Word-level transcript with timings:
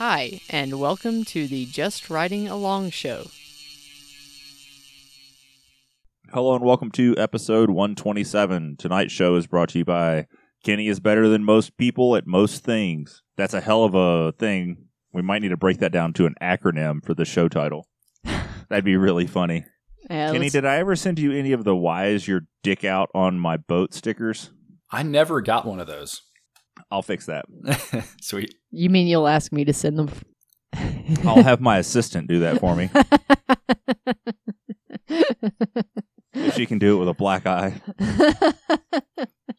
Hi, 0.00 0.40
and 0.48 0.80
welcome 0.80 1.24
to 1.26 1.46
the 1.46 1.66
Just 1.66 2.08
Riding 2.08 2.48
Along 2.48 2.88
show. 2.88 3.26
Hello 6.32 6.54
and 6.54 6.64
welcome 6.64 6.90
to 6.92 7.14
episode 7.18 7.68
127. 7.68 8.76
Tonight's 8.78 9.12
show 9.12 9.36
is 9.36 9.46
brought 9.46 9.68
to 9.70 9.80
you 9.80 9.84
by 9.84 10.26
Kenny 10.64 10.88
is 10.88 11.00
better 11.00 11.28
than 11.28 11.44
most 11.44 11.76
people 11.76 12.16
at 12.16 12.26
most 12.26 12.64
things. 12.64 13.22
That's 13.36 13.52
a 13.52 13.60
hell 13.60 13.84
of 13.84 13.94
a 13.94 14.32
thing. 14.32 14.86
We 15.12 15.20
might 15.20 15.42
need 15.42 15.48
to 15.48 15.58
break 15.58 15.80
that 15.80 15.92
down 15.92 16.14
to 16.14 16.24
an 16.24 16.34
acronym 16.40 17.04
for 17.04 17.12
the 17.12 17.26
show 17.26 17.48
title. 17.50 17.86
That'd 18.70 18.84
be 18.86 18.96
really 18.96 19.26
funny. 19.26 19.66
Yeah, 20.08 20.28
Kenny, 20.28 20.38
let's- 20.40 20.54
did 20.54 20.64
I 20.64 20.78
ever 20.78 20.96
send 20.96 21.20
you 21.20 21.30
any 21.30 21.52
of 21.52 21.62
the 21.62 21.76
why 21.76 22.06
is 22.06 22.26
your 22.26 22.40
dick 22.64 22.84
out 22.84 23.10
on 23.14 23.38
my 23.38 23.58
boat 23.58 23.94
stickers? 23.94 24.50
I 24.90 25.04
never 25.04 25.40
got 25.40 25.64
one 25.66 25.78
of 25.78 25.86
those. 25.86 26.22
I'll 26.90 27.02
fix 27.02 27.26
that. 27.26 27.44
Sweet. 28.20 28.54
you 28.70 28.90
mean 28.90 29.06
you'll 29.06 29.28
ask 29.28 29.52
me 29.52 29.64
to 29.64 29.72
send 29.72 29.98
them? 29.98 30.10
I'll 31.24 31.42
have 31.42 31.60
my 31.62 31.78
assistant 31.78 32.28
do 32.28 32.40
that 32.40 32.60
for 32.60 32.74
me. 32.76 32.90
If 36.32 36.54
she 36.54 36.66
can 36.66 36.78
do 36.78 36.96
it 36.96 37.00
with 37.00 37.08
a 37.08 37.14
black 37.14 37.46
eye. 37.46 37.80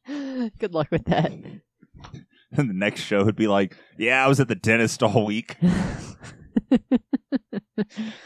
Good 0.60 0.74
luck 0.74 0.88
with 0.92 1.06
that. 1.06 1.32
And 1.32 2.70
the 2.70 2.74
next 2.74 3.02
show 3.02 3.24
would 3.24 3.36
be 3.36 3.48
like, 3.48 3.78
yeah, 3.98 4.24
I 4.24 4.28
was 4.28 4.40
at 4.40 4.48
the 4.48 4.56
dentist 4.56 5.04
all 5.04 5.26
week 5.26 5.58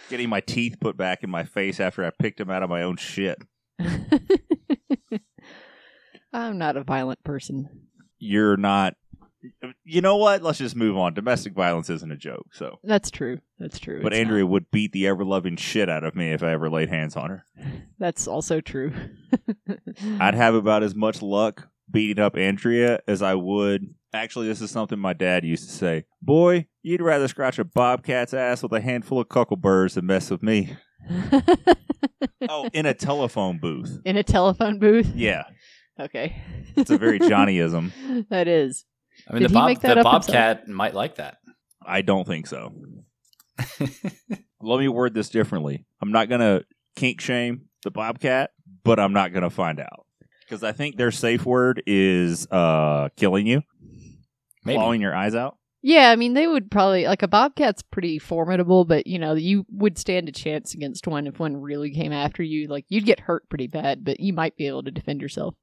getting 0.09 0.30
my 0.30 0.41
teeth 0.41 0.78
put 0.80 0.97
back 0.97 1.23
in 1.23 1.30
my 1.30 1.44
face 1.44 1.80
after 1.80 2.06
I 2.06 2.11
picked 2.17 2.38
them 2.38 2.50
out 2.50 2.63
of 2.63 2.69
my 2.69 2.83
own 2.83 2.97
shit. 2.97 3.38
I'm 6.33 6.58
not 6.58 6.78
a 6.78 6.83
violent 6.83 7.23
person. 7.23 7.88
You're 8.26 8.58
not. 8.58 8.95
You 9.84 10.02
know 10.02 10.18
what? 10.18 10.42
Let's 10.42 10.58
just 10.58 10.76
move 10.76 10.98
on. 10.98 11.14
Domestic 11.14 11.54
violence 11.54 11.90
isn't 11.92 12.12
a 12.12 12.16
joke. 12.18 12.48
So, 12.52 12.80
That's 12.84 13.12
true. 13.12 13.40
That's 13.59 13.78
true. 13.78 14.02
but 14.02 14.12
It's 14.12 14.20
Andrea 14.20 14.42
not. 14.44 14.50
would 14.50 14.72
beat 14.72 14.92
the 14.92 15.06
ever 15.06 15.23
loving 15.23 15.56
shit 15.56 15.88
out 15.88 16.04
of 16.04 16.16
me 16.16 16.31
if 16.31 16.42
I 16.42 16.52
ever 16.52 16.68
laid 16.70 16.90
hands 16.90 17.16
on 17.16 17.30
her. 17.30 17.46
That's 18.00 18.28
also 18.28 18.59
true. 18.59 18.92
I'd 20.20 20.34
have 20.34 20.56
about 20.56 20.81
as 20.81 20.96
much 20.96 21.22
luck 21.22 21.68
beating 21.92 22.23
up 22.23 22.36
Andrea 22.36 23.02
as 23.08 23.22
I 23.22 23.36
would. 23.36 23.94
Actually, 24.14 24.48
this 24.48 24.62
is 24.62 24.72
something 24.72 24.98
my 24.98 25.14
dad 25.14 25.44
used 25.46 25.70
to 25.70 25.76
say. 25.76 26.06
Boy, 26.23 26.66
you'd 26.81 27.02
rather 27.02 27.28
scratch 27.28 27.59
a 27.59 27.64
bobcat's 27.66 28.34
ass 28.34 28.64
with 28.64 28.72
a 28.72 28.81
handful 28.81 29.20
of 29.20 29.30
cuckleburrs 29.30 29.94
than 29.94 30.08
mess 30.08 30.31
with 30.31 30.42
me. 30.42 30.76
Oh, 32.48 32.70
in 32.73 32.86
a 32.86 32.94
telephone 32.94 33.58
booth. 33.58 34.00
In 34.06 34.18
a 34.18 34.23
telephone 34.23 34.78
booth? 34.78 35.12
Yeah, 35.16 35.44
Okay. 35.99 36.35
it's 36.75 36.89
a 36.89 36.97
very 36.97 37.19
Johnnyism. 37.21 37.91
that 38.29 38.47
is. 38.47 38.85
I 39.29 39.33
mean, 39.33 39.43
Did 39.43 39.51
the, 39.51 39.53
bob, 39.53 39.67
the 39.67 39.89
up 39.91 39.97
himself? 39.97 40.03
bobcat 40.03 40.67
might 40.67 40.93
like 40.93 41.15
that. 41.15 41.38
I 41.85 42.01
don't 42.01 42.27
think 42.27 42.47
so. 42.47 42.73
Let 44.61 44.79
me 44.79 44.88
word 44.88 45.13
this 45.13 45.29
differently. 45.29 45.85
I'm 46.01 46.11
not 46.11 46.27
going 46.29 46.41
to 46.41 46.66
kink 46.95 47.21
shame 47.21 47.66
the 47.83 47.91
bobcat, 47.91 48.51
but 48.83 48.99
I'm 48.99 49.13
not 49.13 49.31
going 49.31 49.43
to 49.43 49.49
find 49.49 49.79
out. 49.79 50.05
Because 50.41 50.63
I 50.63 50.73
think 50.73 50.97
their 50.97 51.11
safe 51.11 51.45
word 51.45 51.81
is 51.88 52.47
uh, 52.51 53.09
killing 53.16 53.47
you, 53.47 53.61
Maybe. 54.63 54.77
clawing 54.77 55.01
your 55.01 55.16
eyes 55.16 55.33
out. 55.35 55.57
Yeah, 55.81 56.09
I 56.09 56.16
mean, 56.16 56.33
they 56.33 56.47
would 56.47 56.71
probably 56.71 57.05
like 57.05 57.21
a 57.21 57.27
bobcat's 57.27 57.83
pretty 57.83 58.17
formidable, 58.17 58.85
but 58.85 59.05
you 59.05 59.19
know, 59.19 59.35
you 59.35 59.66
would 59.71 59.97
stand 60.00 60.28
a 60.28 60.31
chance 60.31 60.73
against 60.73 61.05
one 61.07 61.28
if 61.28 61.39
one 61.39 61.57
really 61.57 61.91
came 61.91 62.11
after 62.11 62.41
you. 62.41 62.67
Like 62.67 62.85
you'd 62.89 63.05
get 63.05 63.19
hurt 63.19 63.47
pretty 63.50 63.67
bad, 63.67 64.03
but 64.03 64.19
you 64.19 64.34
might 64.34 64.57
be 64.57 64.67
able 64.67 64.81
to 64.84 64.91
defend 64.91 65.22
yourself. 65.22 65.53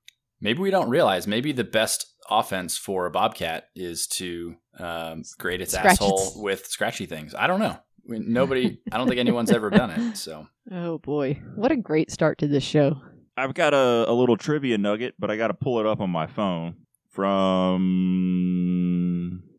Maybe 0.43 0.59
we 0.59 0.71
don't 0.71 0.91
realize. 0.91 1.27
Maybe 1.27 1.53
the 1.53 1.65
best 1.65 2.13
offense 2.29 2.77
for 2.77 3.07
a 3.07 3.11
bobcat 3.11 3.69
is 3.77 4.07
to 4.09 4.57
um, 4.79 5.23
grate 5.39 5.61
its 5.61 5.73
Scratch 5.73 5.93
asshole 5.93 6.21
its- 6.21 6.37
with 6.37 6.67
scratchy 6.67 7.07
things. 7.07 7.35
I 7.35 7.47
don't 7.47 7.61
know. 7.61 7.79
We- 8.07 8.19
Nobody. 8.27 8.79
I 8.91 8.99
don't 8.99 9.07
think 9.09 9.21
anyone's 9.21 9.53
ever 9.53 9.71
done 9.71 9.91
it. 9.91 10.17
So 10.17 10.47
Oh 10.71 10.99
boy, 10.99 11.41
what 11.55 11.71
a 11.73 11.77
great 11.77 12.11
start 12.11 12.39
to 12.39 12.49
this 12.49 12.65
show! 12.65 13.01
I've 13.37 13.55
got 13.55 13.73
a, 13.73 14.05
a 14.09 14.13
little 14.13 14.37
trivia 14.37 14.77
nugget, 14.79 15.15
but 15.19 15.31
I 15.31 15.37
got 15.37 15.49
to 15.49 15.55
pull 15.55 15.79
it 15.81 15.87
up 15.87 16.01
on 16.01 16.11
my 16.11 16.27
phone 16.27 16.75
from. 17.11 18.92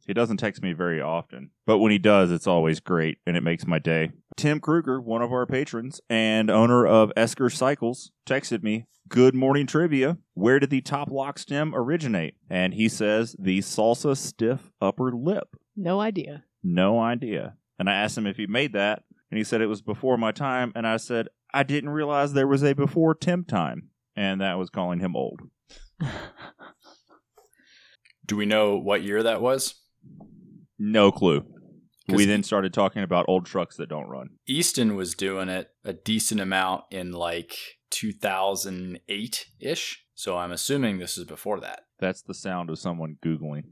He 0.05 0.13
doesn't 0.13 0.37
text 0.37 0.61
me 0.61 0.73
very 0.73 1.01
often, 1.01 1.51
but 1.65 1.77
when 1.77 1.91
he 1.91 1.97
does, 1.97 2.31
it's 2.31 2.47
always 2.47 2.79
great 2.79 3.19
and 3.25 3.37
it 3.37 3.43
makes 3.43 3.65
my 3.65 3.79
day. 3.79 4.11
Tim 4.35 4.59
Kruger, 4.59 4.99
one 4.99 5.21
of 5.21 5.31
our 5.31 5.45
patrons 5.45 6.01
and 6.09 6.49
owner 6.49 6.85
of 6.85 7.11
Esker 7.15 7.49
Cycles, 7.49 8.11
texted 8.25 8.63
me, 8.63 8.85
Good 9.07 9.35
morning 9.35 9.67
trivia. 9.67 10.17
Where 10.33 10.59
did 10.59 10.69
the 10.69 10.81
top 10.81 11.11
lock 11.11 11.37
stem 11.37 11.75
originate? 11.75 12.35
And 12.49 12.73
he 12.73 12.89
says 12.89 13.35
the 13.37 13.59
salsa 13.59 14.17
stiff 14.17 14.71
upper 14.81 15.11
lip. 15.11 15.55
No 15.75 15.99
idea. 15.99 16.45
No 16.63 16.99
idea. 16.99 17.55
And 17.77 17.89
I 17.89 17.93
asked 17.93 18.17
him 18.17 18.25
if 18.25 18.37
he 18.37 18.47
made 18.47 18.73
that, 18.73 19.03
and 19.29 19.37
he 19.37 19.43
said 19.43 19.61
it 19.61 19.67
was 19.67 19.81
before 19.81 20.17
my 20.17 20.31
time. 20.31 20.71
And 20.75 20.87
I 20.87 20.97
said, 20.97 21.27
I 21.53 21.63
didn't 21.63 21.89
realize 21.91 22.33
there 22.33 22.47
was 22.47 22.63
a 22.63 22.73
before 22.73 23.13
Tim 23.13 23.43
time. 23.43 23.89
And 24.15 24.41
that 24.41 24.57
was 24.57 24.69
calling 24.69 24.99
him 24.99 25.15
old. 25.15 25.41
do 28.25 28.35
we 28.35 28.45
know 28.45 28.77
what 28.77 29.03
year 29.03 29.23
that 29.23 29.41
was? 29.41 29.75
No 30.85 31.11
clue. 31.13 31.45
We 32.09 32.25
then 32.25 32.43
started 32.43 32.73
talking 32.73 33.01
about 33.03 33.25
old 33.29 33.45
trucks 33.45 33.77
that 33.77 33.87
don't 33.87 34.09
run. 34.09 34.31
Easton 34.45 34.97
was 34.97 35.15
doing 35.15 35.47
it 35.47 35.69
a 35.85 35.93
decent 35.93 36.41
amount 36.41 36.83
in 36.91 37.13
like 37.13 37.55
2008 37.91 39.45
ish. 39.61 40.03
So 40.13 40.37
I'm 40.37 40.51
assuming 40.51 40.97
this 40.99 41.17
is 41.17 41.23
before 41.23 41.61
that. 41.61 41.83
That's 41.99 42.21
the 42.21 42.33
sound 42.33 42.69
of 42.69 42.77
someone 42.77 43.15
googling. 43.25 43.63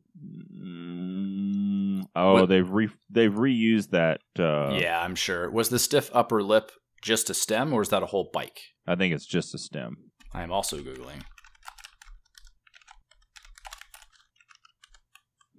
Mm, 0.64 2.04
oh, 2.16 2.34
What- 2.34 2.48
they've 2.50 2.70
re- 2.70 2.88
they've 3.10 3.34
reused 3.34 3.90
that. 3.90 4.22
Uh, 4.40 4.78
yeah, 4.80 5.02
I'm 5.04 5.16
sure. 5.16 5.52
Was 5.52 5.68
the 5.68 5.80
stiff 5.80 6.10
upper 6.14 6.42
lip 6.42 6.72
just 7.02 7.30
a 7.30 7.34
stem 7.34 7.74
or 7.74 7.82
is 7.82 7.90
that 7.90 8.04
a 8.04 8.08
whole 8.08 8.30
bike? 8.32 8.62
I 8.88 8.96
think 8.96 9.14
it's 9.14 9.26
just 9.26 9.54
a 9.54 9.58
stem. 9.58 9.98
I 10.34 10.44
am 10.44 10.52
also 10.54 10.78
Googling. 10.78 11.24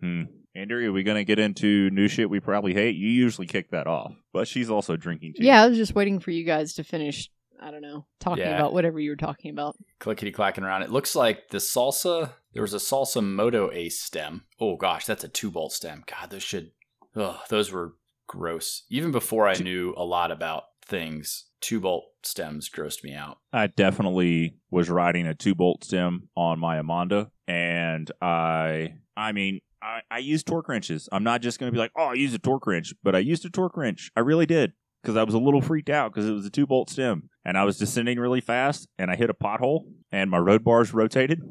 Hmm. 0.01 0.23
Andrea, 0.55 0.91
are 0.91 0.93
we 0.93 1.03
gonna 1.03 1.25
get 1.25 1.39
into 1.39 1.89
new 1.91 2.09
shit 2.09 2.29
we 2.29 2.41
probably 2.41 2.75
hate? 2.75 2.95
You 2.97 3.09
usually 3.09 3.47
kick 3.47 3.71
that 3.71 3.87
off, 3.87 4.13
but 4.33 4.47
she's 4.47 4.71
also 4.71 4.97
drinking 4.97 5.35
too. 5.37 5.45
Yeah, 5.45 5.63
I 5.63 5.69
was 5.69 5.79
just 5.79 5.95
waiting 5.95 6.21
for 6.21 6.31
you 6.31 6.45
guys 6.45 6.75
to 6.75 6.85
finish. 6.85 7.31
I 7.61 7.71
don't 7.71 7.81
know, 7.83 8.07
talking 8.19 8.43
Yeah. 8.45 8.57
about 8.57 8.73
whatever 8.73 8.99
you 8.99 9.11
were 9.11 9.17
talking 9.17 9.51
about. 9.51 9.77
clickety 10.01 10.33
clacking 10.33 10.65
around. 10.65 10.83
It 10.83 10.91
looks 10.91 11.15
like 11.15 11.49
the 11.51 11.59
salsa. 11.59 12.33
There 12.53 12.63
was 12.63 12.75
a 12.75 12.79
salsa 12.79 13.23
moto 13.25 13.71
ace 13.73 14.03
stem. 14.03 14.45
Oh 14.61 14.77
gosh, 14.77 15.07
that's 15.07 15.23
a 15.25 15.29
two 15.29 15.51
bolt 15.51 15.73
stem. 15.73 16.03
God, 16.07 16.31
those 16.31 16.43
should. 16.43 16.73
Ugh, 17.15 17.37
those 17.49 17.71
were 17.71 17.95
gross. 18.27 18.83
Even 18.91 19.13
before 19.13 19.47
I 19.47 19.55
knew 19.55 19.95
a 19.97 20.05
lot 20.05 20.31
about 20.33 20.65
things, 20.85 21.47
two 21.61 21.79
bolt 21.81 22.05
stems 22.25 22.69
grossed 22.69 23.05
me 23.05 23.15
out. 23.15 23.39
I 23.53 23.69
definitely 23.69 24.57
was 24.71 24.91
riding 24.91 25.27
a 25.27 25.35
two 25.35 25.55
bolt 25.55 25.85
stem 25.85 26.29
on 26.37 26.59
my 26.59 26.79
Amanda, 26.79 27.31
and 27.47 28.11
I, 28.21 28.95
I 29.17 29.31
mean, 29.33 29.61
I, 29.83 30.01
I 30.11 30.19
used 30.19 30.47
torque 30.47 30.69
wrenches. 30.69 31.09
I'm 31.11 31.25
not 31.25 31.43
just 31.43 31.59
going 31.59 31.71
to 31.71 31.75
be 31.75 31.79
like, 31.79 31.93
oh, 31.97 32.07
I 32.07 32.15
used 32.15 32.35
a 32.35 32.39
torque 32.39 32.67
wrench, 32.67 32.95
but 33.03 33.17
I 33.17 33.19
used 33.19 33.45
a 33.45 33.51
torque 33.51 33.77
wrench. 33.77 34.11
I 34.17 34.21
really 34.21 34.47
did 34.47 34.73
because 35.03 35.17
I 35.17 35.25
was 35.25 35.35
a 35.35 35.39
little 35.39 35.61
freaked 35.61 35.91
out 35.91 36.13
because 36.13 36.29
it 36.29 36.33
was 36.33 36.47
a 36.47 36.51
two 36.51 36.67
bolt 36.67 36.89
stem, 36.89 37.29
and 37.45 37.59
I 37.59 37.65
was 37.65 37.79
descending 37.79 38.19
really 38.19 38.41
fast, 38.41 38.89
and 38.99 39.11
I 39.11 39.17
hit 39.17 39.31
a 39.31 39.35
pothole, 39.35 39.87
and 40.13 40.31
my 40.31 40.39
road 40.39 40.63
bars 40.63 40.95
rotated, 40.95 41.43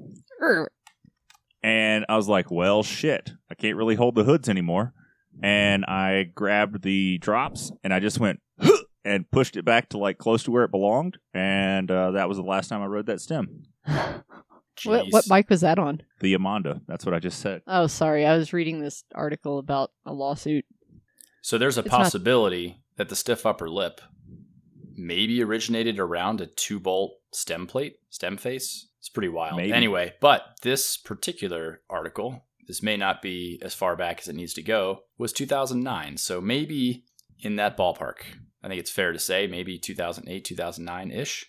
and 1.61 2.05
I 2.07 2.15
was 2.15 2.29
like, 2.29 2.49
well, 2.49 2.83
shit, 2.83 3.31
I 3.49 3.55
can't 3.55 3.75
really 3.75 3.95
hold 3.95 4.15
the 4.15 4.23
hoods 4.23 4.47
anymore, 4.47 4.93
and 5.43 5.83
I 5.85 6.23
grabbed 6.33 6.83
the 6.83 7.17
drops, 7.17 7.71
and 7.83 7.93
I 7.93 7.99
just 7.99 8.19
went. 8.19 8.39
And 9.03 9.25
pushed 9.31 9.57
it 9.57 9.65
back 9.65 9.89
to 9.89 9.97
like 9.97 10.19
close 10.19 10.43
to 10.43 10.51
where 10.51 10.63
it 10.63 10.69
belonged, 10.69 11.17
and 11.33 11.89
uh, 11.89 12.11
that 12.11 12.29
was 12.29 12.37
the 12.37 12.43
last 12.43 12.67
time 12.67 12.83
I 12.83 12.85
rode 12.85 13.07
that 13.07 13.19
stem. 13.19 13.63
what 14.85 15.05
Jeez. 15.05 15.11
what 15.13 15.27
bike 15.27 15.49
was 15.49 15.61
that 15.61 15.79
on? 15.79 16.01
The 16.19 16.33
Amanda. 16.33 16.81
That's 16.87 17.05
what 17.05 17.13
I 17.15 17.19
just 17.19 17.39
said. 17.39 17.61
Oh, 17.67 17.87
sorry, 17.87 18.25
I 18.25 18.37
was 18.37 18.53
reading 18.53 18.79
this 18.81 19.03
article 19.15 19.57
about 19.59 19.91
a 20.05 20.13
lawsuit. 20.13 20.65
So 21.41 21.57
there's 21.57 21.77
a 21.77 21.81
It's 21.81 21.91
not- 21.91 21.97
possibility 22.03 22.81
that 22.97 23.09
the 23.09 23.15
stiff 23.15 23.45
upper 23.45 23.69
lip 23.69 24.01
maybe 24.95 25.41
originated 25.43 25.99
around 25.99 26.41
a 26.41 26.45
two 26.47 26.79
bolt 26.79 27.13
stem 27.33 27.67
plate, 27.67 27.95
stem 28.09 28.37
face. 28.37 28.87
It's 28.99 29.09
pretty 29.09 29.29
wild. 29.29 29.57
Maybe. 29.57 29.73
Anyway, 29.73 30.13
but 30.21 30.57
this 30.61 30.97
particular 30.97 31.81
article, 31.89 32.45
this 32.67 32.83
may 32.83 32.97
not 32.97 33.21
be 33.21 33.59
as 33.63 33.73
far 33.73 33.95
back 33.95 34.19
as 34.19 34.27
it 34.27 34.35
needs 34.35 34.53
to 34.53 34.61
go, 34.61 35.03
was 35.17 35.33
2009. 35.33 36.17
So 36.17 36.39
maybe 36.39 37.05
in 37.39 37.55
that 37.55 37.75
ballpark. 37.77 38.17
I 38.63 38.67
think 38.67 38.79
it's 38.79 38.91
fair 38.91 39.11
to 39.11 39.17
say 39.17 39.47
maybe 39.47 39.79
2008, 39.79 40.45
2009 40.45 41.09
ish. 41.11 41.47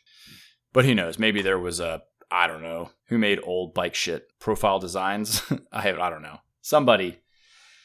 But 0.72 0.86
who 0.86 0.94
knows? 0.94 1.18
Maybe 1.18 1.42
there 1.42 1.58
was 1.58 1.78
a, 1.78 2.02
I 2.32 2.46
don't 2.46 2.62
know, 2.62 2.90
who 3.08 3.18
made 3.18 3.40
old 3.44 3.74
bike 3.74 3.94
shit 3.94 4.28
profile 4.40 4.78
designs? 4.78 5.42
I 5.72 5.90
I 5.90 6.10
don't 6.10 6.22
know. 6.22 6.38
Somebody 6.62 7.18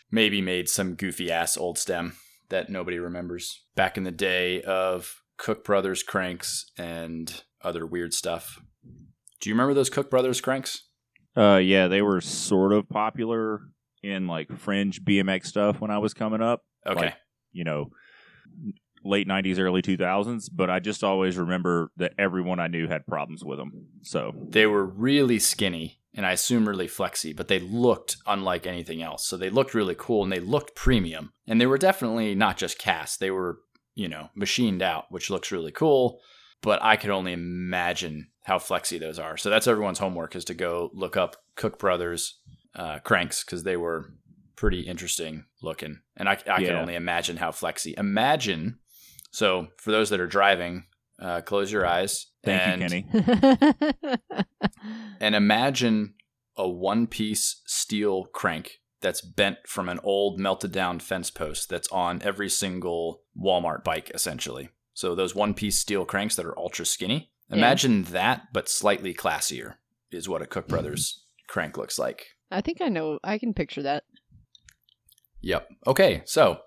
maybe 0.09 0.41
made 0.41 0.69
some 0.69 0.95
goofy 0.95 1.31
ass 1.31 1.57
old 1.57 1.77
stem 1.77 2.13
that 2.49 2.69
nobody 2.69 2.97
remembers 2.97 3.65
back 3.75 3.97
in 3.97 4.03
the 4.03 4.11
day 4.11 4.61
of 4.61 5.21
Cook 5.37 5.65
Brothers 5.65 6.01
cranks 6.01 6.71
and 6.77 7.43
other 7.61 7.85
weird 7.85 8.13
stuff. 8.13 8.61
Do 9.41 9.49
you 9.49 9.53
remember 9.53 9.73
those 9.73 9.89
Cook 9.89 10.09
Brothers 10.09 10.41
cranks? 10.41 10.83
Uh, 11.35 11.57
yeah, 11.57 11.87
they 11.87 12.01
were 12.01 12.21
sort 12.21 12.73
of 12.73 12.89
popular 12.89 13.61
in 14.01 14.27
like 14.27 14.55
fringe 14.57 15.03
BMX 15.03 15.47
stuff 15.47 15.81
when 15.81 15.91
I 15.91 15.97
was 15.97 16.13
coming 16.13 16.41
up. 16.41 16.61
Okay. 16.85 17.07
Like, 17.07 17.13
you 17.51 17.63
know, 17.63 17.89
late 19.07 19.27
90s, 19.27 19.59
early 19.59 19.81
2000s, 19.81 20.49
but 20.53 20.69
I 20.69 20.79
just 20.79 21.03
always 21.03 21.37
remember 21.37 21.91
that 21.97 22.13
everyone 22.17 22.59
I 22.59 22.67
knew 22.67 22.87
had 22.87 23.07
problems 23.07 23.43
with 23.43 23.57
them. 23.57 23.87
So, 24.03 24.33
they 24.49 24.65
were 24.65 24.85
really 24.85 25.39
skinny 25.39 25.99
and 26.17 26.25
I 26.25 26.31
assume 26.31 26.67
really 26.67 26.87
flexy, 26.87 27.31
but 27.31 27.47
they 27.47 27.59
looked 27.59 28.17
unlike 28.25 28.65
anything 28.65 29.03
else. 29.03 29.25
So 29.27 29.37
they 29.37 29.51
looked 29.51 29.75
really 29.75 29.95
cool 29.95 30.23
and 30.23 30.31
they 30.31 30.39
looked 30.39 30.75
premium. 30.75 31.31
And 31.45 31.61
they 31.61 31.67
were 31.67 31.77
definitely 31.77 32.33
not 32.33 32.57
just 32.57 32.79
cast, 32.79 33.19
they 33.19 33.31
were, 33.31 33.59
you 33.93 34.09
know, 34.09 34.29
machined 34.35 34.81
out, 34.81 35.05
which 35.09 35.29
looks 35.29 35.51
really 35.51 35.71
cool. 35.71 36.19
But 36.61 36.81
I 36.81 36.95
could 36.95 37.11
only 37.11 37.33
imagine 37.33 38.29
how 38.45 38.57
flexy 38.57 38.97
those 38.97 39.19
are. 39.19 39.37
So 39.37 39.51
that's 39.51 39.67
everyone's 39.67 39.99
homework 39.99 40.35
is 40.35 40.43
to 40.45 40.55
go 40.55 40.89
look 40.91 41.15
up 41.15 41.35
Cook 41.55 41.77
Brothers 41.77 42.39
uh, 42.73 42.97
cranks 42.99 43.43
because 43.43 43.63
they 43.63 43.77
were 43.77 44.11
pretty 44.55 44.81
interesting 44.81 45.45
looking. 45.61 45.99
And 46.15 46.27
I, 46.27 46.39
I 46.49 46.63
can 46.63 46.75
only 46.75 46.95
imagine 46.95 47.37
how 47.37 47.51
flexy. 47.51 47.93
Imagine. 47.95 48.79
So 49.37 49.67
for 49.77 49.91
those 49.91 50.09
that 50.09 50.19
are 50.19 50.25
driving, 50.25 50.85
uh, 51.21 51.41
close 51.41 51.71
your 51.71 51.85
eyes. 51.85 52.25
thank 52.43 52.81
and 52.81 52.91
you, 52.91 53.03
Kenny. 53.03 54.25
and 55.19 55.35
imagine 55.35 56.15
a 56.55 56.67
one 56.67 57.05
piece 57.05 57.61
steel 57.67 58.25
crank 58.33 58.79
that's 58.99 59.21
bent 59.21 59.59
from 59.67 59.89
an 59.89 59.99
old 60.01 60.39
melted 60.39 60.71
down 60.71 60.99
fence 60.99 61.29
post 61.29 61.69
that's 61.69 61.87
on 61.89 62.19
every 62.23 62.49
single 62.49 63.21
Walmart 63.39 63.83
bike, 63.83 64.09
essentially. 64.15 64.69
So 64.95 65.13
those 65.13 65.35
one 65.35 65.53
piece 65.53 65.79
steel 65.79 66.03
cranks 66.03 66.35
that 66.35 66.45
are 66.47 66.57
ultra 66.57 66.83
skinny. 66.83 67.29
Yeah. 67.47 67.57
Imagine 67.57 68.05
that, 68.05 68.47
but 68.53 68.67
slightly 68.67 69.13
classier, 69.13 69.75
is 70.09 70.27
what 70.27 70.41
a 70.41 70.47
Cook 70.47 70.67
Brothers 70.67 71.25
crank 71.47 71.77
looks 71.77 71.99
like. 71.99 72.25
I 72.49 72.61
think 72.61 72.81
I 72.81 72.89
know. 72.89 73.19
I 73.23 73.37
can 73.37 73.53
picture 73.53 73.83
that. 73.83 74.03
Yep. 75.41 75.69
Okay, 75.85 76.23
so 76.25 76.57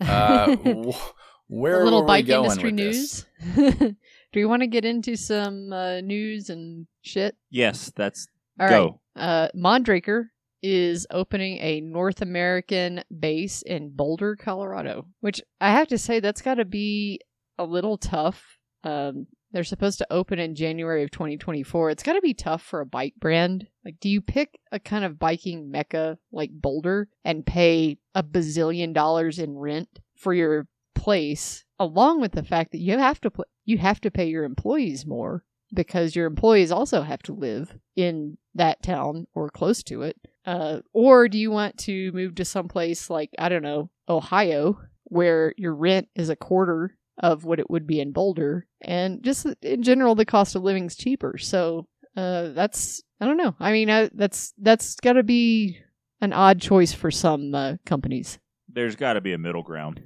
uh, 0.00 0.56
wh- 0.64 1.12
where 1.50 1.82
a 1.82 1.84
little 1.84 2.04
bike 2.04 2.28
industry 2.28 2.72
news. 2.72 3.26
Do 3.56 3.94
we 4.34 4.44
want 4.44 4.62
to 4.62 4.68
get 4.68 4.84
into 4.84 5.16
some 5.16 5.72
uh, 5.72 6.00
news 6.00 6.48
and 6.48 6.86
shit? 7.02 7.36
yes, 7.50 7.92
that's 7.96 8.28
All 8.58 8.66
right. 8.66 8.72
go. 8.72 9.00
Uh, 9.16 9.48
Mondraker 9.56 10.26
is 10.62 11.06
opening 11.10 11.58
a 11.58 11.80
North 11.80 12.22
American 12.22 13.02
base 13.18 13.62
in 13.62 13.90
Boulder, 13.90 14.36
Colorado, 14.36 15.06
which 15.20 15.42
I 15.60 15.72
have 15.72 15.88
to 15.88 15.98
say 15.98 16.20
that's 16.20 16.42
got 16.42 16.54
to 16.54 16.64
be 16.64 17.20
a 17.58 17.64
little 17.64 17.98
tough. 17.98 18.58
Um, 18.84 19.26
they're 19.52 19.64
supposed 19.64 19.98
to 19.98 20.06
open 20.12 20.38
in 20.38 20.54
January 20.54 21.02
of 21.02 21.10
2024. 21.10 21.90
It's 21.90 22.04
got 22.04 22.12
to 22.12 22.20
be 22.20 22.34
tough 22.34 22.62
for 22.62 22.80
a 22.80 22.86
bike 22.86 23.14
brand. 23.18 23.66
Like, 23.84 23.98
do 24.00 24.08
you 24.08 24.20
pick 24.20 24.60
a 24.70 24.78
kind 24.78 25.04
of 25.04 25.18
biking 25.18 25.70
mecca 25.72 26.18
like 26.30 26.50
Boulder 26.52 27.08
and 27.24 27.44
pay 27.44 27.98
a 28.14 28.22
bazillion 28.22 28.92
dollars 28.92 29.40
in 29.40 29.58
rent 29.58 29.88
for 30.14 30.32
your 30.32 30.68
place, 31.00 31.64
along 31.78 32.20
with 32.20 32.32
the 32.32 32.42
fact 32.42 32.72
that 32.72 32.78
you 32.78 32.98
have 32.98 33.20
to 33.22 33.30
put 33.30 33.48
you 33.64 33.78
have 33.78 34.00
to 34.02 34.10
pay 34.10 34.26
your 34.26 34.44
employees 34.44 35.06
more 35.06 35.44
because 35.72 36.16
your 36.16 36.26
employees 36.26 36.70
also 36.70 37.02
have 37.02 37.22
to 37.22 37.32
live 37.32 37.74
in 37.96 38.36
that 38.54 38.82
town 38.82 39.26
or 39.34 39.48
close 39.48 39.82
to 39.84 40.02
it. 40.02 40.16
Uh, 40.44 40.80
or 40.92 41.28
do 41.28 41.38
you 41.38 41.50
want 41.50 41.78
to 41.78 42.10
move 42.12 42.34
to 42.34 42.44
some 42.44 42.68
place 42.68 43.08
like, 43.08 43.30
I 43.38 43.48
don't 43.48 43.62
know, 43.62 43.90
Ohio, 44.08 44.80
where 45.04 45.54
your 45.56 45.74
rent 45.74 46.08
is 46.14 46.28
a 46.28 46.36
quarter 46.36 46.96
of 47.18 47.44
what 47.44 47.60
it 47.60 47.70
would 47.70 47.86
be 47.86 48.00
in 48.00 48.12
Boulder? 48.12 48.66
And 48.80 49.22
just 49.22 49.46
in 49.62 49.82
general, 49.82 50.14
the 50.14 50.24
cost 50.24 50.56
of 50.56 50.62
living's 50.62 50.96
cheaper. 50.96 51.38
So 51.38 51.86
uh, 52.16 52.48
that's, 52.48 53.02
I 53.20 53.26
don't 53.26 53.36
know. 53.36 53.54
I 53.60 53.72
mean, 53.72 53.90
I, 53.90 54.10
that's 54.12 54.52
that's 54.58 54.96
got 54.96 55.12
to 55.12 55.22
be 55.22 55.78
an 56.20 56.32
odd 56.32 56.60
choice 56.60 56.92
for 56.92 57.10
some 57.10 57.54
uh, 57.54 57.76
companies. 57.86 58.38
There's 58.68 58.96
got 58.96 59.14
to 59.14 59.20
be 59.20 59.32
a 59.32 59.38
middle 59.38 59.62
ground. 59.62 60.00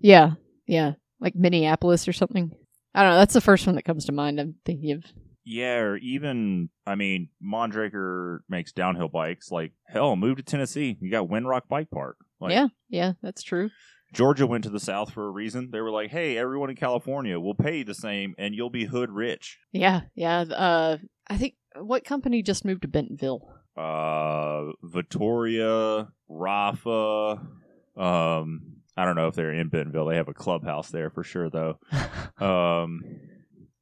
Yeah, 0.00 0.32
yeah. 0.66 0.92
Like 1.20 1.34
Minneapolis 1.34 2.08
or 2.08 2.12
something. 2.12 2.50
I 2.94 3.02
don't 3.02 3.12
know. 3.12 3.18
That's 3.18 3.34
the 3.34 3.40
first 3.40 3.66
one 3.66 3.76
that 3.76 3.84
comes 3.84 4.06
to 4.06 4.12
mind. 4.12 4.40
I'm 4.40 4.56
thinking 4.64 4.92
of. 4.92 5.04
Yeah, 5.44 5.76
or 5.78 5.96
even 5.96 6.70
I 6.86 6.94
mean, 6.94 7.28
Mondraker 7.42 8.40
makes 8.48 8.72
downhill 8.72 9.08
bikes. 9.08 9.50
Like 9.50 9.72
hell, 9.86 10.16
move 10.16 10.36
to 10.36 10.42
Tennessee. 10.42 10.96
You 11.00 11.10
got 11.10 11.28
Windrock 11.28 11.62
Bike 11.68 11.90
Park. 11.90 12.16
Like, 12.40 12.52
yeah, 12.52 12.68
yeah, 12.88 13.12
that's 13.22 13.42
true. 13.42 13.70
Georgia 14.12 14.46
went 14.46 14.64
to 14.64 14.70
the 14.70 14.80
South 14.80 15.12
for 15.12 15.26
a 15.26 15.30
reason. 15.30 15.70
They 15.70 15.80
were 15.80 15.90
like, 15.90 16.10
"Hey, 16.10 16.36
everyone 16.36 16.70
in 16.70 16.76
California, 16.76 17.38
we'll 17.38 17.54
pay 17.54 17.82
the 17.82 17.94
same, 17.94 18.34
and 18.38 18.54
you'll 18.54 18.70
be 18.70 18.84
hood 18.86 19.10
rich." 19.10 19.58
Yeah, 19.72 20.02
yeah. 20.14 20.40
Uh, 20.40 20.96
I 21.28 21.36
think 21.36 21.54
what 21.76 22.04
company 22.04 22.42
just 22.42 22.64
moved 22.64 22.82
to 22.82 22.88
Bentonville? 22.88 23.48
Uh, 23.76 24.72
Vittoria, 24.82 26.08
Rapha. 26.28 27.46
Um, 27.96 28.79
I 29.00 29.04
don't 29.06 29.16
know 29.16 29.28
if 29.28 29.34
they're 29.34 29.52
in 29.52 29.68
Bentonville. 29.68 30.06
They 30.06 30.16
have 30.16 30.28
a 30.28 30.34
clubhouse 30.34 30.90
there 30.90 31.08
for 31.08 31.24
sure, 31.24 31.48
though. 31.48 31.78
Um, 32.44 33.00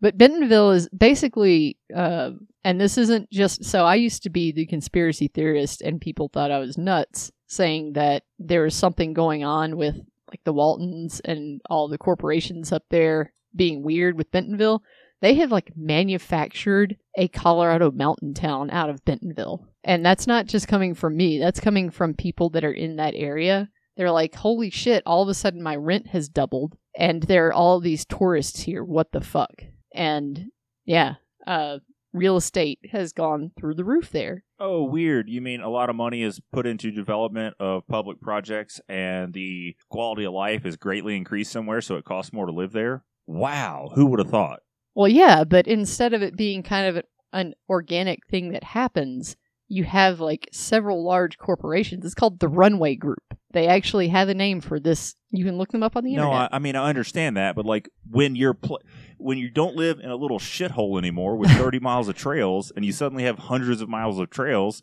But 0.00 0.16
Bentonville 0.16 0.70
is 0.70 0.88
basically, 0.90 1.76
uh, 1.94 2.30
and 2.64 2.80
this 2.80 2.96
isn't 2.98 3.30
just. 3.30 3.64
So 3.64 3.84
I 3.84 3.96
used 3.96 4.22
to 4.22 4.30
be 4.30 4.52
the 4.52 4.66
conspiracy 4.66 5.28
theorist, 5.28 5.82
and 5.82 6.00
people 6.00 6.28
thought 6.28 6.52
I 6.52 6.60
was 6.60 6.78
nuts, 6.78 7.32
saying 7.48 7.94
that 7.94 8.22
there 8.38 8.62
was 8.62 8.74
something 8.76 9.12
going 9.12 9.42
on 9.44 9.76
with 9.76 9.96
like 10.30 10.40
the 10.44 10.52
Waltons 10.52 11.20
and 11.24 11.60
all 11.68 11.88
the 11.88 11.98
corporations 11.98 12.70
up 12.72 12.84
there 12.90 13.32
being 13.56 13.82
weird 13.82 14.16
with 14.16 14.30
Bentonville. 14.30 14.82
They 15.20 15.34
have 15.34 15.50
like 15.50 15.72
manufactured 15.76 16.96
a 17.16 17.26
Colorado 17.28 17.90
mountain 17.90 18.34
town 18.34 18.70
out 18.70 18.90
of 18.90 19.04
Bentonville. 19.04 19.66
And 19.82 20.04
that's 20.06 20.26
not 20.28 20.46
just 20.46 20.68
coming 20.68 20.94
from 20.94 21.16
me, 21.16 21.38
that's 21.38 21.60
coming 21.60 21.90
from 21.90 22.14
people 22.14 22.50
that 22.50 22.64
are 22.64 22.72
in 22.72 22.96
that 22.96 23.14
area. 23.16 23.68
They're 23.98 24.10
like, 24.12 24.36
holy 24.36 24.70
shit, 24.70 25.02
all 25.04 25.22
of 25.22 25.28
a 25.28 25.34
sudden 25.34 25.60
my 25.60 25.76
rent 25.76 26.06
has 26.08 26.30
doubled 26.30 26.78
and 26.96 27.24
there 27.24 27.48
are 27.48 27.52
all 27.52 27.80
these 27.80 28.06
tourists 28.06 28.60
here. 28.60 28.84
What 28.84 29.12
the 29.12 29.20
fuck? 29.20 29.64
And 29.92 30.46
yeah, 30.84 31.14
uh, 31.46 31.78
real 32.12 32.36
estate 32.36 32.78
has 32.92 33.12
gone 33.12 33.50
through 33.58 33.74
the 33.74 33.84
roof 33.84 34.10
there. 34.10 34.44
oh, 34.60 34.84
weird. 34.84 35.28
You 35.28 35.40
mean 35.40 35.60
a 35.60 35.68
lot 35.68 35.90
of 35.90 35.96
money 35.96 36.22
is 36.22 36.40
put 36.52 36.66
into 36.66 36.90
development 36.90 37.56
of 37.60 37.86
public 37.86 38.20
projects, 38.20 38.80
and 38.88 39.32
the 39.32 39.76
quality 39.90 40.24
of 40.24 40.32
life 40.32 40.64
is 40.64 40.76
greatly 40.76 41.16
increased 41.16 41.52
somewhere, 41.52 41.80
so 41.80 41.96
it 41.96 42.04
costs 42.04 42.32
more 42.32 42.46
to 42.46 42.52
live 42.52 42.72
there? 42.72 43.04
Wow, 43.26 43.90
who 43.94 44.06
would 44.06 44.18
have 44.20 44.30
thought? 44.30 44.60
Well, 44.94 45.08
yeah, 45.08 45.44
but 45.44 45.66
instead 45.66 46.14
of 46.14 46.22
it 46.22 46.36
being 46.36 46.62
kind 46.62 46.96
of 46.96 47.04
an 47.32 47.54
organic 47.68 48.26
thing 48.26 48.50
that 48.52 48.64
happens, 48.64 49.36
you 49.68 49.84
have 49.84 50.18
like 50.20 50.48
several 50.52 51.04
large 51.04 51.38
corporations. 51.38 52.04
It's 52.04 52.14
called 52.14 52.40
the 52.40 52.48
Runway 52.48 52.94
Group. 52.96 53.22
They 53.52 53.66
actually 53.66 54.08
have 54.08 54.28
a 54.28 54.34
name 54.34 54.60
for 54.60 54.80
this. 54.80 55.14
You 55.30 55.44
can 55.44 55.58
look 55.58 55.70
them 55.70 55.82
up 55.82 55.96
on 55.96 56.04
the 56.04 56.14
internet 56.14 56.30
No, 56.32 56.36
I. 56.36 56.48
I 56.52 56.58
mean 56.58 56.74
I 56.76 56.88
understand 56.88 57.36
that, 57.36 57.54
but 57.54 57.66
like 57.66 57.88
when 58.10 58.34
you're 58.34 58.54
pl- 58.54 58.80
when 59.18 59.36
you 59.38 59.50
don't 59.50 59.76
live 59.76 60.00
in 60.00 60.10
a 60.10 60.16
little 60.16 60.38
shithole 60.38 60.98
anymore 60.98 61.36
with 61.36 61.50
30 61.56 61.80
miles 61.80 62.08
of 62.08 62.16
trails, 62.16 62.72
and 62.74 62.84
you 62.84 62.92
suddenly 62.92 63.24
have 63.24 63.38
hundreds 63.38 63.80
of 63.80 63.88
miles 63.88 64.18
of 64.18 64.30
trails, 64.30 64.82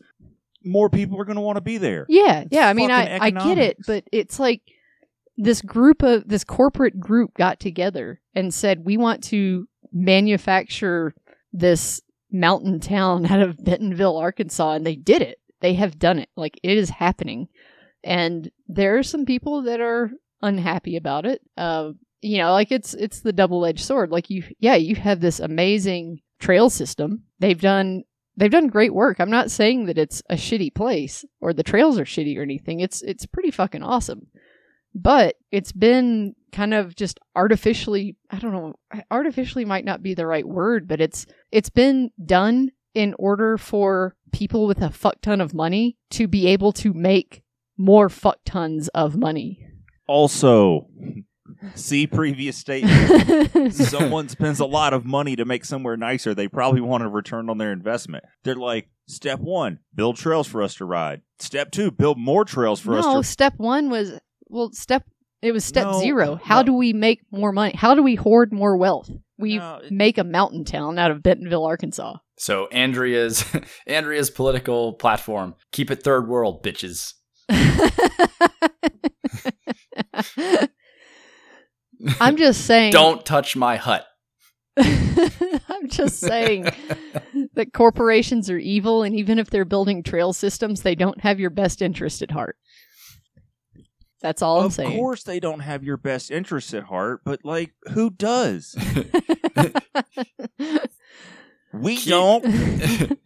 more 0.64 0.90
people 0.90 1.20
are 1.20 1.26
going 1.26 1.36
to 1.36 1.42
want 1.42 1.58
to 1.58 1.62
be 1.62 1.78
there. 1.78 2.06
yeah, 2.10 2.42
It's 2.42 2.50
yeah. 2.52 2.68
I 2.68 2.74
mean, 2.74 2.92
I, 2.92 3.20
fucking 3.20 3.38
I 3.38 3.44
get 3.44 3.58
it, 3.58 3.78
but 3.86 4.04
it's 4.12 4.40
like 4.40 4.62
this 5.38 5.62
group 5.62 6.02
of 6.02 6.28
this 6.28 6.44
corporate 6.44 7.00
group 7.00 7.34
got 7.36 7.60
together 7.60 8.22
and 8.34 8.54
said, 8.54 8.86
we 8.86 8.98
want 8.98 9.24
to 9.26 9.68
manufacture 9.92 11.14
this 11.54 12.02
mountain 12.32 12.80
town 12.80 13.26
out 13.26 13.42
of 13.42 13.64
Bentonville, 13.64 14.18
Arkansas, 14.18 14.74
and 14.74 14.86
they 14.86 14.96
did 14.96 15.22
it. 15.22 15.40
They 15.62 15.74
have 15.76 16.00
done 16.00 16.20
it. 16.20 16.30
Like 16.36 16.60
it 16.64 16.78
is 16.78 16.90
happening. 16.90 17.48
And 18.04 18.52
there 18.68 18.98
are 18.98 19.04
some 19.04 19.26
people 19.26 19.64
that 19.64 19.82
are 19.82 20.12
unhappy 20.42 20.96
about 20.96 21.26
it. 21.26 21.42
Uh, 21.58 21.92
you 22.22 22.38
know, 22.38 22.52
like 22.52 22.72
it's 22.72 22.94
it's 22.94 23.22
the 23.22 23.34
double 23.34 23.66
edged 23.66 23.84
sword. 23.84 24.12
Like 24.12 24.30
you 24.30 24.44
yeah, 24.60 24.76
you 24.76 24.96
have 24.96 25.22
this 25.22 25.40
amazing 25.40 26.22
trail 26.40 26.70
system. 26.70 27.24
They've 27.40 27.60
done 27.60 28.04
they've 28.38 28.52
done 28.52 28.68
great 28.68 28.94
work. 28.94 29.20
I'm 29.20 29.30
not 29.30 29.52
saying 29.52 29.86
that 29.86 29.98
it's 29.98 30.22
a 30.30 30.36
shitty 30.36 30.74
place 30.76 31.26
or 31.42 31.54
the 31.54 31.64
trails 31.64 31.98
are 31.98 32.06
shitty 32.06 32.38
or 32.38 32.42
anything. 32.42 32.80
It's 32.80 33.02
it's 33.02 33.26
pretty 33.26 33.52
fucking 33.52 33.84
awesome. 33.84 34.28
But 34.94 35.36
it's 35.52 35.72
been 35.72 36.36
kind 36.56 36.74
of 36.74 36.96
just 36.96 37.20
artificially 37.36 38.16
I 38.32 38.40
don't 38.40 38.54
know, 38.54 38.74
artificially 39.12 39.66
might 39.66 39.86
not 39.86 40.02
be 40.02 40.14
the 40.14 40.26
right 40.26 40.48
word, 40.48 40.88
but 40.88 41.02
it's 41.02 41.26
it's 41.52 41.70
been 41.70 42.12
done 42.24 42.72
in 42.94 43.14
order 43.20 43.58
for 43.58 44.16
people 44.32 44.66
with 44.66 44.82
a 44.82 44.90
fuck 44.90 45.22
ton 45.22 45.42
of 45.42 45.54
money 45.54 45.98
to 46.12 46.28
be 46.28 46.48
able 46.48 46.72
to 46.72 46.94
make 46.94 47.44
more 47.78 48.10
fuck 48.10 48.40
tons 48.46 48.88
of 48.90 49.18
money. 49.18 49.68
Also, 50.08 50.88
see 51.76 52.08
previous 52.08 52.56
statement. 52.56 53.74
Someone 53.74 54.30
spends 54.30 54.62
a 54.62 54.66
lot 54.66 54.94
of 54.94 55.06
money 55.06 55.36
to 55.36 55.44
make 55.44 55.66
somewhere 55.66 55.98
nicer. 55.98 56.34
They 56.34 56.48
probably 56.48 56.82
want 56.82 57.04
a 57.04 57.10
return 57.10 57.50
on 57.50 57.58
their 57.58 57.74
investment. 57.74 58.24
They're 58.44 58.56
like, 58.56 58.90
step 59.08 59.40
one, 59.40 59.80
build 59.94 60.16
trails 60.16 60.48
for 60.48 60.64
us 60.64 60.76
to 60.76 60.86
ride. 60.86 61.22
Step 61.40 61.72
two, 61.72 61.92
build 61.92 62.18
more 62.18 62.46
trails 62.46 62.80
for 62.80 62.92
no, 62.92 63.00
us 63.00 63.28
to. 63.28 63.32
step 63.32 63.54
one 63.58 63.90
was 63.90 64.18
well, 64.48 64.72
step 64.72 65.04
it 65.46 65.52
was 65.54 65.64
step 65.66 65.86
No, 65.86 66.00
zero. 66.00 66.40
How 66.44 66.58
no. 66.62 66.64
do 66.68 66.74
we 66.74 66.94
make 66.94 67.22
more 67.32 67.52
money? 67.52 67.74
How 67.76 67.94
do 67.96 68.02
we 68.04 68.16
hoard 68.16 68.52
more 68.54 68.76
wealth? 68.78 69.10
We 69.38 69.58
No, 69.58 69.78
it- 69.84 69.92
make 69.92 70.18
a 70.18 70.24
mountain 70.24 70.64
town 70.66 70.98
out 70.98 71.12
of 71.12 71.22
Bentonville, 71.24 71.66
Arkansas. 71.66 72.18
So 72.38 72.68
Andrea's 72.68 73.46
Andrea's 73.88 74.30
political 74.30 74.94
platform: 74.94 75.56
keep 75.72 75.90
it 75.92 76.04
third 76.04 76.28
world, 76.28 76.64
bitches. 76.64 77.14
I'm 82.20 82.38
just 82.38 82.66
saying. 82.66 82.92
Don't 82.92 83.26
touch 83.26 83.56
my 83.56 83.78
hut. 83.78 84.06
I'm 84.78 85.88
just 85.88 86.20
saying 86.20 86.66
that 87.54 87.72
corporations 87.74 88.50
are 88.50 88.58
evil, 88.58 89.04
and 89.04 89.16
even 89.16 89.40
if 89.40 89.50
they're 89.50 89.64
building 89.64 90.04
trail 90.04 90.34
systems, 90.34 90.82
they 90.82 90.96
don't 90.96 91.22
have 91.22 91.40
your 91.40 91.50
best 91.50 91.82
interest 91.82 92.22
at 92.22 92.32
heart. 92.32 92.58
That's 94.26 94.42
all 94.42 94.62
I'm 94.62 94.66
of 94.66 94.74
saying. 94.74 94.98
course, 94.98 95.22
they 95.22 95.40
don't 95.40 95.60
have 95.60 95.84
your 95.84 95.98
best 95.98 96.32
interests 96.32 96.74
at 96.74 96.86
heart, 96.86 97.22
but 97.24 97.46
like, 97.46 97.74
who 97.94 98.10
does? 98.10 98.76
We 101.74 101.98
Keep- 101.98 102.10
don't. 102.10 102.46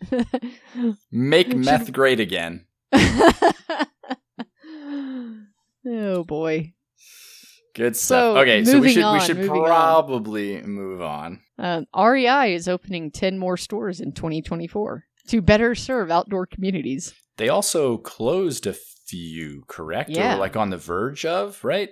Make 1.12 1.48
Should- 1.52 1.58
meth 1.66 1.92
great 1.94 2.20
again. 2.20 2.66
oh 5.86 6.24
boy. 6.26 6.74
Good 7.76 7.96
stuff. 7.96 8.36
So, 8.36 8.38
okay, 8.40 8.66
so 8.66 8.74
we 8.74 8.78
moving 8.80 8.94
should 8.96 9.14
we 9.14 9.20
should 9.20 9.38
moving 9.38 9.62
on. 9.62 9.68
probably 9.68 10.62
move 10.64 11.02
on. 11.02 11.42
Um, 11.60 11.86
REI 11.96 12.56
is 12.56 12.68
opening 12.68 13.12
10 13.12 13.38
more 13.38 13.56
stores 13.56 14.00
in 14.02 14.12
2024 14.14 15.06
to 15.28 15.42
better 15.42 15.76
serve 15.76 16.10
outdoor 16.10 16.46
communities. 16.48 17.14
They 17.38 17.50
also 17.50 17.98
closed 17.98 18.66
a 18.66 18.74
few, 19.10 19.64
correct? 19.68 20.10
Yeah. 20.10 20.36
Or 20.36 20.40
like 20.40 20.56
on 20.56 20.70
the 20.70 20.78
verge 20.78 21.26
of, 21.26 21.64
right? 21.64 21.90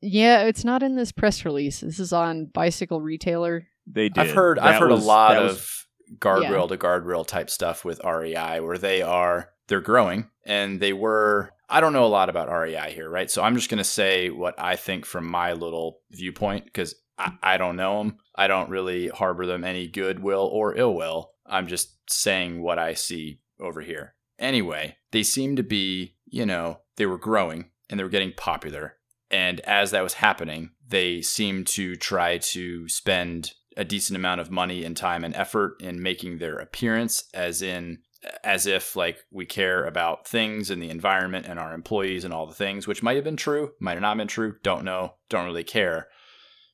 Yeah, 0.00 0.42
it's 0.44 0.64
not 0.64 0.82
in 0.82 0.96
this 0.96 1.12
press 1.12 1.44
release. 1.44 1.80
This 1.80 2.00
is 2.00 2.12
on 2.12 2.46
Bicycle 2.46 3.00
Retailer. 3.00 3.66
They 3.86 4.08
did. 4.08 4.18
I've 4.18 4.34
heard 4.34 4.58
I've 4.58 4.80
heard 4.80 4.90
was- 4.90 5.04
a 5.04 5.06
lot 5.06 5.34
that 5.34 5.42
of 5.42 5.48
was- 5.50 5.78
guardrail 6.18 6.68
to 6.68 6.76
guardrail 6.76 7.26
type 7.26 7.48
stuff 7.48 7.84
with 7.86 7.98
REI 8.04 8.60
where 8.60 8.76
they 8.76 9.00
are 9.00 9.48
they're 9.68 9.80
growing 9.80 10.28
and 10.44 10.78
they 10.78 10.92
were 10.92 11.50
I 11.70 11.80
don't 11.80 11.94
know 11.94 12.04
a 12.04 12.08
lot 12.08 12.28
about 12.28 12.50
REI 12.50 12.92
here, 12.92 13.08
right? 13.08 13.30
So 13.30 13.42
I'm 13.42 13.54
just 13.54 13.70
going 13.70 13.78
to 13.78 13.84
say 13.84 14.28
what 14.28 14.54
I 14.58 14.76
think 14.76 15.06
from 15.06 15.26
my 15.26 15.54
little 15.54 16.00
viewpoint 16.10 16.66
because 16.66 16.94
I, 17.16 17.32
I 17.42 17.56
don't 17.56 17.76
know 17.76 17.96
them. 17.98 18.18
I 18.34 18.46
don't 18.46 18.68
really 18.68 19.08
harbor 19.08 19.46
them 19.46 19.64
any 19.64 19.88
goodwill 19.88 20.50
or 20.52 20.76
ill 20.76 20.94
will. 20.94 21.30
I'm 21.46 21.66
just 21.68 21.96
saying 22.10 22.60
what 22.60 22.78
I 22.78 22.92
see 22.92 23.40
over 23.58 23.80
here. 23.80 24.14
Anyway, 24.38 24.96
they 25.12 25.22
seem 25.22 25.56
to 25.56 25.62
be, 25.62 26.16
you 26.32 26.46
know, 26.46 26.80
they 26.96 27.06
were 27.06 27.18
growing 27.18 27.66
and 27.88 28.00
they 28.00 28.04
were 28.04 28.10
getting 28.10 28.32
popular. 28.32 28.96
And 29.30 29.60
as 29.60 29.92
that 29.92 30.02
was 30.02 30.14
happening, 30.14 30.70
they 30.88 31.22
seemed 31.22 31.66
to 31.68 31.94
try 31.94 32.38
to 32.38 32.88
spend 32.88 33.52
a 33.76 33.84
decent 33.84 34.16
amount 34.16 34.40
of 34.40 34.50
money 34.50 34.84
and 34.84 34.96
time 34.96 35.24
and 35.24 35.34
effort 35.36 35.80
in 35.80 36.02
making 36.02 36.38
their 36.38 36.56
appearance 36.56 37.24
as 37.32 37.62
in 37.62 37.98
as 38.44 38.66
if 38.66 38.94
like 38.94 39.18
we 39.30 39.44
care 39.44 39.84
about 39.84 40.28
things 40.28 40.70
and 40.70 40.80
the 40.82 40.90
environment 40.90 41.46
and 41.46 41.58
our 41.58 41.74
employees 41.74 42.24
and 42.24 42.32
all 42.32 42.46
the 42.46 42.54
things 42.54 42.86
which 42.86 43.02
might 43.02 43.16
have 43.16 43.24
been 43.24 43.36
true 43.36 43.72
might 43.80 43.94
have 43.94 44.02
not 44.02 44.16
been 44.16 44.28
true 44.28 44.54
don't 44.62 44.84
know 44.84 45.14
don't 45.28 45.46
really 45.46 45.64
care 45.64 46.06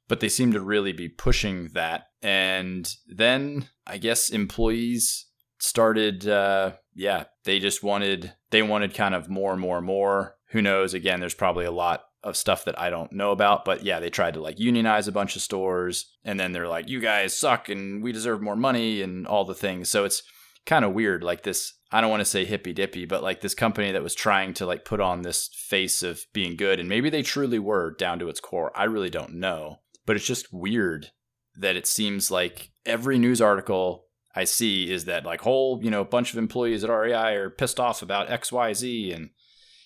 but 0.08 0.20
they 0.20 0.28
seem 0.28 0.52
to 0.52 0.60
really 0.60 0.92
be 0.92 1.08
pushing 1.08 1.68
that 1.72 2.08
and 2.20 2.96
then 3.06 3.66
i 3.86 3.96
guess 3.96 4.28
employees 4.28 5.27
started 5.60 6.28
uh 6.28 6.72
yeah 6.94 7.24
they 7.44 7.58
just 7.58 7.82
wanted 7.82 8.32
they 8.50 8.62
wanted 8.62 8.94
kind 8.94 9.14
of 9.14 9.28
more 9.28 9.52
and 9.52 9.60
more 9.60 9.78
and 9.78 9.86
more 9.86 10.36
who 10.50 10.62
knows 10.62 10.94
again 10.94 11.20
there's 11.20 11.34
probably 11.34 11.64
a 11.64 11.70
lot 11.70 12.04
of 12.24 12.36
stuff 12.36 12.64
that 12.64 12.78
I 12.78 12.90
don't 12.90 13.12
know 13.12 13.30
about, 13.30 13.64
but 13.64 13.84
yeah, 13.84 14.00
they 14.00 14.10
tried 14.10 14.34
to 14.34 14.40
like 14.40 14.58
unionize 14.58 15.06
a 15.08 15.12
bunch 15.12 15.36
of 15.36 15.42
stores 15.42 16.12
and 16.24 16.38
then 16.38 16.52
they're 16.52 16.68
like, 16.68 16.88
you 16.88 17.00
guys 17.00 17.36
suck 17.36 17.68
and 17.68 18.02
we 18.02 18.12
deserve 18.12 18.42
more 18.42 18.56
money 18.56 19.02
and 19.02 19.26
all 19.26 19.44
the 19.44 19.54
things. 19.54 19.88
So 19.88 20.04
it's 20.04 20.22
kind 20.66 20.84
of 20.84 20.92
weird. 20.92 21.22
Like 21.22 21.44
this, 21.44 21.74
I 21.92 22.00
don't 22.00 22.10
want 22.10 22.20
to 22.20 22.24
say 22.24 22.44
hippy 22.44 22.72
dippy, 22.72 23.04
but 23.04 23.22
like 23.22 23.40
this 23.40 23.54
company 23.54 23.92
that 23.92 24.02
was 24.02 24.14
trying 24.14 24.52
to 24.54 24.66
like 24.66 24.84
put 24.84 25.00
on 25.00 25.22
this 25.22 25.48
face 25.52 26.02
of 26.02 26.24
being 26.32 26.56
good 26.56 26.80
and 26.80 26.88
maybe 26.88 27.08
they 27.08 27.22
truly 27.22 27.58
were 27.58 27.94
down 27.98 28.18
to 28.18 28.28
its 28.28 28.40
core. 28.40 28.72
I 28.74 28.84
really 28.84 29.10
don't 29.10 29.34
know, 29.34 29.80
but 30.04 30.16
it's 30.16 30.26
just 30.26 30.52
weird 30.52 31.12
that 31.56 31.76
it 31.76 31.86
seems 31.86 32.30
like 32.30 32.70
every 32.84 33.18
news 33.18 33.40
article 33.40 34.06
I 34.34 34.44
see 34.44 34.90
is 34.90 35.06
that 35.06 35.24
like 35.24 35.40
whole, 35.40 35.80
you 35.82 35.90
know, 35.90 36.04
bunch 36.04 36.32
of 36.32 36.38
employees 36.38 36.84
at 36.84 36.90
REI 36.90 37.34
are 37.34 37.50
pissed 37.50 37.80
off 37.80 38.02
about 38.02 38.28
XYZ 38.28 39.14
and 39.14 39.30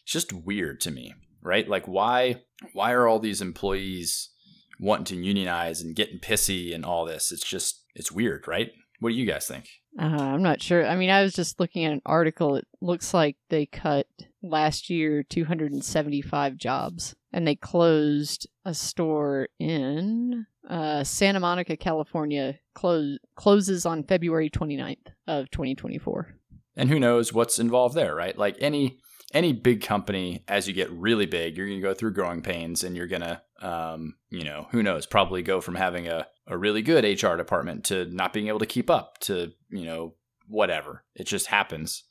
it's 0.03 0.13
just 0.13 0.33
weird 0.33 0.81
to 0.83 0.91
me 0.91 1.15
right? 1.43 1.69
Like 1.69 1.87
why 1.87 2.43
why 2.73 2.93
are 2.93 3.07
all 3.07 3.19
these 3.19 3.43
employees 3.43 4.31
wanting 4.81 5.05
to 5.05 5.25
unionize 5.25 5.81
and 5.83 5.95
getting 5.95 6.19
pissy 6.19 6.75
and 6.75 6.85
all 6.85 7.05
this? 7.05 7.33
It's 7.33 7.47
just 7.47 7.85
it's 7.95 8.13
weird, 8.13 8.47
right? 8.49 8.71
What 9.01 9.11
do 9.11 9.17
you 9.17 9.27
guys 9.27 9.47
think? 9.47 9.69
Uh, 9.99 10.05
I'm 10.05 10.43
not 10.43 10.63
sure. 10.63 10.87
I 10.87 10.97
mean, 10.97 11.11
I 11.11 11.23
was 11.23 11.35
just 11.35 11.61
looking 11.61 11.85
at 11.85 11.93
an 11.93 12.03
article. 12.07 12.57
It 12.57 12.67
looks 12.81 13.13
like 13.13 13.37
they 13.51 13.67
cut 13.67 14.07
last 14.43 14.91
year 14.91 15.23
275 15.23 16.57
jobs 16.57 17.15
and 17.33 17.47
they 17.47 17.57
closed 17.57 18.47
a 18.65 18.75
store 18.75 19.49
in 19.59 20.47
uh, 20.69 21.03
Santa 21.05 21.41
Monica, 21.41 21.77
California, 21.77 22.59
close, 22.75 23.19
closes 23.35 23.87
on 23.87 24.05
February 24.05 24.51
29th 24.51 25.09
of 25.27 25.51
2024. 25.51 26.35
And 26.77 26.89
who 26.89 27.01
knows 27.01 27.33
what's 27.33 27.59
involved 27.59 27.95
there, 27.95 28.15
right? 28.15 28.37
Like 28.37 28.57
any 28.61 28.99
any 29.35 29.53
big 29.53 29.83
company, 29.83 30.45
as 30.47 30.69
you 30.69 30.75
get 30.75 30.91
really 30.91 31.27
big, 31.27 31.57
you're 31.57 31.67
going 31.67 31.81
to 31.81 31.87
go 31.87 31.95
through 31.95 32.13
growing 32.13 32.43
pains, 32.43 32.85
and 32.85 32.95
you're 32.95 33.07
going 33.07 33.23
to, 33.23 33.41
um, 33.61 34.15
you 34.29 34.45
know, 34.45 34.67
who 34.71 34.83
knows, 34.83 35.07
probably 35.07 35.43
go 35.43 35.61
from 35.61 35.75
having 35.75 36.07
a 36.07 36.27
a 36.47 36.57
really 36.57 36.83
good 36.83 37.05
HR 37.05 37.37
department 37.37 37.85
to 37.85 38.05
not 38.07 38.33
being 38.33 38.49
able 38.49 38.59
to 38.59 38.67
keep 38.67 38.91
up 38.91 39.19
to, 39.21 39.53
you 39.71 39.85
know, 39.85 40.15
whatever. 40.49 41.05
It 41.15 41.25
just 41.25 41.47
happens 41.47 42.05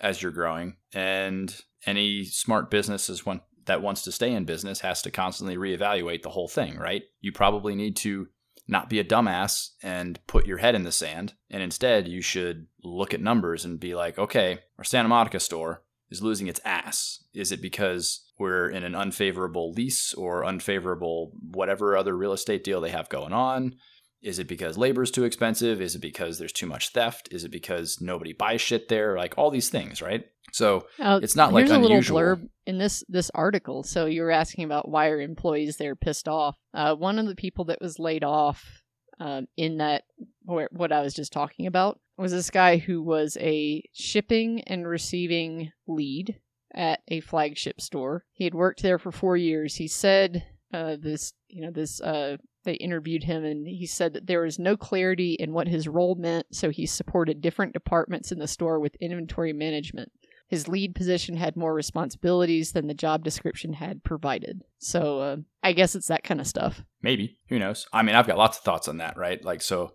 as 0.00 0.22
you're 0.22 0.32
growing, 0.32 0.76
and 0.92 1.54
any 1.86 2.24
smart 2.24 2.70
business 2.70 3.08
is 3.08 3.26
one 3.26 3.40
that 3.66 3.82
wants 3.82 4.02
to 4.02 4.12
stay 4.12 4.32
in 4.32 4.44
business 4.44 4.80
has 4.80 5.02
to 5.02 5.10
constantly 5.10 5.56
reevaluate 5.56 6.22
the 6.22 6.30
whole 6.30 6.48
thing, 6.48 6.76
right? 6.76 7.02
You 7.20 7.32
probably 7.32 7.74
need 7.74 7.96
to 7.98 8.28
not 8.68 8.88
be 8.88 8.98
a 8.98 9.04
dumbass 9.04 9.70
and 9.82 10.18
put 10.26 10.46
your 10.46 10.58
head 10.58 10.74
in 10.74 10.84
the 10.84 10.92
sand. 10.92 11.34
And 11.50 11.62
instead, 11.62 12.08
you 12.08 12.22
should 12.22 12.66
look 12.82 13.12
at 13.12 13.20
numbers 13.20 13.64
and 13.64 13.78
be 13.78 13.94
like, 13.94 14.18
okay, 14.18 14.60
our 14.78 14.84
Santa 14.84 15.08
Monica 15.08 15.40
store 15.40 15.82
is 16.10 16.22
losing 16.22 16.46
its 16.46 16.60
ass. 16.64 17.24
Is 17.34 17.52
it 17.52 17.62
because 17.62 18.24
we're 18.38 18.68
in 18.68 18.84
an 18.84 18.94
unfavorable 18.94 19.72
lease 19.72 20.14
or 20.14 20.44
unfavorable 20.44 21.32
whatever 21.40 21.96
other 21.96 22.16
real 22.16 22.32
estate 22.32 22.64
deal 22.64 22.80
they 22.80 22.90
have 22.90 23.08
going 23.08 23.32
on? 23.32 23.76
Is 24.22 24.38
it 24.38 24.46
because 24.46 24.78
labor 24.78 25.02
is 25.02 25.10
too 25.10 25.24
expensive? 25.24 25.80
Is 25.80 25.96
it 25.96 26.00
because 26.00 26.38
there's 26.38 26.52
too 26.52 26.66
much 26.66 26.90
theft? 26.90 27.28
Is 27.32 27.44
it 27.44 27.50
because 27.50 28.00
nobody 28.00 28.32
buys 28.32 28.60
shit 28.60 28.88
there? 28.88 29.16
Like 29.16 29.34
all 29.36 29.50
these 29.50 29.68
things, 29.68 30.00
right? 30.00 30.24
So 30.52 30.86
Uh, 31.00 31.18
It's 31.22 31.34
not, 31.34 31.52
like, 31.52 31.62
here's 31.66 31.72
a 31.72 31.74
unusual. 31.82 32.16
little 32.20 32.36
blurb 32.36 32.48
in 32.66 32.78
this 32.78 33.02
this 33.08 33.30
article. 33.34 33.82
So 33.82 34.06
you 34.06 34.22
were 34.22 34.30
asking 34.30 34.64
about 34.64 34.88
why 34.88 35.08
are 35.08 35.20
employees 35.20 35.76
there 35.76 35.96
pissed 35.96 36.28
off? 36.28 36.56
Uh, 36.72 36.94
one 36.94 37.18
of 37.18 37.26
the 37.26 37.34
people 37.34 37.64
that 37.66 37.80
was 37.80 37.98
laid 37.98 38.22
off 38.22 38.82
um, 39.18 39.46
in 39.56 39.78
that 39.78 40.04
where, 40.44 40.68
what 40.72 40.92
I 40.92 41.00
was 41.00 41.14
just 41.14 41.32
talking 41.32 41.66
about 41.66 41.98
was 42.16 42.32
this 42.32 42.50
guy 42.50 42.76
who 42.76 43.02
was 43.02 43.36
a 43.40 43.82
shipping 43.92 44.62
and 44.66 44.86
receiving 44.86 45.72
lead 45.88 46.38
at 46.74 47.00
a 47.08 47.20
flagship 47.20 47.80
store. 47.80 48.24
He 48.32 48.44
had 48.44 48.54
worked 48.54 48.82
there 48.82 48.98
for 48.98 49.10
four 49.10 49.36
years. 49.36 49.76
He 49.76 49.88
said 49.88 50.44
uh, 50.72 50.96
this, 51.00 51.32
you 51.48 51.62
know, 51.62 51.70
this. 51.72 52.00
Uh, 52.00 52.36
they 52.64 52.74
interviewed 52.74 53.24
him 53.24 53.44
and 53.44 53.66
he 53.66 53.86
said 53.86 54.12
that 54.12 54.26
there 54.26 54.42
was 54.42 54.58
no 54.58 54.76
clarity 54.76 55.34
in 55.34 55.52
what 55.52 55.68
his 55.68 55.88
role 55.88 56.14
meant, 56.14 56.46
so 56.52 56.70
he 56.70 56.86
supported 56.86 57.40
different 57.40 57.72
departments 57.72 58.32
in 58.32 58.38
the 58.38 58.46
store 58.46 58.78
with 58.78 58.96
inventory 59.00 59.52
management. 59.52 60.12
His 60.48 60.68
lead 60.68 60.94
position 60.94 61.36
had 61.36 61.56
more 61.56 61.72
responsibilities 61.72 62.72
than 62.72 62.86
the 62.86 62.94
job 62.94 63.24
description 63.24 63.72
had 63.72 64.04
provided. 64.04 64.62
So 64.78 65.20
uh, 65.20 65.36
I 65.62 65.72
guess 65.72 65.94
it's 65.94 66.08
that 66.08 66.24
kind 66.24 66.40
of 66.40 66.46
stuff. 66.46 66.82
maybe 67.00 67.38
who 67.48 67.58
knows? 67.58 67.86
I 67.92 68.02
mean, 68.02 68.14
I've 68.14 68.26
got 68.26 68.36
lots 68.38 68.58
of 68.58 68.64
thoughts 68.64 68.88
on 68.88 68.98
that, 68.98 69.16
right? 69.16 69.42
Like 69.44 69.62
so. 69.62 69.94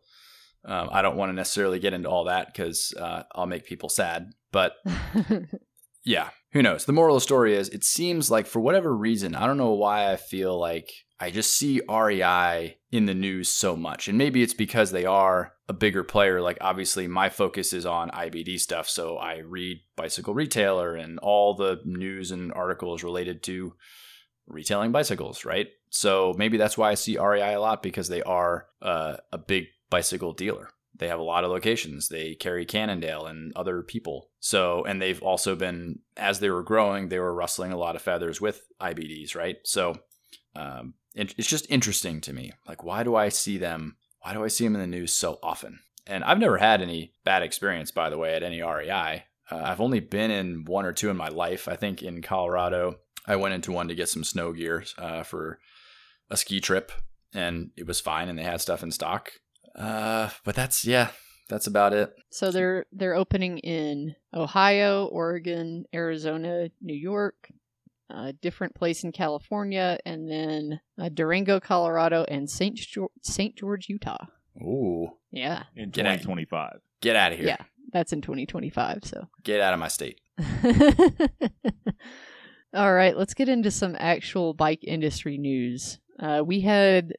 Um, 0.65 0.89
I 0.91 1.01
don't 1.01 1.15
want 1.15 1.29
to 1.29 1.33
necessarily 1.35 1.79
get 1.79 1.93
into 1.93 2.09
all 2.09 2.25
that 2.25 2.47
because 2.47 2.93
uh, 2.99 3.23
I'll 3.33 3.45
make 3.45 3.65
people 3.65 3.87
sad. 3.87 4.31
But 4.51 4.73
yeah, 6.03 6.29
who 6.51 6.61
knows? 6.61 6.85
The 6.85 6.93
moral 6.93 7.15
of 7.15 7.21
the 7.21 7.25
story 7.25 7.55
is 7.55 7.69
it 7.69 7.83
seems 7.83 8.31
like 8.31 8.47
for 8.47 8.59
whatever 8.59 8.95
reason, 8.95 9.35
I 9.35 9.45
don't 9.45 9.57
know 9.57 9.73
why 9.73 10.11
I 10.11 10.15
feel 10.15 10.59
like 10.59 10.89
I 11.19 11.31
just 11.31 11.53
see 11.53 11.81
REI 11.89 12.77
in 12.91 13.05
the 13.05 13.13
news 13.13 13.49
so 13.49 13.75
much. 13.75 14.07
And 14.07 14.17
maybe 14.17 14.43
it's 14.43 14.53
because 14.53 14.91
they 14.91 15.05
are 15.05 15.53
a 15.67 15.73
bigger 15.73 16.03
player. 16.03 16.41
Like 16.41 16.57
obviously 16.61 17.07
my 17.07 17.29
focus 17.29 17.73
is 17.73 17.85
on 17.85 18.11
IBD 18.11 18.59
stuff, 18.59 18.87
so 18.87 19.17
I 19.17 19.37
read 19.37 19.79
Bicycle 19.95 20.33
Retailer 20.33 20.95
and 20.95 21.19
all 21.19 21.55
the 21.55 21.81
news 21.85 22.31
and 22.31 22.53
articles 22.53 23.03
related 23.03 23.43
to 23.43 23.73
retailing 24.47 24.91
bicycles, 24.91 25.43
right? 25.43 25.67
So 25.89 26.33
maybe 26.37 26.57
that's 26.57 26.77
why 26.77 26.91
I 26.91 26.95
see 26.95 27.17
REI 27.17 27.53
a 27.53 27.59
lot 27.59 27.83
because 27.83 28.07
they 28.07 28.21
are 28.21 28.67
uh, 28.81 29.17
a 29.31 29.37
big 29.37 29.65
bicycle 29.89 30.33
dealer. 30.33 30.69
They 30.95 31.09
have 31.09 31.19
a 31.19 31.23
lot 31.23 31.43
of 31.43 31.51
locations. 31.51 32.07
They 32.07 32.35
carry 32.35 32.65
Cannondale 32.65 33.27
and 33.27 33.51
other 33.55 33.83
people. 33.83 34.29
So, 34.39 34.83
and 34.83 35.01
they've 35.01 35.21
also 35.21 35.55
been, 35.55 35.99
as 36.15 36.39
they 36.39 36.49
were 36.49 36.63
growing, 36.63 37.09
they 37.09 37.19
were 37.19 37.33
rustling 37.33 37.71
a 37.71 37.77
lot 37.77 37.95
of 37.95 38.01
feathers 38.01 38.41
with 38.41 38.67
IBDs, 38.81 39.35
right? 39.35 39.57
So, 39.63 39.95
um, 40.55 40.95
it, 41.17 41.35
it's 41.37 41.47
just 41.47 41.69
interesting 41.69 42.21
to 42.21 42.33
me. 42.33 42.53
Like, 42.67 42.83
why 42.83 43.03
do 43.03 43.15
I 43.15 43.29
see 43.29 43.57
them 43.57 43.97
why 44.27 44.33
do 44.33 44.43
I 44.43 44.49
see 44.49 44.65
them 44.65 44.75
in 44.75 44.81
the 44.81 44.87
news 44.87 45.13
so 45.13 45.39
often? 45.41 45.79
And 46.05 46.21
I've 46.21 46.37
never 46.37 46.57
had 46.57 46.81
any 46.81 47.13
bad 47.23 47.43
experience, 47.43 47.91
by 47.91 48.09
the 48.09 48.17
way, 48.17 48.35
at 48.35 48.43
any 48.43 48.61
REI. 48.61 49.23
Uh, 49.49 49.55
I've 49.55 49.79
only 49.79 50.01
been 50.01 50.31
in 50.31 50.65
one 50.65 50.85
or 50.85 50.91
two 50.91 51.09
in 51.09 51.15
my 51.15 51.29
life. 51.29 51.69
I 51.69 51.77
think 51.77 52.03
in 52.03 52.21
Colorado, 52.21 52.99
I 53.25 53.37
went 53.37 53.53
into 53.53 53.71
one 53.71 53.87
to 53.87 53.95
get 53.95 54.09
some 54.09 54.25
snow 54.25 54.51
gear 54.51 54.83
uh, 54.97 55.23
for 55.23 55.59
a 56.29 56.35
ski 56.35 56.59
trip, 56.59 56.91
and 57.33 57.71
it 57.77 57.87
was 57.87 58.01
fine, 58.01 58.27
and 58.27 58.37
they 58.37 58.43
had 58.43 58.59
stuff 58.59 58.83
in 58.83 58.91
stock. 58.91 59.31
Uh, 59.75 60.29
but 60.43 60.55
that's 60.55 60.83
yeah, 60.83 61.11
that's 61.47 61.67
about 61.67 61.93
it. 61.93 62.13
So 62.29 62.51
they're 62.51 62.85
they're 62.91 63.15
opening 63.15 63.59
in 63.59 64.15
Ohio, 64.33 65.05
Oregon, 65.05 65.85
Arizona, 65.93 66.69
New 66.81 66.95
York, 66.95 67.49
a 68.09 68.33
different 68.33 68.75
place 68.75 69.03
in 69.03 69.11
California, 69.11 69.97
and 70.05 70.29
then 70.29 70.79
uh, 70.99 71.09
Durango, 71.09 71.59
Colorado, 71.59 72.25
and 72.27 72.49
Saint 72.49 72.75
George, 72.75 73.11
Saint 73.21 73.55
George, 73.55 73.89
Utah. 73.89 74.25
Ooh, 74.61 75.09
Yeah, 75.31 75.63
in 75.75 75.89
Get 75.91 76.05
out. 76.05 76.13
2025. 76.21 76.79
get 77.01 77.15
out 77.15 77.31
of 77.33 77.37
here! 77.37 77.47
Yeah. 77.47 77.57
that's 77.91 78.11
in 78.13 78.21
2025. 78.21 78.99
So. 79.03 79.27
Get 79.43 79.61
out 79.61 79.73
of 79.73 79.79
my 79.79 79.87
state. 79.87 80.19
All 82.73 82.93
right, 82.93 83.15
let's 83.17 83.33
get 83.33 83.49
into 83.49 83.71
some 83.71 83.95
actual 83.97 84.53
bike 84.53 84.83
industry 84.83 85.37
news. 85.37 85.99
Uh, 86.19 86.43
we 86.45 86.61
had 86.61 87.13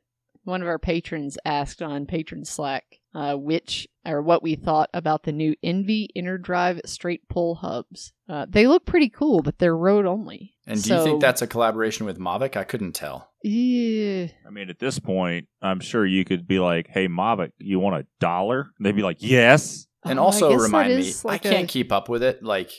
one 0.45 0.63
of 0.63 0.69
our 0.69 0.79
patrons 0.79 1.39
asked 1.45 1.83
on 1.83 2.07
Patron 2.07 2.45
Slack 2.45 2.85
uh, 3.15 3.35
which 3.35 3.89
or 4.07 4.23
what 4.23 4.43
we 4.43 4.55
thought 4.55 4.91
about 4.95 5.23
the 5.25 5.33
new 5.33 5.55
ENVE 5.63 6.09
Inner 6.15 6.39
Drive 6.39 6.81
straight 6.85 7.29
pull 7.29 7.57
hubs. 7.57 8.13
Uh, 8.29 8.47
they 8.49 8.67
look 8.67 8.85
pretty 8.87 9.09
cool, 9.09 9.43
but 9.43 9.59
they're 9.59 9.77
road 9.77 10.07
only. 10.07 10.55
And 10.69 10.83
do 10.83 10.95
you 10.95 11.03
think 11.03 11.21
that's 11.21 11.43
a 11.43 11.47
collaboration 11.47 12.07
with 12.07 12.19
Mavic? 12.19 12.57
I 12.57 12.65
couldn't 12.65 12.93
tell. 12.93 13.31
Yeah. 13.43 14.27
I 14.47 14.51
mean, 14.51 14.69
at 14.71 14.79
this 14.79 14.99
point, 14.99 15.49
I'm 15.63 15.81
sure 15.81 16.05
you 16.07 16.25
could 16.25 16.47
be 16.47 16.59
like, 16.61 16.89
"Hey, 16.89 17.09
Mavic, 17.09 17.53
you 17.59 17.81
want 17.81 17.97
a 18.03 18.07
dollar?" 18.21 18.71
They'd 18.81 18.95
be 18.97 19.03
like, 19.03 19.17
"Yes." 19.21 19.87
And 20.05 20.19
Oh, 20.19 20.25
also 20.25 20.55
remind 20.55 20.95
me, 20.97 21.13
like 21.25 21.45
I 21.47 21.51
can't 21.51 21.65
a- 21.65 21.73
keep 21.73 21.91
up 21.91 22.09
with 22.09 22.23
it. 22.23 22.43
Like 22.43 22.71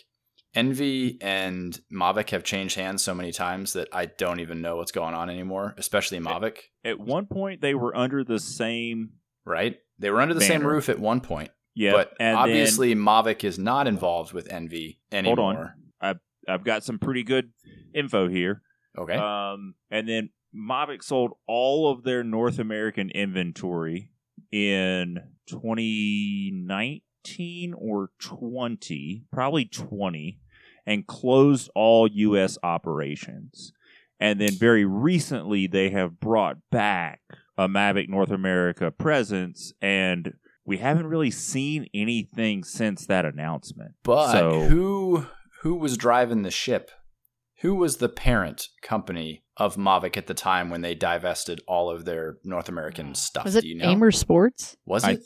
ENVE 0.55 1.17
and 1.21 1.79
Mavic 1.93 2.29
have 2.31 2.43
changed 2.43 2.75
hands 2.75 3.03
so 3.03 3.13
many 3.13 3.31
times 3.31 3.73
that 3.73 3.87
I 3.93 4.05
don't 4.05 4.39
even 4.39 4.61
know 4.61 4.77
what's 4.77 4.91
going 4.91 5.13
on 5.13 5.29
anymore, 5.29 5.75
especially 5.77 6.19
Mavic, 6.19 6.57
At 6.83 6.99
one 6.99 7.25
point, 7.27 7.61
they 7.61 7.75
were 7.75 7.95
under 7.95 8.23
the 8.23 8.39
same. 8.39 9.11
right? 9.45 9.77
They 9.99 10.09
were 10.11 10.21
under 10.21 10.33
the 10.33 10.41
same 10.41 10.65
roof 10.65 10.89
at 10.89 10.99
one 10.99 11.21
point. 11.21 11.49
Yeah, 11.75 11.91
but 11.93 12.13
and 12.19 12.35
obviously 12.37 12.93
Mavic 12.95 13.43
is 13.43 13.57
not 13.59 13.87
involved 13.87 14.33
with 14.33 14.51
ENVE 14.51 14.95
Hold 15.13 15.39
on. 15.39 15.55
anymore. 15.55 15.75
I've 16.49 16.63
got 16.63 16.83
some 16.83 16.97
pretty 16.99 17.23
good 17.23 17.51
info 17.93 18.27
here. 18.27 18.61
Okay. 18.97 19.13
Um, 19.13 19.75
and 19.91 20.07
then 20.09 20.29
Mavic 20.55 21.03
sold 21.03 21.33
all 21.47 21.91
of 21.91 22.03
their 22.03 22.23
North 22.23 22.57
American 22.59 23.09
inventory 23.11 24.09
in 24.51 25.19
2019 25.47 27.73
or 27.77 28.09
20, 28.19 29.23
probably 29.31 29.65
20, 29.65 30.39
and 30.85 31.07
closed 31.07 31.69
all 31.75 32.07
U.S. 32.07 32.57
operations. 32.63 33.73
And 34.19 34.39
then 34.41 34.51
very 34.53 34.85
recently, 34.85 35.67
they 35.67 35.89
have 35.91 36.19
brought 36.19 36.57
back 36.71 37.21
a 37.57 37.67
Mavic 37.67 38.09
North 38.09 38.31
America 38.31 38.89
presence, 38.91 39.73
and 39.81 40.33
we 40.65 40.77
haven't 40.77 41.07
really 41.07 41.31
seen 41.31 41.87
anything 41.93 42.63
since 42.63 43.05
that 43.05 43.25
announcement. 43.25 43.91
but 44.03 44.31
so- 44.31 44.61
who 44.61 45.25
who 45.61 45.75
was 45.75 45.97
driving 45.97 46.43
the 46.43 46.51
ship? 46.51 46.91
Who 47.61 47.75
was 47.75 47.97
the 47.97 48.09
parent 48.09 48.69
company 48.81 49.43
of 49.57 49.75
Mavic 49.75 50.15
at 50.15 50.27
the 50.27 50.33
time 50.33 50.69
when 50.69 50.81
they 50.81 50.95
divested 50.95 51.59
all 51.67 51.89
of 51.89 52.05
their 52.05 52.37
North 52.43 52.69
American 52.69 53.15
stuff? 53.15 53.43
Was 53.45 53.55
it 53.55 53.61
Do 53.61 53.67
you 53.67 53.75
know? 53.75 53.89
Amer 53.89 54.11
Sports? 54.11 54.77
Was 54.85 55.03
I- 55.03 55.11
it? 55.13 55.19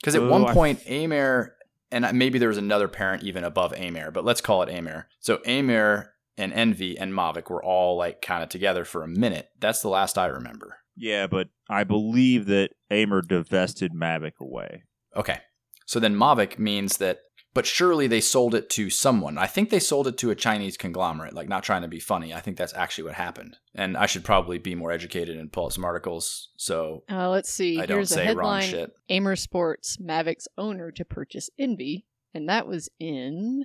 Because 0.00 0.14
at 0.14 0.22
Oh, 0.22 0.28
one 0.30 0.44
I- 0.46 0.52
point, 0.54 0.80
Amer, 0.86 1.56
and 1.90 2.16
maybe 2.18 2.38
there 2.38 2.48
was 2.48 2.58
another 2.58 2.88
parent 2.88 3.22
even 3.24 3.44
above 3.44 3.72
Amer, 3.76 4.10
but 4.10 4.24
let's 4.24 4.40
call 4.40 4.62
it 4.62 4.68
Amer. 4.68 5.08
So 5.20 5.40
Amer 5.46 6.12
and 6.36 6.52
ENVE 6.52 6.96
and 6.98 7.12
Mavic 7.12 7.50
were 7.50 7.62
all 7.62 7.96
like 7.96 8.22
kind 8.22 8.42
of 8.42 8.48
together 8.48 8.84
for 8.84 9.02
a 9.02 9.08
minute. 9.08 9.48
That's 9.60 9.82
the 9.82 9.88
last 9.88 10.16
I 10.18 10.26
remember. 10.26 10.78
Yeah, 10.96 11.26
but 11.26 11.48
I 11.68 11.84
believe 11.84 12.46
that 12.46 12.70
Amer 12.90 13.22
divested 13.22 13.92
Mavic 13.92 14.32
away. 14.40 14.84
Okay. 15.16 15.38
So 15.86 15.98
then 16.00 16.14
Mavic 16.16 16.58
means 16.58 16.96
that, 16.98 17.18
but 17.54 17.66
surely 17.66 18.06
they 18.06 18.20
sold 18.20 18.54
it 18.54 18.70
to 18.70 18.88
someone. 18.90 19.36
I 19.38 19.46
think 19.46 19.70
they 19.70 19.78
sold 19.78 20.06
it 20.06 20.16
to 20.18 20.30
a 20.30 20.34
Chinese 20.34 20.76
conglomerate, 20.76 21.34
like 21.34 21.48
not 21.48 21.62
trying 21.62 21.82
to 21.82 21.88
be 21.88 22.00
funny. 22.00 22.32
I 22.32 22.40
think 22.40 22.56
that's 22.56 22.74
actually 22.74 23.04
what 23.04 23.14
happened. 23.14 23.58
And 23.74 23.96
I 23.96 24.06
should 24.06 24.24
probably 24.24 24.58
be 24.58 24.74
more 24.74 24.90
educated 24.92 25.36
and 25.36 25.52
pull 25.52 25.66
up 25.66 25.72
some 25.72 25.84
articles 25.84 26.48
so 26.56 27.04
Uh, 27.10 27.28
let's 27.30 27.50
see. 27.50 27.78
I 27.80 27.86
don't 27.86 27.98
Here's 27.98 28.12
a 28.12 28.14
say 28.14 28.34
wrong 28.34 28.62
shit. 28.62 28.92
Amer 29.08 29.36
Sports, 29.36 29.98
Mavic's 29.98 30.48
owner 30.56 30.90
to 30.92 31.04
purchase 31.04 31.50
ENVE, 31.58 32.02
and 32.34 32.48
that 32.48 32.66
was 32.66 32.88
in 32.98 33.64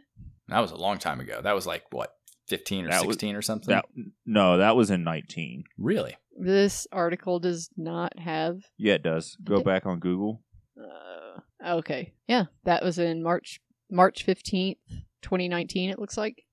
That 0.49 0.59
was 0.59 0.71
a 0.71 0.75
long 0.77 0.97
time 0.97 1.19
ago. 1.19 1.41
That 1.41 1.55
was 1.55 1.65
like, 1.67 1.83
what, 1.91 2.13
15 2.47 2.85
or 2.85 2.89
That 2.89 3.05
was- 3.05 3.15
16 3.15 3.35
or 3.35 3.41
something? 3.41 3.73
That 3.73 3.85
no, 4.25 4.57
that 4.57 4.75
was 4.75 4.89
in 4.91 5.03
19. 5.03 5.63
Really? 5.77 6.15
this 6.39 6.85
article 6.91 7.39
does 7.39 7.69
not 7.77 8.19
have 8.19 8.59
Yeah, 8.77 8.93
it 8.93 9.01
does. 9.03 9.35
Go 9.43 9.61
back 9.63 9.87
on 9.87 9.99
Google. 9.99 10.43
Uh, 10.79 11.39
okay. 11.79 12.13
Yeah, 12.27 12.45
that 12.63 12.83
was 12.83 12.99
in 12.99 13.23
March 13.23 13.59
March 13.89 14.25
15th, 14.25 14.77
2019 15.21 15.89
it 15.89 15.99
looks 15.99 16.17
like. 16.17 16.43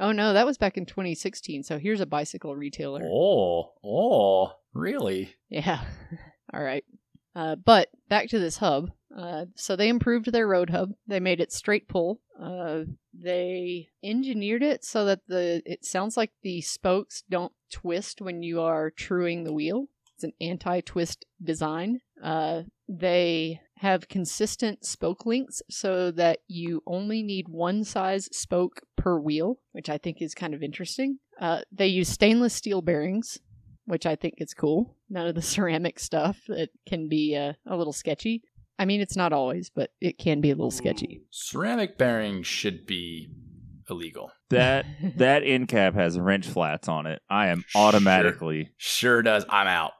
Oh 0.00 0.12
no, 0.12 0.32
that 0.32 0.46
was 0.46 0.58
back 0.58 0.76
in 0.76 0.86
2016. 0.86 1.62
So 1.62 1.78
here's 1.78 2.00
a 2.00 2.06
bicycle 2.06 2.56
retailer. 2.56 3.02
Oh, 3.04 3.72
oh, 3.84 4.52
really? 4.72 5.34
Yeah. 5.48 5.84
All 6.52 6.62
right. 6.62 6.84
Uh, 7.36 7.56
but 7.56 7.88
back 8.08 8.28
to 8.28 8.38
this 8.38 8.58
hub. 8.58 8.90
Uh, 9.16 9.46
so 9.54 9.76
they 9.76 9.88
improved 9.88 10.32
their 10.32 10.46
road 10.46 10.70
hub. 10.70 10.90
They 11.06 11.20
made 11.20 11.40
it 11.40 11.52
straight 11.52 11.88
pull. 11.88 12.20
Uh, 12.40 12.82
they 13.12 13.88
engineered 14.02 14.62
it 14.62 14.84
so 14.84 15.04
that 15.04 15.20
the 15.28 15.62
it 15.64 15.84
sounds 15.84 16.16
like 16.16 16.32
the 16.42 16.60
spokes 16.60 17.22
don't 17.30 17.52
twist 17.70 18.20
when 18.20 18.42
you 18.42 18.60
are 18.60 18.90
truing 18.90 19.44
the 19.44 19.52
wheel. 19.52 19.86
It's 20.16 20.24
an 20.24 20.32
anti-twist 20.40 21.24
design. 21.42 22.00
Uh, 22.22 22.62
they 22.88 23.60
have 23.78 24.08
consistent 24.08 24.84
spoke 24.84 25.26
lengths 25.26 25.62
so 25.68 26.10
that 26.12 26.38
you 26.46 26.82
only 26.86 27.22
need 27.22 27.48
one 27.48 27.84
size 27.84 28.28
spoke 28.32 28.80
per 28.96 29.18
wheel, 29.18 29.58
which 29.72 29.88
I 29.88 29.98
think 29.98 30.22
is 30.22 30.34
kind 30.34 30.54
of 30.54 30.62
interesting. 30.62 31.18
Uh, 31.40 31.62
they 31.72 31.88
use 31.88 32.08
stainless 32.08 32.54
steel 32.54 32.82
bearings, 32.82 33.38
which 33.86 34.06
I 34.06 34.14
think 34.16 34.34
is 34.38 34.54
cool. 34.54 34.96
None 35.10 35.26
of 35.26 35.34
the 35.34 35.42
ceramic 35.54 35.98
stuff 35.98 36.38
that 36.48 36.70
can 36.86 37.08
be 37.08 37.36
uh, 37.36 37.54
a 37.66 37.76
little 37.76 37.92
sketchy. 37.92 38.42
I 38.78 38.84
mean, 38.86 39.00
it's 39.00 39.16
not 39.16 39.32
always, 39.32 39.70
but 39.70 39.90
it 40.00 40.18
can 40.18 40.40
be 40.40 40.50
a 40.50 40.54
little 40.54 40.70
sketchy. 40.70 41.22
Ceramic 41.30 41.96
bearings 41.98 42.46
should 42.46 42.86
be 42.86 43.28
illegal. 43.90 44.30
That 44.50 44.86
that 45.16 45.42
end 45.44 45.68
cap 45.68 45.94
has 45.94 46.18
wrench 46.18 46.46
flats 46.46 46.88
on 46.88 47.06
it. 47.06 47.20
I 47.28 47.48
am 47.48 47.64
Sure. 47.68 47.82
automatically 47.82 48.70
Sure 48.76 49.22
does. 49.22 49.44
I'm 49.48 49.66
out. 49.68 49.92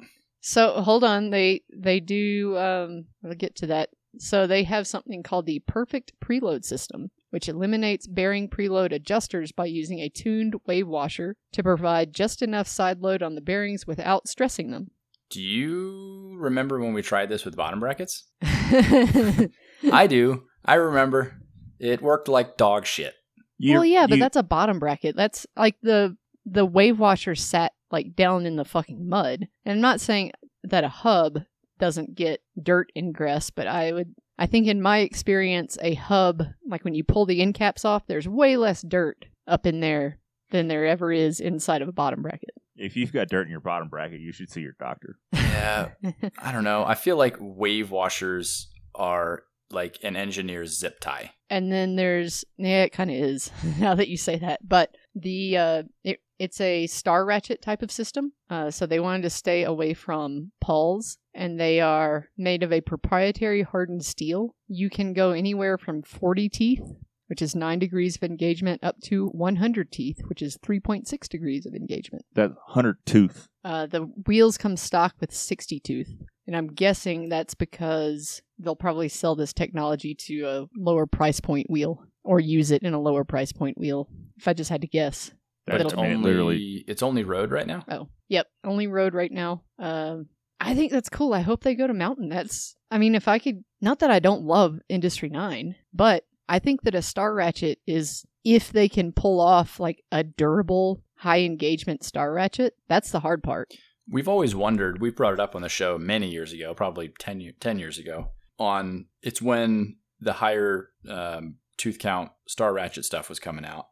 So 0.47 0.83
hold 0.83 1.05
on, 1.05 1.31
they 1.31 1.63
they 1.75 2.01
do. 2.01 2.55
Um, 2.59 3.07
we'll 3.23 3.33
get 3.35 3.57
to 3.57 3.67
that. 3.69 3.89
So 4.19 4.47
they 4.47 4.65
have 4.65 4.87
something 4.87 5.23
called 5.23 5.47
the 5.47 5.61
perfect 5.67 6.13
preload 6.23 6.67
system, 6.67 7.11
which 7.31 7.49
eliminates 7.49 8.07
bearing 8.07 8.51
preload 8.51 8.93
adjusters 8.93 9.53
by 9.53 9.65
using 9.65 10.01
a 10.01 10.11
tuned 10.11 10.55
wave 10.67 10.87
washer 10.87 11.37
to 11.55 11.63
provide 11.63 12.13
just 12.13 12.43
enough 12.43 12.69
side 12.69 13.01
load 13.01 13.23
on 13.23 13.37
the 13.37 13.41
bearings 13.41 13.87
without 13.87 14.29
stressing 14.29 14.71
them. 14.71 14.91
Do 15.31 15.41
you 15.41 16.37
remember 16.39 16.79
when 16.79 16.93
we 16.93 17.01
tried 17.01 17.31
this 17.31 17.47
with 17.47 17.57
bottom 17.57 17.81
brackets? 17.81 18.25
I 18.43 20.07
do. 20.09 20.45
I 20.65 20.75
remember. 20.75 21.37
It 21.79 22.03
worked 22.03 22.29
like 22.29 22.57
dog 22.59 22.85
shit. 22.87 23.15
You- 23.57 23.75
well, 23.75 23.85
yeah, 23.85 24.07
but 24.07 24.17
you- 24.19 24.23
that's 24.23 24.37
a 24.37 24.43
bottom 24.43 24.79
bracket. 24.79 25.17
That's 25.17 25.47
like 25.57 25.77
the 25.83 26.17
the 26.47 26.67
wave 26.67 26.99
washer 26.99 27.35
sat 27.35 27.73
like 27.95 28.15
down 28.15 28.45
in 28.47 28.57
the 28.57 28.65
fucking 28.65 29.09
mud. 29.09 29.49
And 29.65 29.73
I'm 29.73 29.81
not 29.81 30.01
saying 30.01 30.33
that 30.65 30.85
a 30.85 30.89
hub 30.89 31.41
doesn't 31.79 32.15
get 32.15 32.41
dirt 32.63 32.91
ingress, 32.97 33.51
but 33.51 33.67
I 33.67 33.93
would 33.93 34.15
I 34.39 34.47
think 34.47 34.67
in 34.67 34.83
my 34.83 34.99
experience 34.99 35.79
a 35.81 35.95
hub 35.95 36.43
like 36.69 36.85
when 36.85 36.95
you 36.95 37.05
pull 37.05 37.25
the 37.27 37.41
end 37.41 37.55
caps 37.55 37.85
off, 37.85 38.07
there's 38.07 38.29
way 38.29 38.57
less 38.57 38.83
dirt 38.83 39.27
up 39.47 39.67
in 39.67 39.81
there 39.81 40.19
than 40.51 40.69
there 40.69 40.87
ever 40.87 41.13
is 41.13 41.41
inside 41.41 41.83
of 41.83 41.89
a 41.89 41.93
bottom 41.93 42.23
bracket. 42.23 42.51
if 42.77 42.97
you've 42.97 43.13
got 43.13 43.29
dirt 43.29 43.47
in 43.47 43.51
your 43.51 43.61
bottom 43.61 43.89
bracket, 43.89 44.21
you 44.21 44.33
should 44.33 44.51
see 44.51 44.61
your 44.61 44.77
doctor. 44.79 45.17
Yeah. 45.33 45.91
I 46.39 46.53
don't 46.53 46.65
know. 46.65 46.85
I 46.85 46.95
feel 46.95 47.17
like 47.17 47.37
wave 47.39 47.91
washers 47.93 48.69
are 48.95 49.45
like 49.71 49.99
an 50.03 50.17
engineer's 50.17 50.79
zip 50.79 50.99
tie. 51.01 51.31
And 51.49 51.71
then 51.71 51.97
there's 51.97 52.45
yeah, 52.57 52.83
it 52.85 52.93
kind 52.93 53.11
of 53.11 53.17
is 53.17 53.51
now 53.79 53.95
that 53.95 54.09
you 54.09 54.17
say 54.17 54.37
that. 54.39 54.67
But 54.69 54.95
the 55.15 55.57
uh, 55.57 55.83
it, 56.03 56.21
it's 56.38 56.61
a 56.61 56.87
star 56.87 57.25
ratchet 57.25 57.62
type 57.62 57.83
of 57.83 57.92
system. 57.92 58.33
Uh, 58.51 58.70
so 58.70 58.87
they 58.87 59.01
wanted 59.01 59.23
to 59.23 59.31
stay 59.31 59.64
away 59.64 59.94
from 59.94 60.53
pulls, 60.61 61.18
and 61.33 61.59
they 61.59 61.81
are 61.81 62.29
made 62.37 62.62
of 62.62 62.73
a 62.73 62.81
proprietary 62.81 63.62
hardened 63.62 64.05
steel. 64.05 64.55
You 64.68 64.90
can 64.90 65.12
go 65.12 65.31
anywhere 65.31 65.79
from 65.79 66.03
40 66.03 66.49
teeth, 66.49 66.83
which 67.29 67.40
is 67.40 67.55
nine 67.55 67.79
degrees 67.79 68.16
of 68.16 68.23
engagement, 68.23 68.83
up 68.83 69.01
to 69.05 69.29
100 69.29 69.90
teeth, 69.90 70.20
which 70.27 70.42
is 70.42 70.59
3.6 70.59 71.29
degrees 71.29 71.66
of 71.66 71.75
engagement. 71.75 72.25
That 72.35 72.53
hundred 72.68 72.99
tooth. 73.07 73.49
Uh, 73.64 73.87
the 73.87 74.03
wheels 74.27 74.59
come 74.59 74.77
stock 74.77 75.14
with 75.20 75.33
60 75.33 75.81
tooth. 75.81 76.14
And 76.47 76.55
I'm 76.55 76.68
guessing 76.68 77.29
that's 77.29 77.55
because 77.55 78.42
they'll 78.59 78.77
probably 78.77 79.09
sell 79.09 79.35
this 79.35 79.55
technology 79.55 80.14
to 80.14 80.42
a 80.42 80.66
lower 80.77 81.07
price 81.07 81.40
point 81.40 81.70
wheel 81.70 82.05
or 82.23 82.40
use 82.40 82.70
it 82.70 82.83
in 82.83 82.92
a 82.92 83.01
lower 83.01 83.25
price 83.25 83.53
point 83.53 83.79
wheel. 83.79 84.09
If 84.37 84.49
I 84.49 84.53
just 84.53 84.70
had 84.70 84.83
to 84.83 84.87
guess. 84.87 85.33
That, 85.66 85.79
But 85.79 85.81
It's 85.83 85.94
only, 85.94 86.16
literally 86.16 86.85
it's 86.87 87.03
only 87.03 87.24
road 87.24 87.50
right 87.50 87.66
now. 87.66 87.85
Oh, 87.88 88.09
yep. 88.29 88.46
Only 88.64 88.87
road 88.87 89.14
right 89.14 89.33
now. 89.33 89.62
Um, 89.79 90.29
I 90.61 90.74
think 90.74 90.92
that's 90.92 91.09
cool. 91.09 91.35
I 91.35 91.40
hope 91.40 91.62
they 91.62 91.74
go 91.74 91.87
to 91.87 91.94
mountain. 91.94 92.29
That's, 92.29 92.77
I 92.90 92.98
mean, 92.98 93.14
if 93.14 93.29
I 93.29 93.38
could, 93.38 93.64
not 93.81 93.98
that 94.00 94.11
I 94.11 94.18
don't 94.18 94.42
love 94.42 94.79
Industry 94.88 95.29
9, 95.29 95.74
but 95.92 96.24
I 96.48 96.59
think 96.59 96.83
that 96.83 96.94
a 96.94 97.03
Star 97.03 97.35
Ratchet 97.35 97.81
is, 97.87 98.24
if 98.44 98.72
they 98.72 98.88
can 98.88 99.12
pull 99.12 99.40
off 99.40 99.81
like 99.81 100.03
a 100.12 100.22
durable, 100.22 101.03
high 101.16 101.40
engagement 101.40 102.05
Star 102.05 102.33
Ratchet, 102.33 102.74
that's 102.88 103.11
the 103.11 103.20
hard 103.20 103.42
part. 103.42 103.72
We've 104.09 104.29
always 104.29 104.55
wondered, 104.55 105.00
we 105.00 105.11
brought 105.11 105.33
it 105.33 105.40
up 105.40 105.57
on 105.57 105.62
the 105.62 105.68
show 105.68 105.96
many 105.98 106.29
years 106.29 106.53
ago, 106.53 106.74
probably 106.74 107.12
10, 107.18 107.55
10 107.59 107.79
years 107.79 107.98
ago, 107.98 108.31
on 108.59 109.07
it's 109.22 109.40
when 109.40 109.96
the 110.20 110.35
higher 110.35 110.90
um, 111.09 111.57
tooth 111.79 111.98
count 111.98 112.31
Star 112.46 112.72
Ratchet 112.72 113.05
stuff 113.05 113.29
was 113.29 113.40
coming 113.40 113.64
out 113.64 113.87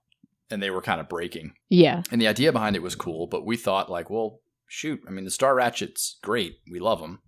and 0.52 0.62
they 0.62 0.70
were 0.70 0.82
kind 0.82 1.00
of 1.00 1.08
breaking. 1.08 1.54
Yeah. 1.68 2.02
And 2.10 2.20
the 2.20 2.28
idea 2.28 2.52
behind 2.52 2.76
it 2.76 2.82
was 2.82 2.94
cool, 2.94 3.26
but 3.26 3.46
we 3.46 3.56
thought, 3.56 3.90
like, 3.90 4.10
well, 4.10 4.40
shoot, 4.66 5.00
I 5.06 5.10
mean, 5.10 5.24
the 5.24 5.30
Star 5.30 5.54
Ratchet's 5.54 6.18
great. 6.22 6.56
We 6.70 6.78
love 6.78 7.00
them, 7.00 7.20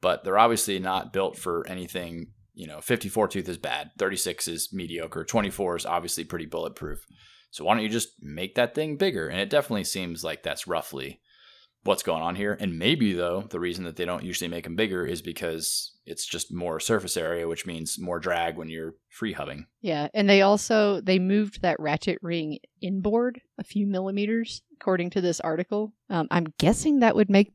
but 0.00 0.22
they're 0.22 0.38
obviously 0.38 0.78
not 0.78 1.12
built 1.12 1.36
for 1.36 1.66
anything. 1.66 2.28
You 2.54 2.66
know, 2.66 2.80
54 2.80 3.28
tooth 3.28 3.48
is 3.48 3.58
bad, 3.58 3.90
36 3.98 4.46
is 4.48 4.68
mediocre, 4.72 5.24
24 5.24 5.76
is 5.76 5.86
obviously 5.86 6.24
pretty 6.24 6.46
bulletproof. 6.46 7.04
So 7.50 7.64
why 7.64 7.74
don't 7.74 7.82
you 7.82 7.88
just 7.88 8.10
make 8.20 8.54
that 8.56 8.74
thing 8.74 8.96
bigger? 8.96 9.28
And 9.28 9.40
it 9.40 9.50
definitely 9.50 9.84
seems 9.84 10.22
like 10.22 10.42
that's 10.42 10.66
roughly 10.66 11.20
what's 11.84 12.02
going 12.02 12.22
on 12.22 12.34
here. 12.34 12.56
And 12.60 12.78
maybe 12.78 13.12
though, 13.12 13.46
the 13.48 13.60
reason 13.60 13.84
that 13.84 13.96
they 13.96 14.04
don't 14.04 14.24
usually 14.24 14.48
make 14.48 14.64
them 14.64 14.76
bigger 14.76 15.06
is 15.06 15.22
because 15.22 15.94
it's 16.04 16.26
just 16.26 16.52
more 16.52 16.80
surface 16.80 17.16
area, 17.16 17.48
which 17.48 17.66
means 17.66 17.98
more 17.98 18.18
drag 18.18 18.56
when 18.56 18.68
you're 18.68 18.94
free 19.08 19.32
hubbing. 19.32 19.66
Yeah. 19.80 20.08
And 20.12 20.28
they 20.28 20.42
also, 20.42 21.00
they 21.00 21.18
moved 21.18 21.62
that 21.62 21.80
ratchet 21.80 22.18
ring 22.22 22.58
inboard 22.82 23.40
a 23.58 23.64
few 23.64 23.86
millimeters, 23.86 24.62
according 24.74 25.10
to 25.10 25.20
this 25.20 25.40
article. 25.40 25.94
Um, 26.10 26.28
I'm 26.30 26.52
guessing 26.58 27.00
that 27.00 27.16
would 27.16 27.30
make, 27.30 27.52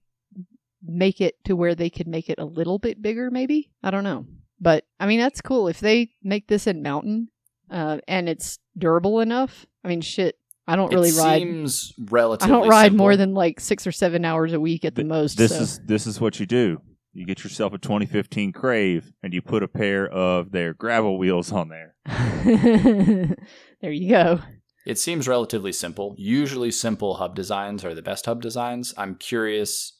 make 0.83 1.21
it 1.21 1.35
to 1.45 1.55
where 1.55 1.75
they 1.75 1.89
could 1.89 2.07
make 2.07 2.29
it 2.29 2.39
a 2.39 2.45
little 2.45 2.79
bit 2.79 3.01
bigger, 3.01 3.29
maybe. 3.29 3.71
I 3.83 3.91
don't 3.91 4.03
know. 4.03 4.25
But 4.59 4.85
I 4.99 5.05
mean, 5.05 5.19
that's 5.19 5.41
cool. 5.41 5.67
If 5.67 5.79
they 5.79 6.11
make 6.23 6.47
this 6.47 6.65
in 6.65 6.81
mountain, 6.81 7.29
uh, 7.69 7.97
and 8.07 8.29
it's 8.29 8.59
durable 8.77 9.19
enough, 9.19 9.65
I 9.83 9.87
mean, 9.87 10.01
shit, 10.01 10.35
I 10.67 10.75
don't 10.75 10.91
really 10.91 11.09
it 11.09 11.17
ride. 11.17 11.41
seems 11.41 11.93
I 12.11 12.47
don't 12.47 12.67
ride 12.67 12.93
more 12.93 13.15
than 13.15 13.33
like 13.33 13.59
six 13.59 13.85
or 13.85 13.91
seven 13.91 14.25
hours 14.25 14.53
a 14.53 14.59
week 14.59 14.83
at 14.83 14.95
the 14.95 15.03
Th- 15.03 15.09
most. 15.09 15.37
This 15.37 15.51
so. 15.51 15.61
is 15.61 15.79
this 15.85 16.07
is 16.07 16.19
what 16.19 16.39
you 16.39 16.45
do. 16.45 16.81
You 17.13 17.25
get 17.25 17.43
yourself 17.43 17.73
a 17.73 17.77
2015 17.77 18.51
Crave 18.51 19.13
and 19.23 19.33
you 19.33 19.41
put 19.41 19.63
a 19.63 19.67
pair 19.69 20.07
of 20.07 20.51
their 20.51 20.73
gravel 20.73 21.17
wheels 21.17 21.51
on 21.51 21.69
there. 21.69 21.95
there 23.81 23.91
you 23.91 24.09
go. 24.09 24.39
It 24.85 24.99
seems 24.99 25.27
relatively 25.27 25.71
simple. 25.71 26.13
Usually, 26.17 26.71
simple 26.71 27.15
hub 27.15 27.35
designs 27.35 27.85
are 27.85 27.95
the 27.95 28.01
best 28.01 28.25
hub 28.25 28.41
designs. 28.41 28.93
I'm 28.97 29.15
curious 29.15 29.93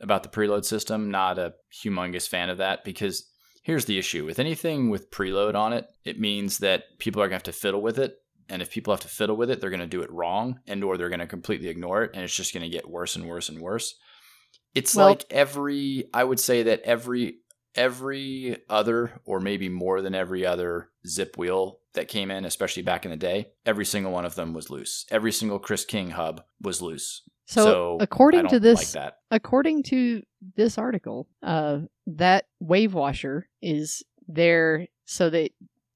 about 0.00 0.22
the 0.22 0.28
preload 0.28 0.64
system. 0.64 1.10
Not 1.10 1.38
a 1.38 1.54
humongous 1.84 2.28
fan 2.28 2.48
of 2.48 2.58
that 2.58 2.84
because 2.84 3.28
here's 3.62 3.84
the 3.86 3.98
issue 3.98 4.24
with 4.24 4.38
anything 4.38 4.88
with 4.88 5.10
preload 5.10 5.54
on 5.54 5.72
it, 5.72 5.86
it 6.04 6.20
means 6.20 6.58
that 6.58 6.84
people 6.98 7.20
are 7.22 7.26
going 7.26 7.40
to 7.40 7.46
have 7.46 7.54
to 7.54 7.60
fiddle 7.60 7.82
with 7.82 7.98
it. 7.98 8.16
And 8.48 8.62
if 8.62 8.70
people 8.70 8.92
have 8.92 9.00
to 9.00 9.08
fiddle 9.08 9.36
with 9.36 9.50
it, 9.50 9.60
they're 9.60 9.70
going 9.70 9.80
to 9.80 9.86
do 9.86 10.02
it 10.02 10.10
wrong 10.12 10.60
and 10.66 10.82
or 10.84 10.96
they're 10.96 11.08
going 11.08 11.20
to 11.20 11.26
completely 11.26 11.68
ignore 11.68 12.02
it 12.04 12.10
and 12.14 12.22
it's 12.22 12.34
just 12.36 12.52
going 12.54 12.62
to 12.64 12.68
get 12.68 12.88
worse 12.90 13.16
and 13.16 13.26
worse 13.26 13.48
and 13.48 13.60
worse. 13.60 13.94
It's 14.74 14.94
Well- 14.94 15.06
like 15.06 15.24
every 15.30 16.08
I 16.14 16.24
would 16.24 16.40
say 16.40 16.62
that 16.64 16.80
every 16.82 17.38
every 17.74 18.58
other 18.68 19.20
or 19.24 19.40
maybe 19.40 19.68
more 19.68 20.02
than 20.02 20.14
every 20.14 20.44
other 20.44 20.90
Zipp 21.06 21.36
wheel 21.38 21.78
that 21.94 22.08
came 22.08 22.30
in, 22.30 22.44
especially 22.44 22.82
back 22.82 23.04
in 23.04 23.10
the 23.10 23.16
day, 23.16 23.48
every 23.66 23.84
single 23.84 24.12
one 24.12 24.24
of 24.24 24.34
them 24.34 24.52
was 24.52 24.70
loose. 24.70 25.06
Every 25.10 25.32
single 25.32 25.58
Chris 25.58 25.84
King 25.84 26.10
hub 26.10 26.42
was 26.60 26.80
loose. 26.82 27.22
So, 27.46 27.64
So, 27.64 27.98
according 28.00 28.48
to 28.48 28.60
this, 28.60 28.78
like 28.94 29.02
that. 29.04 29.18
according 29.30 29.82
to 29.84 30.22
this 30.56 30.78
article, 30.78 31.28
uh, 31.42 31.80
that 32.06 32.46
wave 32.60 32.94
washer 32.94 33.48
is 33.60 34.02
there 34.28 34.86
so 35.06 35.28
that 35.30 35.50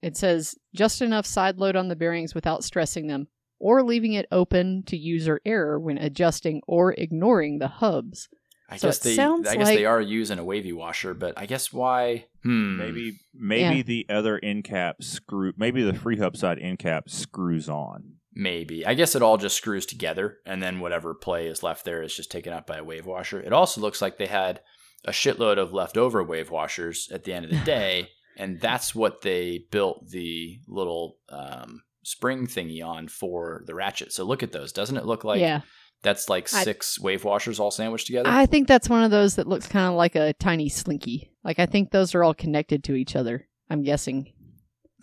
it 0.06 0.16
says 0.16 0.54
just 0.74 1.02
enough 1.02 1.26
side 1.26 1.58
load 1.58 1.76
on 1.76 1.88
the 1.88 1.96
bearings 1.96 2.34
without 2.34 2.64
stressing 2.64 3.06
them, 3.08 3.28
or 3.58 3.82
leaving 3.82 4.12
it 4.12 4.26
open 4.30 4.82
to 4.86 4.96
user 4.96 5.40
error 5.44 5.78
when 5.80 5.98
adjusting 5.98 6.62
or 6.66 6.92
ignoring 6.92 7.58
the 7.58 7.68
hubs. 7.68 8.28
I 8.68 8.76
so 8.78 8.88
guess 8.88 8.98
they 8.98 9.14
sounds 9.14 9.46
I 9.48 9.56
guess 9.56 9.66
like- 9.66 9.78
they 9.78 9.84
are 9.86 10.00
using 10.00 10.38
a 10.38 10.44
wavy 10.44 10.72
washer, 10.72 11.14
but 11.14 11.34
I 11.36 11.46
guess 11.46 11.72
why 11.72 12.26
hmm. 12.42 12.76
Maybe 12.78 13.20
maybe 13.34 13.76
Yeah. 13.76 13.82
the 13.82 14.06
other 14.08 14.40
end 14.42 14.64
cap 14.64 15.02
screw 15.02 15.52
maybe 15.56 15.82
the 15.82 15.94
free 15.94 16.16
hub 16.18 16.36
side 16.36 16.58
end 16.58 16.78
cap 16.80 17.08
screws 17.08 17.68
on. 17.68 18.14
Maybe. 18.38 18.84
I 18.84 18.94
guess 18.94 19.14
it 19.14 19.22
all 19.22 19.38
just 19.38 19.56
screws 19.56 19.86
together 19.86 20.38
and 20.44 20.62
then 20.62 20.80
whatever 20.80 21.14
play 21.14 21.46
is 21.46 21.62
left 21.62 21.84
there 21.84 22.02
is 22.02 22.14
just 22.14 22.30
taken 22.30 22.52
up 22.52 22.66
by 22.66 22.76
a 22.78 22.84
wave 22.84 23.06
washer. 23.06 23.40
It 23.40 23.52
also 23.52 23.80
looks 23.80 24.02
like 24.02 24.18
they 24.18 24.26
had 24.26 24.60
a 25.06 25.10
shitload 25.12 25.56
of 25.58 25.72
leftover 25.72 26.22
wave 26.22 26.50
washers 26.50 27.08
at 27.12 27.24
the 27.24 27.32
end 27.32 27.44
of 27.46 27.50
the 27.52 27.56
day, 27.64 28.10
and 28.36 28.60
that's 28.60 28.94
what 28.94 29.22
they 29.22 29.64
built 29.70 30.08
the 30.08 30.60
little 30.68 31.18
um, 31.28 31.82
spring 32.02 32.46
thingy 32.46 32.84
on 32.84 33.08
for 33.08 33.62
the 33.66 33.74
ratchet. 33.74 34.12
So 34.12 34.24
look 34.24 34.42
at 34.42 34.52
those. 34.52 34.72
Doesn't 34.72 34.96
it 34.96 35.06
look 35.06 35.24
like 35.24 35.40
yeah, 35.40 35.62
that's 36.02 36.28
like 36.28 36.52
I- 36.54 36.64
six 36.64 37.00
wave 37.00 37.24
washers 37.24 37.58
all 37.58 37.70
sandwiched 37.70 38.06
together? 38.06 38.28
I 38.28 38.46
think 38.46 38.68
that's 38.68 38.88
one 38.88 39.02
of 39.02 39.10
those 39.10 39.36
that 39.36 39.48
looks 39.48 39.66
kind 39.66 39.86
of 39.88 39.94
like 39.94 40.14
a 40.14 40.32
tiny 40.34 40.68
slinky. 40.68 41.32
Like 41.44 41.58
I 41.58 41.66
think 41.66 41.90
those 41.90 42.14
are 42.14 42.22
all 42.22 42.34
connected 42.34 42.84
to 42.84 42.94
each 42.94 43.16
other. 43.16 43.48
I'm 43.68 43.82
guessing. 43.82 44.32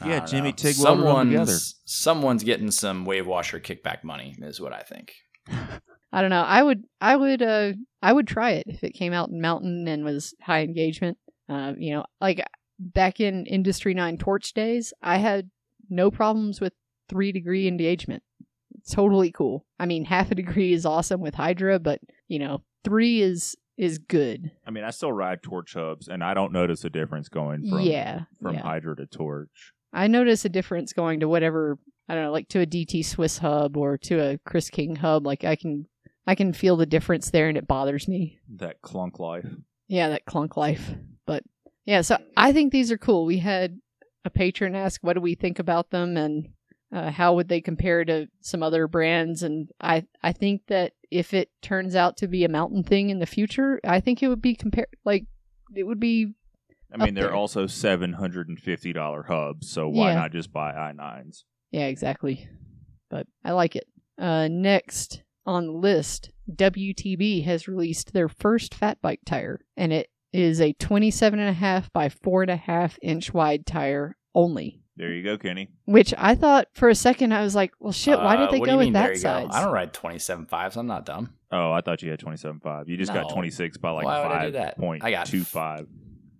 Yeah, 0.05 0.25
Jimmy 0.25 0.49
know. 0.49 0.55
Tig 0.55 0.75
welded 0.79 1.25
together. 1.25 1.45
someone's, 1.45 1.75
someone's 1.85 2.43
getting 2.43 2.71
some 2.71 3.05
wave 3.05 3.27
washer 3.27 3.59
kickback 3.59 4.03
money, 4.03 4.35
is 4.39 4.59
what 4.59 4.73
I 4.73 4.81
think. 4.81 5.13
I 6.13 6.21
don't 6.21 6.29
know. 6.29 6.43
I 6.43 6.61
would 6.61 6.83
I 7.01 7.15
would 7.15 7.41
uh 7.41 7.73
I 8.01 8.13
would 8.13 8.27
try 8.27 8.51
it 8.51 8.65
if 8.67 8.83
it 8.83 8.91
came 8.91 9.13
out 9.13 9.29
in 9.29 9.41
mountain 9.41 9.87
and 9.87 10.05
was 10.05 10.35
high 10.41 10.61
engagement. 10.61 11.17
Uh, 11.49 11.73
you 11.77 11.93
know, 11.93 12.05
like 12.21 12.45
back 12.93 13.19
in 13.19 13.45
Industry 13.45 13.93
9 13.93 14.17
torch 14.17 14.53
days, 14.53 14.93
I 15.01 15.17
had 15.17 15.49
no 15.89 16.11
problems 16.11 16.59
with 16.59 16.73
3 17.09 17.31
degree 17.31 17.67
engagement. 17.67 18.23
It's 18.75 18.93
totally 18.93 19.31
cool. 19.31 19.65
I 19.79 19.85
mean, 19.85 20.05
half 20.05 20.31
a 20.31 20.35
degree 20.35 20.73
is 20.73 20.85
awesome 20.85 21.21
with 21.21 21.35
Hydra, 21.35 21.79
but 21.79 22.01
you 22.27 22.39
know, 22.39 22.63
3 22.83 23.21
is 23.21 23.55
is 23.77 23.97
good. 23.97 24.51
I 24.67 24.71
mean, 24.71 24.83
I 24.83 24.91
still 24.91 25.11
ride 25.11 25.41
torch 25.41 25.73
hubs 25.73 26.07
and 26.07 26.23
I 26.23 26.33
don't 26.33 26.51
notice 26.51 26.83
a 26.85 26.89
difference 26.89 27.29
going 27.29 27.67
from 27.67 27.81
yeah. 27.81 28.21
from 28.41 28.55
yeah. 28.55 28.61
Hydra 28.61 28.95
to 28.97 29.05
torch. 29.05 29.73
I 29.91 30.07
notice 30.07 30.45
a 30.45 30.49
difference 30.49 30.93
going 30.93 31.19
to 31.21 31.27
whatever 31.27 31.77
I 32.09 32.15
don't 32.15 32.25
know, 32.25 32.31
like 32.31 32.49
to 32.49 32.61
a 32.61 32.65
DT 32.65 33.05
Swiss 33.05 33.37
hub 33.37 33.77
or 33.77 33.97
to 33.99 34.19
a 34.19 34.37
Chris 34.45 34.69
King 34.69 34.97
hub. 34.97 35.25
Like 35.25 35.43
I 35.43 35.55
can 35.55 35.87
I 36.27 36.35
can 36.35 36.53
feel 36.53 36.77
the 36.77 36.85
difference 36.85 37.29
there 37.29 37.47
and 37.47 37.57
it 37.57 37.67
bothers 37.67 38.07
me. 38.07 38.39
That 38.57 38.81
clunk 38.81 39.19
life. 39.19 39.47
Yeah, 39.87 40.09
that 40.09 40.25
clunk 40.25 40.57
life. 40.57 40.91
Yeah, 41.85 42.01
so 42.01 42.17
I 42.37 42.53
think 42.53 42.71
these 42.71 42.91
are 42.91 42.97
cool. 42.97 43.25
We 43.25 43.39
had 43.39 43.79
a 44.25 44.29
patron 44.29 44.75
ask, 44.75 45.01
"What 45.03 45.13
do 45.13 45.21
we 45.21 45.35
think 45.35 45.59
about 45.59 45.89
them?" 45.89 46.15
and 46.17 46.49
uh, 46.91 47.11
how 47.11 47.33
would 47.35 47.49
they 47.49 47.59
compare 47.61 48.05
to 48.05 48.27
some 48.41 48.63
other 48.63 48.87
brands? 48.87 49.43
And 49.43 49.69
I 49.81 50.05
I 50.21 50.31
think 50.31 50.67
that 50.67 50.93
if 51.11 51.33
it 51.33 51.49
turns 51.61 51.95
out 51.95 52.17
to 52.17 52.27
be 52.27 52.43
a 52.45 52.49
mountain 52.49 52.83
thing 52.83 53.09
in 53.09 53.19
the 53.19 53.25
future, 53.25 53.79
I 53.83 53.99
think 53.99 54.23
it 54.23 54.27
would 54.29 54.41
be 54.41 54.55
compare 54.55 54.87
like 55.03 55.25
it 55.75 55.83
would 55.83 55.99
be 55.99 56.33
I 56.93 57.03
mean, 57.03 57.15
they're 57.15 57.25
there. 57.25 57.33
also 57.35 57.65
seven 57.67 58.13
hundred 58.13 58.47
and 58.49 58.59
fifty 58.59 58.93
dollar 58.93 59.23
hubs, 59.23 59.69
so 59.69 59.89
why 59.89 60.09
Yeah. 60.11 60.15
not 60.19 60.31
just 60.31 60.53
buy 60.53 60.71
i 60.73 60.91
nines? 60.91 61.43
yeah 61.71 61.87
exactly. 61.87 62.47
But 63.09 63.27
I 63.43 63.51
like 63.51 63.75
it. 63.75 63.87
Uh, 64.17 64.47
next 64.47 65.23
on 65.45 65.65
the 65.65 65.71
list, 65.73 66.29
WTB 66.51 67.43
has 67.45 67.67
released 67.67 68.13
their 68.13 68.29
first 68.29 68.73
fat 68.73 69.01
bike 69.01 69.19
tire, 69.25 69.59
and 69.75 69.91
it 69.91 70.09
is 70.33 70.59
a 70.59 70.73
27 70.73 71.39
and 71.39 71.49
a 71.49 71.53
half 71.53 71.91
by 71.93 72.09
four 72.09 72.41
and 72.41 72.51
a 72.51 72.55
half 72.55 72.97
inch 73.01 73.33
wide 73.33 73.65
tire 73.65 74.17
only. 74.35 74.79
There 74.95 75.11
you 75.11 75.23
go, 75.23 75.37
Kenny. 75.37 75.69
Which 75.85 76.13
I 76.17 76.35
thought 76.35 76.67
for 76.73 76.87
a 76.89 76.93
second, 76.95 77.33
I 77.33 77.41
was 77.41 77.55
like, 77.55 77.71
well, 77.79 77.91
shit, 77.93 78.17
why 78.19 78.35
did 78.35 78.49
Uh, 78.49 78.51
they 78.51 78.59
what 78.59 78.65
do 78.67 78.71
go 78.73 78.77
with 78.77 78.85
mean, 78.85 78.93
that 78.93 79.09
you 79.11 79.15
size? 79.15 79.47
Go? 79.47 79.53
I 79.57 79.63
don't 79.63 79.73
ride 79.73 79.91
27 79.93 80.45
fives. 80.45 80.75
I'm 80.77 80.85
not 80.87 81.05
dumb. 81.05 81.33
Oh, 81.51 81.71
I 81.71 81.81
thought 81.81 82.01
you 82.01 82.11
had 82.11 82.19
twenty 82.19 82.37
seven 82.37 82.59
five. 82.59 82.89
You 82.89 82.97
just 82.97 83.13
got 83.13 83.29
twenty 83.31 83.51
six 83.51 83.77
by 83.77 83.91
like 83.91 84.05
Why 84.05 84.21
would 84.23 84.31
I 84.31 84.39
five 84.45 84.53
that? 84.53 84.77
point 84.77 85.03
I 85.03 85.11
got 85.11 85.27
two 85.27 85.43
five. 85.43 85.87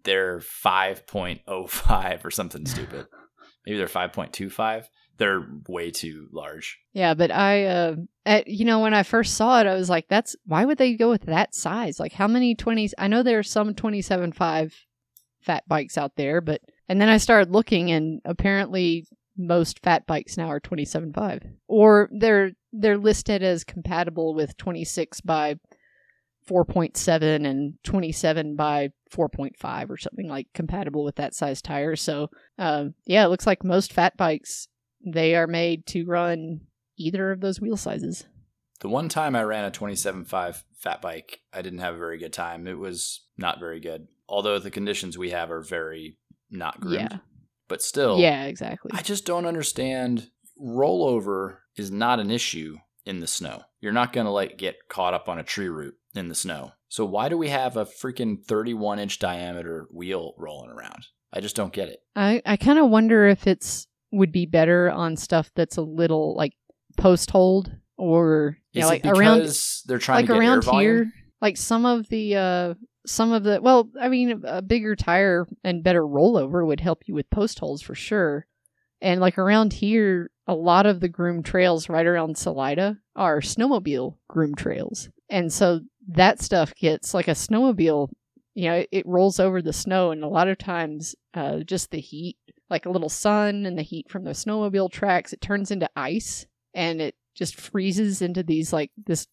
They're 0.03 0.39
5.05 0.39 2.25
or 2.25 2.32
something 2.32 2.65
stupid. 2.65 3.08
Maybe 3.65 3.77
they're 3.77 3.88
5.25. 3.88 4.86
They're 5.17 5.45
way 5.67 5.91
too 5.91 6.28
large. 6.32 6.80
Yeah, 6.93 7.13
but 7.13 7.32
I, 7.32 7.65
uh, 7.65 7.95
at, 8.26 8.47
you 8.47 8.65
know, 8.65 8.80
when 8.80 8.93
I 8.93 9.04
first 9.04 9.36
saw 9.36 9.60
it, 9.62 9.67
I 9.67 9.76
was 9.76 9.89
like, 9.89 10.08
that's 10.08 10.36
why 10.45 10.65
would 10.65 10.78
they 10.78 10.95
go 10.95 11.10
with 11.10 11.23
that 11.23 11.54
size? 11.54 11.99
Like, 11.99 12.13
how 12.13 12.28
many 12.28 12.56
20s? 12.56 12.93
I 12.97 13.08
know 13.08 13.21
there 13.21 13.39
are 13.39 13.43
some 13.43 13.73
27.5 13.73 14.73
fat 15.41 15.63
bikes 15.67 15.97
out 15.97 16.15
there, 16.15 16.41
but, 16.41 16.62
and 16.89 16.99
then 16.99 17.10
I 17.10 17.17
started 17.17 17.52
looking, 17.52 17.91
and 17.91 18.21
apparently 18.26 19.06
most 19.38 19.80
fat 19.84 20.06
bikes 20.06 20.38
now 20.38 20.47
are 20.47 20.60
27.5 20.60 21.41
or 21.67 22.10
they're 22.12 22.52
they're 22.71 22.97
listed 22.97 23.41
as 23.41 23.63
compatible 23.63 24.34
with 24.34 24.56
26 24.58 25.21
by 25.21 25.56
4.7 26.49 27.47
and 27.47 27.76
27 27.84 28.56
by 28.56 28.89
4.5 29.12 29.89
or 29.89 29.97
something 29.97 30.28
like 30.28 30.47
compatible 30.54 31.04
with 31.04 31.15
that 31.15 31.34
size 31.34 31.62
tire. 31.62 31.95
So, 31.95 32.30
um, 32.58 32.95
yeah, 33.06 33.26
it 33.26 33.30
looks 33.30 33.47
like 33.47 33.63
most 33.63 33.93
fat 33.93 34.17
bikes 34.17 34.67
they 35.05 35.35
are 35.35 35.47
made 35.47 35.85
to 35.87 36.05
run 36.05 36.61
either 36.97 37.31
of 37.31 37.41
those 37.41 37.59
wheel 37.59 37.77
sizes. 37.77 38.25
The 38.79 38.89
one 38.89 39.09
time 39.09 39.35
I 39.35 39.43
ran 39.43 39.65
a 39.65 39.71
27.5 39.71 40.63
fat 40.77 41.01
bike, 41.01 41.39
I 41.53 41.61
didn't 41.61 41.79
have 41.79 41.95
a 41.95 41.99
very 41.99 42.17
good 42.17 42.33
time. 42.33 42.67
It 42.67 42.77
was 42.77 43.21
not 43.37 43.59
very 43.59 43.79
good. 43.79 44.07
Although 44.27 44.59
the 44.59 44.71
conditions 44.71 45.17
we 45.17 45.29
have 45.31 45.51
are 45.51 45.61
very 45.61 46.17
not 46.49 46.79
groomed. 46.79 47.11
Yeah. 47.11 47.17
But 47.67 47.81
still, 47.81 48.19
Yeah, 48.19 48.43
exactly. 48.45 48.91
I 48.93 49.01
just 49.01 49.25
don't 49.25 49.45
understand. 49.45 50.29
Rollover 50.61 51.57
is 51.77 51.91
not 51.91 52.19
an 52.19 52.29
issue 52.29 52.77
in 53.05 53.19
the 53.19 53.27
snow. 53.27 53.63
You're 53.79 53.91
not 53.91 54.13
going 54.13 54.25
to 54.25 54.31
like 54.31 54.57
get 54.57 54.87
caught 54.89 55.13
up 55.13 55.27
on 55.27 55.39
a 55.39 55.43
tree 55.43 55.69
root 55.69 55.95
in 56.13 56.27
the 56.27 56.35
snow. 56.35 56.71
So 56.89 57.05
why 57.05 57.29
do 57.29 57.37
we 57.37 57.49
have 57.49 57.75
a 57.75 57.85
freaking 57.85 58.43
31 58.43 58.99
inch 58.99 59.19
diameter 59.19 59.87
wheel 59.91 60.33
rolling 60.37 60.69
around? 60.69 61.07
I 61.31 61.39
just 61.39 61.55
don't 61.55 61.73
get 61.73 61.89
it. 61.89 61.99
I, 62.15 62.41
I 62.45 62.57
kind 62.57 62.77
of 62.77 62.89
wonder 62.89 63.27
if 63.27 63.47
it's 63.47 63.87
would 64.13 64.32
be 64.32 64.45
better 64.45 64.89
on 64.91 65.17
stuff 65.17 65.52
that's 65.56 65.78
a 65.78 65.82
little 65.82 66.36
like 66.36 66.54
post 66.97 67.32
hold 67.32 67.71
or 67.97 68.58
Is 68.73 68.86
like 68.86 69.06
around 69.06 69.52
they're 69.86 69.97
trying 69.97 70.17
like 70.17 70.26
to 70.28 70.34
get 70.34 70.39
around 70.39 70.63
here 70.65 71.12
like 71.41 71.58
some 71.58 71.86
of 71.86 72.08
the 72.10 72.36
uh 72.36 72.73
some 73.06 73.34
of 73.34 73.43
the 73.43 73.60
well 73.62 73.89
i 73.99 74.08
mean 74.08 74.41
a 74.45 74.62
bigger 74.62 74.95
tire 74.95 75.45
and 75.63 75.84
better 75.84 76.04
rollover 76.04 76.65
would 76.65 76.80
help 76.80 77.04
you 77.06 77.13
with 77.13 77.30
post 77.30 77.60
holes 77.60 77.82
for 77.82 77.95
sure. 77.95 78.47
And 79.02 79.19
like 79.19 79.38
around 79.38 79.73
here 79.73 80.32
a 80.47 80.56
lot 80.56 80.86
of 80.86 81.02
the 81.02 81.10
groomed 81.10 81.45
trails 81.45 81.89
right 81.89 82.06
around 82.06 82.38
salida 82.38 82.97
are 83.15 83.41
snowmobile 83.41 84.17
groomed 84.30 84.58
trails. 84.58 85.10
And 85.30 85.52
so 85.52 85.82
that 86.08 86.41
stuff 86.41 86.73
gets 86.76 87.13
like 87.13 87.28
a 87.28 87.32
snowmobile 87.32 88.10
you 88.54 88.69
know 88.69 88.76
it, 88.76 88.89
it 88.91 89.06
rolls 89.06 89.39
over 89.39 89.62
the 89.62 89.73
snow 89.73 90.12
and 90.12 90.23
a 90.23 90.28
lot 90.28 90.47
of 90.47 90.58
times 90.58 91.15
uh 91.34 91.60
just 91.60 91.91
the 91.91 91.99
heat 91.99 92.38
like 92.73 92.88
a 92.88 92.89
little 92.89 93.07
sun 93.07 93.67
and 93.67 93.77
the 93.77 93.83
heat 93.83 94.09
from 94.09 94.23
the 94.23 94.31
snowmobile 94.31 94.91
tracks 94.91 95.31
it 95.31 95.39
turns 95.39 95.69
into 95.69 95.88
ice 95.95 96.47
and 96.73 96.99
it 96.99 97.15
just 97.36 97.55
freezes 97.55 98.21
into 98.21 98.41
these 98.41 98.73
like 98.73 98.91
this 99.05 99.27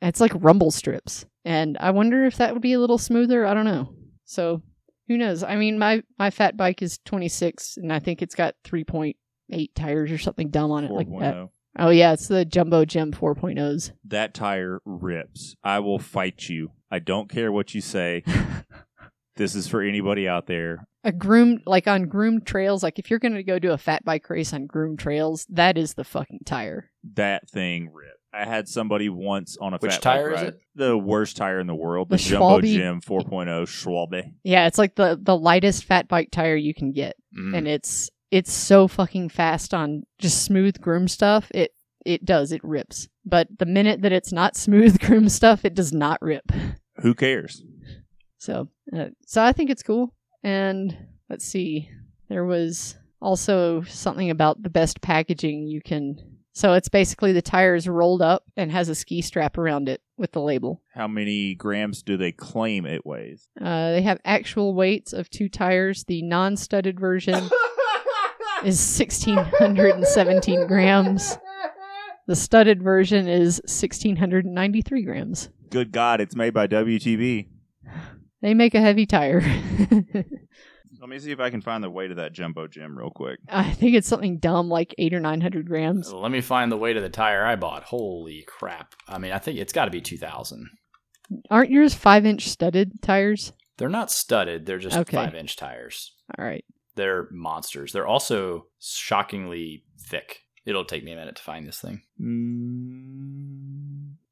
it's 0.00 0.20
like 0.20 0.32
rumble 0.36 0.70
strips 0.70 1.26
and 1.44 1.76
i 1.80 1.90
wonder 1.90 2.24
if 2.24 2.36
that 2.36 2.52
would 2.52 2.62
be 2.62 2.72
a 2.72 2.78
little 2.78 2.96
smoother 2.96 3.44
i 3.44 3.52
don't 3.52 3.64
know 3.64 3.92
so 4.24 4.62
who 5.08 5.18
knows 5.18 5.42
i 5.42 5.56
mean 5.56 5.76
my 5.76 6.02
my 6.20 6.30
fat 6.30 6.56
bike 6.56 6.82
is 6.82 7.00
26 7.04 7.78
and 7.78 7.92
i 7.92 7.98
think 7.98 8.22
it's 8.22 8.36
got 8.36 8.54
3.8 8.64 9.14
tires 9.74 10.12
or 10.12 10.18
something 10.18 10.48
dumb 10.48 10.70
on 10.70 10.84
it 10.84 10.92
like 10.92 11.08
that 11.18 11.34
oh. 11.34 11.50
oh 11.80 11.90
yeah 11.90 12.12
it's 12.12 12.28
the 12.28 12.44
Jumbo 12.44 12.84
Jim 12.84 13.12
4.0s 13.12 13.90
That 14.04 14.34
tire 14.34 14.80
rips. 14.84 15.56
I 15.64 15.80
will 15.80 15.98
fight 15.98 16.48
you. 16.48 16.70
I 16.90 17.00
don't 17.00 17.28
care 17.28 17.50
what 17.50 17.74
you 17.74 17.80
say. 17.80 18.22
this 19.36 19.54
is 19.54 19.66
for 19.68 19.82
anybody 19.82 20.28
out 20.28 20.46
there. 20.46 20.86
a 21.04 21.12
groomed 21.12 21.62
like 21.66 21.86
on 21.86 22.04
groomed 22.08 22.46
trails 22.46 22.82
like 22.82 22.98
if 22.98 23.10
you're 23.10 23.18
gonna 23.18 23.42
go 23.42 23.58
do 23.58 23.72
a 23.72 23.78
fat 23.78 24.04
bike 24.04 24.28
race 24.30 24.52
on 24.52 24.66
groomed 24.66 24.98
trails 24.98 25.46
that 25.50 25.76
is 25.76 25.94
the 25.94 26.04
fucking 26.04 26.40
tire 26.46 26.90
That 27.14 27.48
thing 27.50 27.90
ripped. 27.92 28.18
I 28.32 28.44
had 28.46 28.66
somebody 28.68 29.08
once 29.08 29.56
on 29.60 29.74
a 29.74 29.78
Which 29.78 29.92
fat 29.92 30.02
tire 30.02 30.30
bike 30.30 30.42
is 30.42 30.48
it? 30.48 30.60
The 30.74 30.98
worst 30.98 31.36
tire 31.36 31.60
in 31.60 31.68
the 31.68 31.74
world, 31.74 32.08
the, 32.08 32.16
The 32.16 32.22
Jumbo 32.22 32.60
Schwalbe? 32.60 32.74
Jim 32.74 33.00
4.0 33.00 33.66
Schwalbe. 33.66 34.32
yeah 34.42 34.66
it's 34.66 34.78
like 34.78 34.94
the 34.96 35.18
the 35.20 35.36
lightest 35.36 35.84
fat 35.84 36.08
bike 36.08 36.30
tire 36.32 36.56
you 36.56 36.74
can 36.74 36.92
get 36.92 37.16
Mm. 37.36 37.56
and 37.58 37.68
it's 37.68 38.10
it's 38.30 38.52
so 38.52 38.88
fucking 38.88 39.28
fast 39.28 39.74
on 39.74 40.04
just 40.18 40.42
smooth 40.44 40.80
groom 40.80 41.06
stuff. 41.08 41.50
It 41.54 41.72
it 42.04 42.24
does 42.24 42.52
it 42.52 42.62
rips, 42.64 43.08
but 43.24 43.48
the 43.58 43.66
minute 43.66 44.02
that 44.02 44.12
it's 44.12 44.32
not 44.32 44.56
smooth 44.66 44.98
groom 45.00 45.28
stuff, 45.28 45.64
it 45.64 45.74
does 45.74 45.92
not 45.92 46.20
rip. 46.22 46.50
Who 47.00 47.14
cares? 47.14 47.62
So 48.44 48.68
uh, 48.94 49.06
so 49.26 49.42
I 49.42 49.52
think 49.52 49.70
it's 49.70 49.82
cool. 49.82 50.14
And 50.42 50.94
let's 51.30 51.46
see, 51.46 51.88
there 52.28 52.44
was 52.44 52.96
also 53.20 53.80
something 53.82 54.28
about 54.28 54.62
the 54.62 54.68
best 54.68 55.00
packaging 55.00 55.66
you 55.66 55.80
can. 55.80 56.18
So 56.52 56.74
it's 56.74 56.90
basically 56.90 57.32
the 57.32 57.40
tire 57.40 57.74
is 57.74 57.88
rolled 57.88 58.20
up 58.20 58.44
and 58.56 58.70
has 58.70 58.90
a 58.90 58.94
ski 58.94 59.22
strap 59.22 59.56
around 59.56 59.88
it 59.88 60.02
with 60.18 60.32
the 60.32 60.42
label. 60.42 60.82
How 60.94 61.08
many 61.08 61.54
grams 61.54 62.02
do 62.02 62.18
they 62.18 62.32
claim 62.32 62.84
it 62.84 63.06
weighs? 63.06 63.48
Uh, 63.58 63.92
they 63.92 64.02
have 64.02 64.20
actual 64.26 64.74
weights 64.74 65.14
of 65.14 65.30
two 65.30 65.48
tires. 65.48 66.04
The 66.04 66.20
non-studded 66.22 67.00
version 67.00 67.34
is 68.62 68.78
1617 68.98 70.66
grams. 70.66 71.38
The 72.26 72.36
studded 72.36 72.82
version 72.82 73.26
is 73.26 73.56
1693 73.64 75.02
grams. 75.02 75.48
Good 75.70 75.92
God, 75.92 76.20
it's 76.20 76.36
made 76.36 76.52
by 76.52 76.66
WTB. 76.66 77.48
They 78.44 78.52
make 78.52 78.74
a 78.74 78.80
heavy 78.80 79.06
tire. 79.06 79.40
Let 81.00 81.08
me 81.08 81.18
see 81.18 81.32
if 81.32 81.40
I 81.40 81.48
can 81.48 81.62
find 81.62 81.82
the 81.82 81.88
weight 81.88 82.10
of 82.10 82.18
that 82.18 82.34
Jumbo 82.34 82.66
Jim 82.66 82.98
real 82.98 83.08
quick. 83.08 83.38
I 83.48 83.72
think 83.72 83.94
it's 83.94 84.06
something 84.06 84.36
dumb 84.36 84.68
like 84.68 84.94
eight 84.98 85.14
or 85.14 85.20
nine 85.20 85.40
hundred 85.40 85.66
grams. 85.66 86.12
Let 86.12 86.30
me 86.30 86.42
find 86.42 86.70
the 86.70 86.76
weight 86.76 86.98
of 86.98 87.02
the 87.02 87.08
tire 87.08 87.46
I 87.46 87.56
bought. 87.56 87.84
Holy 87.84 88.44
crap. 88.46 88.94
I 89.08 89.16
mean, 89.16 89.32
I 89.32 89.38
think 89.38 89.58
it's 89.58 89.72
got 89.72 89.86
to 89.86 89.90
be 89.90 90.02
2000. 90.02 90.68
Aren't 91.50 91.70
yours 91.70 91.94
five 91.94 92.26
inch 92.26 92.46
studded 92.50 93.00
tires? 93.00 93.54
They're 93.78 93.88
not 93.88 94.10
studded, 94.10 94.66
they're 94.66 94.76
just 94.78 94.98
Okay. 94.98 95.16
5 95.16 95.34
inch 95.34 95.56
tires. 95.56 96.12
All 96.38 96.44
right. 96.44 96.66
They're 96.96 97.28
monsters. 97.30 97.92
They're 97.94 98.06
also 98.06 98.66
shockingly 98.78 99.84
thick. 99.98 100.40
It'll 100.66 100.84
take 100.84 101.02
me 101.02 101.12
a 101.12 101.16
minute 101.16 101.36
to 101.36 101.42
find 101.42 101.66
this 101.66 101.80
thing. 101.80 102.02
Mm, 102.20 103.43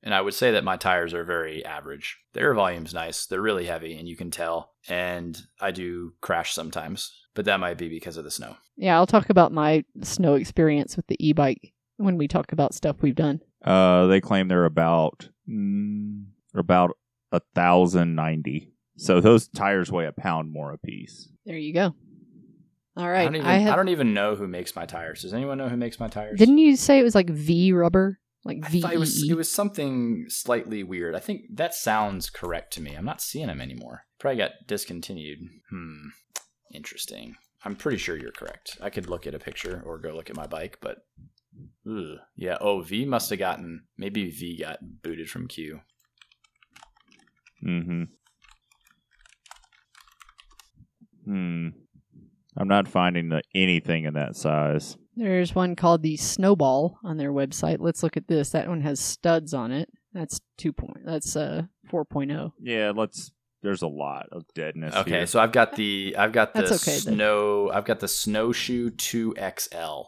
And 0.03 0.15
I 0.15 0.21
would 0.21 0.35
say 0.35 0.51
that 0.51 0.65
my 0.65 0.77
tires 0.77 1.15
are 1.15 1.25
very 1.25 1.65
average. 1.65 2.19
The 2.33 2.41
air 2.41 2.55
volume's 2.55 2.93
nice. 2.93 3.27
They're 3.27 3.41
really 3.41 3.67
heavy, 3.67 3.97
and 3.97 4.09
you 4.09 4.17
can 4.17 4.31
tell. 4.31 4.73
And 4.89 5.41
I 5.61 5.71
do 5.71 6.15
crash 6.21 6.53
sometimes, 6.53 7.13
but 7.35 7.45
that 7.45 7.61
might 7.61 7.79
be 7.79 7.89
because 7.89 8.17
of 8.17 8.25
the 8.25 8.31
snow. 8.31 8.57
Yeah, 8.77 8.97
I'll 8.97 9.07
talk 9.07 9.31
about 9.31 9.53
my 9.53 9.85
snow 10.03 10.35
experience 10.35 10.97
with 10.97 11.07
the 11.07 11.25
e 11.25 11.33
bike 11.33 11.73
when 11.99 12.19
we 12.19 12.27
talk 12.27 12.53
about 12.53 12.75
stuff 12.75 12.97
we've 13.01 13.15
done. 13.15 13.41
Uh, 13.65 14.07
they 14.07 14.21
claim 14.21 14.49
they're 14.49 14.65
about 14.65 15.29
mm, 15.49 16.25
about 16.55 16.97
a 17.31 17.41
thousand 17.55 18.17
ninety. 18.17 18.73
So 18.97 19.21
those 19.21 19.49
tires 19.49 19.91
weigh 19.91 20.07
a 20.07 20.13
pound 20.13 20.53
more 20.53 20.73
a 20.73 20.79
piece. 20.79 21.29
There 21.47 21.57
you 21.57 21.73
go. 21.73 21.95
All 22.97 23.09
right. 23.09 23.23
I, 23.23 23.25
don't 23.25 23.37
even, 23.37 23.47
I 23.47 23.73
I, 23.73 23.77
don't 23.77 23.89
even 23.89 24.13
know 24.13 24.35
who 24.35 24.47
makes 24.47 24.77
my 24.77 24.85
tires. 24.85 25.23
Does 25.23 25.33
anyone 25.33 25.57
know 25.57 25.69
who 25.69 25.79
makes 25.79 25.99
my 25.99 26.09
tires? 26.09 26.39
Didn't 26.39 26.59
you 26.59 26.77
say 26.77 26.99
it 26.99 27.03
was 27.03 27.15
like 27.15 27.31
Vee 27.31 27.73
Rubber? 27.73 28.19
Like 28.45 28.59
I 28.65 28.69
V 28.71 28.81
thought 28.81 28.93
it 28.95 28.99
was 28.99 29.25
E? 29.25 29.31
it 29.31 29.37
was 29.37 29.51
something 29.51 30.27
slightly 30.29 30.83
weird. 30.83 31.15
I 31.15 31.21
think 31.21 31.43
that 31.55 31.75
sounds 31.75 32.29
correct 32.29 32.73
to 32.75 32.81
me. 32.83 32.95
I'm 32.95 33.05
not 33.05 33.21
seeing 33.23 33.47
them 33.47 33.61
anymore. 33.61 34.05
Probably 34.19 34.39
got 34.39 34.53
discontinued. 34.67 35.39
Hmm. 35.71 36.09
Interesting. 36.75 37.37
I'm 37.65 37.77
pretty 37.77 37.99
sure 37.99 38.17
you're 38.17 38.33
correct. 38.33 38.79
I 38.81 38.91
could 38.91 39.09
look 39.09 39.27
at 39.27 39.35
a 39.35 39.39
picture 39.39 39.83
or 39.87 39.99
go 39.99 40.15
look 40.15 40.31
at 40.31 40.37
my 40.37 40.47
bike, 40.49 40.79
but 40.81 40.99
ugh. 41.89 42.19
yeah. 42.35 42.59
Oh, 42.61 42.81
V 42.81 43.05
must 43.05 43.31
have 43.31 43.39
gotten 43.39 43.85
maybe 43.97 44.29
V 44.31 44.59
got 44.59 44.79
booted 45.03 45.31
from 45.31 45.47
Q. 45.47 45.81
Mm-hmm. 47.65 48.03
Hmm. 51.25 51.69
I'm 52.63 52.69
not 52.69 52.87
finding 52.87 53.29
the, 53.29 53.43
anything 53.57 54.05
in 54.05 54.15
that 54.15 54.37
size. 54.37 54.97
There's 55.17 55.53
one 55.53 55.75
called 55.75 56.03
the 56.03 56.17
Snowball 56.17 56.97
on 57.03 57.17
their 57.17 57.33
website. 57.33 57.79
Let's 57.81 58.05
look 58.05 58.17
at 58.17 58.29
this. 58.29 58.51
That 58.51 58.69
one 58.69 58.81
has 58.83 59.01
studs 59.01 59.53
on 59.53 59.73
it. 59.73 59.91
That's 60.13 60.41
two 60.59 60.73
point. 60.73 61.05
That's 61.05 61.35
uh 61.35 61.63
4.0. 61.91 62.53
Yeah, 62.61 62.93
let's. 62.95 63.33
There's 63.63 63.83
a 63.83 63.89
lot 63.89 64.27
of 64.31 64.45
deadness. 64.55 64.95
Okay, 64.95 65.11
here. 65.11 65.27
so 65.27 65.41
I've 65.41 65.51
got 65.51 65.75
the 65.75 66.15
I've 66.17 66.33
got 66.33 66.55
the 66.55 66.63
That's 66.63 66.83
okay, 66.83 66.99
then. 66.99 67.15
snow 67.17 67.71
I've 67.73 67.85
got 67.85 67.99
the 68.01 68.09
snowshoe 68.09 68.91
two 68.91 69.35
XL. 69.37 70.03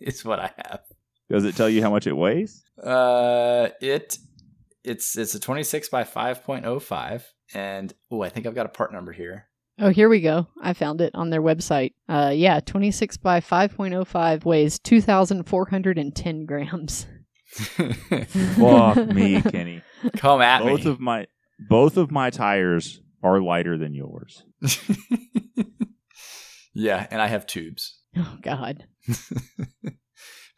it's 0.00 0.24
what 0.24 0.38
I 0.38 0.52
have. 0.56 0.80
does 1.28 1.44
it 1.44 1.56
tell 1.56 1.68
you 1.68 1.82
how 1.82 1.90
much 1.90 2.06
it 2.06 2.16
weighs? 2.16 2.62
Uh, 2.80 3.68
it 3.80 4.18
it's 4.84 5.18
it's 5.18 5.34
a 5.34 5.40
26 5.40 5.88
by 5.88 6.04
5.05, 6.04 7.22
and 7.52 7.92
oh, 8.12 8.22
I 8.22 8.28
think 8.28 8.46
I've 8.46 8.54
got 8.54 8.66
a 8.66 8.70
part 8.70 8.92
number 8.92 9.12
here. 9.12 9.48
Oh, 9.78 9.88
here 9.90 10.08
we 10.08 10.20
go. 10.20 10.46
I 10.62 10.72
found 10.72 11.00
it 11.00 11.14
on 11.14 11.30
their 11.30 11.42
website. 11.42 11.94
Uh, 12.08 12.32
yeah, 12.34 12.60
26 12.60 13.16
by 13.16 13.40
5.05 13.40 14.44
weighs 14.44 14.78
2,410 14.78 16.46
grams. 16.46 17.06
Fuck 17.54 18.96
me, 19.08 19.40
Kenny. 19.50 19.82
Come 20.16 20.40
at 20.42 20.62
Both 20.62 20.84
me. 20.84 20.90
of 20.90 21.00
my 21.00 21.26
both 21.68 21.96
of 21.96 22.10
my 22.10 22.30
tires 22.30 23.00
are 23.22 23.40
lighter 23.40 23.78
than 23.78 23.94
yours. 23.94 24.42
yeah, 26.74 27.06
and 27.10 27.22
I 27.22 27.26
have 27.28 27.46
tubes, 27.46 27.98
Oh 28.16 28.36
God. 28.42 28.84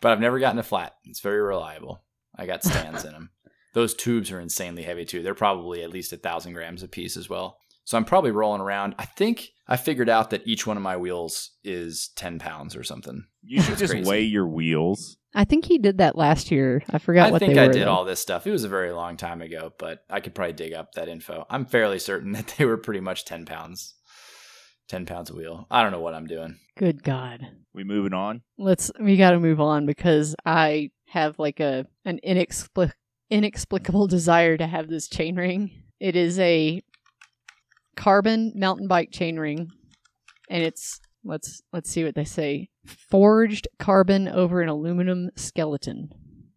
but 0.01 0.13
I've 0.13 0.21
never 0.21 0.39
gotten 0.39 0.59
a 0.59 0.63
flat. 0.63 0.95
It's 1.05 1.21
very 1.21 1.41
reliable. 1.41 2.03
I 2.37 2.47
got 2.47 2.65
Stan's 2.65 3.05
in 3.05 3.13
them. 3.13 3.31
Those 3.75 3.95
tubes 3.95 4.31
are 4.33 4.41
insanely 4.41 4.83
heavy 4.83 5.05
too. 5.05 5.23
They're 5.23 5.35
probably 5.35 5.83
at 5.83 5.91
least 5.91 6.13
a 6.13 6.17
thousand 6.17 6.55
grams 6.55 6.83
a 6.83 6.89
piece 6.89 7.17
as 7.17 7.29
well. 7.29 7.59
So 7.87 7.97
I'm 7.97 8.05
probably 8.05 8.33
rolling 8.33 8.61
around. 8.61 8.97
I 8.99 9.05
think 9.05 9.53
I 9.69 9.77
figured 9.77 10.09
out 10.09 10.31
that 10.31 10.45
each 10.45 10.67
one 10.67 10.77
of 10.77 10.83
my 10.83 10.97
wheels 10.97 11.53
is 11.63 12.09
10 12.17 12.41
pounds 12.41 12.75
or 12.75 12.83
something. 12.83 13.25
You 13.45 13.63
should 13.63 13.79
just 13.79 13.93
crazy. 13.93 14.09
weigh 14.11 14.23
your 14.23 14.47
wheels. 14.49 15.17
I 15.35 15.45
think 15.45 15.65
he 15.67 15.79
did 15.79 15.99
that 15.99 16.17
last 16.17 16.51
year. 16.51 16.83
I 16.91 16.99
forgot 16.99 17.29
I 17.29 17.31
what 17.31 17.39
think 17.39 17.55
they 17.55 17.61
I 17.63 17.69
were. 17.69 17.73
did 17.73 17.87
though. 17.87 17.93
all 17.93 18.05
this 18.05 18.21
stuff. 18.21 18.45
It 18.45 18.51
was 18.51 18.65
a 18.65 18.69
very 18.69 18.91
long 18.91 19.17
time 19.17 19.41
ago, 19.41 19.73
but 19.79 20.05
I 20.11 20.19
could 20.19 20.35
probably 20.35 20.55
dig 20.55 20.73
up 20.73 20.93
that 20.95 21.09
info. 21.09 21.47
I'm 21.49 21.65
fairly 21.65 22.01
certain 22.01 22.33
that 22.33 22.55
they 22.59 22.65
were 22.65 22.77
pretty 22.77 23.01
much 23.01 23.25
10 23.25 23.47
pounds. 23.47 23.95
10 24.89 25.07
pounds 25.07 25.31
a 25.31 25.35
wheel. 25.35 25.67
I 25.71 25.83
don't 25.85 25.93
know 25.93 26.01
what 26.01 26.15
I'm 26.15 26.27
doing. 26.27 26.59
Good 26.77 27.05
God. 27.05 27.47
We 27.73 27.85
moving 27.85 28.15
on? 28.15 28.43
Let's 28.59 28.91
we 29.01 29.17
got 29.17 29.31
to 29.31 29.39
move 29.39 29.61
on 29.61 29.87
because 29.87 30.35
I 30.45 30.91
have 31.07 31.39
like 31.39 31.61
a 31.61 31.87
an 32.05 32.19
inexplic- 32.27 32.93
inexplicable 33.31 34.07
desire 34.09 34.57
to 34.57 34.67
have 34.67 34.89
this 34.89 35.07
chain 35.09 35.37
ring. 35.37 35.71
It 35.99 36.15
is 36.15 36.39
a 36.39 36.83
carbon 37.97 38.53
mountain 38.55 38.89
bike 38.89 39.11
chain 39.11 39.39
ring 39.39 39.71
and 40.49 40.63
it's 40.63 41.01
let's 41.25 41.63
let's 41.73 41.91
see 41.91 42.05
what 42.05 42.15
they 42.15 42.25
say. 42.25 42.69
Forged 42.87 43.67
carbon 43.79 44.29
over 44.29 44.61
an 44.63 44.69
aluminum 44.69 45.31
skeleton. 45.35 46.11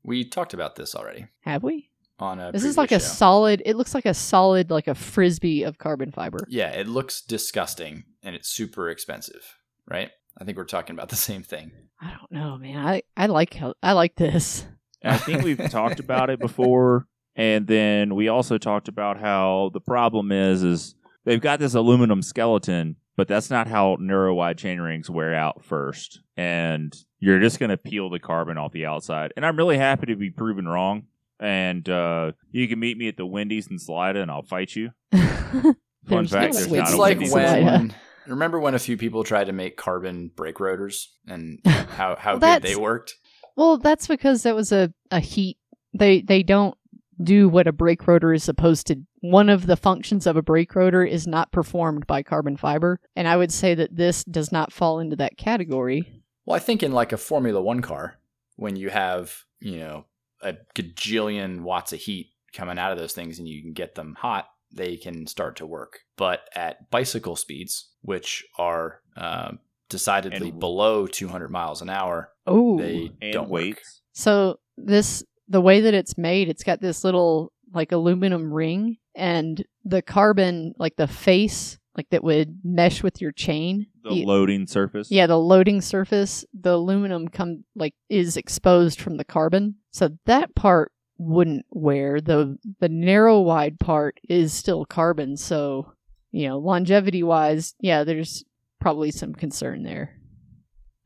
We 0.04 0.24
talked 0.26 0.54
about 0.54 0.76
this 0.76 0.96
already 0.96 1.28
Have 1.42 1.64
we? 1.64 1.90
on 2.20 2.40
a 2.40 2.52
This 2.52 2.64
is 2.64 2.76
previous 2.76 2.78
like 2.78 2.92
a 2.92 3.00
solid 3.00 3.62
it 3.66 3.76
looks 3.76 3.94
like 3.94 4.06
a 4.06 4.14
solid 4.14 4.70
like 4.70 4.88
a 4.88 4.96
frisbee 4.96 5.64
of 5.64 5.78
carbon 5.78 6.12
fiber. 6.12 6.40
Yeah, 6.50 6.70
it 6.72 6.88
looks 6.88 7.22
disgusting 7.22 8.04
and 8.22 8.36
it's 8.36 8.50
super 8.50 8.90
expensive, 8.90 9.56
right? 9.88 10.12
I 10.38 10.44
think 10.44 10.58
we're 10.58 10.66
talking 10.66 10.96
about 10.96 11.10
the 11.10 11.16
same 11.16 11.44
thing. 11.44 11.72
I 12.02 12.12
don't 12.12 12.32
know, 12.32 12.58
man. 12.58 12.78
I 12.86 13.04
I 13.18 13.26
like 13.28 13.54
how 13.54 13.74
I 13.82 13.94
like 13.94 14.16
this. 14.16 14.66
I 15.04 15.18
think 15.18 15.44
we've 15.44 15.70
talked 15.70 16.00
about 16.00 16.30
it 16.30 16.40
before, 16.40 17.08
and 17.36 17.66
then 17.68 18.16
we 18.16 18.28
also 18.28 18.58
talked 18.58 18.90
about 18.90 19.18
how 19.18 19.72
the 19.74 19.80
problem 19.82 20.32
is 20.32 20.62
is 20.64 20.96
they've 21.30 21.40
got 21.40 21.60
this 21.60 21.76
aluminum 21.76 22.24
skeleton, 22.24 22.96
but 23.16 23.28
that's 23.28 23.52
not 23.52 23.68
how 23.68 23.98
narrow 24.00 24.34
wide 24.34 24.58
chain 24.58 24.82
rings 24.82 25.12
wear 25.12 25.36
out 25.36 25.64
first, 25.64 26.22
and 26.36 26.96
you're 27.20 27.40
just 27.40 27.60
going 27.60 27.70
to 27.70 27.78
peel 27.78 28.10
the 28.10 28.20
carbon 28.20 28.58
off 28.58 28.72
the 28.72 28.88
outside. 28.88 29.32
And 29.36 29.46
I'm 29.46 29.56
really 29.56 29.78
happy 29.78 30.08
to 30.08 30.16
be 30.16 30.32
proven 30.32 30.68
wrong. 30.68 31.04
And 31.40 31.88
uh, 31.88 32.32
you 32.52 32.68
can 32.68 32.80
meet 32.80 32.98
me 32.98 33.08
at 33.08 33.16
the 33.16 33.26
Wendy's 33.26 33.68
in 33.68 33.78
Salida, 33.78 34.22
and 34.22 34.32
I'll 34.32 34.42
fight 34.42 34.76
you. 34.76 34.90
Fun 35.12 36.28
fact: 36.28 36.54
no 36.54 36.60
there's 36.60 36.68
Wendy's 36.68 36.72
not 36.72 36.82
it's 36.82 36.94
a 36.94 36.98
like 36.98 37.20
Wendy's 37.20 37.34
in 37.34 37.40
in 37.40 37.66
when 37.66 37.96
remember 38.28 38.60
when 38.60 38.76
a 38.76 38.80
few 38.80 38.98
people 38.98 39.24
tried 39.24 39.46
to 39.46 39.54
make 39.54 39.78
carbon 39.78 40.32
brake 40.36 40.60
rotors 40.60 41.16
and 41.28 41.60
how 41.66 42.16
how 42.18 42.38
Well, 42.38 42.60
good 42.60 42.64
they 42.64 42.76
worked. 42.76 43.16
Well, 43.56 43.78
that's 43.78 44.08
because 44.08 44.44
that 44.44 44.56
was 44.56 44.72
a, 44.72 44.92
a 45.12 45.20
heat. 45.20 45.58
They 45.94 46.22
they 46.22 46.44
don't 46.44 46.76
do 47.22 47.50
what 47.50 47.68
a 47.68 47.72
brake 47.72 48.08
rotor 48.08 48.34
is 48.34 48.44
supposed 48.44 48.88
to. 48.88 48.98
One 49.22 49.50
of 49.50 49.66
the 49.68 49.76
functions 49.76 50.26
of 50.26 50.38
a 50.38 50.42
brake 50.42 50.76
rotor 50.76 51.04
is 51.04 51.28
not 51.28 51.52
performed 51.52 52.08
by 52.08 52.24
carbon 52.24 52.56
fiber, 52.58 53.00
and 53.16 53.28
I 53.28 53.36
would 53.38 53.52
say 53.52 53.76
that 53.76 53.96
this 53.96 54.24
does 54.24 54.52
not 54.52 54.72
fall 54.72 55.00
into 55.00 55.16
that 55.18 55.38
category. 55.38 56.24
Well, 56.46 56.56
I 56.56 56.60
think 56.60 56.84
in 56.84 56.92
like 56.94 57.12
a 57.12 57.18
Formula 57.18 57.62
One 57.62 57.82
car, 57.82 58.18
when 58.56 58.76
you 58.76 58.90
have, 58.90 59.44
you 59.60 59.80
know, 59.80 60.06
a 60.42 60.56
gajillion 60.76 61.62
watts 61.62 61.94
of 61.94 62.00
heat 62.00 62.32
coming 62.54 62.80
out 62.80 62.92
of 62.92 62.98
those 62.98 63.14
things 63.14 63.40
and 63.40 63.48
you 63.48 63.62
can 63.62 63.74
get 63.74 63.96
them 63.96 64.16
hot, 64.20 64.48
they 64.72 64.96
can 64.98 65.28
start 65.28 65.58
to 65.58 65.66
work. 65.66 66.00
But 66.16 66.42
at 66.56 66.90
bicycle 66.90 67.36
speeds, 67.36 67.90
which 68.02 68.46
are 68.58 69.02
uh, 69.18 69.52
decidedly 69.90 70.50
And- 70.50 70.60
below 70.60 71.08
200 71.08 71.50
miles 71.52 71.82
an 71.82 71.90
hour, 71.90 72.32
Oh, 72.48 72.80
they 72.80 73.12
and 73.22 73.34
don't 73.34 73.50
work. 73.50 73.82
so 74.14 74.60
this 74.78 75.24
the 75.48 75.62
way 75.62 75.82
that 75.82 75.94
it's 75.94 76.18
made, 76.18 76.48
it's 76.48 76.64
got 76.64 76.80
this 76.80 77.04
little 77.04 77.52
like 77.74 77.92
aluminum 77.92 78.52
ring, 78.54 78.98
and 79.16 79.64
the 79.86 80.02
carbon, 80.02 80.74
like 80.78 80.96
the 80.96 81.08
face, 81.08 81.78
like 81.96 82.10
that 82.12 82.24
would 82.24 82.60
mesh 82.64 83.04
with 83.04 83.22
your 83.22 83.32
chain. 83.32 83.88
The 84.04 84.16
you- 84.16 84.26
loading 84.26 84.68
surface. 84.68 85.12
Yeah, 85.12 85.28
the 85.28 85.38
loading 85.38 85.82
surface, 85.82 86.46
the 86.54 86.74
aluminum 86.74 87.28
come 87.28 87.64
like 87.76 87.94
is 88.10 88.38
exposed 88.38 89.02
from 89.02 89.18
the 89.18 89.26
carbon. 89.26 89.76
So 89.92 90.18
that 90.26 90.56
part 90.56 90.92
wouldn't 91.18 91.66
wear. 91.72 92.22
The 92.22 92.58
the 92.80 92.90
narrow 92.90 93.42
wide 93.42 93.80
part 93.80 94.20
is 94.30 94.54
still 94.54 94.86
carbon, 94.86 95.36
so 95.38 95.94
you 96.32 96.48
know, 96.48 96.60
longevity 96.60 97.24
wise, 97.24 97.76
yeah, 97.80 98.04
there's 98.04 98.44
probably 98.80 99.12
some 99.12 99.34
concern 99.34 99.84
there. 99.84 100.16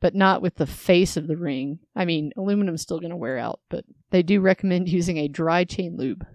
But 0.00 0.14
not 0.14 0.42
with 0.42 0.56
the 0.56 0.66
face 0.66 1.16
of 1.16 1.26
the 1.26 1.36
ring. 1.36 1.78
I 1.96 2.04
mean, 2.04 2.30
aluminum's 2.36 2.82
still 2.82 3.00
gonna 3.00 3.16
wear 3.16 3.38
out, 3.38 3.60
but 3.70 3.84
they 4.10 4.22
do 4.22 4.40
recommend 4.40 4.88
using 4.90 5.16
a 5.16 5.28
dry 5.28 5.64
chain 5.64 5.96
lube. 5.96 6.26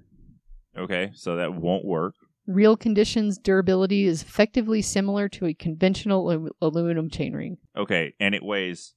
Okay, 0.78 1.12
so 1.14 1.36
that 1.36 1.54
won't 1.54 1.86
work. 1.86 2.16
Real 2.48 2.76
conditions 2.76 3.38
durability 3.38 4.06
is 4.06 4.24
effectively 4.24 4.82
similar 4.82 5.30
to 5.30 5.46
a 5.46 5.54
conventional 5.54 6.32
alu- 6.32 6.50
aluminum 6.62 7.10
chain 7.10 7.34
ring. 7.34 7.58
Okay, 7.78 8.14
and 8.20 8.34
it 8.34 8.44
weighs 8.44 8.96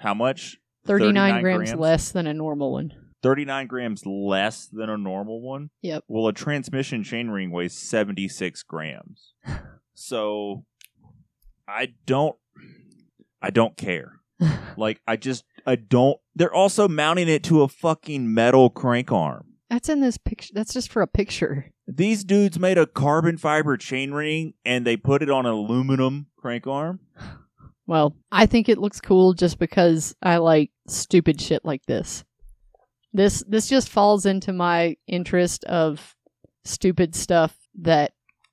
how 0.00 0.14
much? 0.14 0.58
39, 0.86 1.42
grams, 1.42 1.74
less 1.74 2.12
than 2.12 2.26
a 2.26 2.34
normal 2.34 2.72
one. 2.72 2.92
39 3.22 3.66
grams 3.66 4.06
less 4.06 4.66
than 4.66 4.88
a 4.88 4.96
normal 4.96 5.40
one. 5.40 5.70
Yep. 5.82 6.04
Well, 6.06 6.28
a 6.28 6.32
transmission 6.32 7.02
chain 7.02 7.28
ring 7.28 7.50
weighs 7.50 7.76
76 7.76 8.62
grams. 8.62 9.34
so 9.94 10.64
I 11.66 11.94
don't 12.06 12.36
I 13.42 13.50
don't 13.50 13.76
care. 13.76 14.12
Like 14.78 15.00
I 15.06 15.16
just 15.16 15.42
I 15.64 15.76
don't 15.76 16.18
they're 16.34 16.52
also 16.52 16.86
mounting 16.86 17.28
it 17.28 17.42
to 17.44 17.62
a 17.62 17.68
fucking 17.68 18.34
metal 18.34 18.68
crank 18.68 19.10
arm. 19.10 19.54
That's 19.70 19.88
in 19.88 20.00
this 20.00 20.16
picture. 20.18 20.52
That's 20.54 20.72
just 20.72 20.92
for 20.92 21.02
a 21.02 21.06
picture. 21.06 21.72
These 21.88 22.24
dudes 22.24 22.58
made 22.58 22.78
a 22.78 22.86
carbon 22.86 23.36
fiber 23.36 23.76
chain 23.76 24.12
ring 24.12 24.54
and 24.64 24.86
they 24.86 24.96
put 24.96 25.22
it 25.22 25.30
on 25.30 25.46
an 25.46 25.52
aluminum 25.52 26.26
crank 26.36 26.66
arm. 26.66 27.00
Well, 27.86 28.16
I 28.32 28.46
think 28.46 28.68
it 28.68 28.78
looks 28.78 29.00
cool 29.00 29.32
just 29.32 29.58
because 29.58 30.14
I 30.22 30.38
like 30.38 30.70
stupid 30.88 31.40
shit 31.40 31.64
like 31.64 31.86
this. 31.86 32.24
This 33.12 33.44
this 33.48 33.68
just 33.68 33.88
falls 33.88 34.26
into 34.26 34.52
my 34.52 34.96
interest 35.06 35.64
of 35.64 36.16
stupid 36.64 37.14
stuff 37.14 37.56
that 37.80 38.12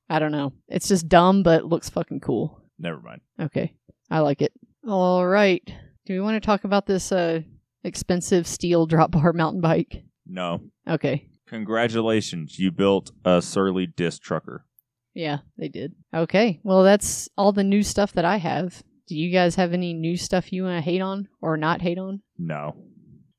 I 0.10 0.19
don't 0.19 0.32
know. 0.32 0.54
It's 0.67 0.88
just 0.88 1.10
dumb 1.10 1.41
but 1.43 1.65
looks 1.65 1.89
fucking 1.89 2.19
cool. 2.19 2.62
Never 2.78 2.99
mind. 2.99 3.21
Okay. 3.41 3.73
I 4.12 4.19
like 4.19 4.41
it. 4.41 4.54
All 4.88 5.26
right. 5.26 5.63
Do 6.06 6.13
we 6.13 6.21
want 6.21 6.36
to 6.36 6.45
talk 6.45 6.63
about 6.63 6.86
this 6.86 7.12
uh 7.12 7.41
expensive 7.84 8.45
steel 8.47 8.86
drop 8.86 9.12
bar 9.12 9.34
mountain 9.34 9.62
bike? 9.62 10.04
No. 10.26 10.62
Okay. 10.90 11.28
Congratulations, 11.48 12.60
you 12.60 12.72
built 12.72 13.12
a 13.26 13.42
surly 13.42 13.86
disc 13.88 14.22
trucker. 14.22 14.66
Yeah, 15.14 15.40
they 15.58 15.68
did. 15.68 15.94
Okay. 16.14 16.60
Well, 16.64 16.84
that's 16.84 17.30
all 17.38 17.52
the 17.52 17.64
new 17.64 17.84
stuff 17.84 18.14
that 18.14 18.26
I 18.26 18.38
have. 18.38 18.82
Do 19.08 19.16
you 19.16 19.32
guys 19.32 19.56
have 19.56 19.74
any 19.74 19.94
new 19.94 20.18
stuff 20.18 20.52
you 20.54 20.64
want 20.64 20.78
to 20.78 20.82
hate 20.90 21.02
on 21.02 21.28
or 21.42 21.58
not 21.58 21.82
hate 21.82 21.98
on? 22.00 22.22
No. 22.38 22.76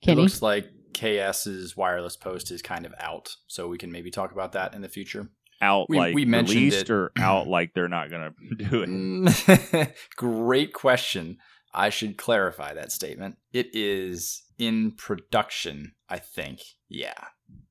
It 0.03 0.07
Kenny? 0.07 0.23
looks 0.23 0.43
like 0.43 0.69
KS's 0.93 1.77
wireless 1.77 2.17
post 2.17 2.51
is 2.51 2.63
kind 2.63 2.87
of 2.87 2.95
out, 3.01 3.35
so 3.47 3.67
we 3.69 3.79
can 3.79 3.91
maybe 3.91 4.11
talk 4.11 4.31
about 4.33 4.53
that 4.53 4.75
in 4.75 4.83
the 4.83 4.89
future. 4.89 5.29
Out 5.61 5.89
We- 5.89 5.99
like 5.99 6.15
we 6.15 6.25
mentioned 6.25 6.57
released 6.59 6.83
it. 6.83 6.91
or 6.91 7.11
out 7.19 7.47
like 7.49 7.73
they're 7.75 7.89
not 7.89 8.11
gonna 8.11 8.31
do 8.59 8.85
it. 8.87 9.95
Great 10.17 10.73
question. 10.73 11.39
I 11.75 11.91
should 11.91 12.17
clarify 12.17 12.73
that 12.75 12.93
statement. 12.93 13.37
It 13.53 13.75
is 13.75 14.45
in 14.59 14.93
production, 14.93 15.95
I 16.09 16.19
think. 16.19 16.61
Yeah. 16.89 17.15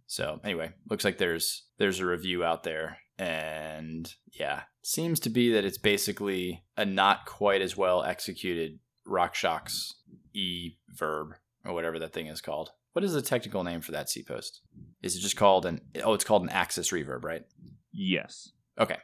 So 0.06 0.42
anyway, 0.44 0.72
looks 0.90 1.06
like 1.06 1.18
there's 1.18 1.64
there's 1.78 2.00
a 2.00 2.06
review 2.06 2.44
out 2.44 2.64
there, 2.64 3.00
and 3.18 4.14
yeah, 4.32 4.64
seems 4.84 5.20
to 5.22 5.30
be 5.30 5.52
that 5.54 5.66
it's 5.66 5.78
basically 5.78 6.64
a 6.78 6.86
not 6.86 7.26
quite 7.26 7.62
as 7.62 7.78
well 7.78 8.04
executed 8.04 8.80
RockShox 9.08 9.94
E 10.34 10.74
verb 10.90 11.34
or 11.66 11.74
whatever 11.74 11.98
that 12.00 12.14
thing 12.14 12.28
is 12.28 12.42
called. 12.42 12.72
What 12.92 13.06
is 13.06 13.14
the 13.14 13.22
technical 13.22 13.64
name 13.64 13.82
for 13.82 13.94
that 13.94 14.10
C 14.10 14.22
post? 14.22 14.62
Is 15.02 15.16
it 15.16 15.22
just 15.22 15.38
called 15.38 15.66
an 15.66 15.82
oh 16.04 16.14
it's 16.14 16.26
called 16.26 16.44
an 16.44 16.50
AXS 16.50 16.92
Reverb, 16.92 17.24
right? 17.24 17.44
Yes. 17.92 18.52
Okay. 18.80 18.98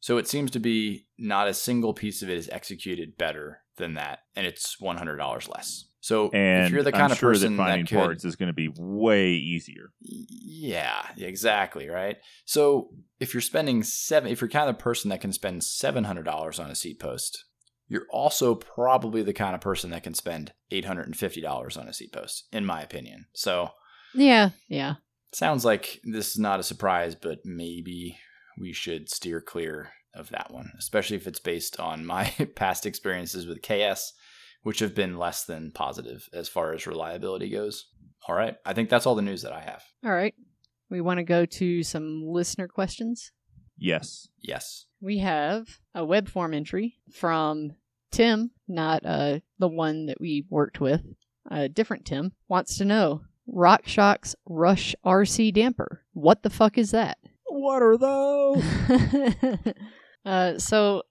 So 0.00 0.18
it 0.18 0.28
seems 0.28 0.50
to 0.52 0.60
be 0.60 1.06
not 1.18 1.48
a 1.48 1.54
single 1.54 1.94
piece 1.94 2.22
of 2.22 2.30
it 2.30 2.36
is 2.36 2.48
executed 2.50 3.18
better 3.18 3.60
than 3.76 3.94
that, 3.94 4.20
and 4.36 4.46
it's 4.46 4.80
one 4.80 4.96
hundred 4.96 5.16
dollars 5.16 5.48
less. 5.48 5.84
So 6.00 6.28
And 6.32 6.66
if 6.66 6.72
you're 6.72 6.82
the 6.82 6.92
kind 6.92 7.04
I'm 7.04 7.12
of 7.12 7.18
sure 7.18 7.30
person 7.32 7.56
that 7.56 7.62
finding 7.62 7.84
that 7.86 7.88
could, 7.90 7.98
parts 7.98 8.24
is 8.26 8.36
going 8.36 8.48
to 8.48 8.52
be 8.52 8.68
way 8.76 9.32
easier. 9.32 9.90
yeah, 10.00 11.06
exactly, 11.16 11.88
right. 11.88 12.16
So 12.44 12.90
if 13.20 13.32
you're 13.32 13.40
spending 13.40 13.82
seven, 13.82 14.30
if 14.30 14.40
you're 14.40 14.50
kind 14.50 14.68
of 14.68 14.76
the 14.76 14.82
person 14.82 15.08
that 15.10 15.20
can 15.20 15.32
spend 15.32 15.64
seven 15.64 16.04
hundred 16.04 16.24
dollars 16.24 16.58
on 16.58 16.70
a 16.70 16.74
seat 16.74 16.98
post, 17.00 17.44
you're 17.88 18.06
also 18.10 18.54
probably 18.54 19.22
the 19.22 19.32
kind 19.32 19.54
of 19.54 19.60
person 19.60 19.90
that 19.90 20.02
can 20.02 20.14
spend 20.14 20.52
eight 20.70 20.84
hundred 20.84 21.06
and 21.06 21.16
fifty 21.16 21.40
dollars 21.40 21.76
on 21.76 21.88
a 21.88 21.92
seat 21.94 22.12
post, 22.12 22.48
in 22.52 22.64
my 22.66 22.82
opinion. 22.82 23.26
So 23.34 23.70
Yeah, 24.14 24.50
yeah. 24.68 24.94
sounds 25.32 25.64
like 25.64 26.00
this 26.04 26.32
is 26.32 26.38
not 26.38 26.60
a 26.60 26.64
surprise, 26.64 27.14
but 27.14 27.38
maybe 27.44 28.18
we 28.58 28.72
should 28.72 29.08
steer 29.08 29.40
clear 29.40 29.92
of 30.14 30.30
that 30.30 30.52
one, 30.52 30.72
especially 30.78 31.16
if 31.16 31.26
it's 31.26 31.40
based 31.40 31.78
on 31.80 32.06
my 32.06 32.24
past 32.54 32.86
experiences 32.86 33.46
with 33.46 33.62
KS, 33.62 34.12
which 34.62 34.78
have 34.80 34.94
been 34.94 35.18
less 35.18 35.44
than 35.44 35.70
positive 35.72 36.28
as 36.32 36.48
far 36.48 36.72
as 36.72 36.86
reliability 36.86 37.50
goes. 37.50 37.86
All 38.28 38.34
right. 38.34 38.56
I 38.64 38.72
think 38.72 38.88
that's 38.88 39.06
all 39.06 39.14
the 39.14 39.22
news 39.22 39.42
that 39.42 39.52
I 39.52 39.60
have. 39.60 39.82
All 40.04 40.12
right. 40.12 40.34
We 40.90 41.00
want 41.00 41.18
to 41.18 41.24
go 41.24 41.44
to 41.44 41.82
some 41.82 42.22
listener 42.26 42.68
questions. 42.68 43.32
Yes. 43.76 44.28
Yes. 44.40 44.86
We 45.00 45.18
have 45.18 45.78
a 45.94 46.04
web 46.04 46.28
form 46.28 46.54
entry 46.54 46.96
from 47.12 47.72
Tim, 48.10 48.52
not 48.68 49.04
uh, 49.04 49.40
the 49.58 49.68
one 49.68 50.06
that 50.06 50.20
we 50.20 50.46
worked 50.48 50.80
with. 50.80 51.02
A 51.50 51.68
different 51.68 52.06
Tim 52.06 52.32
wants 52.48 52.78
to 52.78 52.84
know 52.84 53.22
RockShox 53.52 54.34
Rush 54.46 54.94
RC 55.04 55.52
damper. 55.52 56.04
What 56.12 56.42
the 56.42 56.50
fuck 56.50 56.78
is 56.78 56.92
that? 56.92 57.18
What 57.46 57.82
are 57.82 57.98
those? 57.98 58.64
uh, 60.24 60.58
so 60.58 61.02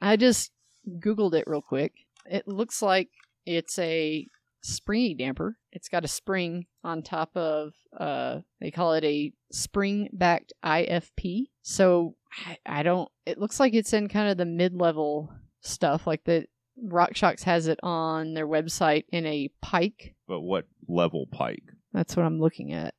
I 0.00 0.16
just 0.16 0.50
Googled 0.88 1.34
it 1.34 1.44
real 1.46 1.62
quick. 1.62 1.92
It 2.26 2.46
looks 2.48 2.82
like 2.82 3.08
it's 3.46 3.78
a 3.78 4.26
springy 4.62 5.14
damper. 5.14 5.56
It's 5.72 5.88
got 5.88 6.04
a 6.04 6.08
spring 6.08 6.66
on 6.84 7.02
top 7.02 7.36
of, 7.36 7.72
uh, 7.98 8.40
they 8.60 8.70
call 8.70 8.94
it 8.94 9.04
a 9.04 9.32
spring 9.50 10.08
backed 10.12 10.52
IFP. 10.64 11.46
So 11.62 12.16
I, 12.46 12.58
I 12.66 12.82
don't, 12.82 13.08
it 13.26 13.38
looks 13.38 13.58
like 13.60 13.74
it's 13.74 13.92
in 13.92 14.08
kind 14.08 14.28
of 14.30 14.36
the 14.36 14.44
mid 14.44 14.74
level 14.74 15.32
stuff. 15.60 16.06
Like 16.06 16.24
the 16.24 16.46
RockShox 16.84 17.42
has 17.42 17.66
it 17.66 17.78
on 17.82 18.34
their 18.34 18.46
website 18.46 19.04
in 19.10 19.26
a 19.26 19.50
pike. 19.60 20.14
but 20.26 20.40
what 20.40 20.66
level 20.88 21.26
pike? 21.30 21.64
That's 21.92 22.16
what 22.16 22.24
I'm 22.24 22.40
looking 22.40 22.72
at. 22.72 22.94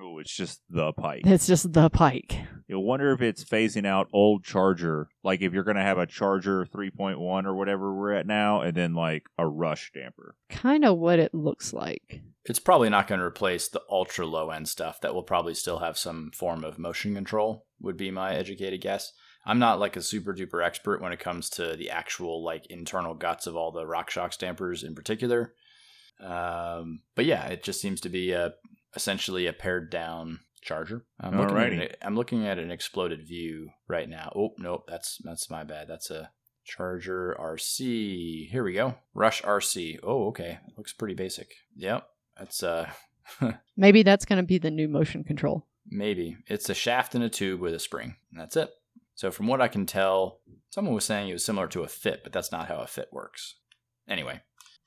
Oh, 0.00 0.18
it's 0.18 0.34
just 0.34 0.60
the 0.68 0.92
pike. 0.92 1.22
It's 1.24 1.46
just 1.46 1.72
the 1.72 1.88
pike. 1.88 2.36
You'll 2.68 2.84
wonder 2.84 3.12
if 3.12 3.22
it's 3.22 3.44
phasing 3.44 3.86
out 3.86 4.08
old 4.12 4.44
Charger, 4.44 5.08
like 5.22 5.40
if 5.40 5.52
you're 5.52 5.62
going 5.62 5.76
to 5.76 5.82
have 5.82 5.98
a 5.98 6.06
Charger 6.06 6.66
3.1 6.66 7.44
or 7.44 7.54
whatever 7.54 7.94
we're 7.94 8.12
at 8.12 8.26
now, 8.26 8.60
and 8.60 8.76
then 8.76 8.94
like 8.94 9.26
a 9.38 9.46
Rush 9.46 9.92
damper. 9.94 10.34
Kind 10.48 10.84
of 10.84 10.98
what 10.98 11.18
it 11.18 11.32
looks 11.32 11.72
like. 11.72 12.22
It's 12.44 12.58
probably 12.58 12.88
not 12.90 13.06
going 13.06 13.20
to 13.20 13.26
replace 13.26 13.68
the 13.68 13.82
ultra 13.88 14.26
low 14.26 14.50
end 14.50 14.68
stuff 14.68 15.00
that 15.00 15.14
will 15.14 15.22
probably 15.22 15.54
still 15.54 15.78
have 15.78 15.98
some 15.98 16.30
form 16.32 16.64
of 16.64 16.78
motion 16.78 17.14
control, 17.14 17.66
would 17.80 17.96
be 17.96 18.10
my 18.10 18.34
educated 18.34 18.80
guess. 18.80 19.12
I'm 19.44 19.60
not 19.60 19.78
like 19.78 19.96
a 19.96 20.02
super 20.02 20.34
duper 20.34 20.64
expert 20.64 21.00
when 21.00 21.12
it 21.12 21.20
comes 21.20 21.48
to 21.50 21.76
the 21.76 21.90
actual 21.90 22.42
like 22.42 22.66
internal 22.66 23.14
guts 23.14 23.46
of 23.46 23.54
all 23.54 23.70
the 23.70 23.84
RockShox 23.84 24.38
dampers 24.38 24.82
in 24.82 24.96
particular. 24.96 25.54
Um, 26.20 27.02
but 27.14 27.26
yeah, 27.26 27.46
it 27.46 27.62
just 27.62 27.80
seems 27.80 28.00
to 28.00 28.08
be 28.08 28.32
a 28.32 28.54
essentially 28.96 29.46
a 29.46 29.52
pared 29.52 29.90
down 29.90 30.40
charger. 30.66 31.04
I'm 31.20 31.38
looking, 31.38 31.56
at 31.56 31.72
Alrighty. 31.72 31.82
an, 31.90 31.96
I'm 32.02 32.16
looking 32.16 32.46
at 32.46 32.58
an 32.58 32.70
exploded 32.70 33.26
view 33.26 33.70
right 33.88 34.08
now. 34.08 34.32
Oh 34.36 34.50
nope, 34.58 34.84
that's 34.88 35.18
that's 35.24 35.48
my 35.48 35.64
bad. 35.64 35.88
That's 35.88 36.10
a 36.10 36.30
Charger 36.64 37.36
RC. 37.40 38.50
Here 38.50 38.64
we 38.64 38.72
go. 38.72 38.96
Rush 39.14 39.40
RC. 39.42 40.00
Oh, 40.02 40.26
okay. 40.28 40.58
Looks 40.76 40.92
pretty 40.92 41.14
basic. 41.14 41.54
Yep. 41.76 42.06
That's 42.36 42.62
uh 42.62 42.90
Maybe 43.76 44.02
that's 44.02 44.24
going 44.24 44.40
to 44.42 44.46
be 44.46 44.58
the 44.58 44.70
new 44.70 44.88
motion 44.88 45.24
control. 45.24 45.66
maybe. 45.88 46.36
It's 46.46 46.68
a 46.68 46.74
shaft 46.74 47.14
and 47.14 47.22
a 47.24 47.28
tube 47.28 47.60
with 47.60 47.74
a 47.74 47.78
spring. 47.78 48.16
And 48.30 48.40
that's 48.40 48.56
it. 48.56 48.70
So 49.14 49.30
from 49.30 49.46
what 49.46 49.60
I 49.60 49.68
can 49.68 49.86
tell, 49.86 50.40
someone 50.70 50.94
was 50.94 51.04
saying 51.04 51.28
it 51.28 51.32
was 51.32 51.44
similar 51.44 51.68
to 51.68 51.82
a 51.82 51.88
fit, 51.88 52.22
but 52.22 52.32
that's 52.32 52.52
not 52.52 52.68
how 52.68 52.76
a 52.78 52.86
fit 52.86 53.08
works. 53.12 53.54
Anyway, 54.08 54.40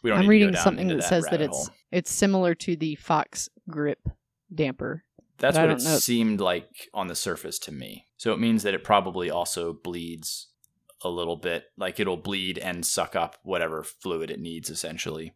we 0.03 0.09
don't 0.09 0.19
I'm 0.19 0.23
need 0.25 0.29
reading 0.29 0.47
to 0.49 0.51
go 0.51 0.55
down 0.55 0.63
something 0.63 0.89
into 0.89 1.01
that 1.01 1.09
says 1.09 1.25
that 1.31 1.41
it's 1.41 1.57
hole. 1.57 1.75
it's 1.91 2.11
similar 2.11 2.55
to 2.55 2.75
the 2.75 2.95
Fox 2.95 3.49
Grip 3.69 4.07
damper. 4.53 5.03
That's 5.39 5.57
but 5.57 5.69
what 5.69 5.79
it 5.79 5.83
know. 5.83 5.97
seemed 5.97 6.39
like 6.39 6.89
on 6.93 7.07
the 7.07 7.15
surface 7.15 7.59
to 7.59 7.71
me. 7.71 8.05
So 8.17 8.33
it 8.33 8.39
means 8.39 8.63
that 8.63 8.73
it 8.73 8.83
probably 8.83 9.29
also 9.29 9.73
bleeds 9.73 10.47
a 11.01 11.09
little 11.09 11.37
bit. 11.37 11.65
Like 11.77 11.99
it'll 11.99 12.17
bleed 12.17 12.57
and 12.57 12.85
suck 12.85 13.15
up 13.15 13.37
whatever 13.43 13.83
fluid 13.83 14.29
it 14.29 14.39
needs 14.39 14.69
essentially. 14.69 15.33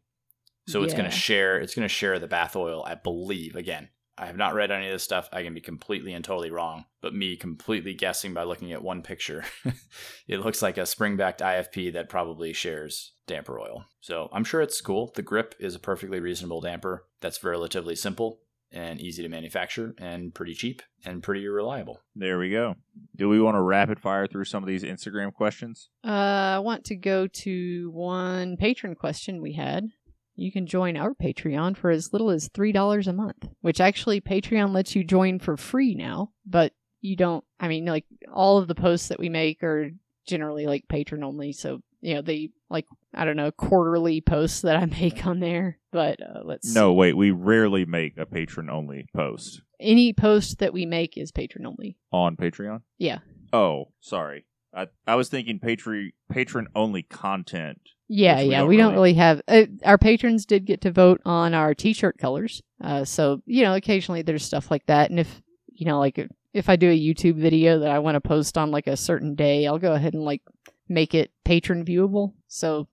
So 0.67 0.81
it's 0.83 0.93
going 0.93 1.09
to 1.09 1.11
share 1.11 1.59
it's 1.59 1.75
going 1.75 1.87
to 1.87 1.93
share 1.93 2.19
the 2.19 2.27
bath 2.27 2.55
oil, 2.55 2.85
I 2.87 2.95
believe. 2.95 3.57
Again, 3.57 3.89
I 4.17 4.27
have 4.27 4.37
not 4.37 4.53
read 4.53 4.71
any 4.71 4.87
of 4.87 4.93
this 4.93 5.03
stuff. 5.03 5.27
I 5.33 5.43
can 5.43 5.53
be 5.53 5.59
completely 5.59 6.13
and 6.13 6.23
totally 6.23 6.51
wrong, 6.51 6.85
but 7.01 7.13
me 7.13 7.35
completely 7.35 7.93
guessing 7.93 8.33
by 8.33 8.43
looking 8.43 8.71
at 8.71 8.81
one 8.81 9.01
picture. 9.01 9.43
it 10.27 10.39
looks 10.39 10.61
like 10.61 10.77
a 10.77 10.85
spring-backed 10.85 11.41
IFP 11.41 11.91
that 11.93 12.07
probably 12.07 12.53
shares 12.53 13.11
damper 13.27 13.59
oil. 13.59 13.85
So, 13.99 14.29
I'm 14.31 14.43
sure 14.43 14.61
it's 14.61 14.79
cool. 14.79 15.11
The 15.15 15.21
grip 15.21 15.55
is 15.59 15.75
a 15.75 15.79
perfectly 15.79 16.19
reasonable 16.19 16.61
damper 16.61 17.07
that's 17.19 17.43
relatively 17.43 17.95
simple 17.95 18.39
and 18.73 18.99
easy 18.99 19.23
to 19.23 19.29
manufacture 19.29 19.93
and 19.97 20.33
pretty 20.33 20.53
cheap 20.53 20.81
and 21.05 21.21
pretty 21.23 21.47
reliable. 21.47 21.99
There 22.15 22.39
we 22.39 22.49
go. 22.49 22.75
Do 23.15 23.29
we 23.29 23.39
want 23.39 23.55
to 23.55 23.61
rapid 23.61 23.99
fire 23.99 24.27
through 24.27 24.45
some 24.45 24.63
of 24.63 24.67
these 24.67 24.83
Instagram 24.83 25.33
questions? 25.33 25.89
Uh, 26.03 26.55
I 26.55 26.59
want 26.59 26.85
to 26.85 26.95
go 26.95 27.27
to 27.27 27.91
one 27.91 28.57
patron 28.57 28.95
question 28.95 29.41
we 29.41 29.53
had. 29.53 29.89
You 30.35 30.51
can 30.51 30.65
join 30.65 30.97
our 30.97 31.13
Patreon 31.13 31.77
for 31.77 31.91
as 31.91 32.11
little 32.11 32.31
as 32.31 32.49
$3 32.49 33.07
a 33.07 33.13
month, 33.13 33.47
which 33.61 33.79
actually 33.79 34.19
Patreon 34.19 34.73
lets 34.73 34.95
you 34.95 35.03
join 35.03 35.37
for 35.37 35.57
free 35.57 35.93
now, 35.93 36.31
but 36.45 36.73
you 37.01 37.15
don't, 37.15 37.43
I 37.59 37.67
mean, 37.67 37.85
like 37.85 38.05
all 38.33 38.57
of 38.57 38.67
the 38.67 38.75
posts 38.75 39.09
that 39.09 39.19
we 39.19 39.29
make 39.29 39.61
are 39.61 39.91
generally 40.25 40.65
like 40.65 40.87
patron 40.87 41.23
only. 41.23 41.51
So, 41.53 41.81
you 42.01 42.15
know, 42.15 42.21
they 42.23 42.49
like, 42.69 42.87
I 43.13 43.25
don't 43.25 43.37
know, 43.37 43.51
quarterly 43.51 44.21
posts 44.21 44.61
that 44.61 44.75
I 44.75 44.85
make 44.85 45.25
on 45.25 45.39
there, 45.39 45.77
but 45.91 46.21
uh, 46.21 46.41
let's 46.43 46.73
No, 46.73 46.93
wait. 46.93 47.15
We 47.15 47.31
rarely 47.31 47.85
make 47.85 48.17
a 48.17 48.25
patron 48.25 48.69
only 48.69 49.07
post 49.15 49.61
Any 49.79 50.13
post 50.13 50.59
that 50.59 50.73
we 50.73 50.85
make 50.85 51.17
is 51.17 51.31
patron 51.31 51.65
only. 51.65 51.97
on 52.11 52.35
Patreon. 52.35 52.81
Yeah. 52.97 53.19
Oh, 53.51 53.89
sorry. 53.99 54.45
I 54.75 54.87
I 55.05 55.15
was 55.15 55.29
thinking 55.29 55.59
patron 55.59 56.11
patron 56.31 56.67
only 56.75 57.03
content. 57.03 57.79
Yeah, 58.07 58.37
we 58.43 58.49
yeah, 58.49 58.59
don't 58.59 58.67
we 58.69 58.77
don't 58.77 58.93
really- 58.93 59.13
have. 59.13 59.41
Uh, 59.47 59.65
our 59.85 59.97
patrons 59.99 60.45
did 60.45 60.65
get 60.65 60.81
to 60.81 60.91
vote 60.91 61.21
on 61.25 61.53
our 61.53 61.73
T-shirt 61.75 62.17
colors, 62.17 62.61
uh, 62.81 63.05
so 63.05 63.41
you 63.45 63.63
know, 63.63 63.75
occasionally 63.75 64.23
there's 64.23 64.43
stuff 64.43 64.71
like 64.71 64.85
that. 64.87 65.09
And 65.11 65.19
if 65.19 65.41
you 65.67 65.85
know, 65.85 65.99
like 65.99 66.27
if 66.53 66.69
I 66.69 66.75
do 66.75 66.89
a 66.89 66.99
YouTube 66.99 67.35
video 67.35 67.79
that 67.79 67.91
I 67.91 67.99
want 67.99 68.15
to 68.15 68.21
post 68.21 68.57
on 68.57 68.71
like 68.71 68.87
a 68.87 68.97
certain 68.97 69.35
day, 69.35 69.67
I'll 69.67 69.77
go 69.79 69.93
ahead 69.93 70.13
and 70.15 70.23
like 70.23 70.41
make 70.89 71.13
it 71.13 71.31
patron 71.45 71.85
viewable. 71.85 72.33
So 72.47 72.87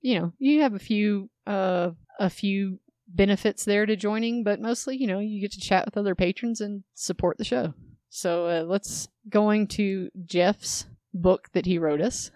you 0.00 0.18
know, 0.18 0.32
you 0.38 0.62
have 0.62 0.74
a 0.74 0.78
few 0.78 1.30
uh 1.46 1.90
a 2.18 2.30
few 2.30 2.78
benefits 3.08 3.64
there 3.64 3.86
to 3.86 3.96
joining, 3.96 4.44
but 4.44 4.60
mostly, 4.60 4.96
you 4.96 5.06
know, 5.06 5.18
you 5.18 5.40
get 5.40 5.52
to 5.52 5.60
chat 5.60 5.84
with 5.84 5.96
other 5.96 6.14
patrons 6.14 6.60
and 6.60 6.84
support 6.94 7.38
the 7.38 7.44
show. 7.44 7.74
So 8.08 8.46
uh, 8.46 8.64
let's 8.64 9.08
going 9.28 9.68
to 9.68 10.10
Jeff's 10.24 10.86
book 11.14 11.48
that 11.52 11.66
he 11.66 11.78
wrote 11.78 12.00
us. 12.00 12.30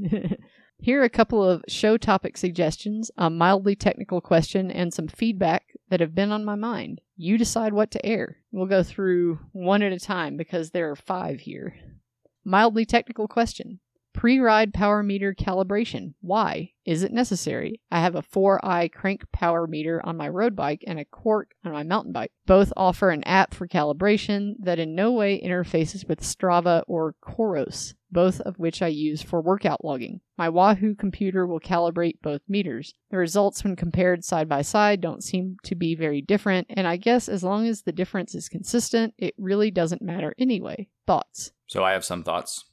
Here 0.82 1.02
are 1.02 1.04
a 1.04 1.10
couple 1.10 1.44
of 1.44 1.62
show 1.68 1.98
topic 1.98 2.38
suggestions, 2.38 3.10
a 3.18 3.28
mildly 3.28 3.76
technical 3.76 4.22
question, 4.22 4.70
and 4.70 4.94
some 4.94 5.08
feedback 5.08 5.64
that 5.90 6.00
have 6.00 6.14
been 6.14 6.32
on 6.32 6.44
my 6.44 6.54
mind. 6.54 7.02
You 7.16 7.36
decide 7.36 7.74
what 7.74 7.90
to 7.90 8.06
air. 8.06 8.38
We'll 8.50 8.66
go 8.66 8.82
through 8.82 9.40
one 9.52 9.82
at 9.82 9.92
a 9.92 10.00
time 10.00 10.38
because 10.38 10.70
there 10.70 10.90
are 10.90 10.96
five 10.96 11.40
here. 11.40 11.76
Mildly 12.44 12.86
technical 12.86 13.28
question. 13.28 13.80
Pre-ride 14.12 14.74
power 14.74 15.02
meter 15.02 15.34
calibration. 15.34 16.14
Why? 16.20 16.72
Is 16.84 17.02
it 17.02 17.12
necessary? 17.12 17.80
I 17.90 18.00
have 18.00 18.16
a 18.16 18.22
4iiii 18.22 18.92
crank 18.92 19.30
power 19.32 19.66
meter 19.66 20.00
on 20.04 20.16
my 20.16 20.28
road 20.28 20.56
bike 20.56 20.82
and 20.86 20.98
a 20.98 21.04
Quarq 21.04 21.52
on 21.64 21.72
my 21.72 21.84
mountain 21.84 22.12
bike. 22.12 22.32
Both 22.46 22.72
offer 22.76 23.10
an 23.10 23.22
app 23.24 23.54
for 23.54 23.68
calibration 23.68 24.54
that 24.58 24.80
in 24.80 24.94
no 24.94 25.12
way 25.12 25.40
interfaces 25.40 26.08
with 26.08 26.22
Strava 26.22 26.82
or 26.88 27.14
Coros, 27.22 27.94
both 28.10 28.40
of 28.40 28.58
which 28.58 28.82
I 28.82 28.88
use 28.88 29.22
for 29.22 29.40
workout 29.40 29.84
logging. 29.84 30.20
My 30.36 30.48
Wahoo 30.48 30.96
computer 30.96 31.46
will 31.46 31.60
calibrate 31.60 32.20
both 32.20 32.40
meters. 32.48 32.94
The 33.10 33.18
results 33.18 33.62
when 33.62 33.76
compared 33.76 34.24
side 34.24 34.48
by 34.48 34.62
side 34.62 35.00
don't 35.00 35.22
seem 35.22 35.56
to 35.62 35.76
be 35.76 35.94
very 35.94 36.20
different, 36.20 36.66
and 36.70 36.86
I 36.86 36.96
guess 36.96 37.28
as 37.28 37.44
long 37.44 37.66
as 37.66 37.82
the 37.82 37.92
difference 37.92 38.34
is 38.34 38.48
consistent, 38.48 39.14
it 39.18 39.34
really 39.38 39.70
doesn't 39.70 40.02
matter 40.02 40.34
anyway. 40.38 40.88
Thoughts? 41.06 41.52
So 41.68 41.84
I 41.84 41.92
have 41.92 42.04
some 42.04 42.24
thoughts. 42.24 42.64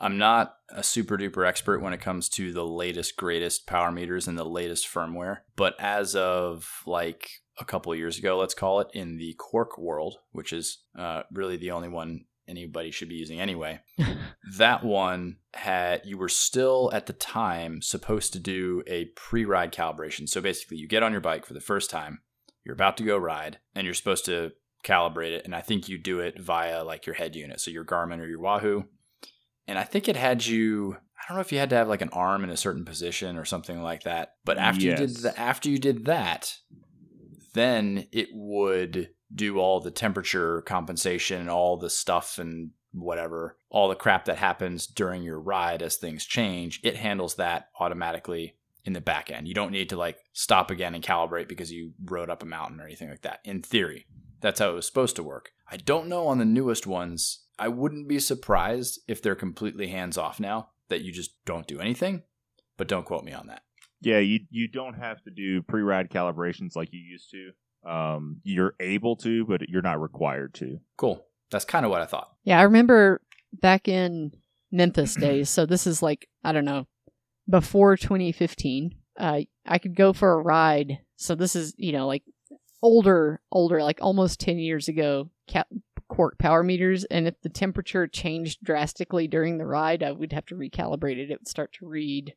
I'm 0.00 0.16
not 0.16 0.56
a 0.70 0.82
super 0.82 1.18
duper 1.18 1.46
expert 1.46 1.80
when 1.80 1.92
it 1.92 2.00
comes 2.00 2.28
to 2.30 2.52
the 2.52 2.64
latest, 2.64 3.16
greatest 3.16 3.66
power 3.66 3.92
meters 3.92 4.26
and 4.26 4.38
the 4.38 4.44
latest 4.44 4.88
firmware, 4.88 5.38
but 5.56 5.74
as 5.78 6.16
of 6.16 6.82
like 6.86 7.28
a 7.58 7.64
couple 7.64 7.92
of 7.92 7.98
years 7.98 8.18
ago, 8.18 8.38
let's 8.38 8.54
call 8.54 8.80
it, 8.80 8.88
in 8.94 9.18
the 9.18 9.36
Quarq 9.38 9.78
world, 9.78 10.16
which 10.32 10.52
is 10.52 10.78
uh, 10.98 11.22
really 11.30 11.58
the 11.58 11.72
only 11.72 11.88
one 11.88 12.24
anybody 12.48 12.90
should 12.90 13.10
be 13.10 13.16
using 13.16 13.40
anyway, 13.40 13.80
that 14.56 14.82
one 14.82 15.36
had, 15.54 16.00
you 16.04 16.16
were 16.16 16.28
still 16.28 16.90
at 16.94 17.06
the 17.06 17.12
time 17.12 17.82
supposed 17.82 18.32
to 18.32 18.38
do 18.38 18.82
a 18.86 19.04
pre 19.16 19.44
ride 19.44 19.72
calibration. 19.72 20.28
So 20.28 20.40
basically, 20.40 20.78
you 20.78 20.88
get 20.88 21.02
on 21.02 21.12
your 21.12 21.20
bike 21.20 21.44
for 21.44 21.54
the 21.54 21.60
first 21.60 21.90
time, 21.90 22.20
you're 22.64 22.74
about 22.74 22.96
to 22.96 23.04
go 23.04 23.18
ride, 23.18 23.58
and 23.74 23.84
you're 23.84 23.94
supposed 23.94 24.24
to 24.24 24.52
calibrate 24.82 25.32
it. 25.32 25.44
And 25.44 25.54
I 25.54 25.60
think 25.60 25.88
you 25.88 25.98
do 25.98 26.20
it 26.20 26.40
via 26.40 26.82
like 26.82 27.04
your 27.04 27.14
head 27.14 27.36
unit, 27.36 27.60
so 27.60 27.70
your 27.70 27.84
Garmin 27.84 28.18
or 28.18 28.26
your 28.26 28.40
Wahoo 28.40 28.86
and 29.66 29.78
I 29.78 29.84
think 29.84 30.08
it 30.08 30.16
had 30.16 30.44
you. 30.44 30.96
I 31.18 31.22
don't 31.28 31.36
know 31.36 31.42
if 31.42 31.52
you 31.52 31.58
had 31.58 31.70
to 31.70 31.76
have 31.76 31.88
like 31.88 32.02
an 32.02 32.10
arm 32.10 32.44
in 32.44 32.50
a 32.50 32.56
certain 32.56 32.84
position 32.84 33.36
or 33.36 33.44
something 33.44 33.82
like 33.82 34.02
that. 34.02 34.34
But 34.44 34.58
after 34.58 34.82
you 34.82 34.96
did 34.96 35.16
the, 35.16 35.38
after 35.38 35.68
you 35.68 35.78
did 35.78 36.06
that, 36.06 36.56
then 37.54 38.06
it 38.10 38.28
would 38.32 39.10
do 39.32 39.58
all 39.58 39.80
the 39.80 39.90
temperature 39.90 40.62
compensation, 40.62 41.48
all 41.48 41.76
the 41.76 41.90
stuff 41.90 42.38
and 42.38 42.70
whatever, 42.92 43.56
all 43.70 43.88
the 43.88 43.94
crap 43.94 44.24
that 44.24 44.38
happens 44.38 44.86
during 44.86 45.22
your 45.22 45.38
ride 45.38 45.82
as 45.82 45.96
things 45.96 46.24
change. 46.24 46.80
It 46.82 46.96
handles 46.96 47.36
that 47.36 47.68
automatically 47.78 48.56
in 48.84 48.92
the 48.94 49.00
back 49.00 49.30
end. 49.30 49.46
You 49.46 49.54
don't 49.54 49.72
need 49.72 49.90
to 49.90 49.96
like 49.96 50.18
stop 50.32 50.70
again 50.70 50.94
and 50.94 51.04
calibrate 51.04 51.48
because 51.48 51.70
you 51.70 51.92
rode 52.04 52.30
up 52.30 52.42
a 52.42 52.46
mountain 52.46 52.80
or 52.80 52.86
anything 52.86 53.10
like 53.10 53.22
that. 53.22 53.40
In 53.44 53.62
theory, 53.62 54.06
That's 54.40 54.60
how 54.60 54.70
it 54.70 54.74
was 54.74 54.86
supposed 54.86 55.16
to 55.16 55.22
work. 55.22 55.52
I 55.70 55.76
don't 55.76 56.08
know 56.08 56.26
on 56.26 56.38
the 56.38 56.44
newest 56.44 56.86
ones. 56.86 57.44
I 57.60 57.68
wouldn't 57.68 58.08
be 58.08 58.18
surprised 58.18 59.00
if 59.06 59.20
they're 59.20 59.34
completely 59.34 59.88
hands 59.88 60.16
off 60.16 60.40
now, 60.40 60.70
that 60.88 61.02
you 61.02 61.12
just 61.12 61.32
don't 61.44 61.66
do 61.66 61.78
anything, 61.78 62.22
but 62.78 62.88
don't 62.88 63.04
quote 63.04 63.22
me 63.22 63.32
on 63.32 63.48
that. 63.48 63.62
Yeah, 64.00 64.18
you 64.18 64.40
you 64.50 64.66
don't 64.66 64.94
have 64.94 65.22
to 65.24 65.30
do 65.30 65.60
pre-ride 65.62 66.08
calibrations 66.08 66.74
like 66.74 66.88
you 66.92 67.00
used 67.00 67.30
to. 67.30 67.90
Um, 67.90 68.40
you're 68.44 68.74
able 68.80 69.16
to, 69.16 69.44
but 69.44 69.68
you're 69.68 69.82
not 69.82 70.00
required 70.00 70.54
to. 70.54 70.80
Cool. 70.96 71.24
That's 71.50 71.66
kind 71.66 71.84
of 71.84 71.90
what 71.90 72.00
I 72.00 72.06
thought. 72.06 72.30
Yeah, 72.44 72.58
I 72.58 72.62
remember 72.62 73.20
back 73.52 73.88
in 73.88 74.32
Memphis 74.72 75.14
days. 75.20 75.50
So 75.50 75.66
this 75.66 75.86
is 75.86 76.02
like 76.02 76.28
I 76.42 76.52
don't 76.52 76.64
know 76.64 76.86
before 77.48 77.96
2015. 77.96 78.94
Uh, 79.18 79.40
I 79.66 79.78
could 79.78 79.94
go 79.94 80.14
for 80.14 80.32
a 80.32 80.42
ride. 80.42 81.00
So 81.16 81.34
this 81.34 81.54
is 81.54 81.74
you 81.76 81.92
know 81.92 82.06
like 82.06 82.22
older, 82.82 83.40
older, 83.52 83.82
like 83.82 83.98
almost 84.00 84.40
10 84.40 84.58
years 84.58 84.88
ago. 84.88 85.30
Ca- 85.50 85.64
Quarq 86.10 86.38
power 86.38 86.62
meters, 86.62 87.04
and 87.04 87.26
if 87.26 87.40
the 87.40 87.48
temperature 87.48 88.06
changed 88.06 88.62
drastically 88.62 89.28
during 89.28 89.58
the 89.58 89.66
ride, 89.66 90.02
I 90.02 90.10
would 90.12 90.32
have 90.32 90.46
to 90.46 90.56
recalibrate 90.56 91.18
it. 91.18 91.30
It 91.30 91.38
would 91.40 91.48
start 91.48 91.72
to 91.74 91.86
read. 91.86 92.34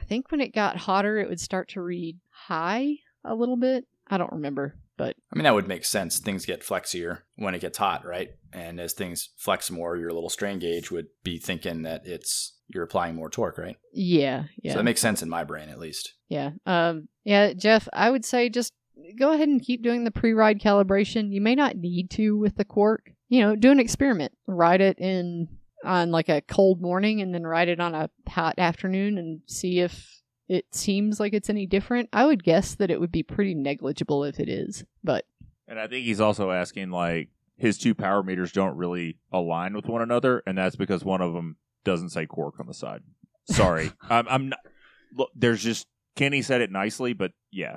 I 0.00 0.04
think 0.04 0.30
when 0.30 0.40
it 0.40 0.54
got 0.54 0.76
hotter, 0.76 1.18
it 1.18 1.28
would 1.28 1.40
start 1.40 1.68
to 1.70 1.82
read 1.82 2.18
high 2.30 2.96
a 3.24 3.34
little 3.34 3.56
bit. 3.56 3.84
I 4.08 4.18
don't 4.18 4.32
remember, 4.32 4.74
but 4.96 5.16
I 5.32 5.36
mean, 5.36 5.44
that 5.44 5.54
would 5.54 5.68
make 5.68 5.84
sense. 5.84 6.18
Things 6.18 6.44
get 6.44 6.62
flexier 6.62 7.20
when 7.36 7.54
it 7.54 7.60
gets 7.60 7.78
hot, 7.78 8.04
right? 8.04 8.30
And 8.52 8.80
as 8.80 8.92
things 8.94 9.30
flex 9.36 9.70
more, 9.70 9.96
your 9.96 10.12
little 10.12 10.28
strain 10.28 10.58
gauge 10.58 10.90
would 10.90 11.06
be 11.22 11.38
thinking 11.38 11.82
that 11.82 12.06
it's 12.06 12.54
you're 12.68 12.82
applying 12.82 13.14
more 13.14 13.30
torque, 13.30 13.58
right? 13.58 13.76
yeah, 13.92 14.44
yeah. 14.62 14.72
So 14.72 14.78
that 14.78 14.84
makes 14.84 15.00
sense 15.00 15.22
in 15.22 15.28
my 15.28 15.44
brain, 15.44 15.68
at 15.68 15.78
least. 15.78 16.14
Yeah. 16.28 16.50
Um 16.66 17.08
yeah, 17.24 17.52
Jeff, 17.52 17.88
I 17.92 18.10
would 18.10 18.24
say 18.24 18.48
just 18.48 18.72
go 19.18 19.32
ahead 19.32 19.48
and 19.48 19.62
keep 19.62 19.82
doing 19.82 20.04
the 20.04 20.10
pre-ride 20.10 20.60
calibration. 20.60 21.32
You 21.32 21.40
may 21.40 21.54
not 21.54 21.76
need 21.76 22.10
to 22.10 22.36
with 22.36 22.56
the 22.56 22.64
Quarq. 22.64 22.98
You 23.28 23.40
know, 23.40 23.56
do 23.56 23.70
an 23.70 23.80
experiment. 23.80 24.32
Ride 24.46 24.80
it 24.80 24.98
in 24.98 25.48
on 25.84 26.10
like 26.10 26.28
a 26.28 26.42
cold 26.42 26.80
morning 26.80 27.20
and 27.20 27.34
then 27.34 27.44
ride 27.44 27.68
it 27.68 27.80
on 27.80 27.94
a 27.94 28.10
hot 28.28 28.58
afternoon 28.58 29.18
and 29.18 29.40
see 29.46 29.80
if 29.80 30.22
it 30.48 30.66
seems 30.74 31.18
like 31.18 31.32
it's 31.32 31.50
any 31.50 31.66
different. 31.66 32.08
I 32.12 32.26
would 32.26 32.44
guess 32.44 32.74
that 32.74 32.90
it 32.90 33.00
would 33.00 33.12
be 33.12 33.22
pretty 33.22 33.54
negligible 33.54 34.24
if 34.24 34.38
it 34.38 34.48
is. 34.48 34.84
But 35.02 35.24
And 35.66 35.80
I 35.80 35.86
think 35.86 36.04
he's 36.04 36.20
also 36.20 36.50
asking 36.50 36.90
like 36.90 37.30
his 37.56 37.78
two 37.78 37.94
power 37.94 38.22
meters 38.22 38.52
don't 38.52 38.76
really 38.76 39.18
align 39.32 39.74
with 39.74 39.86
one 39.86 40.02
another, 40.02 40.42
and 40.46 40.58
that's 40.58 40.76
because 40.76 41.04
one 41.04 41.20
of 41.20 41.32
them 41.32 41.56
doesn't 41.84 42.10
say 42.10 42.26
Quarq 42.26 42.60
on 42.60 42.66
the 42.66 42.74
side. 42.74 43.02
Sorry, 43.50 43.92
I'm, 44.10 44.26
I'm 44.28 44.48
not. 44.50 44.58
Look, 45.14 45.30
there's 45.34 45.62
just 45.62 45.86
Kenny 46.16 46.42
said 46.42 46.60
it 46.60 46.70
nicely, 46.70 47.12
but 47.12 47.32
yeah, 47.50 47.76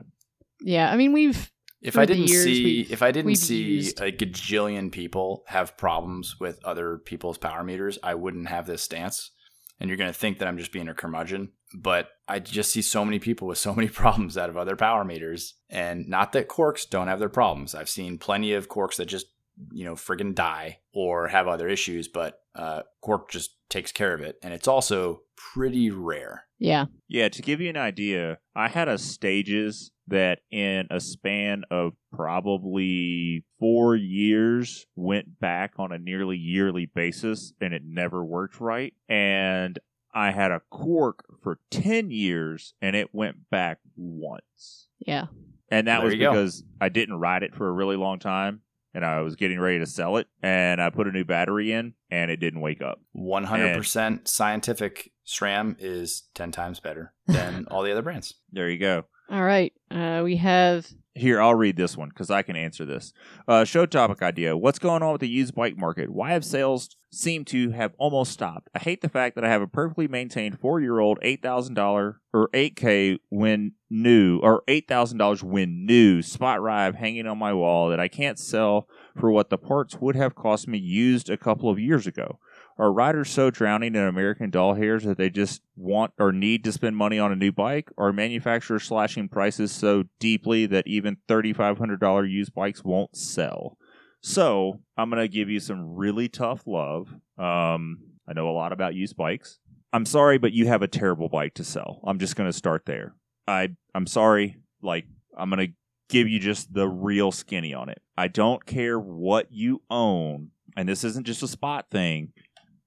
yeah, 0.61 0.91
I 0.91 0.95
mean 0.97 1.13
we've 1.13 1.51
If 1.81 1.97
I 1.97 2.05
didn't 2.05 2.27
years, 2.27 2.43
see, 2.45 2.81
if 2.89 3.01
I 3.01 3.11
didn't 3.11 3.35
see 3.35 3.63
used- 3.63 4.01
a 4.01 4.11
gajillion 4.11 4.91
people 4.91 5.43
have 5.47 5.77
problems 5.77 6.35
with 6.39 6.63
other 6.63 6.97
people's 6.97 7.37
power 7.37 7.63
meters, 7.63 7.99
I 8.01 8.15
wouldn't 8.15 8.47
have 8.47 8.65
this 8.67 8.81
stance. 8.81 9.31
And 9.79 9.89
you're 9.89 9.97
going 9.97 10.09
to 10.11 10.17
think 10.17 10.39
that 10.39 10.47
I'm 10.47 10.57
just 10.57 10.71
being 10.71 10.87
a 10.87 10.93
curmudgeon, 10.93 11.51
but 11.77 12.07
I 12.29 12.39
just 12.39 12.71
see 12.71 12.81
so 12.81 13.03
many 13.03 13.19
people 13.19 13.45
with 13.45 13.57
so 13.57 13.75
many 13.75 13.89
problems 14.01 14.37
out 14.37 14.49
of 14.49 14.55
other 14.55 14.77
power 14.77 15.03
meters. 15.03 15.55
And 15.69 16.07
not 16.07 16.31
that 16.31 16.47
Quarqs 16.47 16.89
don't 16.89 17.09
have 17.09 17.19
their 17.19 17.27
problems. 17.29 17.75
I've 17.75 17.89
seen 17.89 18.17
plenty 18.17 18.53
of 18.53 18.69
Quarqs 18.69 18.95
that 18.95 19.07
just, 19.07 19.25
you 19.73 19.83
know, 19.83 19.95
friggin' 19.95 20.33
die 20.33 20.79
or 20.93 21.27
have 21.27 21.49
other 21.49 21.67
issues, 21.67 22.07
but 22.07 22.39
uh, 22.55 22.83
Quarq 23.03 23.29
just 23.29 23.57
takes 23.69 23.91
care 23.91 24.13
of 24.13 24.21
it. 24.21 24.37
And 24.41 24.53
it's 24.53 24.67
also 24.67 25.23
pretty 25.35 25.91
rare. 25.91 26.44
Yeah. 26.59 26.85
yeah. 27.07 27.29
To 27.29 27.41
give 27.41 27.61
you 27.61 27.69
an 27.69 27.77
idea, 27.77 28.39
I 28.55 28.67
had 28.67 28.87
a 28.87 28.97
stages 28.97 29.91
that 30.07 30.39
in 30.51 30.87
a 30.89 30.99
span 30.99 31.63
of 31.71 31.93
probably 32.13 33.43
four 33.59 33.95
years 33.95 34.85
went 34.95 35.39
back 35.39 35.73
on 35.77 35.91
a 35.91 35.97
nearly 35.97 36.37
yearly 36.37 36.85
basis, 36.85 37.53
and 37.59 37.73
it 37.73 37.81
never 37.85 38.23
worked 38.23 38.59
right. 38.61 38.93
And 39.09 39.79
I 40.13 40.31
had 40.31 40.51
a 40.51 40.61
Quarq 40.71 41.15
for 41.43 41.59
ten 41.71 42.11
years, 42.11 42.73
and 42.81 42.95
it 42.95 43.09
went 43.13 43.49
back 43.49 43.79
once. 43.95 44.87
Yeah. 44.99 45.25
And 45.69 45.87
that 45.87 45.97
There 45.97 46.05
was 46.05 46.13
you 46.13 46.19
go. 46.19 46.31
because 46.31 46.63
I 46.79 46.89
didn't 46.89 47.15
ride 47.19 47.43
it 47.43 47.55
for 47.55 47.67
a 47.67 47.71
really 47.71 47.97
long 47.97 48.19
time 48.19 48.61
and 48.93 49.03
I 49.03 49.21
was 49.21 49.35
getting 49.35 49.59
ready 49.59 49.79
to 49.79 49.85
sell 49.85 50.17
it 50.17 50.27
and 50.41 50.79
I 50.81 50.89
put 50.89 51.07
a 51.07 51.11
new 51.11 51.25
battery 51.25 51.71
in 51.73 51.95
and 52.11 52.29
it 52.31 52.37
didn't 52.37 52.61
wake 52.61 52.81
up. 52.81 53.01
100% 53.15 54.27
scientific 54.27 55.11
SRAM 55.25 55.75
is 55.79 56.23
10 56.35 56.51
times 56.51 56.79
better 56.79 57.13
than 57.27 57.67
all 57.69 57.83
the 57.83 57.91
other 57.91 58.01
brands. 58.01 58.35
There 58.51 58.69
you 58.69 58.77
go. 58.77 59.05
All 59.29 59.43
right. 59.43 59.73
Uh 59.89 60.21
we 60.23 60.37
have 60.37 60.87
Here, 61.15 61.41
I'll 61.41 61.55
read 61.55 61.77
this 61.77 61.95
one 61.97 62.09
because 62.09 62.29
I 62.29 62.41
can 62.41 62.55
answer 62.55 62.85
this. 62.85 63.13
Uh, 63.47 63.63
show 63.63 63.85
topic 63.85 64.21
idea. 64.21 64.55
What's 64.57 64.79
going 64.79 65.01
on 65.01 65.13
with 65.13 65.21
the 65.21 65.29
used 65.29 65.55
bike 65.55 65.77
market? 65.77 66.09
Why 66.11 66.31
have 66.33 66.43
sales 66.43 66.95
seem 67.09 67.45
to 67.45 67.71
have 67.71 67.93
almost 67.97 68.33
stopped? 68.33 68.69
I 68.75 68.79
hate 68.79 69.01
the 69.01 69.09
fact 69.09 69.35
that 69.35 69.45
I 69.45 69.49
have 69.49 69.61
a 69.61 69.67
perfectly 69.67 70.07
maintained 70.09 70.59
four 70.59 70.81
year 70.81 70.99
old 70.99 71.17
$8,000 71.21 72.15
or 72.33 72.49
8K 72.53 73.19
when 73.29 73.71
new, 73.89 74.39
or 74.39 74.61
$8,000 74.67 75.41
when 75.41 75.85
new 75.85 76.21
Spot 76.21 76.61
Rive 76.61 76.95
hanging 76.95 77.27
on 77.27 77.37
my 77.37 77.53
wall 77.53 77.89
that 77.89 77.99
I 77.99 78.09
can't 78.09 78.37
sell 78.37 78.87
for 79.17 79.31
what 79.31 79.49
the 79.49 79.57
parts 79.57 79.95
would 80.01 80.17
have 80.17 80.35
cost 80.35 80.67
me 80.67 80.77
used 80.77 81.29
a 81.29 81.37
couple 81.37 81.69
of 81.69 81.79
years 81.79 82.05
ago. 82.05 82.39
Are 82.77 82.91
riders 82.91 83.29
so 83.29 83.49
drowning 83.49 83.95
in 83.95 84.03
American 84.03 84.49
doll 84.49 84.73
hairs 84.73 85.05
that 85.05 85.17
they 85.17 85.29
just 85.29 85.61
want 85.77 86.11
or 86.19 86.33
need 86.33 86.63
to 86.65 86.73
spend 86.73 86.97
money 86.97 87.17
on 87.17 87.31
a 87.31 87.35
new 87.35 87.53
bike? 87.53 87.89
Are 87.97 88.11
manufacturers 88.11 88.83
slashing 88.83 89.29
prices 89.29 89.71
so 89.71 90.03
deeply 90.19 90.65
that 90.65 90.85
even 90.85 91.17
$3,500 91.29 92.29
used 92.29 92.53
bikes 92.53 92.83
won't 92.83 93.15
sell? 93.15 93.77
So, 94.19 94.81
I'm 94.97 95.09
going 95.09 95.21
to 95.21 95.27
give 95.29 95.49
you 95.49 95.59
some 95.59 95.95
really 95.95 96.27
tough 96.27 96.63
love. 96.65 97.07
Um, 97.37 97.99
I 98.27 98.33
know 98.33 98.49
a 98.49 98.51
lot 98.51 98.73
about 98.73 98.95
used 98.95 99.15
bikes. 99.15 99.59
I'm 99.93 100.05
sorry, 100.05 100.37
but 100.37 100.51
you 100.51 100.67
have 100.67 100.81
a 100.81 100.87
terrible 100.87 101.29
bike 101.29 101.53
to 101.53 101.63
sell. 101.63 102.01
I'm 102.03 102.19
just 102.19 102.35
going 102.35 102.49
to 102.49 102.57
start 102.57 102.85
there. 102.85 103.13
I, 103.47 103.69
I'm 103.93 104.07
sorry. 104.07 104.57
Like, 104.81 105.05
I'm 105.37 105.49
going 105.49 105.67
to 105.67 105.73
give 106.09 106.27
you 106.27 106.39
just 106.39 106.73
the 106.73 106.89
real 106.89 107.31
skinny 107.31 107.73
on 107.73 107.87
it. 107.87 108.01
I 108.17 108.27
don't 108.27 108.65
care 108.65 108.99
what 108.99 109.47
you 109.51 109.81
own, 109.89 110.49
and 110.75 110.89
this 110.89 111.03
isn't 111.05 111.27
just 111.27 111.43
a 111.43 111.47
spot 111.47 111.85
thing 111.89 112.33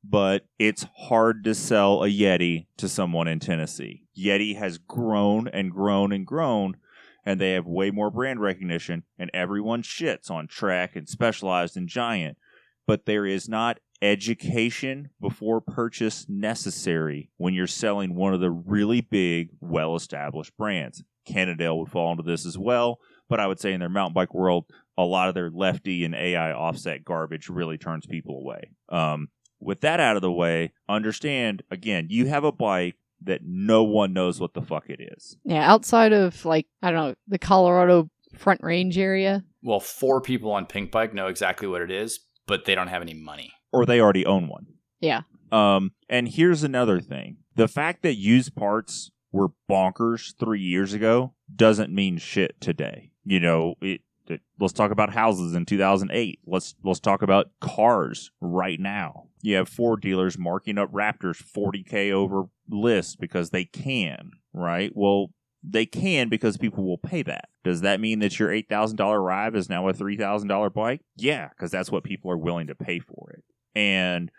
but 0.03 0.47
it's 0.59 0.87
hard 0.97 1.45
to 1.45 1.55
sell 1.55 2.03
a 2.05 2.09
Yeti 2.09 2.67
to 2.77 2.89
someone 2.89 3.29
in 3.29 3.41
Tennessee. 3.41 4.05
Yeti 4.17 4.57
has 4.57 4.79
grown 4.79 5.49
and 5.49 5.71
grown 5.71 6.13
and 6.13 6.27
grown, 6.27 6.77
and 7.25 7.41
they 7.41 7.53
have 7.53 7.67
way 7.67 7.91
more 7.91 8.11
brand 8.11 8.41
recognition, 8.41 9.05
and 9.19 9.31
everyone 9.35 9.83
shits 9.83 10.31
on 10.31 10.47
Trek 10.47 10.97
and 10.97 11.09
Specialized 11.09 11.77
and 11.77 11.89
Giant. 11.89 12.39
But 12.87 13.05
there 13.05 13.27
is 13.27 13.49
not 13.49 13.81
education 14.01 15.11
before 15.21 15.61
purchase 15.61 16.27
necessary 16.29 17.31
when 17.37 17.53
you're 17.53 17.67
selling 17.67 18.15
one 18.15 18.33
of 18.33 18.41
the 18.41 18.51
really 18.51 19.01
big, 19.01 19.51
well 19.61 19.97
established 19.97 20.57
brands. 20.57 21.03
Cannondale 21.27 21.79
would 21.79 21.91
fall 21.91 22.13
into 22.13 22.23
this 22.23 22.47
as 22.47 22.57
well, 22.57 22.99
but 23.29 23.41
I 23.41 23.47
would 23.47 23.61
say 23.61 23.73
in 23.73 23.81
their 23.81 23.89
mountain 23.89 24.15
bike 24.15 24.33
world, 24.33 24.65
a 24.97 25.03
lot 25.03 25.29
of 25.29 25.35
their 25.35 25.51
lefty 25.51 26.05
and 26.05 26.15
AI 26.15 26.53
offset 26.53 27.05
garbage 27.05 27.49
really 27.49 27.77
turns 27.77 28.07
people 28.07 28.39
away. 28.39 28.71
Um, 28.89 29.29
with 29.61 29.81
that 29.81 30.01
out 30.01 30.17
of 30.17 30.23
the 30.23 30.33
way, 30.33 30.73
understand 30.89 31.63
again, 31.71 32.07
you 32.11 32.27
have 32.27 32.45
a 32.45 32.53
bike 32.53 32.97
that 33.23 33.41
no 33.45 33.83
one 33.83 34.13
knows 34.13 34.41
what 34.41 34.55
the 34.55 34.63
fuck 34.63 34.89
it 34.89 35.01
is. 35.01 35.37
yeah, 35.45 35.69
outside 35.71 36.13
of 36.13 36.45
like 36.45 36.67
I 36.83 36.91
don't 36.91 37.09
know, 37.09 37.15
the 37.27 37.39
Colorado 37.39 38.11
Front 38.37 38.63
Range 38.63 38.97
area. 38.97 39.45
Well, 39.63 39.81
four 39.81 40.21
people 40.21 40.53
on 40.53 40.67
Pink 40.67 40.93
Bike 40.93 41.15
know 41.15 41.27
exactly 41.27 41.67
what 41.67 41.83
it 41.83 41.91
is, 41.91 42.21
but 42.47 42.65
they 42.65 42.75
don't 42.75 42.89
have 42.89 43.03
any 43.03 43.15
money. 43.15 43.53
Or 43.73 43.85
they 43.85 44.01
already 44.01 44.25
own 44.25 44.49
one. 44.49 44.67
Yeah. 45.01 45.23
Um, 45.51 45.93
and 46.09 46.29
here's 46.29 46.63
another 46.63 47.01
thing. 47.01 47.39
The 47.57 47.69
fact 47.69 48.03
that 48.03 48.15
used 48.15 48.55
parts 48.55 49.11
were 49.33 49.49
bonkers 49.69 50.35
three 50.39 50.61
years 50.61 50.93
ago 50.95 51.35
doesn't 51.55 51.93
mean 51.93 52.19
shit 52.19 52.61
today. 52.61 53.11
You 53.25 53.41
know, 53.41 53.75
it, 53.81 54.03
it 54.27 54.41
let's 54.59 54.73
talk 54.73 54.91
about 54.91 55.13
houses 55.13 55.55
in 55.55 55.67
2008. 55.67 56.41
Let's 56.47 56.75
let's 56.85 57.01
talk 57.01 57.23
about 57.23 57.51
cars 57.61 58.31
right 58.41 58.79
now. 58.79 59.28
You 59.41 59.57
have 59.57 59.68
Ford 59.68 60.01
dealers 60.01 60.39
marking 60.39 60.78
up 60.78 60.93
Raptors 60.93 61.43
40k 61.43 62.12
over 62.12 62.45
list 62.68 63.20
because 63.20 63.51
they 63.51 63.64
can, 63.64 64.32
right? 64.53 64.93
Well, 64.95 65.28
they 65.62 65.86
can 65.86 66.28
because 66.28 66.57
people 66.57 66.84
will 66.84 66.99
pay 66.99 67.22
that. 67.22 67.49
Does 67.64 67.80
that 67.82 68.01
mean 68.01 68.20
that 68.20 68.39
your 68.39 68.49
$8,000 68.49 69.24
Rive 69.24 69.57
is 69.57 69.68
now 69.68 69.89
a 69.89 69.93
$3,000 69.93 70.72
bike? 70.72 71.01
Yeah, 71.16 71.49
because 71.49 71.70
that's 71.70 71.91
what 71.91 72.05
people 72.05 72.30
are 72.30 72.39
willing 72.39 72.68
to 72.68 72.74
pay 72.74 73.01
for 73.01 73.30
it. 73.30 73.45
And 73.74 74.30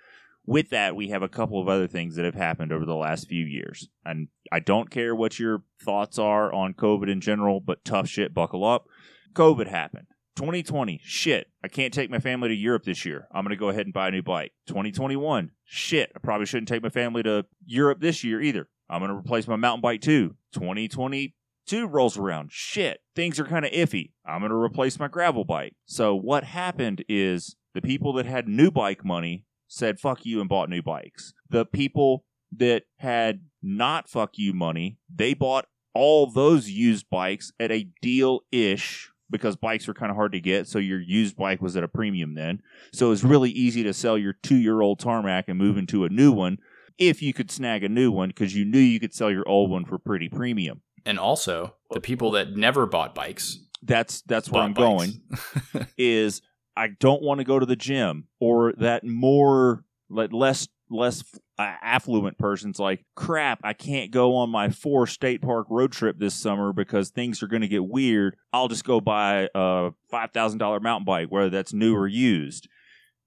with 0.46 0.70
that, 0.70 0.96
we 0.96 1.10
have 1.10 1.22
a 1.22 1.30
couple 1.30 1.62
of 1.62 1.68
other 1.68 1.88
things 1.88 2.16
that 2.16 2.26
have 2.26 2.36
happened 2.36 2.72
over 2.72 2.86
the 2.86 2.96
last 2.96 3.28
few 3.28 3.46
years. 3.46 3.88
And 4.04 4.30
I 4.52 4.60
don't 4.60 4.90
care 4.90 5.14
what 5.14 5.40
your 5.40 5.64
thoughts 5.84 6.18
are 6.18 6.52
on 6.54 6.74
COVID 6.74 7.10
in 7.10 7.22
general, 7.22 7.60
but 7.60 7.86
tough 7.86 8.08
shit, 8.08 8.34
buckle 8.34 8.66
up. 8.66 8.86
COVID 9.34 9.68
happened. 9.68 10.08
2020, 10.40 11.02
shit, 11.04 11.48
I 11.66 11.68
can't 11.68 11.94
take 11.94 12.10
my 12.10 12.20
family 12.20 12.48
to 12.48 12.56
Europe 12.56 12.86
this 12.86 13.04
year. 13.04 13.28
I'm 13.30 13.44
going 13.44 13.50
to 13.50 13.60
go 13.60 13.68
ahead 13.68 13.86
and 13.86 13.94
buy 13.94 14.08
a 14.08 14.12
new 14.12 14.24
bike. 14.24 14.54
2021, 14.68 15.52
shit, 15.66 16.14
I 16.16 16.20
probably 16.20 16.46
shouldn't 16.46 16.70
take 16.70 16.82
my 16.82 16.88
family 16.88 17.24
to 17.24 17.46
Europe 17.66 18.00
this 18.00 18.24
year 18.24 18.42
either. 18.42 18.70
I'm 18.90 19.02
going 19.02 19.12
to 19.12 19.18
replace 19.18 19.50
my 19.50 19.58
mountain 19.58 19.82
bike 19.82 20.00
too. 20.00 20.38
2022, 20.54 21.88
rolls 21.88 22.18
around. 22.18 22.54
Shit, 22.54 23.02
things 23.18 23.38
are 23.38 23.44
kind 23.44 23.66
of 23.66 23.74
iffy. 23.74 24.14
I'm 24.26 24.40
going 24.40 24.52
to 24.52 24.56
replace 24.56 24.98
my 24.98 25.10
gravel 25.10 25.44
bike. 25.44 25.74
So 25.86 26.16
what 26.16 26.46
happened 26.46 27.04
is 27.10 27.58
the 27.74 27.82
people 27.82 28.14
that 28.14 28.26
had 28.26 28.48
new 28.48 28.72
bike 28.72 29.04
money 29.04 29.44
said 29.68 30.00
fuck 30.00 30.26
you 30.26 30.40
and 30.40 30.48
bought 30.48 30.70
new 30.70 30.82
bikes. 30.82 31.34
The 31.50 31.66
people 31.66 32.24
that 32.56 32.84
had 33.00 33.42
not 33.62 34.10
fuck 34.10 34.38
you 34.38 34.54
money, 34.54 35.00
they 35.14 35.34
bought 35.34 35.66
all 35.94 36.32
those 36.32 36.70
used 36.70 37.10
bikes 37.10 37.52
at 37.60 37.72
a 37.72 37.90
deal 38.02 38.40
ish 38.54 39.09
because 39.30 39.56
bikes 39.56 39.88
were 39.88 39.94
kind 39.94 40.10
of 40.10 40.16
hard 40.16 40.32
to 40.34 40.40
get. 40.40 40.68
So 40.68 40.80
your 40.80 41.00
used 41.00 41.36
bike 41.36 41.62
was 41.62 41.76
at 41.78 41.84
a 41.84 41.88
premium 41.88 42.36
then. 42.36 42.62
So 42.92 43.08
it 43.08 43.10
was 43.10 43.24
really 43.24 43.52
easy 43.52 43.84
to 43.84 43.94
sell 43.94 44.18
your 44.18 44.34
two 44.34 44.58
year 44.58 44.82
old 44.82 45.00
tarmac 45.00 45.46
and 45.48 45.58
move 45.58 45.78
into 45.78 46.04
a 46.06 46.10
new 46.10 46.32
one 46.32 46.58
if 46.98 47.22
you 47.22 47.34
could 47.34 47.50
snag 47.50 47.84
a 47.84 47.90
new 47.90 48.12
one 48.12 48.30
because 48.30 48.56
you 48.56 48.66
knew 48.66 48.80
you 48.80 49.00
could 49.00 49.14
sell 49.14 49.32
your 49.32 49.48
old 49.48 49.72
one 49.72 49.86
for 49.86 49.98
pretty 49.98 50.30
premium. 50.30 50.82
And 51.06 51.18
also, 51.18 51.76
the 51.92 52.02
people 52.02 52.32
that 52.32 52.56
never 52.56 52.86
bought 52.86 53.16
bikes. 53.16 53.58
That's 53.82 54.22
that's 54.24 54.50
where 54.50 54.62
I'm 54.62 54.74
bikes. 54.74 55.18
going. 55.74 55.88
is 55.98 56.42
I 56.76 56.90
don't 57.00 57.22
want 57.24 57.40
to 57.40 57.46
go 57.46 57.58
to 57.58 57.66
the 57.66 57.78
gym 57.78 58.28
or 58.40 58.74
that 58.78 59.06
more 59.06 59.86
like 60.10 60.34
less 60.34 60.68
less 60.90 61.24
affluent 61.60 62.38
person's 62.38 62.80
like 62.80 63.04
crap 63.16 63.60
I 63.64 63.74
can't 63.74 64.12
go 64.12 64.36
on 64.38 64.50
my 64.50 64.70
four 64.70 65.08
state 65.08 65.42
park 65.42 65.68
road 65.70 65.92
trip 65.92 66.18
this 66.18 66.34
summer 66.34 66.74
because 66.74 67.10
things 67.10 67.44
are 67.44 67.48
going 67.48 67.62
to 67.62 67.68
get 67.68 67.86
weird 67.86 68.36
I'll 68.54 68.70
just 68.70 68.86
go 68.86 69.02
buy 69.02 69.50
a 69.54 69.92
$5000 70.12 70.82
mountain 70.82 71.06
bike 71.06 71.28
whether 71.30 71.50
that's 71.50 71.74
new 71.74 71.96
or 71.96 72.08
used 72.08 72.70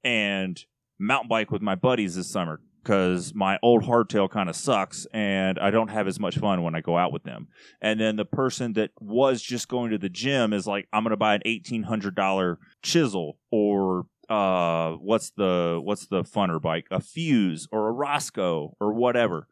and 0.03 0.59
mountain 0.99 1.28
bike 1.28 1.51
with 1.51 1.62
my 1.62 1.74
buddies 1.74 2.16
this 2.16 2.30
summer 2.30 2.61
because 2.83 3.33
my 3.35 3.59
old 3.62 3.85
hardtail 3.85 4.28
kind 4.28 4.49
of 4.49 4.57
sucks 4.57 5.07
and 5.12 5.59
I 5.59 5.70
don't 5.70 5.89
have 5.89 6.09
as 6.09 6.18
much 6.18 6.39
fun 6.39 6.62
when 6.62 6.74
I 6.74 6.80
go 6.80 6.99
out 6.99 7.12
with 7.12 7.22
them. 7.22 7.49
And 7.80 8.01
then 8.01 8.16
the 8.16 8.24
person 8.24 8.72
that 8.74 8.91
was 8.99 9.41
just 9.41 9.68
going 9.68 9.91
to 9.93 9.99
the 9.99 10.09
gym 10.09 10.53
is 10.53 10.66
like, 10.66 10.89
I'm 10.93 11.05
going 11.05 11.11
to 11.11 11.16
buy 11.16 11.35
an 11.35 11.43
eighteen 11.45 11.85
hundred 11.85 12.14
dollar 12.14 12.59
chisel 12.83 13.39
or 13.51 14.07
uh, 14.33 14.97
what's 14.97 15.30
the 15.30 15.80
what's 15.83 16.07
the 16.07 16.22
funner 16.22 16.61
bike? 16.61 16.87
A 16.91 17.01
Fuse 17.01 17.68
or 17.70 17.89
a 17.89 17.93
Roscoe 17.93 18.74
or 18.80 18.95
whatever. 18.95 19.47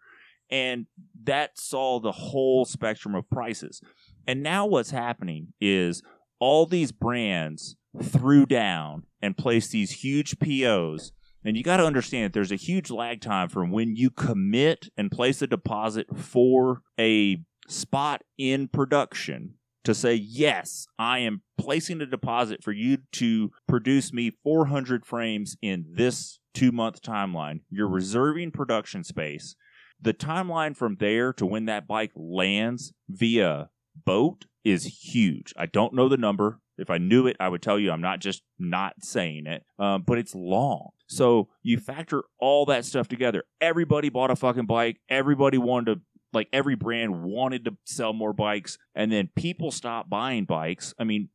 And 0.50 0.86
that 1.24 1.58
saw 1.58 2.00
the 2.00 2.12
whole 2.12 2.64
spectrum 2.64 3.14
of 3.14 3.28
prices. 3.30 3.80
And 4.26 4.42
now 4.42 4.66
what's 4.66 4.90
happening 4.90 5.48
is 5.60 6.02
all 6.40 6.66
these 6.66 6.92
brands 6.92 7.76
threw 8.02 8.46
down 8.46 9.04
and 9.20 9.36
placed 9.36 9.70
these 9.70 10.02
huge 10.02 10.38
POs 10.38 11.12
and 11.44 11.56
you 11.56 11.62
got 11.62 11.78
to 11.78 11.86
understand 11.86 12.26
that 12.26 12.32
there's 12.34 12.52
a 12.52 12.56
huge 12.56 12.90
lag 12.90 13.20
time 13.20 13.48
from 13.48 13.70
when 13.70 13.96
you 13.96 14.10
commit 14.10 14.88
and 14.96 15.10
place 15.10 15.40
a 15.40 15.46
deposit 15.46 16.06
for 16.14 16.82
a 16.98 17.42
spot 17.66 18.22
in 18.36 18.68
production 18.68 19.54
to 19.84 19.94
say, 19.94 20.14
yes, 20.14 20.86
I 20.98 21.20
am 21.20 21.42
placing 21.58 22.00
a 22.00 22.06
deposit 22.06 22.62
for 22.62 22.72
you 22.72 22.98
to 23.12 23.50
produce 23.66 24.12
me 24.12 24.30
400 24.42 25.06
frames 25.06 25.56
in 25.62 25.86
this 25.94 26.38
two 26.54 26.72
month 26.72 27.02
timeline. 27.02 27.60
You're 27.70 27.88
reserving 27.88 28.52
production 28.52 29.04
space. 29.04 29.54
The 30.00 30.14
timeline 30.14 30.76
from 30.76 30.96
there 30.98 31.32
to 31.34 31.44
when 31.44 31.66
that 31.66 31.86
bike 31.86 32.12
lands 32.14 32.92
via 33.08 33.68
boat 34.04 34.46
is 34.64 35.02
huge. 35.02 35.52
I 35.56 35.66
don't 35.66 35.94
know 35.94 36.08
the 36.08 36.16
number. 36.16 36.60
If 36.78 36.88
I 36.88 36.96
knew 36.96 37.26
it, 37.26 37.36
I 37.38 37.48
would 37.48 37.60
tell 37.60 37.78
you. 37.78 37.90
I'm 37.90 38.00
not 38.00 38.20
just 38.20 38.42
not 38.58 38.94
saying 39.02 39.46
it, 39.46 39.64
um, 39.78 40.02
but 40.06 40.16
it's 40.16 40.34
long. 40.34 40.90
So 41.08 41.48
you 41.62 41.78
factor 41.78 42.22
all 42.38 42.64
that 42.66 42.86
stuff 42.86 43.08
together. 43.08 43.44
Everybody 43.60 44.08
bought 44.08 44.30
a 44.30 44.36
fucking 44.36 44.66
bike. 44.66 44.98
Everybody 45.08 45.58
wanted 45.58 45.94
to, 45.96 46.00
like, 46.32 46.48
every 46.52 46.74
brand 46.76 47.22
wanted 47.22 47.64
to 47.64 47.76
sell 47.84 48.12
more 48.12 48.32
bikes. 48.32 48.78
And 48.94 49.10
then 49.10 49.30
people 49.36 49.70
stopped 49.70 50.10
buying 50.10 50.44
bikes. 50.44 50.94
I 50.98 51.04
mean, 51.04 51.28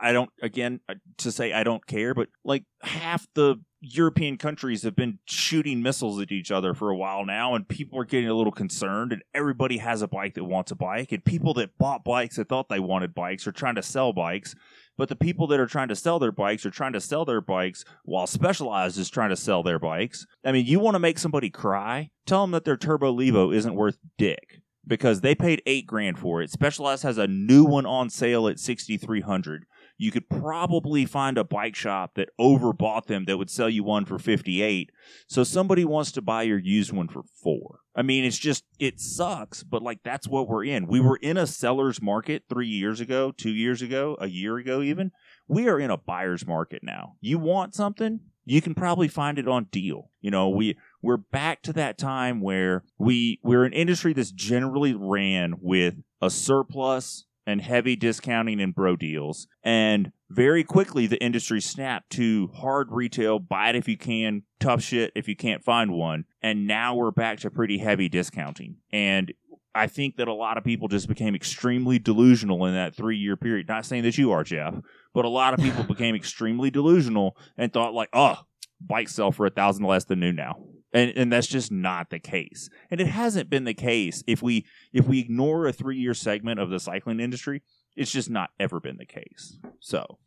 I- 0.00 0.12
don't, 0.12 0.30
again, 0.42 0.80
uh, 0.88 0.94
to 1.18 1.32
say 1.32 1.52
I 1.52 1.64
don't 1.64 1.86
care, 1.86 2.14
but 2.14 2.28
like 2.44 2.64
half 2.82 3.26
the 3.34 3.56
European 3.80 4.36
countries 4.36 4.82
have 4.82 4.94
been 4.94 5.18
shooting 5.24 5.82
missiles 5.82 6.20
at 6.20 6.32
each 6.32 6.50
other 6.50 6.74
for 6.74 6.90
a 6.90 6.96
while 6.96 7.24
now, 7.24 7.54
and 7.54 7.66
people 7.66 7.98
are 7.98 8.04
getting 8.04 8.28
a 8.28 8.34
little 8.34 8.52
concerned. 8.52 9.12
And 9.12 9.22
everybody 9.34 9.78
has 9.78 10.02
a 10.02 10.08
bike 10.08 10.34
that 10.34 10.44
wants 10.44 10.70
a 10.70 10.76
bike, 10.76 11.12
and 11.12 11.24
people 11.24 11.54
that 11.54 11.78
bought 11.78 12.04
bikes 12.04 12.36
that 12.36 12.48
thought 12.48 12.68
they 12.68 12.80
wanted 12.80 13.14
bikes 13.14 13.46
are 13.46 13.52
trying 13.52 13.76
to 13.76 13.82
sell 13.82 14.12
bikes. 14.12 14.54
But 14.98 15.08
the 15.08 15.16
people 15.16 15.46
that 15.46 15.60
are 15.60 15.66
trying 15.66 15.88
to 15.88 15.96
sell 15.96 16.18
their 16.18 16.32
bikes 16.32 16.66
are 16.66 16.70
trying 16.70 16.92
to 16.92 17.00
sell 17.00 17.24
their 17.24 17.40
bikes 17.40 17.84
while 18.04 18.26
Specialized 18.26 18.98
is 18.98 19.08
trying 19.08 19.30
to 19.30 19.36
sell 19.36 19.62
their 19.62 19.78
bikes. 19.78 20.26
I 20.44 20.52
mean, 20.52 20.66
you 20.66 20.78
want 20.78 20.94
to 20.94 20.98
make 20.98 21.18
somebody 21.18 21.48
cry? 21.48 22.10
Tell 22.26 22.42
them 22.42 22.50
that 22.50 22.66
their 22.66 22.76
Turbo 22.76 23.16
Levo 23.16 23.54
isn't 23.54 23.74
worth 23.74 23.98
dick 24.18 24.60
because 24.90 25.20
they 25.20 25.36
paid 25.36 25.62
eight 25.66 25.86
grand 25.86 26.18
for 26.18 26.42
it. 26.42 26.50
Specialized 26.50 27.04
has 27.04 27.16
a 27.16 27.28
new 27.28 27.64
one 27.64 27.86
on 27.86 28.10
sale 28.10 28.48
at 28.48 28.58
sixty 28.58 28.98
three 28.98 29.20
hundred. 29.22 29.64
You 29.96 30.10
could 30.10 30.28
probably 30.28 31.06
find 31.06 31.38
a 31.38 31.44
bike 31.44 31.76
shop 31.76 32.16
that 32.16 32.30
overbought 32.40 33.06
them 33.06 33.24
that 33.26 33.38
would 33.38 33.50
sell 33.50 33.70
you 33.70 33.84
one 33.84 34.04
for 34.04 34.18
fifty 34.18 34.60
eight. 34.60 34.90
So 35.28 35.44
somebody 35.44 35.84
wants 35.84 36.10
to 36.12 36.22
buy 36.22 36.42
your 36.42 36.58
used 36.58 36.92
one 36.92 37.08
for 37.08 37.22
four. 37.42 37.78
I 37.94 38.02
mean, 38.02 38.24
it's 38.24 38.38
just 38.38 38.64
it 38.80 39.00
sucks, 39.00 39.62
but 39.62 39.82
like 39.82 40.00
that's 40.02 40.26
what 40.26 40.48
we're 40.48 40.64
in. 40.64 40.88
We 40.88 41.00
were 41.00 41.18
in 41.22 41.36
a 41.36 41.46
seller's 41.46 42.02
market 42.02 42.42
three 42.48 42.68
years 42.68 43.00
ago, 43.00 43.30
two 43.30 43.52
years 43.52 43.82
ago, 43.82 44.16
a 44.20 44.26
year 44.26 44.58
ago, 44.58 44.82
even. 44.82 45.12
We 45.46 45.68
are 45.68 45.78
in 45.78 45.90
a 45.90 45.96
buyer's 45.96 46.46
market 46.46 46.82
now. 46.82 47.14
You 47.20 47.38
want 47.38 47.74
something, 47.74 48.20
you 48.44 48.60
can 48.60 48.74
probably 48.74 49.08
find 49.08 49.38
it 49.38 49.48
on 49.48 49.64
deal. 49.70 50.10
You 50.20 50.30
know, 50.30 50.48
we 50.48 50.76
we're 51.02 51.16
back 51.16 51.62
to 51.62 51.72
that 51.72 51.98
time 51.98 52.40
where 52.40 52.84
we 52.98 53.38
we're 53.42 53.64
an 53.64 53.72
industry 53.72 54.12
that's 54.12 54.30
generally 54.30 54.94
ran 54.94 55.54
with 55.60 55.94
a 56.20 56.30
surplus 56.30 57.24
and 57.46 57.62
heavy 57.62 57.96
discounting 57.96 58.60
and 58.60 58.74
bro 58.74 58.96
deals 58.96 59.48
and 59.62 60.12
very 60.28 60.62
quickly 60.62 61.06
the 61.06 61.22
industry 61.22 61.60
snapped 61.60 62.10
to 62.10 62.48
hard 62.54 62.88
retail 62.90 63.38
buy 63.38 63.70
it 63.70 63.76
if 63.76 63.88
you 63.88 63.96
can 63.96 64.42
tough 64.60 64.82
shit 64.82 65.10
if 65.14 65.26
you 65.26 65.34
can't 65.34 65.64
find 65.64 65.92
one 65.92 66.24
and 66.42 66.66
now 66.66 66.94
we're 66.94 67.10
back 67.10 67.38
to 67.38 67.50
pretty 67.50 67.78
heavy 67.78 68.08
discounting 68.08 68.76
and 68.92 69.32
I 69.72 69.86
think 69.86 70.16
that 70.16 70.28
a 70.28 70.34
lot 70.34 70.58
of 70.58 70.64
people 70.64 70.88
just 70.88 71.06
became 71.06 71.34
extremely 71.34 71.98
delusional 71.98 72.66
in 72.66 72.74
that 72.74 72.94
three 72.94 73.16
year 73.16 73.36
period. 73.36 73.68
Not 73.68 73.86
saying 73.86 74.02
that 74.02 74.18
you 74.18 74.32
are, 74.32 74.42
Jeff, 74.42 74.74
but 75.14 75.24
a 75.24 75.28
lot 75.28 75.54
of 75.54 75.60
people 75.60 75.84
became 75.88 76.16
extremely 76.16 76.70
delusional 76.72 77.36
and 77.56 77.72
thought 77.72 77.94
like, 77.94 78.08
oh, 78.12 78.36
bikes 78.80 79.14
sell 79.14 79.30
for 79.30 79.46
a 79.46 79.50
thousand 79.50 79.84
less 79.84 80.04
than 80.04 80.18
new 80.18 80.32
now. 80.32 80.56
And 80.92 81.12
and 81.16 81.32
that's 81.32 81.46
just 81.46 81.70
not 81.70 82.10
the 82.10 82.18
case. 82.18 82.68
And 82.90 83.00
it 83.00 83.06
hasn't 83.06 83.48
been 83.48 83.64
the 83.64 83.74
case 83.74 84.24
if 84.26 84.42
we 84.42 84.66
if 84.92 85.06
we 85.06 85.20
ignore 85.20 85.66
a 85.66 85.72
three 85.72 85.98
year 85.98 86.14
segment 86.14 86.58
of 86.58 86.70
the 86.70 86.80
cycling 86.80 87.20
industry, 87.20 87.62
it's 87.96 88.10
just 88.10 88.30
not 88.30 88.50
ever 88.58 88.80
been 88.80 88.96
the 88.96 89.06
case. 89.06 89.58
So 89.78 90.18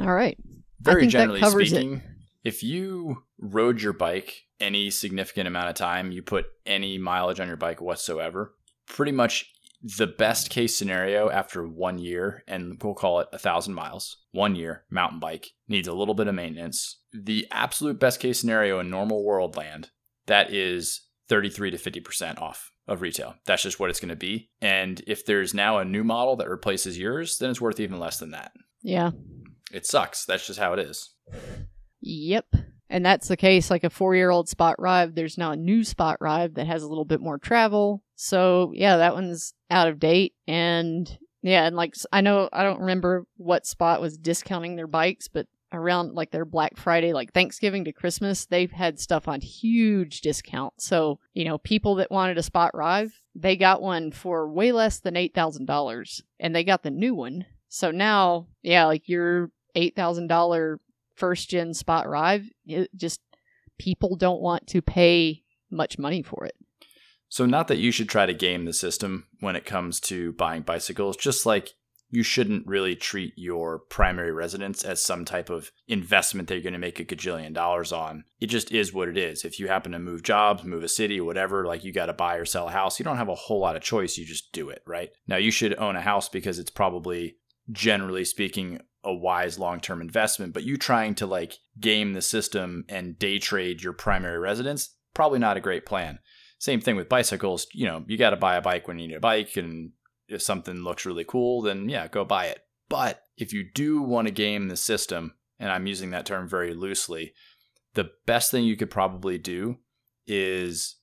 All 0.00 0.12
right. 0.12 0.38
Very 0.80 1.06
generally 1.06 1.40
covers 1.40 1.72
it. 1.72 1.76
speaking, 1.76 2.02
if 2.44 2.62
you 2.62 3.24
rode 3.38 3.80
your 3.80 3.92
bike 3.92 4.46
any 4.58 4.90
significant 4.90 5.46
amount 5.46 5.68
of 5.68 5.74
time, 5.74 6.12
you 6.12 6.22
put 6.22 6.46
any 6.66 6.98
mileage 6.98 7.40
on 7.40 7.48
your 7.48 7.56
bike 7.56 7.80
whatsoever, 7.80 8.54
pretty 8.86 9.12
much 9.12 9.52
the 9.82 10.06
best 10.06 10.48
case 10.48 10.76
scenario 10.76 11.28
after 11.28 11.66
one 11.66 11.98
year, 11.98 12.44
and 12.46 12.80
we'll 12.82 12.94
call 12.94 13.20
it 13.20 13.28
a 13.32 13.38
thousand 13.38 13.74
miles, 13.74 14.18
one 14.30 14.54
year, 14.54 14.84
mountain 14.90 15.18
bike 15.18 15.50
needs 15.68 15.88
a 15.88 15.92
little 15.92 16.14
bit 16.14 16.28
of 16.28 16.34
maintenance. 16.34 16.98
The 17.12 17.46
absolute 17.50 17.98
best 17.98 18.20
case 18.20 18.40
scenario 18.40 18.78
in 18.80 18.90
normal 18.90 19.24
world 19.24 19.56
land, 19.56 19.90
that 20.26 20.52
is 20.52 21.06
33 21.28 21.72
to 21.72 21.76
50% 21.76 22.40
off 22.40 22.70
of 22.88 23.00
retail. 23.02 23.34
That's 23.46 23.62
just 23.62 23.78
what 23.78 23.90
it's 23.90 24.00
going 24.00 24.08
to 24.08 24.16
be. 24.16 24.50
And 24.60 25.02
if 25.06 25.24
there's 25.24 25.54
now 25.54 25.78
a 25.78 25.84
new 25.84 26.04
model 26.04 26.36
that 26.36 26.48
replaces 26.48 26.98
yours, 26.98 27.38
then 27.38 27.50
it's 27.50 27.60
worth 27.60 27.80
even 27.80 28.00
less 28.00 28.18
than 28.18 28.30
that. 28.32 28.52
Yeah. 28.82 29.12
It 29.72 29.86
sucks. 29.86 30.24
That's 30.24 30.46
just 30.46 30.58
how 30.58 30.72
it 30.72 30.78
is. 30.80 31.14
Yep. 32.00 32.46
And 32.90 33.06
that's 33.06 33.28
the 33.28 33.36
case. 33.36 33.70
Like 33.70 33.84
a 33.84 33.90
four 33.90 34.14
year 34.14 34.30
old 34.30 34.48
Spot 34.48 34.76
Rive, 34.78 35.14
there's 35.14 35.38
now 35.38 35.52
a 35.52 35.56
new 35.56 35.84
Spot 35.84 36.18
Rive 36.20 36.54
that 36.54 36.66
has 36.66 36.82
a 36.82 36.88
little 36.88 37.06
bit 37.06 37.20
more 37.20 37.38
travel. 37.38 38.02
So, 38.16 38.72
yeah, 38.74 38.98
that 38.98 39.14
one's 39.14 39.54
out 39.70 39.88
of 39.88 39.98
date. 39.98 40.34
And 40.46 41.18
yeah, 41.42 41.64
and 41.64 41.74
like 41.74 41.94
I 42.12 42.20
know, 42.20 42.48
I 42.52 42.62
don't 42.62 42.80
remember 42.80 43.24
what 43.36 43.66
Spot 43.66 44.00
was 44.00 44.18
discounting 44.18 44.76
their 44.76 44.86
bikes, 44.86 45.28
but 45.28 45.46
around 45.72 46.14
like 46.14 46.30
their 46.30 46.44
Black 46.44 46.76
Friday, 46.76 47.12
like 47.12 47.32
Thanksgiving 47.32 47.84
to 47.84 47.92
Christmas, 47.92 48.46
they've 48.46 48.70
had 48.70 48.98
stuff 48.98 49.28
on 49.28 49.40
huge 49.40 50.20
discount. 50.20 50.74
So, 50.78 51.18
you 51.34 51.44
know, 51.44 51.58
people 51.58 51.96
that 51.96 52.10
wanted 52.10 52.38
a 52.38 52.42
Spot 52.42 52.70
Rive, 52.74 53.12
they 53.34 53.56
got 53.56 53.82
one 53.82 54.12
for 54.12 54.48
way 54.50 54.72
less 54.72 55.00
than 55.00 55.14
$8,000 55.14 56.20
and 56.40 56.54
they 56.54 56.64
got 56.64 56.82
the 56.82 56.90
new 56.90 57.14
one. 57.14 57.46
So 57.68 57.90
now, 57.90 58.48
yeah, 58.62 58.86
like 58.86 59.08
your 59.08 59.50
$8,000 59.76 60.78
first 61.14 61.48
gen 61.50 61.74
Spot 61.74 62.08
Rive, 62.08 62.48
it 62.66 62.90
just 62.94 63.20
people 63.78 64.16
don't 64.16 64.40
want 64.40 64.66
to 64.68 64.82
pay 64.82 65.42
much 65.70 65.98
money 65.98 66.22
for 66.22 66.44
it. 66.44 66.54
So, 67.28 67.46
not 67.46 67.68
that 67.68 67.78
you 67.78 67.92
should 67.92 68.10
try 68.10 68.26
to 68.26 68.34
game 68.34 68.66
the 68.66 68.74
system 68.74 69.26
when 69.40 69.56
it 69.56 69.64
comes 69.64 70.00
to 70.00 70.32
buying 70.34 70.60
bicycles, 70.60 71.16
just 71.16 71.46
like 71.46 71.70
you 72.12 72.22
shouldn't 72.22 72.66
really 72.66 72.94
treat 72.94 73.32
your 73.36 73.78
primary 73.78 74.32
residence 74.32 74.84
as 74.84 75.02
some 75.02 75.24
type 75.24 75.48
of 75.48 75.72
investment 75.88 76.46
that 76.46 76.54
you're 76.54 76.62
going 76.62 76.74
to 76.74 76.78
make 76.78 77.00
a 77.00 77.04
gajillion 77.06 77.54
dollars 77.54 77.90
on. 77.90 78.24
It 78.38 78.48
just 78.48 78.70
is 78.70 78.92
what 78.92 79.08
it 79.08 79.16
is. 79.16 79.46
If 79.46 79.58
you 79.58 79.66
happen 79.66 79.92
to 79.92 79.98
move 79.98 80.22
jobs, 80.22 80.62
move 80.62 80.84
a 80.84 80.88
city, 80.88 81.22
whatever, 81.22 81.66
like 81.66 81.84
you 81.84 81.92
got 81.92 82.06
to 82.06 82.12
buy 82.12 82.36
or 82.36 82.44
sell 82.44 82.68
a 82.68 82.70
house, 82.70 82.98
you 82.98 83.04
don't 83.04 83.16
have 83.16 83.30
a 83.30 83.34
whole 83.34 83.60
lot 83.60 83.76
of 83.76 83.82
choice. 83.82 84.18
You 84.18 84.26
just 84.26 84.52
do 84.52 84.68
it, 84.68 84.82
right? 84.86 85.08
Now, 85.26 85.36
you 85.38 85.50
should 85.50 85.78
own 85.78 85.96
a 85.96 86.02
house 86.02 86.28
because 86.28 86.58
it's 86.58 86.70
probably, 86.70 87.38
generally 87.70 88.26
speaking, 88.26 88.80
a 89.02 89.14
wise 89.14 89.58
long 89.58 89.80
term 89.80 90.02
investment, 90.02 90.52
but 90.52 90.64
you 90.64 90.76
trying 90.76 91.14
to 91.14 91.26
like 91.26 91.54
game 91.80 92.12
the 92.12 92.22
system 92.22 92.84
and 92.90 93.18
day 93.18 93.38
trade 93.38 93.82
your 93.82 93.94
primary 93.94 94.38
residence, 94.38 94.94
probably 95.14 95.38
not 95.38 95.56
a 95.56 95.60
great 95.60 95.86
plan. 95.86 96.18
Same 96.58 96.80
thing 96.80 96.94
with 96.94 97.08
bicycles. 97.08 97.66
You 97.72 97.86
know, 97.86 98.04
you 98.06 98.18
got 98.18 98.30
to 98.30 98.36
buy 98.36 98.56
a 98.56 98.62
bike 98.62 98.86
when 98.86 98.98
you 98.98 99.08
need 99.08 99.16
a 99.16 99.20
bike, 99.20 99.56
and 99.56 99.92
if 100.32 100.42
something 100.42 100.82
looks 100.82 101.06
really 101.06 101.24
cool, 101.24 101.62
then 101.62 101.88
yeah, 101.88 102.08
go 102.08 102.24
buy 102.24 102.46
it. 102.46 102.60
But 102.88 103.22
if 103.36 103.52
you 103.52 103.64
do 103.74 104.02
want 104.02 104.28
to 104.28 104.34
game 104.34 104.68
the 104.68 104.76
system, 104.76 105.34
and 105.58 105.70
I'm 105.70 105.86
using 105.86 106.10
that 106.10 106.26
term 106.26 106.48
very 106.48 106.74
loosely, 106.74 107.32
the 107.94 108.10
best 108.26 108.50
thing 108.50 108.64
you 108.64 108.76
could 108.76 108.90
probably 108.90 109.38
do 109.38 109.78
is 110.26 110.96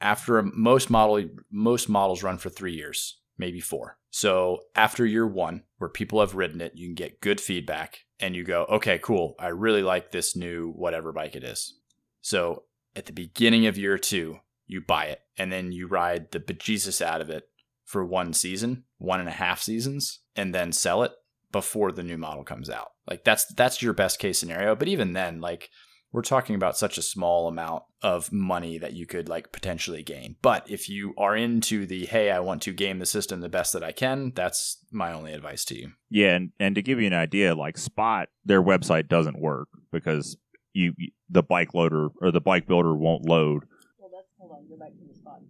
after 0.00 0.42
most 0.42 0.90
model 0.90 1.28
most 1.50 1.88
models 1.88 2.22
run 2.22 2.38
for 2.38 2.50
three 2.50 2.74
years, 2.74 3.20
maybe 3.38 3.60
four. 3.60 3.98
So 4.10 4.60
after 4.74 5.04
year 5.04 5.26
one, 5.26 5.64
where 5.78 5.90
people 5.90 6.20
have 6.20 6.34
ridden 6.34 6.60
it, 6.60 6.72
you 6.76 6.86
can 6.86 6.94
get 6.94 7.20
good 7.20 7.40
feedback, 7.40 8.00
and 8.20 8.36
you 8.36 8.44
go, 8.44 8.64
okay, 8.70 8.98
cool, 8.98 9.34
I 9.38 9.48
really 9.48 9.82
like 9.82 10.12
this 10.12 10.36
new 10.36 10.72
whatever 10.72 11.12
bike 11.12 11.34
it 11.34 11.42
is. 11.42 11.74
So 12.20 12.64
at 12.94 13.06
the 13.06 13.12
beginning 13.12 13.66
of 13.66 13.76
year 13.76 13.98
two, 13.98 14.38
you 14.66 14.80
buy 14.80 15.06
it, 15.06 15.20
and 15.36 15.50
then 15.50 15.72
you 15.72 15.88
ride 15.88 16.30
the 16.30 16.40
bejesus 16.40 17.02
out 17.02 17.20
of 17.20 17.28
it 17.28 17.48
for 17.84 18.04
one 18.04 18.32
season, 18.32 18.84
one 18.98 19.20
and 19.20 19.28
a 19.28 19.32
half 19.32 19.60
seasons, 19.60 20.20
and 20.34 20.54
then 20.54 20.72
sell 20.72 21.02
it 21.02 21.12
before 21.52 21.92
the 21.92 22.02
new 22.02 22.18
model 22.18 22.44
comes 22.44 22.68
out. 22.68 22.88
Like 23.08 23.24
that's 23.24 23.46
that's 23.54 23.82
your 23.82 23.92
best 23.92 24.18
case 24.18 24.38
scenario. 24.38 24.74
But 24.74 24.88
even 24.88 25.12
then, 25.12 25.40
like 25.40 25.70
we're 26.14 26.22
talking 26.22 26.54
about 26.54 26.78
such 26.78 26.96
a 26.96 27.02
small 27.02 27.48
amount 27.48 27.82
of 28.00 28.32
money 28.32 28.78
that 28.78 28.92
you 28.92 29.04
could 29.04 29.28
like 29.28 29.50
potentially 29.50 30.02
gain. 30.02 30.36
But 30.42 30.70
if 30.70 30.88
you 30.88 31.12
are 31.18 31.36
into 31.36 31.86
the 31.86 32.06
hey, 32.06 32.30
I 32.30 32.38
want 32.38 32.62
to 32.62 32.72
game 32.72 33.00
the 33.00 33.06
system 33.06 33.40
the 33.40 33.48
best 33.48 33.72
that 33.72 33.82
I 33.82 33.90
can, 33.90 34.32
that's 34.34 34.78
my 34.92 35.12
only 35.12 35.32
advice 35.32 35.64
to 35.66 35.76
you. 35.76 35.90
Yeah, 36.10 36.36
and, 36.36 36.50
and 36.60 36.76
to 36.76 36.82
give 36.82 37.00
you 37.00 37.08
an 37.08 37.14
idea, 37.14 37.54
like 37.54 37.76
Spot, 37.76 38.28
their 38.44 38.62
website 38.62 39.08
doesn't 39.08 39.40
work 39.40 39.68
because 39.92 40.36
you 40.72 40.92
the 41.28 41.42
bike 41.42 41.74
loader 41.74 42.08
or 42.20 42.30
the 42.30 42.40
bike 42.40 42.66
builder 42.68 42.94
won't 42.94 43.28
load. 43.28 43.64
Well, 43.98 44.10
that's 44.14 44.28
hold 44.38 44.52
on. 44.52 44.68
Go 44.68 44.76
back 44.76 44.92
to 44.92 45.04
the 45.08 45.14
spot. 45.14 45.40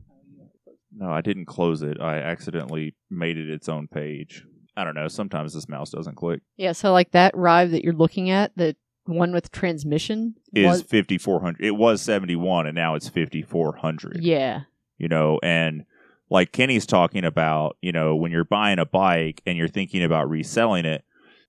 No, 0.97 1.11
I 1.11 1.20
didn't 1.20 1.47
close 1.47 1.82
it. 1.82 2.01
I 2.01 2.18
accidentally 2.18 2.95
made 3.11 3.36
it 3.36 3.51
its 3.51 3.68
own 3.68 3.88
page. 3.88 4.45
I 4.76 4.84
don't 4.84 4.95
know. 4.95 5.09
Sometimes 5.09 5.55
this 5.55 5.68
mouse 5.68 5.90
doesn't 5.90 6.16
click. 6.16 6.40
Yeah, 6.57 6.72
so 6.72 6.92
like 6.92 7.12
that 7.12 7.36
ride 7.36 7.70
that 7.72 7.84
you're 7.84 7.92
looking 7.92 8.30
at, 8.30 8.53
the 8.57 8.76
one 9.07 9.32
with 9.32 9.51
transmission 9.53 10.34
Is 10.55 10.66
was- 10.66 10.82
5400. 10.82 11.61
It 11.64 11.72
was 11.72 12.01
71 12.03 12.66
and 12.66 12.74
now 12.74 12.95
it's 12.95 13.09
5400. 13.09 14.22
yeah. 14.22 14.62
you 14.99 15.09
know, 15.09 15.38
and 15.42 15.84
like 16.30 16.53
Kenny's 16.53 16.86
talking 16.86 17.24
about, 17.24 17.76
you 17.82 17.92
know, 17.92 18.16
when 18.16 18.32
you're 18.32 18.45
buying 18.45 18.78
a 18.78 18.86
bike 18.86 19.42
and 19.47 19.59
you're 19.59 19.68
thinking 19.68 20.03
about 20.03 20.28
reselling 20.30 20.84
it, 20.86 21.05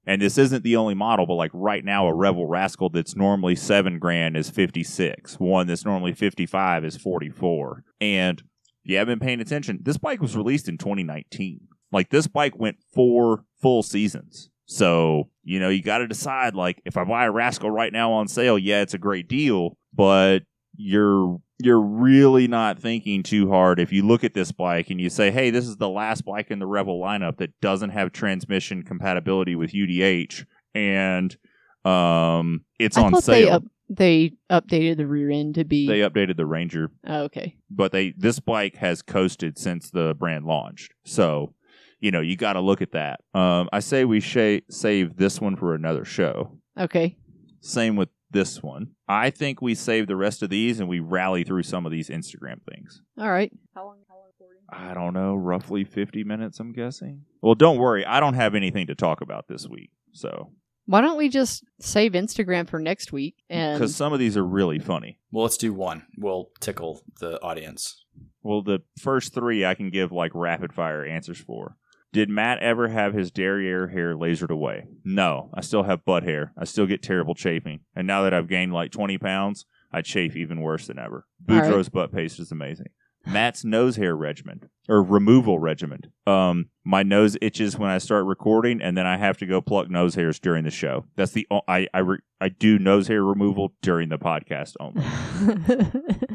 and 0.07 0.21
this 0.21 0.37
isn't 0.37 0.63
the 0.63 0.75
only 0.75 0.93
model, 0.93 1.25
but 1.25 1.33
like 1.33 1.49
right 1.53 1.83
now, 1.83 2.05
a 2.07 2.13
Revel 2.13 2.45
Rascal 2.45 2.89
that's 2.89 3.15
normally 3.15 3.55
seven 3.55 3.97
grand 3.97 4.37
is 4.37 4.49
56. 4.51 5.39
One 5.39 5.65
that's 5.65 5.83
normally 5.85 6.13
55 6.13 6.85
is 6.85 6.97
44. 6.97 7.83
And 7.99 8.43
you 8.85 8.97
haven't 8.97 9.19
been 9.19 9.27
paying 9.27 9.41
attention, 9.41 9.79
this 9.81 9.97
bike 9.97 10.21
was 10.21 10.37
released 10.37 10.69
in 10.69 10.77
2019. 10.77 11.61
Like 11.91 12.09
this 12.09 12.27
bike 12.27 12.57
went 12.57 12.77
four 12.93 13.45
full 13.61 13.83
seasons. 13.83 14.49
So, 14.65 15.29
you 15.43 15.59
know, 15.59 15.69
you 15.69 15.81
got 15.81 15.99
to 15.99 16.07
decide 16.07 16.55
like 16.55 16.81
if 16.85 16.97
I 16.97 17.03
buy 17.03 17.25
a 17.25 17.31
Rascal 17.31 17.69
right 17.69 17.93
now 17.93 18.11
on 18.11 18.27
sale, 18.27 18.57
yeah, 18.57 18.81
it's 18.81 18.93
a 18.93 18.99
great 18.99 19.27
deal, 19.27 19.77
but 19.93 20.39
you're 20.75 21.39
you're 21.59 21.81
really 21.81 22.47
not 22.47 22.79
thinking 22.79 23.23
too 23.23 23.49
hard 23.49 23.79
if 23.79 23.93
you 23.93 24.05
look 24.05 24.23
at 24.23 24.33
this 24.33 24.51
bike 24.51 24.89
and 24.89 24.99
you 24.99 25.09
say, 25.09 25.31
"Hey, 25.31 25.51
this 25.51 25.67
is 25.67 25.77
the 25.77 25.87
last 25.89 26.25
bike 26.25 26.51
in 26.51 26.59
the 26.59 26.65
Revel 26.65 26.99
lineup 26.99 27.37
that 27.37 27.51
doesn't 27.61 27.91
have 27.91 28.11
transmission 28.11 28.83
compatibility 28.83 29.55
with 29.55 29.71
UDH 29.71 30.45
and 30.73 31.37
um 31.85 32.65
it's 32.79 32.97
I 32.97 33.03
on 33.03 33.21
sale." 33.21 33.63
They 33.89 34.33
updated 34.51 34.97
the 34.97 35.07
rear 35.07 35.29
end 35.31 35.55
to 35.55 35.63
be. 35.63 35.87
they 35.87 35.99
updated 35.99 36.37
the 36.37 36.45
Ranger, 36.45 36.91
oh, 37.07 37.23
okay. 37.23 37.55
but 37.69 37.91
they 37.91 38.13
this 38.17 38.39
bike 38.39 38.75
has 38.77 39.01
coasted 39.01 39.57
since 39.57 39.89
the 39.91 40.15
brand 40.17 40.45
launched. 40.45 40.93
So, 41.05 41.53
you 41.99 42.11
know, 42.11 42.21
you 42.21 42.35
got 42.35 42.53
to 42.53 42.61
look 42.61 42.81
at 42.81 42.91
that. 42.93 43.21
Um 43.33 43.69
I 43.71 43.79
say 43.79 44.05
we 44.05 44.19
sh- 44.19 44.61
save 44.69 45.17
this 45.17 45.39
one 45.39 45.55
for 45.55 45.75
another 45.75 46.05
show. 46.05 46.57
Okay. 46.79 47.17
Same 47.61 47.95
with 47.95 48.09
this 48.31 48.61
one. 48.61 48.89
I 49.07 49.29
think 49.29 49.61
we 49.61 49.75
save 49.75 50.07
the 50.07 50.15
rest 50.15 50.43
of 50.43 50.49
these 50.49 50.79
and 50.79 50.89
we 50.89 50.99
rally 50.99 51.43
through 51.43 51.63
some 51.63 51.85
of 51.85 51.91
these 51.91 52.09
Instagram 52.09 52.61
things. 52.69 53.01
All 53.17 53.31
right. 53.31 53.51
How 53.73 53.85
long? 53.85 53.97
How 54.09 54.15
long 54.15 54.25
recording? 54.27 54.61
I 54.69 54.93
don't 54.93 55.13
know, 55.13 55.35
roughly 55.35 55.83
50 55.83 56.23
minutes, 56.25 56.59
I'm 56.59 56.73
guessing. 56.73 57.21
Well, 57.41 57.55
don't 57.55 57.77
worry. 57.77 58.05
I 58.05 58.19
don't 58.19 58.33
have 58.33 58.55
anything 58.55 58.87
to 58.87 58.95
talk 58.95 59.21
about 59.21 59.47
this 59.47 59.67
week. 59.67 59.91
So, 60.11 60.51
Why 60.85 61.01
don't 61.01 61.17
we 61.17 61.29
just 61.29 61.63
save 61.79 62.13
Instagram 62.13 62.69
for 62.69 62.79
next 62.79 63.11
week? 63.11 63.43
And 63.49 63.77
because 63.77 63.95
some 63.95 64.13
of 64.13 64.19
these 64.19 64.37
are 64.37 64.45
really 64.45 64.79
funny. 64.79 65.19
Well, 65.31 65.43
let's 65.43 65.57
do 65.57 65.73
one. 65.73 66.05
We'll 66.17 66.49
tickle 66.59 67.01
the 67.19 67.41
audience. 67.41 68.03
Well, 68.43 68.61
the 68.61 68.83
first 68.99 69.33
three 69.33 69.65
I 69.65 69.73
can 69.73 69.89
give 69.89 70.11
like 70.11 70.31
rapid 70.35 70.73
fire 70.73 71.03
answers 71.03 71.39
for. 71.39 71.77
Did 72.13 72.29
Matt 72.29 72.59
ever 72.59 72.87
have 72.87 73.13
his 73.13 73.31
derriere 73.31 73.87
hair 73.87 74.15
lasered 74.15 74.49
away? 74.51 74.85
No. 75.03 75.49
I 75.53 75.61
still 75.61 75.83
have 75.83 76.05
butt 76.05 76.23
hair. 76.23 76.53
I 76.57 76.63
still 76.63 76.85
get 76.85 77.01
terrible 77.03 77.35
chafing. 77.35 77.81
And 77.95 78.07
now 78.07 78.23
that 78.23 78.33
I've 78.33 78.47
gained 78.47 78.71
like 78.71 78.91
20 78.91 79.17
pounds, 79.17 79.65
I 79.91 80.01
chafe 80.01 80.35
even 80.37 80.61
worse 80.61 80.87
than 80.87 80.99
ever. 80.99 81.25
All 81.49 81.55
right. 81.55 81.65
Boudreaux's 81.65 81.89
butt 81.89 82.13
paste 82.13 82.39
is 82.39 82.51
amazing. 82.51 82.87
Matt's 83.27 83.63
nose 83.63 83.95
hair 83.95 84.15
regimen 84.15 84.69
or 84.87 85.01
removal 85.01 85.57
regimen. 85.59 86.01
Um, 86.27 86.69
my 86.83 87.01
nose 87.03 87.35
itches 87.41 87.77
when 87.77 87.89
I 87.89 87.97
start 87.97 88.25
recording, 88.25 88.81
and 88.81 88.95
then 88.95 89.07
I 89.07 89.17
have 89.17 89.37
to 89.37 89.45
go 89.45 89.59
pluck 89.61 89.89
nose 89.89 90.15
hairs 90.15 90.39
during 90.39 90.63
the 90.63 90.71
show. 90.71 91.05
That's 91.15 91.31
the 91.31 91.47
o- 91.49 91.61
I 91.67 91.87
I, 91.93 91.99
re- 91.99 92.19
I 92.39 92.49
do 92.49 92.77
nose 92.77 93.07
hair 93.07 93.23
removal 93.23 93.73
during 93.81 94.09
the 94.09 94.19
podcast 94.19 94.75
only. 94.79 95.01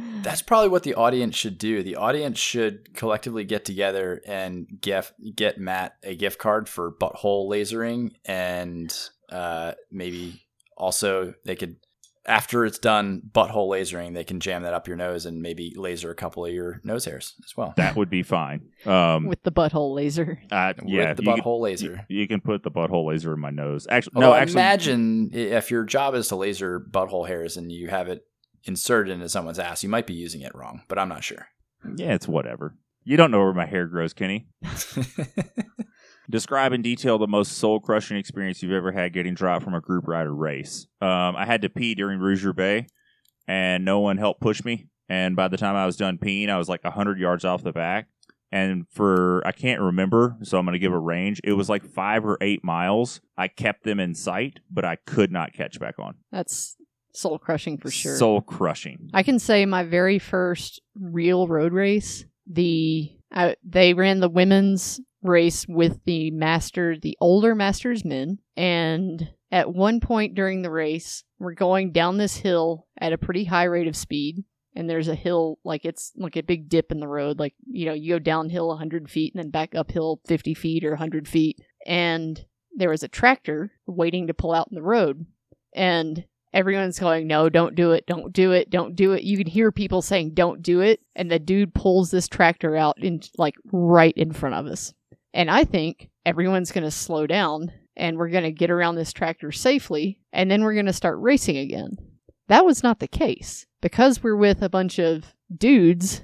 That's 0.23 0.43
probably 0.43 0.69
what 0.69 0.83
the 0.83 0.95
audience 0.95 1.37
should 1.37 1.59
do. 1.59 1.83
The 1.83 1.97
audience 1.97 2.39
should 2.39 2.95
collectively 2.95 3.45
get 3.45 3.65
together 3.65 4.21
and 4.27 4.67
get 4.81 5.13
get 5.35 5.59
Matt 5.59 5.95
a 6.03 6.15
gift 6.17 6.39
card 6.39 6.69
for 6.69 6.93
butthole 6.93 7.49
lasering, 7.49 8.13
and 8.25 8.95
uh, 9.31 9.73
maybe 9.91 10.43
also 10.77 11.35
they 11.45 11.55
could, 11.55 11.77
after 12.31 12.65
it's 12.65 12.79
done 12.79 13.21
butthole 13.33 13.69
lasering, 13.69 14.15
they 14.15 14.25
can 14.25 14.41
jam 14.41 14.63
that 14.63 14.73
up 14.73 14.87
your 14.89 14.97
nose 14.97 15.27
and 15.27 15.43
maybe 15.43 15.75
laser 15.77 16.11
a 16.11 16.15
couple 16.15 16.47
of 16.47 16.53
your 16.53 16.81
nose 16.85 17.05
hairs 17.05 17.35
as 17.45 17.57
well. 17.57 17.75
That 17.77 17.97
would 17.97 18.09
be 18.09 18.23
fine. 18.23 18.71
Um, 18.87 19.27
with 19.27 19.43
the 19.43 19.53
butthole 19.53 19.95
laser. 19.95 20.41
uh, 20.51 20.75
yeah, 20.87 21.09
with 21.09 21.17
the 21.19 21.23
you 21.25 21.35
can- 21.35 21.43
butthole 21.43 21.61
laser. 21.61 22.07
You, 22.09 22.21
you 22.21 22.29
can 22.29 22.41
put 22.41 22.63
the 22.63 22.71
butthole 22.71 23.07
laser 23.07 23.35
in 23.35 23.41
my 23.41 23.51
nose. 23.51 23.87
Actually, 23.91 24.13
Although 24.17 24.31
no, 24.31 24.35
actually, 24.35 24.53
imagine 24.61 25.31
if 25.33 25.71
your 25.71 25.85
job 25.85 26.15
is 26.15 26.29
to 26.29 26.37
laser 26.37 26.81
butthole 26.81 27.27
hairs 27.29 27.57
and 27.57 27.71
you 27.73 27.89
have 27.89 28.09
it 28.09 28.25
inserted 28.65 29.13
into 29.13 29.29
someone's 29.29 29.59
ass, 29.59 29.83
you 29.83 29.89
might 29.89 30.07
be 30.07 30.15
using 30.15 30.41
it 30.43 30.55
wrong, 30.55 30.83
but 30.89 30.99
I'm 30.99 31.09
not 31.09 31.25
sure. 31.25 31.49
yeah, 31.97 32.15
it's 32.15 32.29
whatever. 32.29 32.77
You 33.03 33.17
don't 33.17 33.31
know 33.31 33.39
where 33.41 33.55
my 33.55 33.67
hair 33.67 33.87
grows, 33.87 34.13
Kenny. 34.13 34.47
Describe 36.31 36.73
in 36.73 36.83
detail 36.83 37.19
the 37.19 37.27
most 37.27 37.53
soul 37.53 37.81
crushing 37.81 38.17
experience 38.17 38.63
you've 38.63 38.73
ever 38.73 38.93
had 38.93 39.13
getting 39.13 39.35
dropped 39.35 39.65
from 39.65 39.75
a 39.75 39.81
group 39.81 40.07
ride 40.07 40.27
or 40.27 40.35
race. 40.35 40.87
Um, 41.01 41.37
I 41.37 41.45
had 41.45 41.63
to 41.63 41.69
pee 41.69 41.95
during 41.95 42.21
Rouge 42.21 42.45
Roubaix, 42.45 42.91
and 43.47 43.85
no 43.85 44.01
one 44.01 44.17
helped 44.17 44.41
push 44.41 44.65
me. 44.65 44.87
And 45.09 45.35
by 45.35 45.49
the 45.49 45.57
time 45.57 45.75
I 45.75 45.87
was 45.87 45.97
done 45.97 46.19
peeing, 46.19 46.49
I 46.49 46.57
was 46.57 46.69
like 46.69 46.85
100 46.85 47.19
yards 47.19 47.45
off 47.45 47.63
the 47.63 47.73
back. 47.73 48.09
And 48.53 48.87
for, 48.91 49.43
I 49.47 49.53
can't 49.53 49.81
remember, 49.81 50.37
so 50.43 50.59
I'm 50.59 50.65
going 50.65 50.73
to 50.73 50.81
give 50.81 50.93
a 50.93 50.99
range. 50.99 51.41
It 51.45 51.53
was 51.53 51.69
like 51.69 51.85
five 51.85 52.25
or 52.25 52.37
eight 52.41 52.65
miles. 52.65 53.21
I 53.37 53.49
kept 53.49 53.85
them 53.85 54.01
in 54.01 54.15
sight, 54.15 54.61
but 54.71 54.85
I 54.85 54.97
could 54.97 55.31
not 55.31 55.53
catch 55.53 55.79
back 55.79 55.99
on. 55.99 56.17
That's 56.33 56.77
soul 57.13 57.39
crushing 57.39 57.79
for 57.79 57.91
sure. 57.91 58.17
Soul 58.17 58.41
crushing. 58.41 59.11
I 59.15 59.23
can 59.23 59.39
say 59.39 59.67
my 59.67 59.85
very 59.85 60.19
first 60.19 60.81
real 60.95 61.47
road 61.47 61.73
race, 61.73 62.25
the 62.47 63.11
I, 63.33 63.57
they 63.65 63.95
ran 63.95 64.21
the 64.21 64.29
women's 64.29 65.01
race 65.23 65.67
with 65.69 66.01
the 66.05 66.31
master, 66.31 66.97
the 66.97 67.17
older 67.21 67.55
masters 67.55 68.05
men, 68.05 68.39
and 68.57 69.31
at 69.53 69.73
one 69.73 70.01
point 70.01 70.35
during 70.35 70.63
the 70.63 70.71
race, 70.71 71.25
we're 71.39 71.55
going 71.55 71.93
down 71.93 72.19
this 72.19 72.37
hill 72.37 72.87
at 72.99 73.13
a 73.13 73.19
pretty 73.19 73.45
high 73.45 73.65
rate 73.65 73.89
of 73.89 73.97
speed. 73.97 74.45
And 74.77 74.89
there's 74.89 75.09
a 75.09 75.17
hill, 75.17 75.59
like 75.65 75.85
it's 75.85 76.13
like 76.17 76.37
a 76.37 76.43
big 76.43 76.69
dip 76.69 76.93
in 76.93 77.01
the 77.01 77.09
road. 77.09 77.41
Like, 77.41 77.55
you 77.67 77.87
know, 77.87 77.93
you 77.93 78.15
go 78.15 78.19
downhill 78.21 78.69
100 78.69 79.11
feet 79.11 79.35
and 79.35 79.43
then 79.43 79.51
back 79.51 79.75
uphill 79.75 80.21
50 80.27 80.55
feet 80.55 80.85
or 80.85 80.91
100 80.91 81.27
feet. 81.27 81.59
And 81.85 82.45
there 82.77 82.91
was 82.91 83.03
a 83.03 83.09
tractor 83.09 83.73
waiting 83.87 84.29
to 84.29 84.35
pull 84.35 84.53
out 84.53 84.69
in 84.71 84.77
the 84.77 84.83
road. 84.83 85.27
And 85.75 86.25
everyone's 86.55 87.01
going, 87.01 87.27
no, 87.27 87.49
don't 87.49 87.75
do 87.75 87.91
it, 87.93 88.07
don't 88.07 88.33
do 88.33 88.53
it, 88.53 88.71
don't 88.71 88.95
do 88.95 89.13
it. 89.13 89.25
You 89.25 89.37
can 89.37 89.49
hear 89.49 89.73
people 89.73 90.03
saying, 90.03 90.35
don't 90.35 90.63
do 90.63 90.81
it. 90.81 91.01
And 91.17 91.29
the 91.29 91.41
dude 91.41 91.75
pulls 91.75 92.13
this 92.13 92.29
tractor 92.29 92.77
out 92.77 93.03
in 93.03 93.21
like 93.37 93.57
right 93.73 94.17
in 94.17 94.33
front 94.33 94.55
of 94.55 94.67
us. 94.67 94.95
And 95.33 95.51
I 95.51 95.65
think 95.65 96.11
everyone's 96.27 96.73
going 96.73 96.85
to 96.85 96.91
slow 96.91 97.27
down 97.27 97.73
and 97.97 98.17
we're 98.17 98.29
going 98.31 98.45
to 98.45 98.51
get 98.53 98.71
around 98.71 98.97
this 98.97 99.13
tractor 99.13 99.53
safely 99.53 100.21
and 100.33 100.51
then 100.51 100.63
we're 100.63 100.75
going 100.75 100.87
to 100.87 100.93
start 100.93 101.19
racing 101.21 101.57
again. 101.57 101.97
That 102.49 102.65
was 102.65 102.83
not 102.83 102.99
the 102.99 103.09
case. 103.09 103.67
Because 103.81 104.23
we're 104.23 104.37
with 104.37 104.61
a 104.63 104.69
bunch 104.69 104.99
of 104.99 105.35
dudes, 105.57 106.21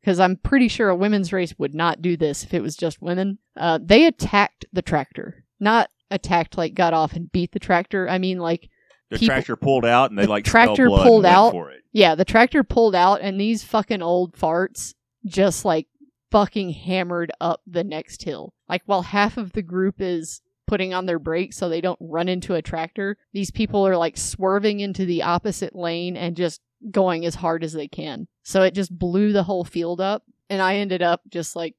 because 0.00 0.18
I'm 0.18 0.36
pretty 0.36 0.66
sure 0.68 0.88
a 0.88 0.96
women's 0.96 1.32
race 1.32 1.54
would 1.58 1.74
not 1.74 2.02
do 2.02 2.16
this 2.16 2.42
if 2.42 2.52
it 2.54 2.62
was 2.62 2.76
just 2.76 3.00
women, 3.02 3.38
uh, 3.56 3.78
they 3.82 4.06
attacked 4.06 4.64
the 4.72 4.82
tractor. 4.82 5.44
Not 5.60 5.90
attacked 6.10 6.56
like 6.56 6.74
got 6.74 6.94
off 6.94 7.12
and 7.12 7.30
beat 7.30 7.52
the 7.52 7.58
tractor. 7.60 8.08
I 8.08 8.18
mean, 8.18 8.38
like, 8.38 8.68
The 9.10 9.18
people- 9.18 9.34
tractor 9.34 9.56
pulled 9.56 9.84
out 9.84 10.10
and 10.10 10.18
they 10.18 10.24
the 10.24 10.30
like 10.30 10.44
tractor 10.44 10.86
pulled 10.88 11.00
and 11.00 11.22
went 11.22 11.26
out. 11.26 11.50
for 11.52 11.70
it. 11.70 11.82
yeah, 11.92 12.14
the 12.14 12.24
tractor 12.24 12.64
pulled 12.64 12.94
out 12.94 13.20
and 13.20 13.40
these 13.40 13.62
fucking 13.62 14.02
old 14.02 14.34
farts 14.36 14.94
just 15.26 15.64
like 15.64 15.86
fucking 16.30 16.70
hammered 16.70 17.32
up 17.40 17.62
the 17.66 17.84
next 17.84 18.22
hill. 18.22 18.54
Like 18.68 18.82
while 18.86 19.02
half 19.02 19.36
of 19.36 19.52
the 19.52 19.62
group 19.62 19.96
is 19.98 20.40
putting 20.66 20.92
on 20.92 21.06
their 21.06 21.18
brakes 21.18 21.56
so 21.56 21.68
they 21.68 21.80
don't 21.80 21.98
run 22.00 22.28
into 22.28 22.54
a 22.54 22.62
tractor, 22.62 23.16
these 23.32 23.50
people 23.50 23.86
are 23.86 23.96
like 23.96 24.16
swerving 24.16 24.80
into 24.80 25.04
the 25.06 25.22
opposite 25.22 25.74
lane 25.74 26.16
and 26.16 26.36
just 26.36 26.60
going 26.90 27.24
as 27.24 27.36
hard 27.36 27.64
as 27.64 27.72
they 27.72 27.88
can. 27.88 28.28
So 28.42 28.62
it 28.62 28.74
just 28.74 28.96
blew 28.96 29.32
the 29.32 29.42
whole 29.42 29.64
field 29.64 30.00
up 30.00 30.24
and 30.50 30.62
I 30.62 30.76
ended 30.76 31.02
up 31.02 31.22
just 31.28 31.56
like 31.56 31.74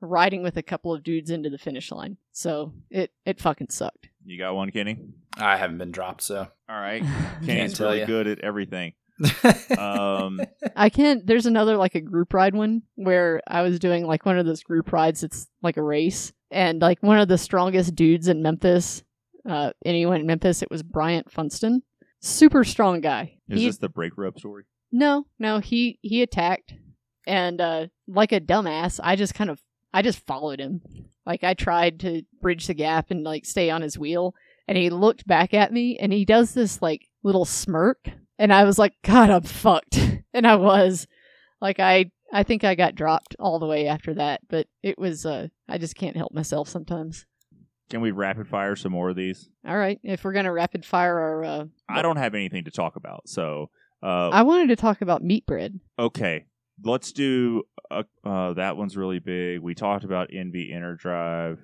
riding 0.00 0.42
with 0.42 0.56
a 0.56 0.62
couple 0.62 0.94
of 0.94 1.02
dudes 1.02 1.30
into 1.30 1.50
the 1.50 1.58
finish 1.58 1.90
line. 1.90 2.16
So 2.32 2.72
it 2.90 3.10
it 3.26 3.40
fucking 3.40 3.70
sucked. 3.70 4.08
You 4.24 4.38
got 4.38 4.54
one, 4.54 4.70
Kenny? 4.70 4.98
I 5.36 5.56
haven't 5.56 5.78
been 5.78 5.92
dropped, 5.92 6.22
so. 6.22 6.46
All 6.68 6.80
right. 6.80 7.02
Can't 7.02 7.46
Kenny's 7.46 7.74
tell 7.74 7.88
really 7.88 8.00
ya. 8.00 8.06
good 8.06 8.26
at 8.26 8.40
everything. 8.40 8.92
Um, 9.78 10.40
I 10.76 10.88
can't. 10.90 11.26
There's 11.26 11.46
another 11.46 11.76
like 11.76 11.94
a 11.94 12.00
group 12.00 12.32
ride 12.34 12.54
one 12.54 12.82
where 12.94 13.40
I 13.46 13.62
was 13.62 13.78
doing 13.78 14.06
like 14.06 14.24
one 14.26 14.38
of 14.38 14.46
those 14.46 14.62
group 14.62 14.92
rides. 14.92 15.22
It's 15.22 15.48
like 15.62 15.76
a 15.76 15.82
race, 15.82 16.32
and 16.50 16.80
like 16.80 17.02
one 17.02 17.18
of 17.18 17.28
the 17.28 17.38
strongest 17.38 17.94
dudes 17.94 18.28
in 18.28 18.42
Memphis. 18.42 19.02
Uh, 19.48 19.72
anyone 19.84 20.20
in 20.20 20.26
Memphis, 20.26 20.62
it 20.62 20.70
was 20.70 20.82
Bryant 20.82 21.30
Funston, 21.32 21.82
super 22.20 22.64
strong 22.64 23.00
guy. 23.00 23.38
is 23.48 23.60
He- 23.60 23.66
this 23.66 23.78
the 23.78 23.88
break 23.88 24.16
rope 24.18 24.38
story? 24.38 24.64
no, 24.92 25.26
no, 25.38 25.58
he 25.58 25.98
he 26.02 26.22
attacked, 26.22 26.74
and 27.26 27.60
uh, 27.60 27.86
like 28.06 28.32
a 28.32 28.40
dumbass, 28.40 29.00
I 29.02 29.16
just 29.16 29.34
kind 29.34 29.50
of 29.50 29.60
I 29.92 30.02
just 30.02 30.24
followed 30.26 30.60
him. 30.60 30.82
Like 31.26 31.44
I 31.44 31.54
tried 31.54 32.00
to 32.00 32.22
bridge 32.40 32.66
the 32.66 32.74
gap 32.74 33.10
and 33.10 33.22
like 33.24 33.44
stay 33.46 33.70
on 33.70 33.82
his 33.82 33.98
wheel, 33.98 34.34
and 34.66 34.76
he 34.78 34.90
looked 34.90 35.26
back 35.26 35.54
at 35.54 35.72
me, 35.72 35.96
and 35.98 36.12
he 36.12 36.24
does 36.24 36.52
this 36.54 36.80
like 36.82 37.06
little 37.22 37.44
smirk, 37.44 38.08
and 38.38 38.52
I 38.52 38.64
was 38.64 38.78
like, 38.78 38.94
God, 39.02 39.30
I'm 39.30 39.42
fucked, 39.42 39.98
and 40.32 40.46
I 40.46 40.56
was 40.56 41.06
like, 41.60 41.80
I 41.80 42.10
I 42.32 42.42
think 42.42 42.64
I 42.64 42.74
got 42.74 42.94
dropped 42.94 43.36
all 43.38 43.58
the 43.58 43.66
way 43.66 43.86
after 43.86 44.14
that, 44.14 44.40
but 44.48 44.66
it 44.82 44.98
was 44.98 45.24
uh, 45.26 45.48
I 45.68 45.78
just 45.78 45.96
can't 45.96 46.16
help 46.16 46.32
myself 46.32 46.68
sometimes. 46.68 47.26
Can 47.90 48.02
we 48.02 48.10
rapid 48.10 48.46
fire 48.46 48.76
some 48.76 48.92
more 48.92 49.08
of 49.08 49.16
these? 49.16 49.48
All 49.66 49.76
right, 49.78 49.98
if 50.02 50.24
we're 50.24 50.32
gonna 50.34 50.52
rapid 50.52 50.84
fire 50.84 51.18
our, 51.18 51.44
uh, 51.44 51.64
I 51.88 52.02
don't 52.02 52.16
have 52.18 52.34
anything 52.34 52.64
to 52.64 52.70
talk 52.70 52.96
about. 52.96 53.28
So, 53.28 53.70
uh, 54.02 54.28
I 54.28 54.42
wanted 54.42 54.68
to 54.68 54.76
talk 54.76 55.00
about 55.00 55.24
meat 55.24 55.46
bread. 55.46 55.80
okay, 55.98 56.44
let's 56.84 57.12
do. 57.12 57.62
Uh, 57.90 58.02
uh, 58.24 58.52
that 58.52 58.76
one's 58.76 58.96
really 58.96 59.18
big. 59.18 59.60
We 59.60 59.74
talked 59.74 60.04
about 60.04 60.30
ENVE 60.32 60.70
Inner 60.70 60.94
Drive. 60.96 61.60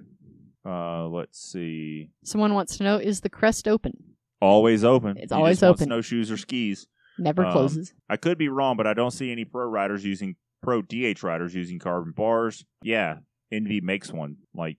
Uh, 0.66 1.06
let's 1.08 1.38
see. 1.38 2.08
Someone 2.24 2.54
wants 2.54 2.78
to 2.78 2.84
know: 2.84 2.96
Is 2.96 3.20
the 3.20 3.28
crest 3.28 3.68
open? 3.68 4.13
Always 4.44 4.84
open. 4.84 5.16
It's 5.18 5.30
You 5.30 5.38
always 5.38 5.56
just 5.58 5.62
want 5.62 5.76
open. 5.76 5.86
Snowshoes 5.86 6.30
or 6.30 6.36
skis. 6.36 6.86
Never 7.18 7.44
Um, 7.46 7.52
closes. 7.52 7.94
I 8.08 8.16
could 8.16 8.38
be 8.38 8.48
wrong, 8.48 8.76
but 8.76 8.86
I 8.86 8.94
don't 8.94 9.10
see 9.12 9.30
any 9.32 9.44
pro 9.44 9.66
riders 9.66 10.04
using 10.04 10.36
pro 10.62 10.82
DH 10.82 11.22
riders 11.22 11.54
using 11.54 11.78
carbon 11.78 12.12
bars. 12.16 12.64
Yeah, 12.82 13.18
ENVE 13.52 13.82
makes 13.82 14.12
one. 14.12 14.36
Like 14.54 14.78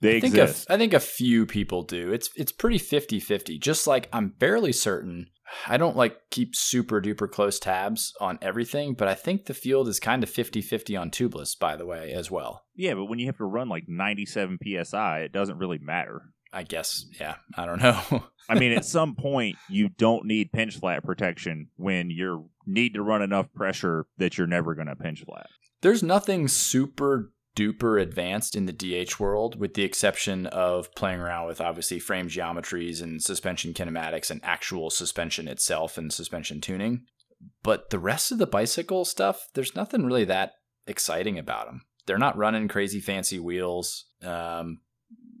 they 0.00 0.16
I 0.18 0.20
think, 0.20 0.34
a, 0.36 0.42
exist. 0.42 0.70
I 0.70 0.76
think 0.78 0.92
a 0.92 1.00
few 1.00 1.46
people 1.46 1.82
do. 1.82 2.12
It's 2.12 2.30
it's 2.36 2.52
pretty 2.52 2.78
50-50. 2.78 3.60
Just 3.60 3.86
like 3.86 4.08
I'm 4.12 4.28
barely 4.38 4.72
certain. 4.72 5.26
I 5.66 5.76
don't 5.76 5.96
like 5.96 6.16
keep 6.30 6.54
super 6.54 7.00
duper 7.02 7.30
close 7.30 7.58
tabs 7.58 8.12
on 8.20 8.38
everything, 8.40 8.94
but 8.94 9.08
I 9.08 9.14
think 9.14 9.44
the 9.46 9.54
field 9.54 9.88
is 9.88 10.00
kind 10.00 10.22
of 10.22 10.30
50-50 10.30 10.98
on 10.98 11.10
tubeless, 11.10 11.58
by 11.58 11.76
the 11.76 11.84
way, 11.86 12.12
as 12.12 12.30
well. 12.30 12.62
yeah, 12.74 12.94
but 12.94 13.04
when 13.06 13.18
you 13.18 13.26
have 13.26 13.36
to 13.38 13.44
run 13.44 13.68
like 13.68 13.84
97 13.86 14.58
psi, 14.84 15.18
it 15.20 15.32
doesn't 15.32 15.58
really 15.58 15.78
matter. 15.78 16.22
I 16.54 16.62
guess, 16.62 17.06
yeah. 17.20 17.36
I 17.56 17.66
don't 17.66 17.82
know. 17.82 18.24
I 18.48 18.58
mean, 18.58 18.72
at 18.72 18.84
some 18.84 19.14
point, 19.14 19.56
you 19.68 19.88
don't 19.88 20.26
need 20.26 20.52
pinch 20.52 20.78
flat 20.78 21.02
protection 21.02 21.68
when 21.76 22.10
you 22.10 22.50
need 22.66 22.94
to 22.94 23.02
run 23.02 23.22
enough 23.22 23.52
pressure 23.54 24.06
that 24.18 24.38
you're 24.38 24.46
never 24.46 24.74
going 24.74 24.86
to 24.86 24.96
pinch 24.96 25.24
flat. 25.24 25.46
There's 25.80 26.02
nothing 26.02 26.48
super 26.48 27.32
duper 27.56 28.00
advanced 28.00 28.56
in 28.56 28.66
the 28.66 28.72
DH 28.72 29.18
world, 29.18 29.58
with 29.58 29.74
the 29.74 29.82
exception 29.82 30.46
of 30.46 30.94
playing 30.94 31.20
around 31.20 31.46
with 31.46 31.60
obviously 31.60 31.98
frame 31.98 32.28
geometries 32.28 33.02
and 33.02 33.22
suspension 33.22 33.72
kinematics 33.72 34.30
and 34.30 34.40
actual 34.44 34.90
suspension 34.90 35.48
itself 35.48 35.96
and 35.96 36.12
suspension 36.12 36.60
tuning. 36.60 37.02
But 37.62 37.90
the 37.90 37.98
rest 37.98 38.32
of 38.32 38.38
the 38.38 38.46
bicycle 38.46 39.04
stuff, 39.04 39.48
there's 39.54 39.76
nothing 39.76 40.04
really 40.04 40.24
that 40.24 40.54
exciting 40.86 41.38
about 41.38 41.66
them. 41.66 41.82
They're 42.06 42.18
not 42.18 42.36
running 42.36 42.68
crazy 42.68 43.00
fancy 43.00 43.38
wheels. 43.38 44.06
Um, 44.22 44.80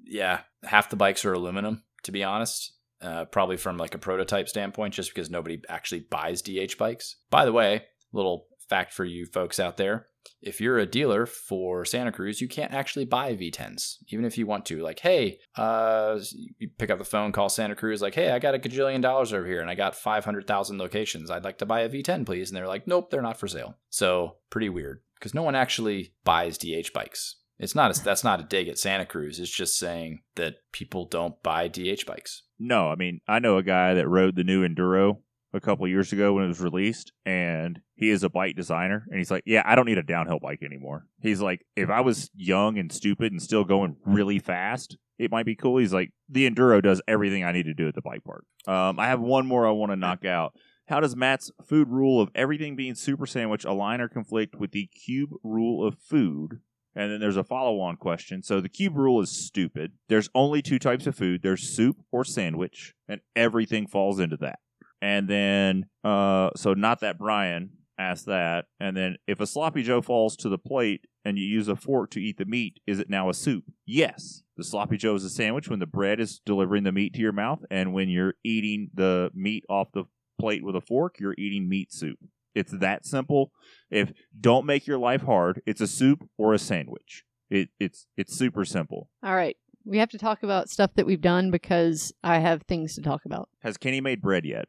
yeah, 0.04 0.40
half 0.64 0.90
the 0.90 0.96
bikes 0.96 1.24
are 1.24 1.32
aluminum, 1.32 1.82
to 2.04 2.12
be 2.12 2.24
honest. 2.24 2.72
Uh, 3.00 3.26
probably 3.26 3.58
from 3.58 3.76
like 3.76 3.94
a 3.94 3.98
prototype 3.98 4.48
standpoint, 4.48 4.94
just 4.94 5.14
because 5.14 5.28
nobody 5.28 5.60
actually 5.68 6.00
buys 6.00 6.40
DH 6.40 6.78
bikes. 6.78 7.16
By 7.28 7.44
the 7.44 7.52
way, 7.52 7.84
little 8.12 8.46
fact 8.68 8.94
for 8.94 9.04
you 9.04 9.26
folks 9.26 9.60
out 9.60 9.76
there: 9.76 10.06
if 10.40 10.60
you're 10.60 10.78
a 10.78 10.86
dealer 10.86 11.26
for 11.26 11.84
Santa 11.84 12.12
Cruz, 12.12 12.40
you 12.40 12.48
can't 12.48 12.72
actually 12.72 13.04
buy 13.04 13.34
V10s, 13.34 13.96
even 14.08 14.24
if 14.24 14.38
you 14.38 14.46
want 14.46 14.66
to. 14.66 14.82
Like, 14.82 15.00
hey, 15.00 15.38
uh, 15.56 16.18
you 16.58 16.68
pick 16.78 16.90
up 16.90 16.98
the 16.98 17.04
phone, 17.04 17.32
call 17.32 17.48
Santa 17.48 17.74
Cruz, 17.74 18.02
like, 18.02 18.14
hey, 18.14 18.30
I 18.30 18.38
got 18.38 18.54
a 18.54 18.58
gajillion 18.58 19.02
dollars 19.02 19.32
over 19.32 19.46
here, 19.46 19.60
and 19.60 19.70
I 19.70 19.74
got 19.74 19.96
five 19.96 20.24
hundred 20.24 20.46
thousand 20.46 20.78
locations. 20.78 21.30
I'd 21.30 21.44
like 21.44 21.58
to 21.58 21.66
buy 21.66 21.80
a 21.80 21.88
V10, 21.88 22.26
please. 22.26 22.50
And 22.50 22.56
they're 22.56 22.68
like, 22.68 22.86
nope, 22.86 23.10
they're 23.10 23.22
not 23.22 23.38
for 23.38 23.48
sale. 23.48 23.76
So 23.90 24.36
pretty 24.50 24.68
weird 24.68 25.00
because 25.18 25.34
no 25.34 25.42
one 25.42 25.54
actually 25.54 26.14
buys 26.24 26.58
DH 26.58 26.92
bikes. 26.92 27.36
It's 27.64 27.74
not 27.74 27.98
a, 27.98 28.04
that's 28.04 28.22
not 28.22 28.40
a 28.40 28.44
dig 28.44 28.68
at 28.68 28.78
Santa 28.78 29.06
Cruz. 29.06 29.40
It's 29.40 29.50
just 29.50 29.78
saying 29.78 30.20
that 30.36 30.56
people 30.70 31.06
don't 31.06 31.42
buy 31.42 31.66
DH 31.66 32.04
bikes. 32.06 32.42
No, 32.58 32.88
I 32.90 32.94
mean, 32.94 33.20
I 33.26 33.38
know 33.38 33.56
a 33.56 33.62
guy 33.62 33.94
that 33.94 34.06
rode 34.06 34.36
the 34.36 34.44
new 34.44 34.68
Enduro 34.68 35.16
a 35.54 35.60
couple 35.60 35.88
years 35.88 36.12
ago 36.12 36.34
when 36.34 36.44
it 36.44 36.48
was 36.48 36.60
released, 36.60 37.12
and 37.24 37.80
he 37.94 38.10
is 38.10 38.22
a 38.22 38.28
bike 38.28 38.54
designer. 38.54 39.06
And 39.08 39.18
he's 39.18 39.30
like, 39.30 39.44
Yeah, 39.46 39.62
I 39.64 39.74
don't 39.76 39.86
need 39.86 39.98
a 39.98 40.02
downhill 40.02 40.40
bike 40.40 40.62
anymore. 40.62 41.06
He's 41.20 41.40
like, 41.40 41.64
If 41.74 41.88
I 41.88 42.02
was 42.02 42.30
young 42.34 42.78
and 42.78 42.92
stupid 42.92 43.32
and 43.32 43.40
still 43.40 43.64
going 43.64 43.96
really 44.04 44.38
fast, 44.38 44.98
it 45.18 45.30
might 45.30 45.46
be 45.46 45.56
cool. 45.56 45.78
He's 45.78 45.94
like, 45.94 46.12
The 46.28 46.48
Enduro 46.48 46.82
does 46.82 47.00
everything 47.08 47.44
I 47.44 47.52
need 47.52 47.64
to 47.64 47.74
do 47.74 47.88
at 47.88 47.94
the 47.94 48.02
bike 48.02 48.24
park. 48.24 48.44
Um, 48.66 48.98
I 48.98 49.06
have 49.06 49.20
one 49.20 49.46
more 49.46 49.66
I 49.66 49.70
want 49.70 49.90
to 49.90 49.96
knock 49.96 50.26
out. 50.26 50.52
How 50.86 51.00
does 51.00 51.16
Matt's 51.16 51.50
food 51.66 51.88
rule 51.88 52.20
of 52.20 52.30
everything 52.34 52.76
being 52.76 52.94
super 52.94 53.24
sandwich 53.24 53.64
align 53.64 54.02
or 54.02 54.08
conflict 54.08 54.54
with 54.54 54.72
the 54.72 54.86
cube 54.86 55.30
rule 55.42 55.86
of 55.86 55.96
food? 55.98 56.60
And 56.96 57.10
then 57.10 57.20
there's 57.20 57.36
a 57.36 57.44
follow 57.44 57.80
on 57.80 57.96
question. 57.96 58.42
So 58.42 58.60
the 58.60 58.68
cube 58.68 58.96
rule 58.96 59.20
is 59.20 59.30
stupid. 59.30 59.92
There's 60.08 60.30
only 60.34 60.62
two 60.62 60.78
types 60.78 61.06
of 61.06 61.16
food 61.16 61.42
there's 61.42 61.74
soup 61.74 61.96
or 62.12 62.24
sandwich, 62.24 62.94
and 63.08 63.20
everything 63.34 63.86
falls 63.86 64.20
into 64.20 64.36
that. 64.38 64.60
And 65.02 65.28
then, 65.28 65.86
uh, 66.02 66.50
so 66.56 66.72
not 66.74 67.00
that 67.00 67.18
Brian 67.18 67.70
asked 67.98 68.26
that. 68.26 68.66
And 68.80 68.96
then, 68.96 69.16
if 69.26 69.40
a 69.40 69.46
sloppy 69.46 69.82
Joe 69.82 70.00
falls 70.00 70.36
to 70.36 70.48
the 70.48 70.58
plate 70.58 71.02
and 71.24 71.38
you 71.38 71.44
use 71.44 71.68
a 71.68 71.76
fork 71.76 72.10
to 72.10 72.20
eat 72.20 72.38
the 72.38 72.44
meat, 72.44 72.80
is 72.86 73.00
it 73.00 73.10
now 73.10 73.28
a 73.28 73.34
soup? 73.34 73.64
Yes. 73.86 74.42
The 74.56 74.64
sloppy 74.64 74.96
Joe 74.96 75.14
is 75.14 75.24
a 75.24 75.30
sandwich 75.30 75.68
when 75.68 75.80
the 75.80 75.86
bread 75.86 76.20
is 76.20 76.40
delivering 76.46 76.84
the 76.84 76.92
meat 76.92 77.14
to 77.14 77.20
your 77.20 77.32
mouth, 77.32 77.60
and 77.70 77.92
when 77.92 78.08
you're 78.08 78.34
eating 78.44 78.90
the 78.94 79.30
meat 79.34 79.64
off 79.68 79.88
the 79.92 80.04
plate 80.40 80.64
with 80.64 80.76
a 80.76 80.80
fork, 80.80 81.16
you're 81.18 81.34
eating 81.36 81.68
meat 81.68 81.92
soup. 81.92 82.18
It's 82.54 82.72
that 82.72 83.04
simple. 83.06 83.52
If 83.90 84.12
don't 84.38 84.66
make 84.66 84.86
your 84.86 84.98
life 84.98 85.22
hard, 85.22 85.62
it's 85.66 85.80
a 85.80 85.86
soup 85.86 86.28
or 86.38 86.54
a 86.54 86.58
sandwich. 86.58 87.24
It, 87.50 87.68
it's 87.78 88.06
it's 88.16 88.34
super 88.36 88.64
simple. 88.64 89.08
All 89.22 89.34
right. 89.34 89.56
We 89.86 89.98
have 89.98 90.08
to 90.10 90.18
talk 90.18 90.42
about 90.42 90.70
stuff 90.70 90.92
that 90.94 91.04
we've 91.04 91.20
done 91.20 91.50
because 91.50 92.12
I 92.22 92.38
have 92.38 92.62
things 92.62 92.94
to 92.94 93.02
talk 93.02 93.26
about. 93.26 93.50
Has 93.60 93.76
Kenny 93.76 94.00
made 94.00 94.22
bread 94.22 94.46
yet? 94.46 94.66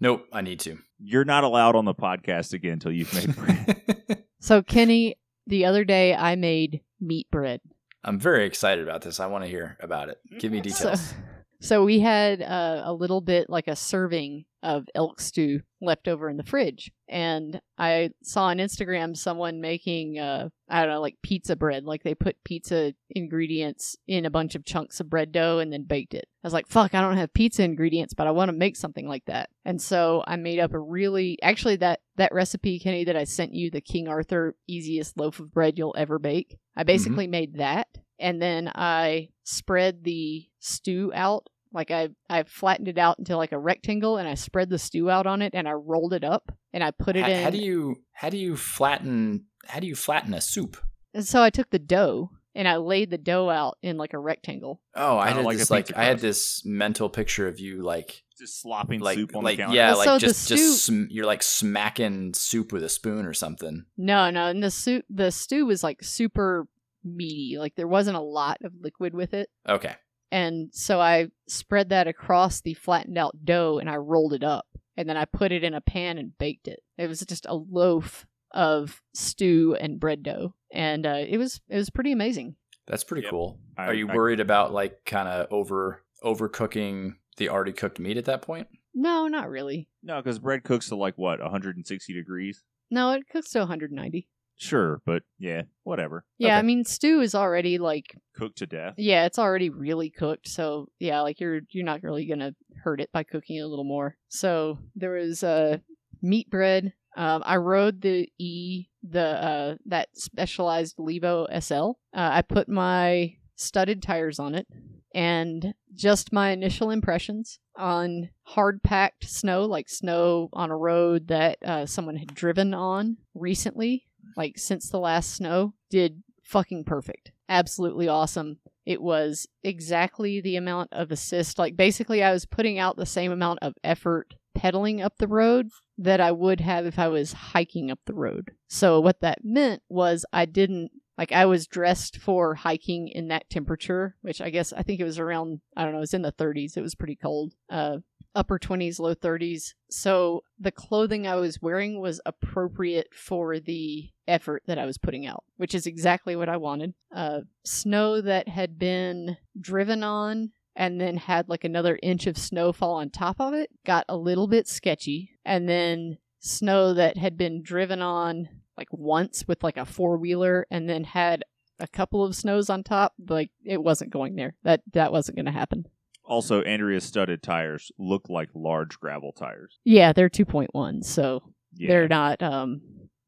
Nope, 0.00 0.24
I 0.32 0.40
need 0.40 0.60
to. 0.60 0.78
You're 0.98 1.26
not 1.26 1.44
allowed 1.44 1.76
on 1.76 1.84
the 1.84 1.94
podcast 1.94 2.54
again 2.54 2.74
until 2.74 2.92
you've 2.92 3.12
made 3.14 3.36
bread. 3.36 4.22
So, 4.40 4.62
Kenny, 4.62 5.16
the 5.46 5.64
other 5.64 5.84
day 5.84 6.14
I 6.14 6.36
made 6.36 6.82
meat 7.00 7.26
bread. 7.32 7.60
I'm 8.04 8.20
very 8.20 8.44
excited 8.46 8.86
about 8.86 9.00
this. 9.02 9.18
I 9.18 9.26
want 9.26 9.42
to 9.44 9.50
hear 9.50 9.76
about 9.80 10.08
it. 10.08 10.18
Give 10.38 10.52
me 10.52 10.58
So, 10.58 10.62
details. 10.90 11.14
so 11.60 11.84
we 11.84 11.98
had 12.00 12.42
uh, 12.42 12.82
a 12.84 12.92
little 12.92 13.20
bit 13.20 13.50
like 13.50 13.66
a 13.66 13.74
serving 13.74 14.44
of 14.66 14.88
elk 14.96 15.20
stew 15.20 15.60
left 15.80 16.08
over 16.08 16.28
in 16.28 16.36
the 16.36 16.42
fridge. 16.42 16.90
And 17.08 17.60
I 17.78 18.10
saw 18.24 18.46
on 18.46 18.58
Instagram 18.58 19.16
someone 19.16 19.60
making, 19.60 20.18
uh, 20.18 20.48
I 20.68 20.80
don't 20.80 20.94
know, 20.94 21.00
like 21.00 21.14
pizza 21.22 21.54
bread. 21.54 21.84
Like 21.84 22.02
they 22.02 22.16
put 22.16 22.42
pizza 22.42 22.92
ingredients 23.10 23.94
in 24.08 24.26
a 24.26 24.30
bunch 24.30 24.56
of 24.56 24.64
chunks 24.64 24.98
of 24.98 25.08
bread 25.08 25.30
dough 25.30 25.60
and 25.60 25.72
then 25.72 25.84
baked 25.84 26.14
it. 26.14 26.26
I 26.42 26.46
was 26.46 26.52
like, 26.52 26.66
fuck, 26.66 26.96
I 26.96 27.00
don't 27.00 27.16
have 27.16 27.32
pizza 27.32 27.62
ingredients, 27.62 28.12
but 28.12 28.26
I 28.26 28.32
want 28.32 28.48
to 28.48 28.56
make 28.56 28.74
something 28.74 29.06
like 29.06 29.24
that. 29.26 29.50
And 29.64 29.80
so 29.80 30.24
I 30.26 30.34
made 30.34 30.58
up 30.58 30.74
a 30.74 30.80
really, 30.80 31.38
actually, 31.42 31.76
that, 31.76 32.00
that 32.16 32.34
recipe, 32.34 32.80
Kenny, 32.80 33.04
that 33.04 33.16
I 33.16 33.22
sent 33.22 33.54
you, 33.54 33.70
the 33.70 33.80
King 33.80 34.08
Arthur 34.08 34.56
easiest 34.66 35.16
loaf 35.16 35.38
of 35.38 35.52
bread 35.54 35.78
you'll 35.78 35.94
ever 35.96 36.18
bake. 36.18 36.58
I 36.76 36.82
basically 36.82 37.28
made 37.28 37.58
that 37.58 37.86
and 38.18 38.40
then 38.40 38.70
I 38.74 39.28
spread 39.44 40.04
the 40.04 40.46
stew 40.58 41.12
out. 41.14 41.48
Like 41.76 41.90
I, 41.92 42.08
I 42.28 42.42
flattened 42.44 42.88
it 42.88 42.98
out 42.98 43.18
into 43.18 43.36
like 43.36 43.52
a 43.52 43.58
rectangle, 43.58 44.16
and 44.16 44.26
I 44.26 44.34
spread 44.34 44.70
the 44.70 44.78
stew 44.78 45.10
out 45.10 45.26
on 45.26 45.42
it, 45.42 45.52
and 45.54 45.68
I 45.68 45.72
rolled 45.72 46.14
it 46.14 46.24
up, 46.24 46.50
and 46.72 46.82
I 46.82 46.90
put 46.90 47.16
it 47.16 47.22
How, 47.24 47.30
in. 47.30 47.42
how 47.44 47.50
do 47.50 47.58
you 47.58 47.96
how 48.12 48.30
do 48.30 48.38
you 48.38 48.56
flatten 48.56 49.44
how 49.66 49.78
do 49.80 49.86
you 49.86 49.94
flatten 49.94 50.32
a 50.34 50.40
soup? 50.40 50.76
And 51.14 51.26
so 51.26 51.42
I 51.42 51.50
took 51.50 51.70
the 51.70 51.78
dough 51.78 52.30
and 52.54 52.66
I 52.66 52.76
laid 52.76 53.10
the 53.10 53.18
dough 53.18 53.50
out 53.50 53.76
in 53.82 53.96
like 53.98 54.14
a 54.14 54.18
rectangle. 54.18 54.80
Oh, 54.94 55.18
I 55.18 55.26
Kinda 55.28 55.36
had 55.42 55.46
like 55.46 55.58
this 55.58 55.70
like 55.70 55.96
I 55.96 56.04
had 56.04 56.18
this 56.20 56.62
mental 56.64 57.08
picture 57.10 57.46
of 57.48 57.58
you 57.60 57.82
like 57.82 58.22
Just 58.38 58.60
slopping 58.62 59.00
like 59.00 59.16
soup 59.18 59.36
on 59.36 59.44
like 59.44 59.56
the 59.58 59.64
counter. 59.64 59.76
yeah 59.76 59.88
Well, 59.90 59.98
like 59.98 60.04
so 60.06 60.14
the 60.14 60.20
just 60.20 60.48
just 60.48 60.84
sm- 60.84 61.04
you're 61.10 61.26
like 61.26 61.42
smacking 61.42 62.32
soup 62.34 62.72
with 62.72 62.82
a 62.82 62.88
spoon 62.88 63.26
or 63.26 63.34
something. 63.34 63.84
No, 63.98 64.30
no, 64.30 64.46
and 64.46 64.62
the 64.62 64.70
soup, 64.70 65.04
the 65.10 65.30
stew 65.30 65.66
was 65.66 65.82
like 65.82 66.02
super 66.02 66.66
meaty. 67.04 67.56
Like 67.58 67.74
there 67.76 67.88
wasn't 67.88 68.16
a 68.16 68.20
lot 68.20 68.58
of 68.64 68.72
liquid 68.80 69.14
with 69.14 69.34
it. 69.34 69.48
Okay. 69.68 69.94
And 70.32 70.70
so 70.72 71.00
I 71.00 71.28
spread 71.48 71.88
that 71.90 72.08
across 72.08 72.60
the 72.60 72.74
flattened 72.74 73.16
out 73.18 73.44
dough 73.44 73.78
and 73.78 73.88
I 73.88 73.96
rolled 73.96 74.32
it 74.32 74.42
up. 74.42 74.66
And 74.96 75.08
then 75.08 75.16
I 75.16 75.24
put 75.26 75.52
it 75.52 75.62
in 75.62 75.74
a 75.74 75.80
pan 75.80 76.18
and 76.18 76.36
baked 76.38 76.68
it. 76.68 76.80
It 76.98 77.06
was 77.06 77.20
just 77.20 77.46
a 77.46 77.54
loaf 77.54 78.26
of 78.52 79.02
stew 79.14 79.76
and 79.78 80.00
bread 80.00 80.22
dough. 80.22 80.54
And 80.72 81.06
uh, 81.06 81.22
it 81.28 81.36
was 81.38 81.60
it 81.68 81.76
was 81.76 81.90
pretty 81.90 82.12
amazing. 82.12 82.56
That's 82.86 83.04
pretty 83.04 83.22
Yep. 83.24 83.30
cool. 83.30 83.58
I- 83.76 83.86
Are 83.88 83.94
you 83.94 84.08
I- 84.08 84.14
worried 84.14 84.40
about 84.40 84.72
like 84.72 85.04
kind 85.04 85.28
of 85.28 85.46
over 85.52 86.02
overcooking 86.24 87.14
the 87.36 87.48
already 87.48 87.72
cooked 87.72 87.98
meat 87.98 88.16
at 88.16 88.24
that 88.26 88.42
point? 88.42 88.68
No, 88.94 89.26
not 89.28 89.50
really. 89.50 89.88
No, 90.02 90.16
because 90.16 90.38
bread 90.38 90.64
cooks 90.64 90.88
to 90.88 90.96
like 90.96 91.18
what 91.18 91.40
160 91.40 92.12
degrees. 92.14 92.64
No, 92.90 93.10
it 93.12 93.28
cooks 93.28 93.50
to 93.50 93.58
190. 93.60 94.28
Sure, 94.56 95.00
but 95.04 95.22
yeah, 95.38 95.62
whatever. 95.84 96.24
Yeah, 96.38 96.58
I 96.58 96.62
mean 96.62 96.84
stew 96.84 97.20
is 97.20 97.34
already 97.34 97.78
like 97.78 98.16
Cooked 98.34 98.58
to 98.58 98.66
death. 98.66 98.94
yeah, 98.96 99.26
it's 99.26 99.38
already 99.38 99.70
really 99.70 100.10
cooked. 100.10 100.48
So 100.48 100.88
yeah, 100.98 101.20
like 101.20 101.40
you're 101.40 101.60
you're 101.70 101.84
not 101.84 102.02
really 102.02 102.26
gonna 102.26 102.54
hurt 102.82 103.00
it 103.00 103.10
by 103.12 103.22
cooking 103.22 103.56
it 103.56 103.60
a 103.60 103.66
little 103.66 103.84
more. 103.84 104.16
So 104.28 104.78
there 104.94 105.12
was 105.12 105.42
uh 105.42 105.78
meat 106.22 106.50
bread. 106.50 106.92
Um, 107.16 107.42
I 107.46 107.56
rode 107.56 108.00
the 108.02 108.28
E 108.38 108.86
the 109.02 109.20
uh 109.22 109.74
that 109.86 110.08
specialized 110.14 110.96
Levo 110.98 111.46
SL. 111.62 111.98
Uh, 112.14 112.30
I 112.32 112.42
put 112.42 112.68
my 112.68 113.36
studded 113.56 114.02
tires 114.02 114.38
on 114.38 114.54
it 114.54 114.66
and 115.14 115.72
just 115.94 116.30
my 116.30 116.50
initial 116.50 116.90
impressions 116.90 117.58
on 117.74 118.28
hard 118.42 118.82
packed 118.82 119.24
snow, 119.26 119.64
like 119.64 119.88
snow 119.88 120.50
on 120.52 120.70
a 120.70 120.76
road 120.76 121.28
that 121.28 121.56
uh, 121.64 121.86
someone 121.86 122.16
had 122.16 122.34
driven 122.34 122.74
on 122.74 123.16
recently, 123.34 124.04
like 124.36 124.58
since 124.58 124.88
the 124.88 125.00
last 125.00 125.34
snow, 125.34 125.74
did 125.90 126.22
fucking 126.42 126.84
perfect. 126.84 127.32
Absolutely 127.48 128.08
awesome. 128.08 128.58
It 128.84 129.02
was 129.02 129.48
exactly 129.64 130.40
the 130.40 130.56
amount 130.56 130.90
of 130.92 131.10
assist. 131.10 131.58
Like 131.58 131.76
basically, 131.76 132.22
I 132.22 132.32
was 132.32 132.46
putting 132.46 132.78
out 132.78 132.96
the 132.96 133.06
same 133.06 133.32
amount 133.32 133.58
of 133.62 133.74
effort 133.82 134.34
pedaling 134.54 135.02
up 135.02 135.18
the 135.18 135.28
road 135.28 135.68
that 135.98 136.20
I 136.20 136.32
would 136.32 136.60
have 136.60 136.86
if 136.86 136.98
I 136.98 137.08
was 137.08 137.32
hiking 137.32 137.90
up 137.90 137.98
the 138.06 138.14
road. 138.14 138.52
So 138.68 139.00
what 139.00 139.20
that 139.20 139.44
meant 139.44 139.82
was 139.88 140.24
I 140.32 140.46
didn't 140.46 140.90
like 141.18 141.32
I 141.32 141.46
was 141.46 141.66
dressed 141.66 142.18
for 142.18 142.54
hiking 142.54 143.08
in 143.08 143.28
that 143.28 143.48
temperature, 143.50 144.16
which 144.22 144.40
I 144.40 144.50
guess 144.50 144.72
I 144.72 144.82
think 144.82 145.00
it 145.00 145.04
was 145.04 145.18
around 145.18 145.60
I 145.76 145.84
don't 145.84 145.92
know, 145.92 145.98
it 145.98 146.00
was 146.00 146.14
in 146.14 146.22
the 146.22 146.32
30s. 146.32 146.76
It 146.76 146.82
was 146.82 146.94
pretty 146.94 147.16
cold. 147.16 147.54
Uh 147.68 147.98
upper 148.34 148.58
20s, 148.58 149.00
low 149.00 149.14
30s. 149.14 149.72
So 149.90 150.42
the 150.58 150.70
clothing 150.70 151.26
I 151.26 151.36
was 151.36 151.62
wearing 151.62 152.00
was 152.00 152.20
appropriate 152.26 153.08
for 153.14 153.58
the 153.58 154.10
effort 154.28 154.62
that 154.66 154.78
I 154.78 154.84
was 154.86 154.98
putting 154.98 155.26
out, 155.26 155.44
which 155.56 155.74
is 155.74 155.86
exactly 155.86 156.36
what 156.36 156.48
I 156.48 156.56
wanted. 156.56 156.94
Uh 157.14 157.40
snow 157.64 158.20
that 158.20 158.48
had 158.48 158.78
been 158.78 159.36
driven 159.60 160.02
on 160.02 160.52
and 160.74 161.00
then 161.00 161.16
had 161.16 161.48
like 161.48 161.64
another 161.64 161.98
inch 162.02 162.26
of 162.26 162.36
snowfall 162.36 162.94
on 162.94 163.10
top 163.10 163.40
of 163.40 163.54
it 163.54 163.70
got 163.84 164.04
a 164.08 164.16
little 164.16 164.46
bit 164.46 164.68
sketchy 164.68 165.30
and 165.44 165.68
then 165.68 166.18
snow 166.38 166.92
that 166.94 167.16
had 167.16 167.36
been 167.38 167.62
driven 167.62 168.02
on 168.02 168.48
like 168.76 168.88
once 168.92 169.44
with 169.48 169.62
like 169.64 169.78
a 169.78 169.86
four-wheeler 169.86 170.66
and 170.70 170.88
then 170.88 171.02
had 171.04 171.42
a 171.80 171.88
couple 171.88 172.22
of 172.24 172.36
snows 172.36 172.68
on 172.70 172.82
top 172.82 173.14
like 173.28 173.50
it 173.64 173.82
wasn't 173.82 174.10
going 174.12 174.36
there 174.36 174.54
that 174.64 174.82
that 174.92 175.12
wasn't 175.12 175.34
going 175.36 175.46
to 175.46 175.50
happen 175.52 175.86
Also, 176.24 176.60
Andrea's 176.62 177.04
studded 177.04 177.42
tires 177.42 177.90
look 177.98 178.28
like 178.28 178.50
large 178.54 178.98
gravel 179.00 179.32
tires. 179.32 179.78
yeah 179.84 180.12
they're 180.12 180.28
2.1 180.28 181.04
so 181.04 181.42
Yeah. 181.74 181.88
they're 181.88 182.08
not 182.08 182.42
um 182.42 182.82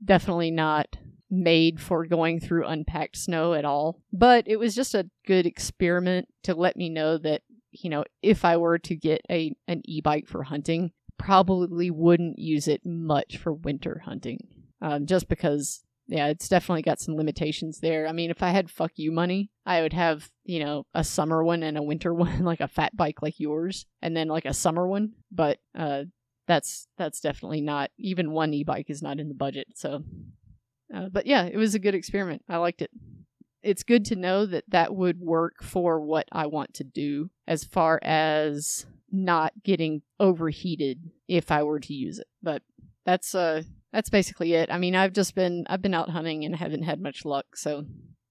definitely 0.05 0.51
not 0.51 0.97
made 1.31 1.81
for 1.81 2.07
going 2.07 2.41
through 2.41 2.67
unpacked 2.67 3.17
snow 3.17 3.55
at 3.55 3.65
all. 3.65 4.01
But 4.13 4.45
it 4.47 4.57
was 4.57 4.75
just 4.75 4.95
a 4.95 5.09
good 5.27 5.47
experiment 5.47 6.29
to 6.45 6.55
let 6.55 6.77
me 6.77 6.89
know 6.89 7.19
that 7.19 7.43
you 7.71 7.91
know 7.91 8.05
if 8.23 8.45
i 8.45 8.57
were 8.57 8.79
to 8.79 8.97
get 8.97 9.21
a 9.31 9.55
an 9.67 9.83
e-bike 9.85 10.27
for 10.27 10.43
hunting 10.43 10.91
probably 11.19 11.91
wouldn't 11.91 12.39
use 12.39 12.69
it 12.69 12.81
much 12.85 13.37
for 13.37 13.53
winter 13.53 14.03
hunting. 14.05 14.39
Um, 14.81 15.07
just 15.07 15.29
because 15.29 15.83
yeah 16.07 16.29
it's 16.29 16.49
definitely 16.49 16.83
got 16.83 17.01
some 17.01 17.17
limitations 17.17 17.81
there. 17.81 18.07
I 18.07 18.13
mean 18.13 18.31
if 18.31 18.43
i 18.43 18.51
had 18.51 18.71
fuck 18.71 18.93
you 18.97 19.13
money 19.13 19.51
i 19.67 19.83
would 19.83 19.93
have 19.93 20.31
you 20.45 20.61
know 20.65 20.87
a 20.95 21.05
summer 21.05 21.45
one 21.45 21.63
and 21.63 21.77
a 21.77 21.83
winter 21.83 22.15
one 22.25 22.45
like 22.45 22.61
a 22.61 22.69
fat 22.69 22.97
bike 22.97 23.21
like 23.21 23.39
yours 23.39 23.85
and 24.01 24.17
then 24.17 24.29
like 24.29 24.47
a 24.47 24.55
summer 24.55 24.87
one. 24.87 25.13
But 25.31 25.59
uh 25.77 26.05
that's 26.49 26.89
that's 26.97 27.21
definitely 27.21 27.61
not 27.61 27.91
even 27.99 28.33
one 28.33 28.53
e-bike 28.53 28.91
is 28.91 29.03
not 29.03 29.21
in 29.21 29.29
the 29.29 29.35
budget 29.35 29.69
so 29.75 30.03
uh, 30.93 31.09
but 31.13 31.27
yeah 31.27 31.45
it 31.45 31.57
was 31.57 31.75
a 31.75 31.79
good 31.79 31.95
experiment. 31.95 32.43
I 32.49 32.57
liked 32.57 32.83
it. 32.83 32.91
It's 33.63 33.83
good 33.83 34.07
to 34.07 34.17
know 34.17 34.47
that 34.47 34.65
that 34.69 34.95
would 34.95 35.21
work 35.21 35.63
for 35.63 36.01
what 36.01 36.27
i 36.33 36.47
want 36.47 36.75
to 36.75 36.85
do 36.85 37.31
as 37.47 37.63
far 37.63 38.01
as 38.03 38.87
not 39.13 39.53
getting 39.63 40.03
overheated 40.19 41.11
if 41.29 41.51
i 41.51 41.63
were 41.63 41.81
to 41.81 41.95
use 41.95 42.19
it 42.19 42.27
but 42.43 42.63
that's 43.05 43.35
uh 43.35 43.63
that's 43.93 44.11
basically 44.11 44.55
it. 44.55 44.71
I 44.71 44.79
mean 44.79 44.97
i've 44.97 45.13
just 45.13 45.35
been 45.35 45.65
i've 45.69 45.83
been 45.83 45.95
out 45.95 46.11
hunting 46.11 46.45
and 46.45 46.57
haven't 46.57 46.83
had 46.83 47.01
much 47.01 47.25
luck 47.25 47.57
so 47.57 47.85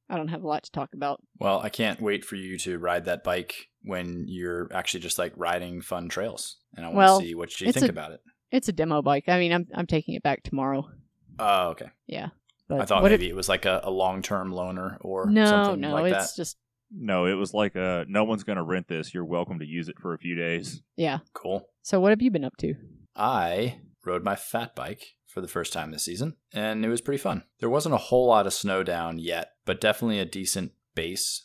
i 0.09 0.15
don't 0.17 0.29
have 0.29 0.43
a 0.43 0.47
lot 0.47 0.63
to 0.63 0.71
talk 0.71 0.93
about. 0.93 1.21
Well, 1.39 1.59
I 1.59 1.69
can't 1.69 2.01
wait 2.01 2.25
for 2.25 2.35
you 2.35 2.57
to 2.59 2.79
ride 2.79 3.05
that 3.05 3.23
bike 3.23 3.67
when 3.87 4.25
you're 4.27 4.67
actually 4.73 4.99
just 4.99 5.17
like 5.17 5.33
riding 5.35 5.81
fun 5.81 6.09
trails, 6.09 6.57
and 6.75 6.85
I 6.85 6.89
want 6.89 6.97
Well, 6.97 7.19
to 7.19 7.25
see 7.25 7.35
what 7.35 7.59
you 7.61 7.71
think 7.71 7.87
a- 7.87 7.89
about 7.89 8.11
it. 8.11 8.21
it's 8.51 8.69
a 8.69 8.71
demo 8.73 9.01
bike 9.01 9.25
i 9.27 9.37
mean 9.39 9.51
i'm, 9.51 9.67
I'm 9.75 9.87
taking 9.87 10.13
it 10.15 10.23
back 10.23 10.43
tomorrow 10.43 10.89
Oh, 11.39 11.69
okay. 11.69 11.89
yeah 12.07 12.29
but 12.67 12.81
I 12.81 12.85
thought 12.85 13.01
what 13.03 13.11
maybe 13.11 13.29
it, 13.29 13.35
was 13.35 13.47
like 13.49 13.65
a, 13.65 13.79
a 13.83 13.91
long 13.91 14.21
term 14.21 14.51
loaner 14.51 14.97
or 15.01 15.29
no 15.29 15.45
something 15.45 15.81
no 15.81 15.93
like 15.93 16.13
it's 16.13 16.35
just 16.35 16.57
No, 16.91 17.25
it 17.25 17.33
was 17.33 17.53
like 17.53 17.75
a 17.75 18.05
no 18.07 18.23
one's 18.23 18.43
going 18.43 18.55
to 18.57 18.63
rent 18.63 18.87
this. 18.87 19.13
You're 19.13 19.25
welcome 19.25 19.59
to 19.59 19.65
use 19.65 19.89
it 19.89 19.99
for 19.99 20.13
a 20.13 20.17
few 20.17 20.35
days. 20.35 20.81
yeah 20.95 21.19
Cool. 21.33 21.67
so 21.81 21.99
what 21.99 22.11
have 22.11 22.21
you 22.21 22.31
been 22.31 22.45
up 22.45 22.55
to 22.57 22.75
I 23.15 23.79
rode 24.05 24.23
my 24.23 24.35
fat 24.35 24.75
bike 24.75 25.15
for 25.25 25.41
the 25.41 25.47
first 25.47 25.73
time 25.73 25.91
this 25.91 26.05
season, 26.05 26.35
and 26.53 26.85
it 26.85 26.89
was 26.89 27.01
pretty 27.01 27.17
fun. 27.21 27.43
There 27.59 27.69
wasn't 27.69 27.95
a 27.95 27.97
whole 28.09 28.27
lot 28.27 28.47
of 28.47 28.53
snow 28.53 28.81
down 28.83 29.19
yet, 29.19 29.51
but 29.65 29.81
definitely 29.81 30.19
a 30.19 30.25
decent 30.25 30.71
base. 30.95 31.43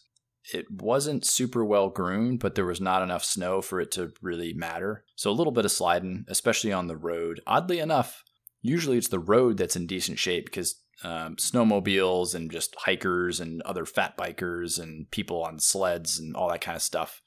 It 0.52 0.66
wasn't 0.70 1.24
super 1.24 1.64
well 1.64 1.88
groomed, 1.88 2.40
but 2.40 2.54
there 2.54 2.66
was 2.66 2.80
not 2.80 3.02
enough 3.02 3.24
snow 3.24 3.60
for 3.62 3.80
it 3.80 3.90
to 3.92 4.12
really 4.20 4.52
matter. 4.52 5.04
So 5.14 5.30
a 5.30 5.32
little 5.32 5.52
bit 5.52 5.64
of 5.64 5.70
sliding, 5.70 6.24
especially 6.28 6.72
on 6.72 6.88
the 6.88 6.96
road. 6.96 7.40
Oddly 7.46 7.78
enough, 7.78 8.24
usually 8.60 8.98
it's 8.98 9.08
the 9.08 9.18
road 9.18 9.56
that's 9.56 9.76
in 9.76 9.86
decent 9.86 10.18
shape 10.18 10.46
because 10.46 10.76
um, 11.04 11.36
snowmobiles 11.36 12.34
and 12.34 12.50
just 12.50 12.74
hikers 12.76 13.40
and 13.40 13.62
other 13.62 13.84
fat 13.84 14.16
bikers 14.16 14.80
and 14.80 15.10
people 15.10 15.42
on 15.42 15.58
sleds 15.58 16.18
and 16.18 16.36
all 16.36 16.48
that 16.48 16.60
kind 16.60 16.76
of 16.76 16.82
stuff 16.82 17.20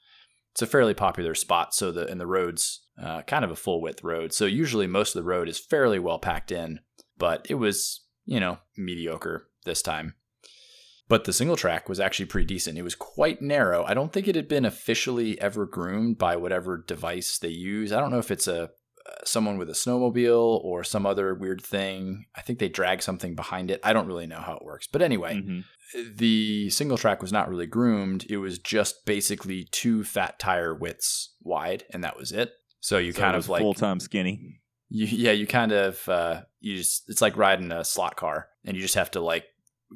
it's 0.52 0.62
a 0.62 0.66
fairly 0.66 0.94
popular 0.94 1.34
spot 1.34 1.74
so 1.74 1.92
the 1.92 2.06
and 2.06 2.18
the 2.18 2.26
roads 2.26 2.86
uh, 3.02 3.20
kind 3.22 3.44
of 3.44 3.50
a 3.50 3.56
full 3.56 3.82
width 3.82 4.02
road 4.02 4.32
so 4.32 4.46
usually 4.46 4.86
most 4.86 5.14
of 5.14 5.22
the 5.22 5.28
road 5.28 5.48
is 5.48 5.58
fairly 5.58 5.98
well 5.98 6.18
packed 6.18 6.50
in 6.50 6.80
but 7.18 7.46
it 7.50 7.56
was 7.56 8.04
you 8.24 8.40
know 8.40 8.56
mediocre 8.76 9.48
this 9.66 9.82
time 9.82 10.14
but 11.08 11.24
the 11.24 11.32
single 11.32 11.56
track 11.56 11.88
was 11.88 12.00
actually 12.00 12.26
pretty 12.26 12.46
decent 12.46 12.78
it 12.78 12.82
was 12.82 12.94
quite 12.94 13.40
narrow 13.42 13.84
i 13.84 13.94
don't 13.94 14.12
think 14.12 14.26
it 14.28 14.34
had 14.36 14.48
been 14.48 14.64
officially 14.64 15.40
ever 15.40 15.66
groomed 15.66 16.18
by 16.18 16.36
whatever 16.36 16.76
device 16.86 17.38
they 17.38 17.48
use 17.48 17.92
i 17.92 18.00
don't 18.00 18.10
know 18.10 18.18
if 18.18 18.30
it's 18.30 18.48
a 18.48 18.64
uh, 18.64 18.68
someone 19.24 19.56
with 19.56 19.68
a 19.70 19.72
snowmobile 19.72 20.64
or 20.64 20.82
some 20.82 21.06
other 21.06 21.32
weird 21.34 21.62
thing 21.62 22.24
i 22.34 22.40
think 22.40 22.58
they 22.58 22.68
drag 22.68 23.00
something 23.02 23.34
behind 23.36 23.70
it 23.70 23.80
i 23.84 23.92
don't 23.92 24.08
really 24.08 24.26
know 24.26 24.40
how 24.40 24.54
it 24.56 24.64
works 24.64 24.88
but 24.90 25.00
anyway 25.02 25.34
Mhm. 25.36 25.64
the 26.16 26.68
single 26.70 26.98
track 26.98 27.22
was 27.22 27.32
not 27.32 27.48
really 27.48 27.66
groomed. 27.66 28.26
It 28.28 28.38
was 28.38 28.58
just 28.58 29.06
basically 29.06 29.68
two 29.70 30.02
fat 30.02 30.38
tire 30.40 30.74
widths 30.74 31.34
wide, 31.42 31.84
and 31.92 32.02
that 32.02 32.16
was 32.18 32.32
it. 32.32 32.50
So 32.80 32.98
you 32.98 33.12
So 33.12 33.20
kind 33.20 33.36
of 33.36 33.48
like, 33.48 33.62
full 33.62 33.72
time 33.72 34.00
skinny. 34.00 34.60
you, 34.88 35.06
yeah, 35.06 35.30
you 35.30 35.46
kind 35.46 35.70
of, 35.70 36.08
uh, 36.08 36.42
you 36.60 36.76
just, 36.76 37.08
it's 37.08 37.22
like 37.22 37.36
riding 37.36 37.70
a 37.70 37.84
slot 37.84 38.16
car, 38.16 38.48
and 38.64 38.76
you 38.76 38.82
just 38.82 38.96
have 38.96 39.12
to 39.12 39.20
like 39.20 39.44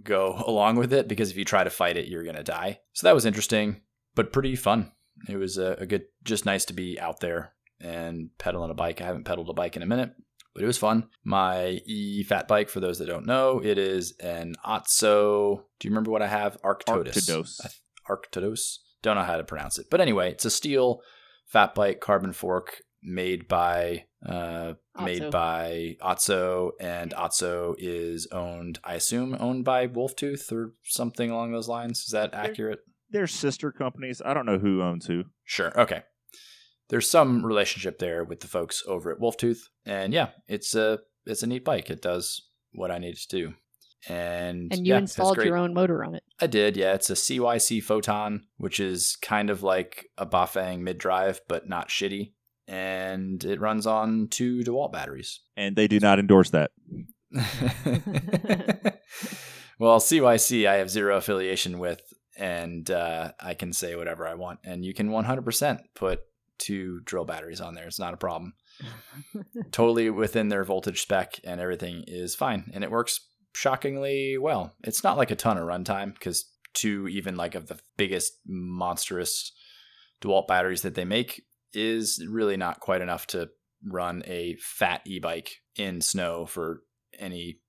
go 0.03 0.43
along 0.47 0.77
with 0.77 0.93
it 0.93 1.09
because 1.09 1.31
if 1.31 1.37
you 1.37 1.45
try 1.45 1.65
to 1.65 1.71
fight 1.71 1.97
it, 1.97 2.09
you're 2.09 2.25
gonna 2.25 2.43
die. 2.43 2.81
So 2.93 3.07
that 3.07 3.15
was 3.15 3.27
interesting, 3.27 3.83
but 4.15 4.33
pretty 4.33 4.57
fun. 4.57 4.93
It 5.29 5.37
was 5.37 5.59
a, 5.59 5.73
a 5.73 5.87
good, 5.87 6.05
just 6.25 6.47
nice 6.47 6.65
to 6.67 6.73
be 6.73 6.99
out 6.99 7.21
there 7.21 7.53
and 7.81 8.31
pedaling 8.39 8.71
a 8.71 8.75
bike. 8.75 9.01
I 9.01 9.07
haven't 9.07 9.25
pedaled 9.25 9.51
a 9.51 9.55
bike 9.55 9.77
in 9.77 9.83
a 9.83 9.87
minute, 9.87 10.13
but 10.55 10.63
it 10.63 10.67
was 10.67 10.79
fun. 10.79 11.09
My 11.25 11.81
e 11.87 12.23
fat 12.25 12.49
bike, 12.49 12.69
for 12.69 12.81
those 12.81 12.99
that 12.99 13.07
don't 13.07 13.27
know, 13.27 13.61
it 13.63 13.79
is 13.79 14.15
an 14.21 14.55
Otso. 14.65 15.65
Do 15.79 15.89
you 15.89 15.91
remember 15.91 16.11
what 16.11 16.23
I 16.23 16.29
have? 16.29 16.57
Arctodus. 16.63 17.29
Arctodos. 17.29 17.61
Arctodus. 18.09 18.79
Don't 19.03 19.17
know 19.17 19.23
how 19.23 19.37
to 19.37 19.45
pronounce 19.45 19.79
it, 19.79 19.87
but 19.91 20.01
anyway, 20.01 20.31
it's 20.31 20.45
a 20.45 20.51
steel 20.51 21.01
fat 21.47 21.75
bike 21.75 22.01
carbon 22.01 22.33
fork 22.33 22.83
made 23.03 23.49
by 23.49 24.05
uh, 24.27 24.75
made 25.03 25.31
by 25.31 25.97
Otso, 26.01 26.73
and 26.81 27.13
Otso 27.15 27.75
is 27.79 28.27
owned, 28.33 28.79
I 28.85 28.95
assume, 28.95 29.37
owned 29.39 29.65
by 29.65 29.87
Wolftooth 29.87 30.53
or 30.53 30.75
something 30.85 31.31
along 31.31 31.53
those 31.53 31.69
lines. 31.69 32.01
Is 32.01 32.13
that 32.13 32.35
accurate? 32.35 32.81
They're 33.11 33.27
sister 33.27 33.73
companies. 33.73 34.21
I 34.25 34.35
don't 34.35 34.47
know 34.47 34.59
who 34.59 34.83
owns 34.83 35.07
who. 35.07 35.25
Sure. 35.45 35.79
Okay. 35.81 36.03
There's 36.91 37.09
some 37.09 37.45
relationship 37.47 37.99
there 37.99 38.25
with 38.25 38.41
the 38.41 38.49
folks 38.49 38.83
over 38.87 39.13
at 39.13 39.21
Wolftooth, 39.21 39.61
and 39.87 40.13
yeah, 40.13 40.31
it's 40.49 40.75
a 40.75 40.99
it's 41.25 41.43
a 41.43 41.47
neat 41.47 41.65
bike. 41.65 41.89
It 41.89 42.03
does 42.03 42.49
what 42.73 42.91
I 42.91 42.99
need 42.99 43.15
it 43.15 43.21
to 43.29 43.37
do, 43.37 43.55
and 44.09 44.73
And 44.73 44.87
you 44.87 44.95
yeah, 44.95 44.99
installed 44.99 45.37
your 45.39 45.57
own 45.57 45.73
motor 45.73 46.05
on 46.05 46.17
it. 46.17 46.25
I 46.41 46.49
did. 46.49 46.77
Yeah, 46.77 46.95
it's 46.95 47.09
a 47.09 47.15
CYC 47.15 47.83
Photon, 47.83 48.47
which 48.57 48.81
is 48.81 49.17
kind 49.23 49.51
of 49.51 49.63
like 49.63 50.07
a 50.19 50.27
Bafang 50.27 50.81
mid 50.81 50.99
drive, 50.99 51.41
but 51.49 51.69
not 51.69 51.91
shitty, 51.91 52.33
and 52.71 53.43
it 53.43 53.61
runs 53.61 53.85
on 53.85 54.29
two 54.29 54.61
DeWalt 54.61 54.93
batteries. 54.93 55.41
And 55.57 55.75
they 55.75 55.89
do 55.89 55.99
not 55.99 56.21
endorse 56.21 56.51
that. 56.51 56.71
well, 59.79 59.99
CYC 59.99 60.69
I 60.69 60.77
have 60.77 60.89
zero 60.89 61.17
affiliation 61.17 61.81
with, 61.81 62.01
and 62.39 62.89
uh, 62.89 63.33
I 63.41 63.55
can 63.55 63.73
say 63.73 63.97
whatever 63.97 64.27
I 64.27 64.35
want, 64.35 64.61
and 64.63 64.85
you 64.85 64.95
can 64.95 65.11
100% 65.11 65.81
put 65.97 66.21
two 66.59 67.01
drill 67.01 67.25
batteries 67.25 67.61
on 67.61 67.75
there. 67.75 67.89
It's 67.89 67.99
not 67.99 68.15
a 68.15 68.19
problem. 68.19 68.55
totally 69.73 70.09
within 70.09 70.49
their 70.49 70.63
voltage 70.63 71.03
spec, 71.03 71.41
and 71.43 71.61
everything 71.61 72.05
is 72.07 72.37
fine, 72.37 72.71
and 72.73 72.85
it 72.85 72.91
works 72.91 73.27
shockingly 73.53 74.39
well. 74.39 74.77
It's 74.85 75.03
not 75.03 75.17
like 75.17 75.33
a 75.33 75.37
ton 75.37 75.59
of 75.59 75.65
runtime 75.65 76.15
because 76.15 76.49
two 76.73 77.09
even 77.09 77.35
like 77.35 77.57
of 77.57 77.67
the 77.67 77.81
biggest 77.97 78.35
monstrous 78.47 79.51
DeWalt 80.23 80.47
batteries 80.47 80.83
that 80.83 80.95
they 80.95 81.05
make 81.05 81.43
is 81.73 82.25
really 82.29 82.57
not 82.57 82.81
quite 82.81 83.03
enough 83.03 83.27
to 83.29 83.51
run 83.85 84.23
a 84.27 84.57
fat 84.61 85.01
e-bike 85.07 85.57
in 85.77 86.01
snow 86.01 86.47
for 86.47 86.83
any 87.19 87.61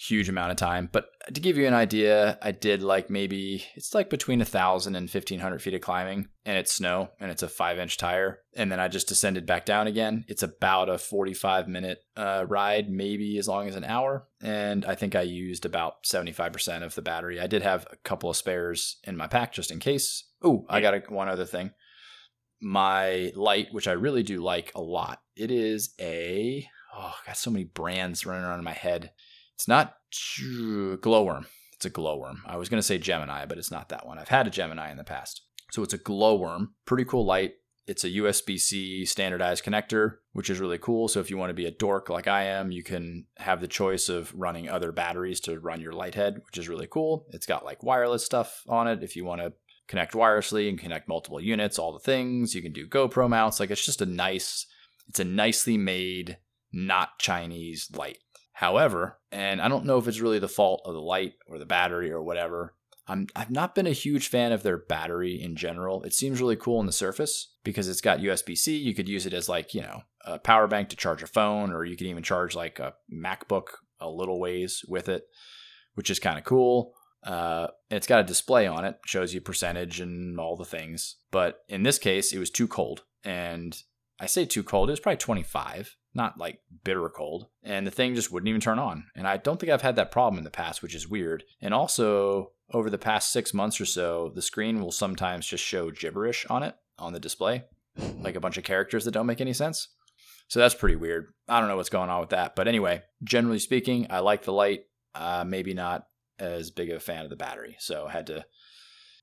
huge 0.00 0.28
amount 0.28 0.52
of 0.52 0.56
time. 0.56 0.88
But 0.90 1.06
to 1.34 1.40
give 1.40 1.58
you 1.58 1.66
an 1.66 1.74
idea, 1.74 2.38
I 2.40 2.52
did 2.52 2.82
like 2.82 3.10
maybe 3.10 3.64
it's 3.74 3.94
like 3.94 4.08
between 4.08 4.40
a 4.40 4.46
thousand 4.46 4.94
and 4.94 5.10
fifteen 5.10 5.40
hundred 5.40 5.60
feet 5.60 5.74
of 5.74 5.80
climbing, 5.80 6.28
and 6.44 6.56
it's 6.56 6.72
snow, 6.72 7.10
and 7.20 7.30
it's 7.30 7.42
a 7.42 7.48
five 7.48 7.78
inch 7.78 7.96
tire, 7.96 8.38
and 8.56 8.70
then 8.70 8.78
I 8.80 8.88
just 8.88 9.08
descended 9.08 9.44
back 9.44 9.66
down 9.66 9.86
again. 9.88 10.24
It's 10.28 10.42
about 10.42 10.88
a 10.88 10.98
forty 10.98 11.34
five 11.34 11.68
minute 11.68 11.98
uh, 12.16 12.44
ride, 12.48 12.88
maybe 12.88 13.38
as 13.38 13.48
long 13.48 13.68
as 13.68 13.74
an 13.74 13.84
hour, 13.84 14.28
and 14.40 14.84
I 14.84 14.94
think 14.94 15.14
I 15.16 15.22
used 15.22 15.66
about 15.66 16.06
seventy 16.06 16.32
five 16.32 16.52
percent 16.52 16.84
of 16.84 16.94
the 16.94 17.02
battery. 17.02 17.40
I 17.40 17.48
did 17.48 17.62
have 17.62 17.86
a 17.90 17.96
couple 17.96 18.30
of 18.30 18.36
spares 18.36 18.98
in 19.04 19.16
my 19.16 19.26
pack 19.26 19.52
just 19.52 19.70
in 19.70 19.80
case. 19.80 20.24
Oh, 20.42 20.64
I 20.68 20.80
got 20.80 20.94
a, 20.94 21.02
one 21.08 21.28
other 21.28 21.44
thing. 21.44 21.72
My 22.60 23.32
light, 23.34 23.68
which 23.72 23.88
I 23.88 23.92
really 23.92 24.22
do 24.22 24.42
like 24.42 24.72
a 24.74 24.80
lot, 24.80 25.20
it 25.36 25.50
is 25.50 25.94
a 26.00 26.66
oh, 26.98 27.14
got 27.26 27.36
so 27.36 27.50
many 27.50 27.64
brands 27.64 28.26
running 28.26 28.44
around 28.44 28.58
in 28.58 28.64
my 28.64 28.72
head. 28.72 29.12
It's 29.54 29.68
not 29.68 29.94
Gloworm. 30.12 31.46
It's 31.74 31.86
a 31.86 31.90
Gloworm. 31.90 32.38
I 32.46 32.56
was 32.56 32.68
going 32.68 32.78
to 32.78 32.86
say 32.86 32.98
Gemini, 32.98 33.46
but 33.46 33.58
it's 33.58 33.70
not 33.70 33.88
that 33.90 34.06
one. 34.06 34.18
I've 34.18 34.28
had 34.28 34.46
a 34.46 34.50
Gemini 34.50 34.90
in 34.90 34.96
the 34.96 35.04
past. 35.04 35.42
So 35.70 35.82
it's 35.82 35.94
a 35.94 35.98
Gloworm. 35.98 36.68
Pretty 36.86 37.04
cool 37.04 37.24
light. 37.24 37.54
It's 37.86 38.04
a 38.04 38.10
USB 38.10 38.58
C 38.58 39.06
standardized 39.06 39.64
connector, 39.64 40.16
which 40.32 40.50
is 40.50 40.60
really 40.60 40.76
cool. 40.76 41.08
So 41.08 41.20
if 41.20 41.30
you 41.30 41.38
want 41.38 41.50
to 41.50 41.54
be 41.54 41.64
a 41.64 41.70
dork 41.70 42.10
like 42.10 42.28
I 42.28 42.44
am, 42.44 42.70
you 42.70 42.82
can 42.82 43.24
have 43.38 43.60
the 43.62 43.68
choice 43.68 44.10
of 44.10 44.32
running 44.34 44.68
other 44.68 44.92
batteries 44.92 45.40
to 45.42 45.58
run 45.58 45.80
your 45.80 45.92
light 45.92 46.14
head, 46.14 46.42
which 46.44 46.58
is 46.58 46.68
really 46.68 46.86
cool. 46.86 47.26
It's 47.30 47.46
got 47.46 47.64
like 47.64 47.82
wireless 47.82 48.26
stuff 48.26 48.62
on 48.68 48.88
it 48.88 49.02
if 49.02 49.16
you 49.16 49.24
want 49.24 49.40
to 49.40 49.54
connect 49.88 50.12
wirelessly 50.12 50.68
and 50.68 50.78
connect 50.78 51.08
multiple 51.08 51.40
units, 51.40 51.78
all 51.78 51.92
the 51.92 51.98
things. 51.98 52.54
You 52.54 52.62
can 52.62 52.72
do 52.72 52.86
GoPro 52.86 53.28
mounts. 53.28 53.58
Like 53.58 53.70
it's 53.70 53.84
just 53.84 54.02
a 54.02 54.06
nice, 54.06 54.66
it's 55.08 55.18
a 55.18 55.24
nicely 55.24 55.76
made, 55.76 56.38
not 56.72 57.18
Chinese 57.18 57.88
light. 57.94 58.18
However, 58.52 59.18
and 59.32 59.60
I 59.60 59.68
don't 59.68 59.84
know 59.84 59.98
if 59.98 60.06
it's 60.06 60.20
really 60.20 60.38
the 60.38 60.48
fault 60.48 60.82
of 60.84 60.94
the 60.94 61.00
light 61.00 61.34
or 61.46 61.58
the 61.58 61.66
battery 61.66 62.10
or 62.10 62.22
whatever. 62.22 62.74
I'm 63.06 63.26
I've 63.34 63.50
not 63.50 63.74
been 63.74 63.86
a 63.86 63.92
huge 63.92 64.28
fan 64.28 64.52
of 64.52 64.62
their 64.62 64.76
battery 64.76 65.40
in 65.40 65.56
general. 65.56 66.02
It 66.02 66.12
seems 66.12 66.40
really 66.40 66.56
cool 66.56 66.78
on 66.78 66.86
the 66.86 66.92
surface 66.92 67.54
because 67.64 67.88
it's 67.88 68.02
got 68.02 68.18
USB-C. 68.18 68.76
You 68.76 68.94
could 68.94 69.08
use 69.08 69.24
it 69.24 69.32
as 69.32 69.48
like, 69.48 69.74
you 69.74 69.80
know, 69.80 70.02
a 70.24 70.38
power 70.38 70.66
bank 70.66 70.90
to 70.90 70.96
charge 70.96 71.22
a 71.22 71.26
phone 71.26 71.72
or 71.72 71.84
you 71.84 71.96
can 71.96 72.08
even 72.08 72.22
charge 72.22 72.54
like 72.54 72.78
a 72.78 72.94
MacBook 73.10 73.68
a 74.00 74.10
little 74.10 74.38
ways 74.38 74.84
with 74.86 75.08
it, 75.08 75.24
which 75.94 76.10
is 76.10 76.18
kind 76.18 76.36
of 76.36 76.44
cool. 76.44 76.92
Uh, 77.24 77.68
and 77.90 77.96
it's 77.96 78.06
got 78.06 78.20
a 78.20 78.24
display 78.24 78.66
on 78.66 78.84
it, 78.84 78.98
shows 79.04 79.34
you 79.34 79.40
percentage 79.40 80.00
and 80.00 80.38
all 80.38 80.56
the 80.56 80.64
things. 80.64 81.16
But 81.30 81.64
in 81.68 81.82
this 81.82 81.98
case, 81.98 82.32
it 82.32 82.38
was 82.38 82.50
too 82.50 82.68
cold. 82.68 83.04
And 83.24 83.76
I 84.20 84.26
say 84.26 84.44
too 84.44 84.62
cold, 84.62 84.88
it 84.88 84.92
was 84.92 85.00
probably 85.00 85.18
25, 85.18 85.96
not 86.14 86.38
like 86.38 86.60
bitter 86.84 87.08
cold. 87.08 87.46
And 87.62 87.86
the 87.86 87.90
thing 87.90 88.14
just 88.14 88.32
wouldn't 88.32 88.48
even 88.48 88.60
turn 88.60 88.78
on. 88.78 89.04
And 89.14 89.26
I 89.26 89.36
don't 89.36 89.58
think 89.58 89.72
I've 89.72 89.82
had 89.82 89.96
that 89.96 90.10
problem 90.10 90.38
in 90.38 90.44
the 90.44 90.50
past, 90.50 90.82
which 90.82 90.94
is 90.94 91.08
weird. 91.08 91.44
And 91.60 91.74
also, 91.74 92.52
over 92.72 92.90
the 92.90 92.98
past 92.98 93.32
six 93.32 93.54
months 93.54 93.80
or 93.80 93.86
so, 93.86 94.30
the 94.34 94.42
screen 94.42 94.80
will 94.80 94.92
sometimes 94.92 95.46
just 95.46 95.64
show 95.64 95.90
gibberish 95.90 96.46
on 96.46 96.62
it 96.62 96.76
on 96.98 97.12
the 97.12 97.20
display, 97.20 97.64
like 98.20 98.36
a 98.36 98.40
bunch 98.40 98.58
of 98.58 98.64
characters 98.64 99.04
that 99.04 99.12
don't 99.12 99.26
make 99.26 99.40
any 99.40 99.52
sense. 99.52 99.88
So 100.48 100.60
that's 100.60 100.74
pretty 100.74 100.96
weird. 100.96 101.32
I 101.46 101.60
don't 101.60 101.68
know 101.68 101.76
what's 101.76 101.90
going 101.90 102.10
on 102.10 102.20
with 102.20 102.30
that. 102.30 102.56
But 102.56 102.68
anyway, 102.68 103.02
generally 103.22 103.58
speaking, 103.58 104.06
I 104.10 104.20
like 104.20 104.44
the 104.44 104.52
light. 104.52 104.84
Uh, 105.14 105.44
maybe 105.46 105.74
not 105.74 106.06
as 106.38 106.70
big 106.70 106.90
of 106.90 106.96
a 106.96 107.00
fan 107.00 107.24
of 107.24 107.30
the 107.30 107.36
battery. 107.36 107.76
So 107.78 108.06
I 108.06 108.12
had 108.12 108.26
to, 108.28 108.44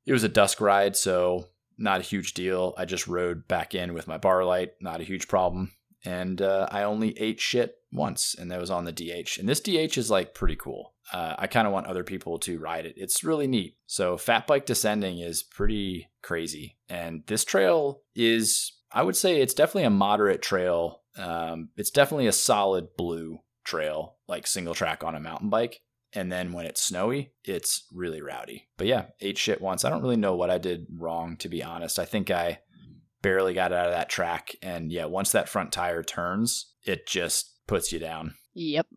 it 0.06 0.14
was 0.14 0.24
a 0.24 0.30
dusk 0.30 0.62
ride. 0.62 0.96
So 0.96 1.48
not 1.78 2.00
a 2.00 2.04
huge 2.04 2.34
deal. 2.34 2.74
I 2.78 2.86
just 2.86 3.08
rode 3.08 3.48
back 3.48 3.76
in 3.76 3.94
with 3.94 4.08
my 4.08 4.18
bar 4.18 4.44
light, 4.46 4.74
not 4.82 5.02
a 5.02 5.06
huge 5.06 5.28
problem. 5.28 5.72
And 6.04 6.42
uh, 6.42 6.68
I 6.72 6.84
only 6.84 7.18
ate 7.20 7.40
shit 7.40 7.78
once, 7.92 8.36
and 8.38 8.52
that 8.52 8.60
was 8.60 8.70
on 8.70 8.86
the 8.86 8.92
DH. 8.92 9.40
And 9.40 9.50
this 9.50 9.60
DH 9.60 9.98
is 9.98 10.12
like 10.12 10.36
pretty 10.36 10.56
cool. 10.56 10.94
Uh, 11.12 11.36
I 11.38 11.48
kind 11.48 11.66
of 11.66 11.74
want 11.74 11.88
other 11.88 12.04
people 12.04 12.38
to 12.40 12.60
ride 12.60 12.86
it. 12.86 12.94
It's 12.96 13.24
really 13.24 13.48
neat. 13.48 13.78
So, 13.88 14.18
fat 14.18 14.46
bike 14.46 14.66
descending 14.66 15.20
is 15.20 15.44
pretty 15.44 16.10
crazy. 16.22 16.78
And 16.90 17.24
this 17.26 17.44
trail 17.44 18.02
is, 18.16 18.74
I 18.92 19.04
would 19.04 19.16
say, 19.16 19.42
it's 19.42 19.54
definitely 19.54 19.84
a 19.84 19.90
moderate 19.90 20.42
trail. 20.42 21.02
Um, 21.18 21.70
it's 21.76 21.92
definitely 21.92 22.28
a 22.28 22.32
solid 22.32 22.90
blue 22.98 23.40
trail, 23.64 24.18
like 24.28 24.46
single 24.46 24.76
track 24.76 25.04
on 25.04 25.16
a 25.16 25.20
mountain 25.20 25.50
bike. 25.50 25.82
And 26.16 26.32
then 26.32 26.54
when 26.54 26.66
it's 26.66 26.82
snowy, 26.82 27.34
it's 27.44 27.86
really 27.94 28.22
rowdy. 28.22 28.68
But 28.78 28.88
yeah, 28.88 29.08
ate 29.20 29.38
shit 29.38 29.62
once. 29.62 29.84
I 29.84 29.90
don't 29.90 30.02
really 30.02 30.16
know 30.16 30.36
what 30.36 30.50
I 30.50 30.58
did 30.58 30.88
wrong, 30.98 31.36
to 31.38 31.50
be 31.50 31.62
honest. 31.62 32.00
I 32.00 32.06
think 32.06 32.32
I 32.32 32.60
barely 33.22 33.54
got 33.54 33.74
out 33.74 33.88
of 33.88 33.94
that 33.94 34.10
track. 34.10 34.56
And 34.62 34.92
yeah, 34.92 35.06
once 35.06 35.32
that 35.34 35.50
front 35.50 35.72
tire 35.72 36.04
turns, 36.04 36.72
it 36.84 37.06
just 37.06 37.52
puts 37.68 37.92
you 37.92 38.00
down. 38.00 38.36
Yep. 38.54 38.88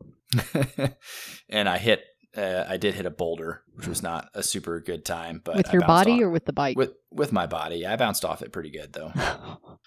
and 1.49 1.69
I 1.69 1.79
hit, 1.79 2.05
uh, 2.37 2.65
I 2.69 2.77
did 2.77 2.95
hit 2.95 3.07
a 3.07 3.11
boulder, 3.11 3.63
which 3.75 3.89
was 3.89 4.03
not 4.03 4.29
a 4.35 4.43
super 4.43 4.81
good 4.81 5.05
time. 5.05 5.41
But 5.43 5.57
with 5.57 5.69
I 5.71 5.73
your 5.73 5.83
body 5.83 6.13
off- 6.13 6.21
or 6.21 6.31
with 6.31 6.45
the 6.45 6.53
bike? 6.53 6.77
with 6.77 6.93
with 7.11 7.33
my 7.33 7.47
body? 7.47 7.85
I 7.87 7.97
bounced 7.97 8.25
off 8.25 8.43
it 8.43 8.53
pretty 8.53 8.71
good 8.71 8.93
though. 8.93 9.13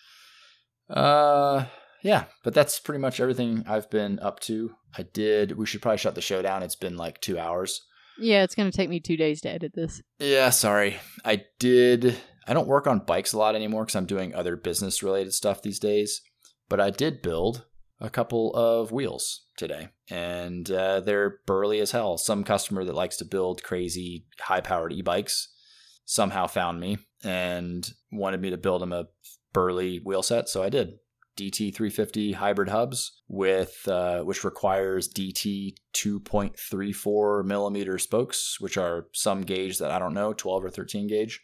Uh, 0.90 1.66
yeah, 2.04 2.26
but 2.44 2.54
that's 2.54 2.80
pretty 2.80 3.00
much 3.00 3.20
everything 3.20 3.64
I've 3.68 3.90
been 3.90 4.20
up 4.20 4.40
to. 4.42 4.72
I 4.98 5.04
did. 5.04 5.58
We 5.58 5.66
should 5.66 5.82
probably 5.82 5.98
shut 5.98 6.16
the 6.16 6.22
show 6.22 6.42
down. 6.42 6.64
It's 6.64 6.76
been 6.76 6.98
like 6.98 7.22
two 7.22 7.38
hours. 7.40 7.82
yeah, 8.20 8.44
it's 8.44 8.56
going 8.56 8.70
to 8.70 8.76
take 8.76 8.90
me 8.90 9.00
two 9.00 9.18
days 9.18 9.42
to 9.42 9.50
edit 9.50 9.74
this. 9.74 10.02
Yeah, 10.20 10.50
sorry. 10.50 10.98
I 11.26 11.44
did. 11.60 12.18
I 12.48 12.54
don't 12.54 12.68
work 12.68 12.88
on 12.88 13.00
bikes 13.06 13.34
a 13.34 13.38
lot 13.38 13.56
anymore 13.56 13.84
because 13.84 13.96
I'm 13.96 14.06
doing 14.06 14.34
other 14.34 14.56
business 14.56 15.04
related 15.04 15.34
stuff 15.34 15.62
these 15.62 15.80
days. 15.80 16.22
But 16.70 16.80
I 16.80 16.90
did 16.90 17.22
build 17.22 17.66
a 18.00 18.10
couple 18.10 18.54
of 18.56 18.92
wheels 18.92 19.46
today, 19.58 19.90
and 20.10 20.70
uh, 20.72 21.02
they're 21.02 21.38
burly 21.46 21.80
as 21.80 21.92
hell. 21.92 22.18
Some 22.18 22.44
customer 22.44 22.84
that 22.84 22.96
likes 22.96 23.18
to 23.18 23.26
build 23.26 23.64
crazy 23.64 24.26
high 24.40 24.62
powered 24.62 24.92
e 24.94 25.02
bikes 25.02 25.50
somehow 26.06 26.48
found 26.48 26.80
me 26.80 26.98
and 27.24 27.88
wanted 28.12 28.42
me 28.42 28.50
to 28.50 28.58
build 28.58 28.82
him 28.82 28.92
a 28.92 29.06
burly 29.54 30.00
wheel 30.04 30.24
set, 30.24 30.50
so 30.50 30.64
I 30.64 30.70
did. 30.70 30.94
DT 31.38 31.74
350 31.74 32.34
hybrid 32.34 32.70
hubs 32.70 33.22
with 33.28 33.88
uh, 33.88 34.22
which 34.22 34.44
requires 34.44 35.12
DT 35.12 35.76
2.34 35.94 37.46
millimeter 37.46 37.98
spokes, 37.98 38.60
which 38.60 38.78
are 38.78 39.08
some 39.14 39.42
gauge 39.42 39.78
that 39.78 39.92
I 39.92 40.00
don't 40.00 40.14
know, 40.14 40.34
12 40.34 40.66
or 40.66 40.70
13 40.70 41.08
gauge, 41.08 41.42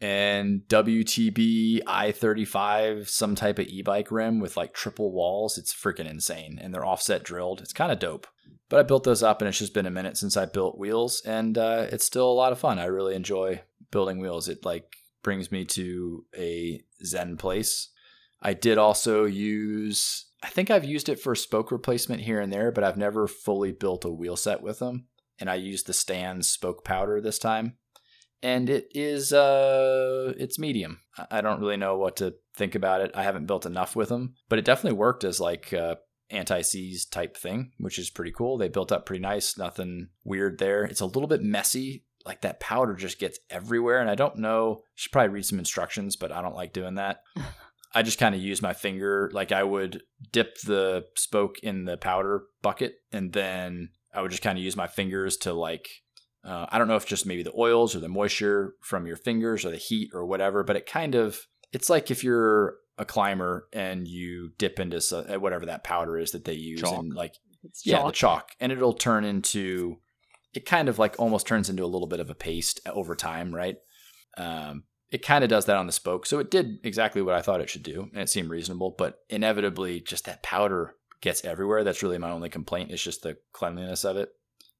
and 0.00 0.62
WTB 0.68 1.82
i35, 1.84 3.08
some 3.08 3.34
type 3.34 3.58
of 3.58 3.66
e-bike 3.66 4.10
rim 4.10 4.40
with 4.40 4.56
like 4.56 4.72
triple 4.72 5.12
walls. 5.12 5.58
It's 5.58 5.74
freaking 5.74 6.08
insane, 6.10 6.58
and 6.60 6.72
they're 6.72 6.86
offset 6.86 7.22
drilled. 7.22 7.60
It's 7.60 7.74
kind 7.74 7.92
of 7.92 7.98
dope. 7.98 8.26
But 8.70 8.80
I 8.80 8.84
built 8.84 9.04
those 9.04 9.22
up, 9.22 9.42
and 9.42 9.48
it's 9.48 9.58
just 9.58 9.74
been 9.74 9.86
a 9.86 9.90
minute 9.90 10.16
since 10.16 10.36
I 10.36 10.46
built 10.46 10.78
wheels, 10.78 11.22
and 11.26 11.58
uh, 11.58 11.86
it's 11.90 12.06
still 12.06 12.30
a 12.30 12.32
lot 12.32 12.52
of 12.52 12.58
fun. 12.58 12.78
I 12.78 12.86
really 12.86 13.14
enjoy 13.14 13.62
building 13.90 14.20
wheels. 14.20 14.48
It 14.48 14.64
like 14.64 14.96
brings 15.22 15.52
me 15.52 15.64
to 15.66 16.24
a 16.36 16.80
zen 17.04 17.36
place. 17.36 17.88
I 18.42 18.54
did 18.54 18.78
also 18.78 19.24
use, 19.24 20.26
I 20.42 20.48
think 20.48 20.70
I've 20.70 20.84
used 20.84 21.08
it 21.08 21.20
for 21.20 21.34
spoke 21.34 21.70
replacement 21.70 22.22
here 22.22 22.40
and 22.40 22.52
there, 22.52 22.72
but 22.72 22.84
I've 22.84 22.96
never 22.96 23.26
fully 23.26 23.72
built 23.72 24.04
a 24.04 24.10
wheel 24.10 24.36
set 24.36 24.62
with 24.62 24.78
them. 24.78 25.06
And 25.38 25.50
I 25.50 25.54
used 25.56 25.86
the 25.86 25.92
Stan's 25.92 26.48
spoke 26.48 26.84
powder 26.84 27.20
this 27.20 27.38
time. 27.38 27.76
And 28.42 28.70
it 28.70 28.88
is, 28.94 29.32
uh, 29.34 30.32
it's 30.38 30.58
medium. 30.58 31.00
I- 31.18 31.26
I 31.38 31.40
don't 31.42 31.60
really 31.60 31.76
know 31.76 31.98
what 31.98 32.16
to 32.16 32.34
think 32.56 32.74
about 32.74 33.02
it. 33.02 33.10
I 33.14 33.22
haven't 33.22 33.46
built 33.46 33.66
enough 33.66 33.94
with 33.94 34.08
them, 34.08 34.34
but 34.48 34.58
it 34.58 34.64
definitely 34.64 34.98
worked 34.98 35.24
as 35.24 35.40
like 35.40 35.72
uh, 35.74 35.96
anti-seize 36.30 37.04
type 37.04 37.36
thing, 37.36 37.72
which 37.78 37.98
is 37.98 38.08
pretty 38.08 38.32
cool. 38.32 38.56
They 38.56 38.68
built 38.68 38.92
up 38.92 39.04
pretty 39.04 39.20
nice, 39.22 39.58
nothing 39.58 40.08
weird 40.24 40.58
there. 40.58 40.84
It's 40.84 41.00
a 41.00 41.06
little 41.06 41.26
bit 41.26 41.42
messy. 41.42 42.04
Like 42.24 42.42
that 42.42 42.60
powder 42.60 42.94
just 42.94 43.18
gets 43.18 43.38
everywhere, 43.48 43.98
and 44.00 44.10
I 44.10 44.14
don't 44.14 44.36
know. 44.36 44.82
Should 44.94 45.10
probably 45.12 45.30
read 45.30 45.46
some 45.46 45.58
instructions, 45.58 46.16
but 46.16 46.32
I 46.32 46.42
don't 46.42 46.54
like 46.54 46.72
doing 46.72 46.94
that. 46.96 47.22
I 47.94 48.02
just 48.02 48.18
kind 48.18 48.34
of 48.34 48.40
use 48.40 48.62
my 48.62 48.72
finger. 48.72 49.30
Like 49.32 49.52
I 49.52 49.62
would 49.64 50.02
dip 50.32 50.58
the 50.60 51.04
spoke 51.16 51.58
in 51.62 51.84
the 51.84 51.96
powder 51.96 52.42
bucket, 52.62 52.94
and 53.12 53.32
then 53.32 53.90
I 54.14 54.22
would 54.22 54.30
just 54.30 54.42
kind 54.42 54.58
of 54.58 54.64
use 54.64 54.76
my 54.76 54.86
fingers 54.86 55.36
to 55.38 55.52
like. 55.52 55.88
Uh, 56.42 56.64
I 56.70 56.78
don't 56.78 56.88
know 56.88 56.96
if 56.96 57.04
just 57.04 57.26
maybe 57.26 57.42
the 57.42 57.52
oils 57.56 57.94
or 57.94 58.00
the 58.00 58.08
moisture 58.08 58.74
from 58.82 59.06
your 59.06 59.16
fingers 59.16 59.64
or 59.64 59.70
the 59.70 59.76
heat 59.76 60.10
or 60.14 60.24
whatever, 60.24 60.62
but 60.64 60.76
it 60.76 60.86
kind 60.86 61.14
of 61.14 61.38
it's 61.72 61.90
like 61.90 62.10
if 62.10 62.24
you're 62.24 62.76
a 62.96 63.04
climber 63.04 63.66
and 63.72 64.06
you 64.08 64.50
dip 64.58 64.78
into 64.80 65.00
so- 65.00 65.20
uh, 65.28 65.38
whatever 65.38 65.66
that 65.66 65.84
powder 65.84 66.18
is 66.18 66.32
that 66.32 66.44
they 66.44 66.52
use 66.54 66.80
Chalk. 66.80 66.98
and 66.98 67.14
like 67.14 67.34
It's 67.64 67.86
yeah 67.86 67.98
the 67.98 68.10
chalk. 68.12 68.14
chalk 68.14 68.50
and 68.60 68.72
it'll 68.72 68.92
turn 68.92 69.24
into 69.24 69.96
it 70.52 70.66
kind 70.66 70.88
of 70.88 70.98
like 70.98 71.14
almost 71.18 71.46
turns 71.46 71.70
into 71.70 71.82
a 71.84 71.86
little 71.86 72.08
bit 72.08 72.20
of 72.20 72.28
a 72.28 72.34
paste 72.34 72.80
over 72.86 73.14
time 73.14 73.54
right 73.54 73.76
um, 74.36 74.84
it 75.10 75.22
kind 75.24 75.42
of 75.44 75.50
does 75.50 75.64
that 75.66 75.76
on 75.76 75.86
the 75.86 75.92
spoke 75.92 76.26
so 76.26 76.38
it 76.38 76.50
did 76.50 76.78
exactly 76.84 77.22
what 77.22 77.34
i 77.34 77.42
thought 77.42 77.60
it 77.60 77.70
should 77.70 77.82
do 77.82 78.08
and 78.12 78.22
it 78.22 78.28
seemed 78.30 78.50
reasonable 78.50 78.94
but 78.96 79.20
inevitably 79.28 80.00
just 80.00 80.24
that 80.24 80.42
powder 80.42 80.94
gets 81.20 81.44
everywhere 81.44 81.84
that's 81.84 82.02
really 82.02 82.18
my 82.18 82.30
only 82.30 82.48
complaint 82.48 82.90
It's 82.90 83.02
just 83.02 83.22
the 83.22 83.36
cleanliness 83.52 84.04
of 84.04 84.16
it 84.16 84.30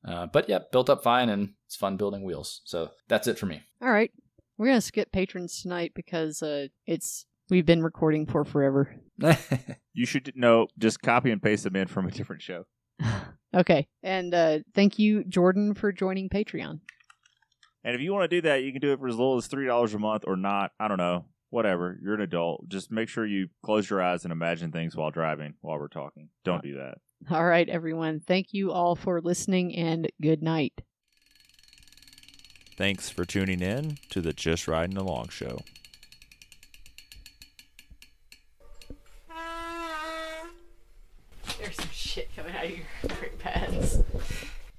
uh, 0.08 0.26
but 0.26 0.48
yeah 0.48 0.60
built 0.72 0.88
up 0.88 1.02
fine 1.02 1.28
and 1.28 1.50
it's 1.66 1.76
fun 1.76 1.96
building 1.96 2.22
wheels 2.24 2.62
so 2.64 2.90
that's 3.08 3.26
it 3.26 3.38
for 3.38 3.46
me 3.46 3.62
All 3.82 3.90
right. 3.90 4.10
We're 4.56 4.66
going 4.66 4.76
to 4.76 4.82
skip 4.82 5.10
patrons 5.10 5.62
tonight 5.62 5.92
because 5.94 6.42
uh, 6.42 6.66
it's 6.86 7.24
we've 7.48 7.64
been 7.64 7.82
recording 7.82 8.26
for 8.26 8.44
forever. 8.44 8.94
You 9.94 10.04
should 10.06 10.32
know. 10.36 10.68
Just 10.78 11.00
copy 11.02 11.30
and 11.30 11.42
paste 11.42 11.64
them 11.64 11.76
in 11.76 11.88
from 11.88 12.06
a 12.06 12.10
different 12.10 12.42
show. 12.42 12.66
okay. 13.56 13.88
And 14.02 14.34
uh, 14.34 14.58
thank 14.74 14.98
you, 14.98 15.24
Jordan, 15.24 15.74
for 15.74 15.92
joining 15.92 16.28
Patreon. 16.28 16.80
And 17.84 17.94
if 17.94 18.00
you 18.00 18.12
want 18.12 18.30
to 18.30 18.36
do 18.36 18.42
that, 18.42 18.62
you 18.62 18.72
can 18.72 18.80
do 18.80 18.92
it 18.92 18.98
for 18.98 19.08
as 19.08 19.16
little 19.16 19.36
as 19.36 19.46
three 19.46 19.66
dollars 19.66 19.94
a 19.94 19.98
month, 19.98 20.24
or 20.26 20.36
not. 20.36 20.72
I 20.78 20.88
don't 20.88 20.98
know. 20.98 21.24
Whatever. 21.50 21.98
You're 22.02 22.14
an 22.14 22.20
adult. 22.20 22.68
Just 22.68 22.92
make 22.92 23.08
sure 23.08 23.26
you 23.26 23.48
close 23.64 23.90
your 23.90 24.00
eyes 24.02 24.24
and 24.24 24.32
imagine 24.32 24.70
things 24.70 24.94
while 24.94 25.10
driving 25.10 25.54
while 25.62 25.78
we're 25.78 25.88
talking. 25.88 26.28
Don't 26.44 26.62
do 26.62 26.76
that. 26.76 26.98
All 27.30 27.44
right, 27.44 27.68
everyone. 27.68 28.20
Thank 28.20 28.52
you 28.52 28.70
all 28.72 28.94
for 28.94 29.20
listening 29.20 29.74
and 29.74 30.10
good 30.22 30.42
night. 30.42 30.80
Thanks 32.76 33.10
for 33.10 33.24
tuning 33.24 33.60
in 33.60 33.98
to 34.10 34.20
the 34.20 34.32
Just 34.32 34.66
Riding 34.68 34.96
Along 34.96 35.28
show. 35.28 35.58
There's 41.58 41.76
some 41.76 41.88
shit 41.92 42.34
coming 42.34 42.54
out 42.54 42.64
of 42.64 42.70
your 42.70 42.86
brake 43.18 43.38
pads. 43.38 43.98